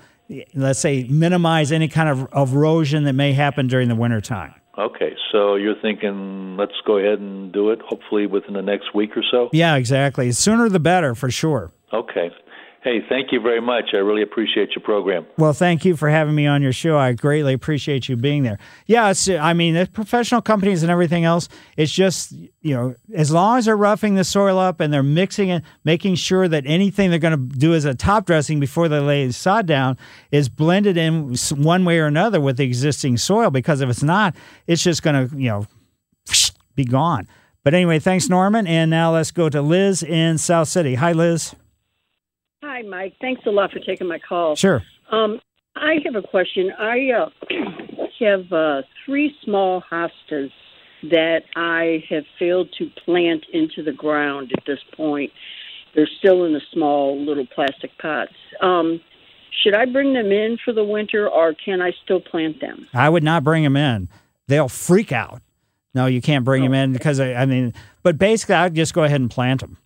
let's 0.53 0.79
say, 0.79 1.03
minimize 1.03 1.71
any 1.71 1.87
kind 1.87 2.09
of 2.09 2.27
erosion 2.33 3.03
that 3.03 3.13
may 3.13 3.33
happen 3.33 3.67
during 3.67 3.87
the 3.87 3.95
winter 3.95 4.21
time. 4.21 4.55
Okay, 4.77 5.13
so 5.31 5.55
you're 5.55 5.79
thinking 5.81 6.55
let's 6.57 6.79
go 6.87 6.97
ahead 6.97 7.19
and 7.19 7.51
do 7.51 7.69
it, 7.69 7.79
hopefully 7.81 8.25
within 8.27 8.53
the 8.53 8.61
next 8.61 8.95
week 8.95 9.17
or 9.17 9.23
so. 9.29 9.49
Yeah, 9.51 9.75
exactly. 9.75 10.31
Sooner 10.31 10.69
the 10.69 10.79
better, 10.79 11.15
for 11.15 11.29
sure. 11.29 11.71
Okay. 11.91 12.31
Hey, 12.81 13.01
thank 13.09 13.33
you 13.33 13.41
very 13.41 13.59
much. 13.59 13.89
I 13.91 13.97
really 13.97 14.21
appreciate 14.21 14.69
your 14.69 14.81
program. 14.81 15.25
Well, 15.37 15.51
thank 15.51 15.83
you 15.83 15.97
for 15.97 16.09
having 16.09 16.33
me 16.33 16.47
on 16.47 16.61
your 16.61 16.71
show. 16.71 16.97
I 16.97 17.11
greatly 17.11 17.51
appreciate 17.51 18.07
you 18.07 18.15
being 18.15 18.43
there. 18.43 18.57
Yeah, 18.85 19.13
I 19.41 19.53
mean, 19.53 19.73
the 19.73 19.85
professional 19.85 20.41
companies 20.41 20.81
and 20.81 20.89
everything 20.89 21.25
else, 21.25 21.49
it's 21.75 21.91
just, 21.91 22.31
you 22.31 22.73
know, 22.73 22.95
as 23.13 23.31
long 23.31 23.57
as 23.57 23.65
they're 23.65 23.75
roughing 23.75 24.15
the 24.15 24.23
soil 24.23 24.57
up 24.57 24.79
and 24.79 24.93
they're 24.93 25.03
mixing 25.03 25.49
it, 25.49 25.61
making 25.83 26.15
sure 26.15 26.47
that 26.47 26.63
anything 26.65 27.09
they're 27.09 27.19
going 27.19 27.49
to 27.49 27.57
do 27.57 27.73
as 27.73 27.83
a 27.83 27.93
top 27.93 28.25
dressing 28.25 28.61
before 28.61 28.87
they 28.87 28.99
lay 28.99 29.27
the 29.27 29.33
sod 29.33 29.65
down 29.65 29.97
is 30.31 30.47
blended 30.47 30.95
in 30.95 31.35
one 31.57 31.83
way 31.83 31.99
or 31.99 32.05
another 32.05 32.39
with 32.39 32.55
the 32.55 32.63
existing 32.63 33.17
soil. 33.17 33.49
Because 33.49 33.81
if 33.81 33.89
it's 33.89 34.03
not, 34.03 34.37
it's 34.67 34.81
just 34.81 35.03
going 35.03 35.27
to, 35.27 35.35
you 35.35 35.49
know, 35.49 35.67
be 36.75 36.85
gone. 36.85 37.27
But 37.65 37.73
anyway, 37.73 37.99
thanks, 37.99 38.29
Norman. 38.29 38.67
And 38.67 38.89
now 38.89 39.13
let's 39.13 39.31
go 39.31 39.49
to 39.49 39.61
Liz 39.61 40.01
in 40.01 40.37
South 40.37 40.69
City. 40.69 40.95
Hi, 40.95 41.11
Liz. 41.11 41.55
Hi, 42.79 42.87
Mike. 42.87 43.15
Thanks 43.19 43.41
a 43.45 43.49
lot 43.49 43.73
for 43.73 43.79
taking 43.79 44.07
my 44.07 44.19
call. 44.19 44.55
Sure. 44.55 44.81
Um, 45.11 45.41
I 45.75 45.95
have 46.05 46.15
a 46.15 46.25
question. 46.25 46.71
I 46.79 47.09
uh, 47.11 47.29
have 48.21 48.53
uh, 48.53 48.83
three 49.05 49.35
small 49.43 49.83
hostas 49.91 50.51
that 51.03 51.41
I 51.57 52.05
have 52.09 52.23
failed 52.37 52.73
to 52.77 52.89
plant 53.03 53.45
into 53.51 53.83
the 53.83 53.91
ground 53.91 54.53
at 54.57 54.63
this 54.65 54.79
point. 54.95 55.29
They're 55.93 56.07
still 56.19 56.45
in 56.45 56.53
the 56.53 56.61
small 56.71 57.19
little 57.19 57.45
plastic 57.53 57.91
pots. 57.97 58.31
Um, 58.61 59.01
should 59.61 59.73
I 59.75 59.83
bring 59.83 60.13
them 60.13 60.31
in 60.31 60.57
for 60.63 60.71
the 60.71 60.85
winter, 60.85 61.27
or 61.27 61.53
can 61.53 61.81
I 61.81 61.91
still 62.05 62.21
plant 62.21 62.61
them? 62.61 62.87
I 62.93 63.09
would 63.09 63.23
not 63.23 63.43
bring 63.43 63.63
them 63.63 63.75
in. 63.75 64.07
They'll 64.47 64.69
freak 64.69 65.11
out. 65.11 65.41
No, 65.93 66.05
you 66.05 66.21
can't 66.21 66.45
bring 66.45 66.63
them 66.63 66.73
in 66.73 66.93
because 66.93 67.19
I, 67.19 67.33
I 67.33 67.45
mean, 67.45 67.73
but 68.03 68.17
basically, 68.17 68.55
I'd 68.55 68.73
just 68.73 68.93
go 68.93 69.03
ahead 69.03 69.19
and 69.19 69.29
plant 69.29 69.59
them. 69.59 69.77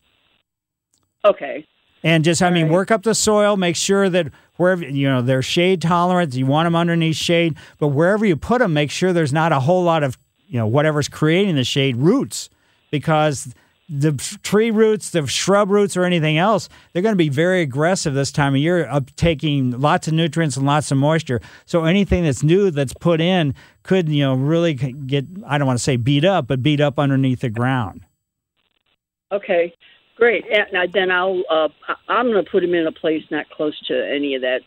Okay. 1.26 1.66
And 2.04 2.24
just, 2.24 2.42
I 2.42 2.50
mean, 2.50 2.70
work 2.70 2.92
up 2.92 3.04
the 3.04 3.16
soil, 3.16 3.56
make 3.56 3.78
sure 3.78 4.10
that 4.10 4.28
wherever, 4.58 4.84
you 4.84 5.08
know, 5.08 5.22
they're 5.22 5.42
shade 5.42 5.82
tolerant. 5.82 6.36
You 6.36 6.46
want 6.46 6.66
them 6.66 6.76
underneath 6.76 7.16
shade, 7.16 7.56
but 7.78 7.90
wherever 7.90 8.26
you 8.26 8.36
put 8.36 8.60
them, 8.60 8.74
make 8.74 8.92
sure 8.92 9.14
there's 9.14 9.34
not 9.34 9.52
a 9.52 9.62
whole 9.62 9.84
lot 9.84 10.04
of, 10.04 10.18
you 10.46 10.60
know, 10.60 10.68
whatever's 10.68 11.08
creating 11.08 11.56
the 11.56 11.64
shade 11.64 11.96
roots 11.96 12.50
because 12.92 13.56
the 13.90 14.14
tree 14.44 14.72
roots, 14.72 15.12
the 15.12 15.28
shrub 15.28 15.70
roots, 15.70 15.96
or 15.96 16.04
anything 16.04 16.38
else, 16.38 16.70
they're 16.92 17.02
going 17.02 17.14
to 17.14 17.18
be 17.18 17.30
very 17.30 17.62
aggressive 17.62 18.14
this 18.14 18.32
time 18.32 18.54
of 18.54 18.60
year, 18.60 18.88
up 18.88 19.14
taking 19.16 19.72
lots 19.80 20.08
of 20.08 20.14
nutrients 20.14 20.58
and 20.58 20.66
lots 20.66 20.92
of 20.92 20.98
moisture. 20.98 21.42
So 21.66 21.86
anything 21.86 22.24
that's 22.24 22.44
new 22.44 22.72
that's 22.72 22.94
put 22.94 23.22
in 23.22 23.54
could, 23.84 24.10
you 24.10 24.24
know, 24.24 24.36
really 24.36 24.74
get, 24.74 25.26
I 25.46 25.58
don't 25.58 25.68
want 25.68 25.80
to 25.80 25.84
say 25.84 25.98
beat 25.98 26.26
up, 26.26 26.48
but 26.48 26.64
beat 26.64 26.82
up 26.82 26.98
underneath 26.98 27.42
the 27.42 27.50
ground. 27.50 28.02
Okay, 29.32 29.74
great. 30.16 30.46
And 30.50 30.94
then 30.94 31.12
I'll 31.12 31.44
uh, 31.50 31.70
I'm 32.08 32.32
going 32.32 32.44
to 32.44 32.50
put 32.50 32.62
them 32.62 32.74
in 32.74 32.88
a 32.88 32.92
place 32.92 33.24
not 33.32 33.50
close 33.50 33.80
to 33.88 33.94
any 33.94 34.36
of 34.36 34.42
that 34.42 34.62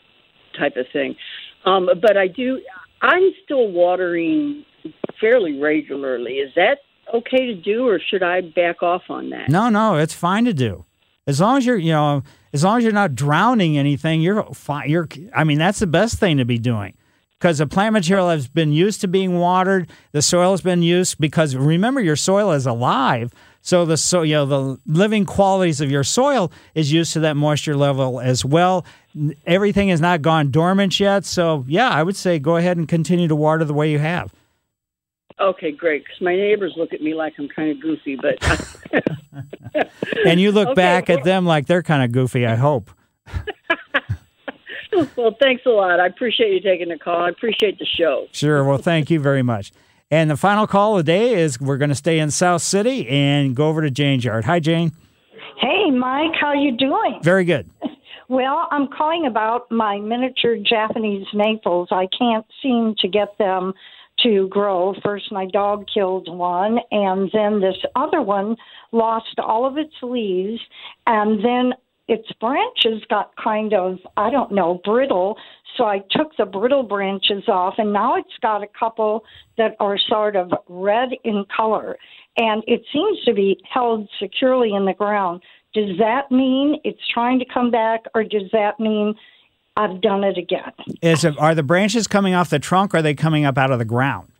type 0.58 0.76
of 0.76 0.86
thing. 0.92 1.16
Um, 1.64 1.88
but 2.00 2.16
I 2.16 2.28
do. 2.28 2.60
I'm 3.02 3.30
still 3.44 3.70
watering 3.70 4.64
fairly 5.20 5.58
regularly. 5.58 6.34
Is 6.34 6.52
that 6.56 6.78
okay 7.12 7.46
to 7.46 7.54
do, 7.54 7.88
or 7.88 8.00
should 8.00 8.22
I 8.22 8.40
back 8.40 8.82
off 8.82 9.02
on 9.08 9.30
that? 9.30 9.48
No, 9.48 9.68
no, 9.68 9.96
it's 9.96 10.14
fine 10.14 10.44
to 10.46 10.54
do. 10.54 10.84
As 11.26 11.40
long 11.40 11.58
as 11.58 11.66
you're, 11.66 11.76
you 11.76 11.92
know, 11.92 12.22
as 12.52 12.62
long 12.64 12.78
as 12.78 12.84
you're 12.84 12.92
not 12.92 13.14
drowning 13.14 13.76
anything, 13.76 14.20
you're 14.22 14.44
fine. 14.54 14.88
You're, 14.88 15.08
I 15.34 15.44
mean, 15.44 15.58
that's 15.58 15.80
the 15.80 15.86
best 15.86 16.18
thing 16.18 16.36
to 16.38 16.44
be 16.44 16.58
doing 16.58 16.94
because 17.38 17.58
the 17.58 17.66
plant 17.66 17.92
material 17.92 18.30
has 18.30 18.48
been 18.48 18.72
used 18.72 19.00
to 19.02 19.08
being 19.08 19.38
watered. 19.38 19.90
The 20.12 20.22
soil 20.22 20.52
has 20.52 20.60
been 20.60 20.82
used 20.82 21.18
because 21.18 21.56
remember, 21.56 22.00
your 22.00 22.16
soil 22.16 22.52
is 22.52 22.66
alive. 22.66 23.32
So 23.66 23.84
the 23.84 23.96
so 23.96 24.22
you 24.22 24.34
know 24.34 24.46
the 24.46 24.80
living 24.86 25.24
qualities 25.24 25.80
of 25.80 25.90
your 25.90 26.04
soil 26.04 26.52
is 26.76 26.92
used 26.92 27.12
to 27.14 27.20
that 27.20 27.36
moisture 27.36 27.76
level 27.76 28.20
as 28.20 28.44
well. 28.44 28.86
Everything 29.44 29.88
has 29.88 30.00
not 30.00 30.22
gone 30.22 30.52
dormant 30.52 31.00
yet. 31.00 31.24
So 31.24 31.64
yeah, 31.66 31.88
I 31.90 32.04
would 32.04 32.14
say 32.14 32.38
go 32.38 32.58
ahead 32.58 32.76
and 32.76 32.86
continue 32.86 33.26
to 33.26 33.34
water 33.34 33.64
the 33.64 33.74
way 33.74 33.90
you 33.90 33.98
have. 33.98 34.32
Okay, 35.40 35.72
great. 35.72 36.04
Because 36.04 36.20
my 36.20 36.36
neighbors 36.36 36.74
look 36.76 36.92
at 36.92 37.02
me 37.02 37.14
like 37.14 37.34
I'm 37.40 37.48
kind 37.48 37.72
of 37.72 37.82
goofy, 37.82 38.14
but 38.14 38.38
and 40.24 40.38
you 40.38 40.52
look 40.52 40.68
Okay, 40.68 40.74
back 40.74 41.08
well- 41.08 41.18
at 41.18 41.24
them 41.24 41.44
like 41.44 41.66
they're 41.66 41.82
kind 41.82 42.04
of 42.04 42.12
goofy. 42.12 42.46
I 42.46 42.54
hope. 42.54 42.92
well, 45.16 45.36
thanks 45.40 45.66
a 45.66 45.70
lot. 45.70 45.98
I 45.98 46.06
appreciate 46.06 46.52
you 46.52 46.60
taking 46.60 46.88
the 46.88 46.98
call. 46.98 47.24
I 47.24 47.30
appreciate 47.30 47.80
the 47.80 47.84
show. 47.84 48.28
Sure. 48.30 48.62
Well, 48.62 48.78
thank 48.78 49.10
you 49.10 49.18
very 49.18 49.42
much. 49.42 49.72
And 50.10 50.30
the 50.30 50.36
final 50.36 50.68
call 50.68 50.98
of 50.98 51.04
the 51.04 51.12
day 51.12 51.34
is 51.34 51.60
we're 51.60 51.78
going 51.78 51.88
to 51.88 51.96
stay 51.96 52.20
in 52.20 52.30
South 52.30 52.62
City 52.62 53.08
and 53.08 53.56
go 53.56 53.68
over 53.68 53.82
to 53.82 53.90
Jane's 53.90 54.24
yard. 54.24 54.44
Hi, 54.44 54.60
Jane. 54.60 54.92
Hey, 55.60 55.90
Mike, 55.90 56.32
how 56.40 56.52
you 56.52 56.76
doing? 56.76 57.20
Very 57.22 57.44
good. 57.44 57.70
Well, 58.28 58.66
I'm 58.72 58.88
calling 58.88 59.24
about 59.24 59.70
my 59.70 60.00
miniature 60.00 60.56
Japanese 60.56 61.28
maples. 61.32 61.86
I 61.92 62.08
can't 62.18 62.44
seem 62.60 62.96
to 62.98 63.06
get 63.06 63.38
them 63.38 63.72
to 64.24 64.48
grow. 64.48 64.94
First, 65.04 65.30
my 65.30 65.46
dog 65.46 65.86
killed 65.92 66.28
one, 66.28 66.78
and 66.90 67.30
then 67.32 67.60
this 67.60 67.76
other 67.94 68.20
one 68.20 68.56
lost 68.90 69.38
all 69.38 69.64
of 69.64 69.78
its 69.78 69.94
leaves, 70.02 70.60
and 71.06 71.44
then 71.44 71.74
its 72.08 72.28
branches 72.40 73.02
got 73.08 73.30
kind 73.36 73.72
of, 73.72 73.98
I 74.16 74.30
don't 74.30 74.50
know, 74.50 74.80
brittle. 74.84 75.36
So 75.76 75.84
I 75.84 75.98
took 76.10 76.36
the 76.36 76.46
brittle 76.46 76.82
branches 76.82 77.44
off, 77.48 77.74
and 77.78 77.92
now 77.92 78.16
it's 78.16 78.28
got 78.40 78.62
a 78.62 78.66
couple 78.78 79.24
that 79.58 79.76
are 79.80 79.98
sort 79.98 80.36
of 80.36 80.52
red 80.68 81.10
in 81.24 81.44
color, 81.54 81.96
and 82.36 82.62
it 82.66 82.82
seems 82.92 83.22
to 83.24 83.34
be 83.34 83.60
held 83.70 84.08
securely 84.20 84.72
in 84.74 84.84
the 84.84 84.94
ground. 84.94 85.42
Does 85.74 85.98
that 85.98 86.30
mean 86.30 86.80
it's 86.84 87.00
trying 87.12 87.38
to 87.38 87.44
come 87.44 87.70
back, 87.70 88.04
or 88.14 88.24
does 88.24 88.50
that 88.52 88.80
mean 88.80 89.14
I've 89.76 90.00
done 90.00 90.24
it 90.24 90.38
again? 90.38 90.72
Is 91.02 91.24
it, 91.24 91.38
are 91.38 91.54
the 91.54 91.62
branches 91.62 92.06
coming 92.06 92.34
off 92.34 92.48
the 92.48 92.58
trunk 92.58 92.94
or 92.94 92.98
are 92.98 93.02
they 93.02 93.14
coming 93.14 93.44
up 93.44 93.58
out 93.58 93.70
of 93.70 93.78
the 93.78 93.84
ground? 93.84 94.32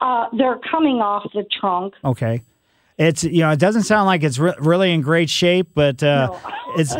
Uh, 0.00 0.26
they're 0.36 0.58
coming 0.68 0.96
off 0.96 1.30
the 1.32 1.44
trunk. 1.60 1.94
Okay. 2.04 2.42
It's 2.98 3.24
you 3.24 3.40
know 3.40 3.50
it 3.50 3.58
doesn't 3.58 3.84
sound 3.84 4.06
like 4.06 4.22
it's 4.22 4.38
re- 4.38 4.54
really 4.58 4.92
in 4.92 5.00
great 5.00 5.28
shape, 5.28 5.70
but 5.74 6.02
uh, 6.02 6.32
it's 6.76 6.94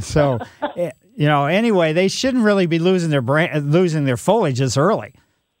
so 0.00 0.40
eh, 0.76 0.90
you 1.18 1.26
know 1.26 1.46
anyway 1.46 1.92
they 1.92 2.08
shouldn't 2.08 2.44
really 2.44 2.66
be 2.66 2.78
losing 2.78 3.10
their 3.10 3.20
bran- 3.20 3.70
losing 3.70 4.04
their 4.04 4.16
foliage 4.16 4.58
this 4.58 4.76
early. 4.76 5.14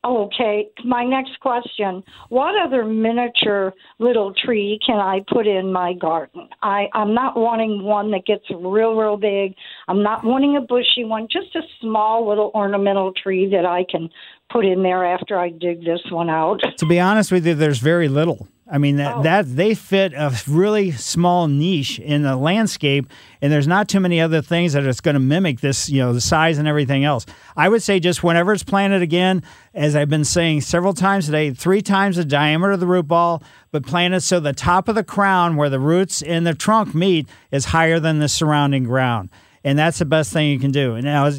Okay, 0.04 0.68
my 0.84 1.04
next 1.04 1.40
question. 1.40 2.04
What 2.28 2.54
other 2.64 2.84
miniature 2.84 3.74
little 3.98 4.32
tree 4.32 4.78
can 4.86 4.96
I 5.00 5.24
put 5.28 5.46
in 5.46 5.72
my 5.72 5.92
garden? 5.92 6.48
I, 6.62 6.86
I'm 6.94 7.14
not 7.14 7.36
wanting 7.36 7.82
one 7.82 8.12
that 8.12 8.24
gets 8.24 8.44
real, 8.48 8.94
real 8.94 9.16
big. 9.16 9.54
I'm 9.88 10.02
not 10.04 10.24
wanting 10.24 10.56
a 10.56 10.60
bushy 10.60 11.02
one, 11.02 11.26
just 11.30 11.54
a 11.56 11.62
small 11.80 12.28
little 12.28 12.52
ornamental 12.54 13.12
tree 13.12 13.50
that 13.50 13.66
I 13.66 13.84
can 13.90 14.08
put 14.50 14.64
in 14.64 14.84
there 14.84 15.04
after 15.04 15.36
I 15.36 15.50
dig 15.50 15.84
this 15.84 16.00
one 16.10 16.30
out. 16.30 16.60
To 16.78 16.86
be 16.86 17.00
honest 17.00 17.32
with 17.32 17.44
you, 17.44 17.54
there's 17.54 17.80
very 17.80 18.08
little. 18.08 18.46
I 18.70 18.76
mean 18.76 18.96
that, 18.96 19.16
oh. 19.16 19.22
that 19.22 19.56
they 19.56 19.74
fit 19.74 20.12
a 20.12 20.30
really 20.46 20.90
small 20.90 21.48
niche 21.48 21.98
in 21.98 22.22
the 22.22 22.36
landscape, 22.36 23.06
and 23.40 23.50
there's 23.50 23.66
not 23.66 23.88
too 23.88 23.98
many 23.98 24.20
other 24.20 24.42
things 24.42 24.74
that 24.74 24.84
it's 24.84 25.00
going 25.00 25.14
to 25.14 25.20
mimic 25.20 25.60
this, 25.60 25.88
you 25.88 26.00
know, 26.00 26.12
the 26.12 26.20
size 26.20 26.58
and 26.58 26.68
everything 26.68 27.04
else. 27.04 27.24
I 27.56 27.70
would 27.70 27.82
say 27.82 27.98
just 27.98 28.22
whenever 28.22 28.52
it's 28.52 28.62
planted 28.62 29.00
again, 29.00 29.42
as 29.72 29.96
I've 29.96 30.10
been 30.10 30.24
saying 30.24 30.62
several 30.62 30.92
times 30.92 31.26
today, 31.26 31.50
three 31.52 31.80
times 31.80 32.16
the 32.16 32.26
diameter 32.26 32.72
of 32.72 32.80
the 32.80 32.86
root 32.86 33.08
ball, 33.08 33.42
but 33.70 33.86
plant 33.86 34.12
it 34.12 34.20
so 34.20 34.38
the 34.38 34.52
top 34.52 34.88
of 34.88 34.94
the 34.94 35.04
crown, 35.04 35.56
where 35.56 35.70
the 35.70 35.80
roots 35.80 36.20
and 36.20 36.46
the 36.46 36.54
trunk 36.54 36.94
meet, 36.94 37.26
is 37.50 37.66
higher 37.66 37.98
than 37.98 38.18
the 38.18 38.28
surrounding 38.28 38.84
ground, 38.84 39.30
and 39.64 39.78
that's 39.78 39.98
the 39.98 40.04
best 40.04 40.30
thing 40.30 40.50
you 40.50 40.58
can 40.58 40.72
do. 40.72 40.94
And 40.94 41.04
now, 41.04 41.30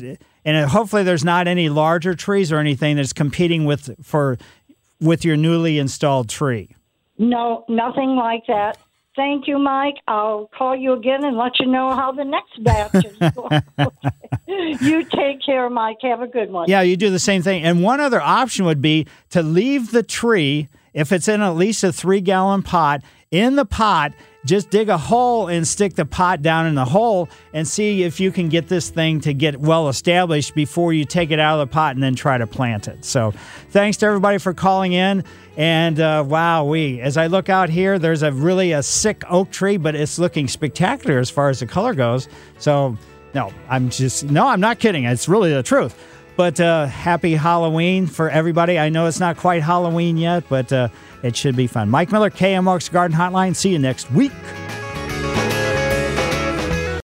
and 0.45 0.69
hopefully, 0.69 1.03
there's 1.03 1.25
not 1.25 1.47
any 1.47 1.69
larger 1.69 2.15
trees 2.15 2.51
or 2.51 2.57
anything 2.57 2.95
that's 2.95 3.13
competing 3.13 3.65
with 3.65 4.03
for 4.03 4.39
with 4.99 5.23
your 5.23 5.37
newly 5.37 5.77
installed 5.77 6.27
tree. 6.27 6.75
No, 7.19 7.65
nothing 7.67 8.15
like 8.15 8.43
that. 8.47 8.77
Thank 9.15 9.47
you, 9.47 9.59
Mike. 9.59 9.95
I'll 10.07 10.49
call 10.57 10.75
you 10.75 10.93
again 10.93 11.25
and 11.25 11.35
let 11.35 11.59
you 11.59 11.65
know 11.65 11.93
how 11.93 12.13
the 12.13 12.23
next 12.23 12.63
batch 12.63 13.03
is 13.03 13.17
going. 13.35 13.61
you 14.81 15.03
take 15.03 15.43
care, 15.45 15.69
Mike. 15.69 15.97
Have 16.03 16.21
a 16.21 16.27
good 16.27 16.49
one. 16.49 16.69
Yeah, 16.69 16.81
you 16.81 16.95
do 16.95 17.09
the 17.09 17.19
same 17.19 17.41
thing. 17.41 17.63
And 17.63 17.83
one 17.83 17.99
other 17.99 18.21
option 18.21 18.63
would 18.65 18.81
be 18.81 19.07
to 19.31 19.43
leave 19.43 19.91
the 19.91 20.03
tree, 20.03 20.69
if 20.93 21.11
it's 21.11 21.27
in 21.27 21.41
at 21.41 21.55
least 21.55 21.83
a 21.83 21.91
three 21.91 22.21
gallon 22.21 22.63
pot, 22.63 23.01
in 23.31 23.55
the 23.55 23.65
pot, 23.65 24.13
just 24.45 24.69
dig 24.69 24.89
a 24.89 24.97
hole 24.97 25.47
and 25.47 25.67
stick 25.67 25.93
the 25.93 26.05
pot 26.05 26.41
down 26.41 26.65
in 26.65 26.73
the 26.73 26.85
hole 26.85 27.29
and 27.53 27.67
see 27.67 28.03
if 28.03 28.19
you 28.19 28.31
can 28.31 28.49
get 28.49 28.67
this 28.67 28.89
thing 28.89 29.21
to 29.21 29.33
get 29.33 29.59
well 29.59 29.89
established 29.89 30.55
before 30.55 30.93
you 30.93 31.05
take 31.05 31.29
it 31.29 31.39
out 31.39 31.59
of 31.59 31.67
the 31.67 31.71
pot 31.71 31.95
and 31.95 32.01
then 32.01 32.15
try 32.15 32.37
to 32.37 32.47
plant 32.47 32.87
it. 32.87 33.05
So, 33.05 33.33
thanks 33.69 33.97
to 33.97 34.07
everybody 34.07 34.37
for 34.37 34.53
calling 34.53 34.93
in. 34.93 35.23
And 35.57 35.99
uh, 35.99 36.23
wow, 36.25 36.65
we 36.65 37.01
as 37.01 37.17
I 37.17 37.27
look 37.27 37.49
out 37.49 37.69
here, 37.69 37.99
there's 37.99 38.23
a 38.23 38.31
really 38.31 38.71
a 38.71 38.81
sick 38.81 39.23
oak 39.29 39.51
tree, 39.51 39.77
but 39.77 39.93
it's 39.93 40.17
looking 40.17 40.47
spectacular 40.47 41.19
as 41.19 41.29
far 41.29 41.49
as 41.49 41.59
the 41.59 41.67
color 41.67 41.93
goes. 41.93 42.27
So, 42.57 42.97
no, 43.35 43.53
I'm 43.67 43.89
just 43.89 44.23
no, 44.23 44.47
I'm 44.47 44.61
not 44.61 44.79
kidding. 44.79 45.03
It's 45.03 45.27
really 45.27 45.53
the 45.53 45.63
truth. 45.63 45.95
But 46.39 46.61
uh, 46.61 46.85
happy 46.85 47.33
Halloween 47.33 48.07
for 48.07 48.29
everybody. 48.29 48.79
I 48.79 48.87
know 48.87 49.07
it's 49.07 49.19
not 49.19 49.35
quite 49.35 49.61
Halloween 49.61 50.15
yet, 50.15 50.45
but 50.47 50.71
uh, 50.71 50.87
it 51.21 51.35
should 51.35 51.57
be 51.57 51.67
fun. 51.67 51.89
Mike 51.89 52.13
Miller, 52.13 52.29
KMOX 52.29 52.89
Garden 52.89 53.17
Hotline. 53.17 53.53
See 53.53 53.71
you 53.71 53.77
next 53.77 54.09
week. 54.09 54.31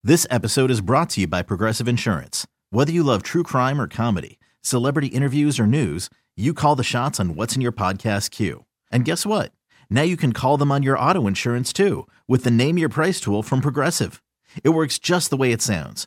This 0.03 0.27
episode 0.31 0.71
is 0.71 0.81
brought 0.81 1.11
to 1.11 1.21
you 1.21 1.27
by 1.27 1.43
Progressive 1.43 1.89
Insurance. 1.89 2.47
Whether 2.71 2.91
you 2.91 3.03
love 3.03 3.23
true 3.23 3.43
crime 3.43 3.79
or 3.83 3.87
comedy, 3.87 4.39
celebrity 4.63 5.09
interviews 5.09 5.61
or 5.61 5.67
news, 5.67 6.09
you 6.35 6.55
call 6.55 6.75
the 6.75 6.83
shots 6.83 7.21
on 7.21 7.35
what's 7.35 7.55
in 7.55 7.61
your 7.61 7.71
podcast 7.71 8.31
queue. 8.31 8.65
And 8.91 9.05
guess 9.05 9.27
what? 9.27 9.53
Now 9.91 10.05
you 10.05 10.17
can 10.17 10.33
call 10.33 10.57
them 10.57 10.73
on 10.73 10.83
your 10.83 10.99
auto 10.99 11.27
insurance 11.27 11.75
too 11.75 12.09
with 12.27 12.45
the 12.45 12.51
Name 12.51 12.79
Your 12.79 12.89
Price 12.89 13.21
tool 13.21 13.43
from 13.43 13.61
Progressive. 13.61 14.23
It 14.65 14.71
works 14.71 14.99
just 14.99 15.29
the 15.29 15.37
way 15.37 15.53
it 15.53 15.61
sounds. 15.61 16.07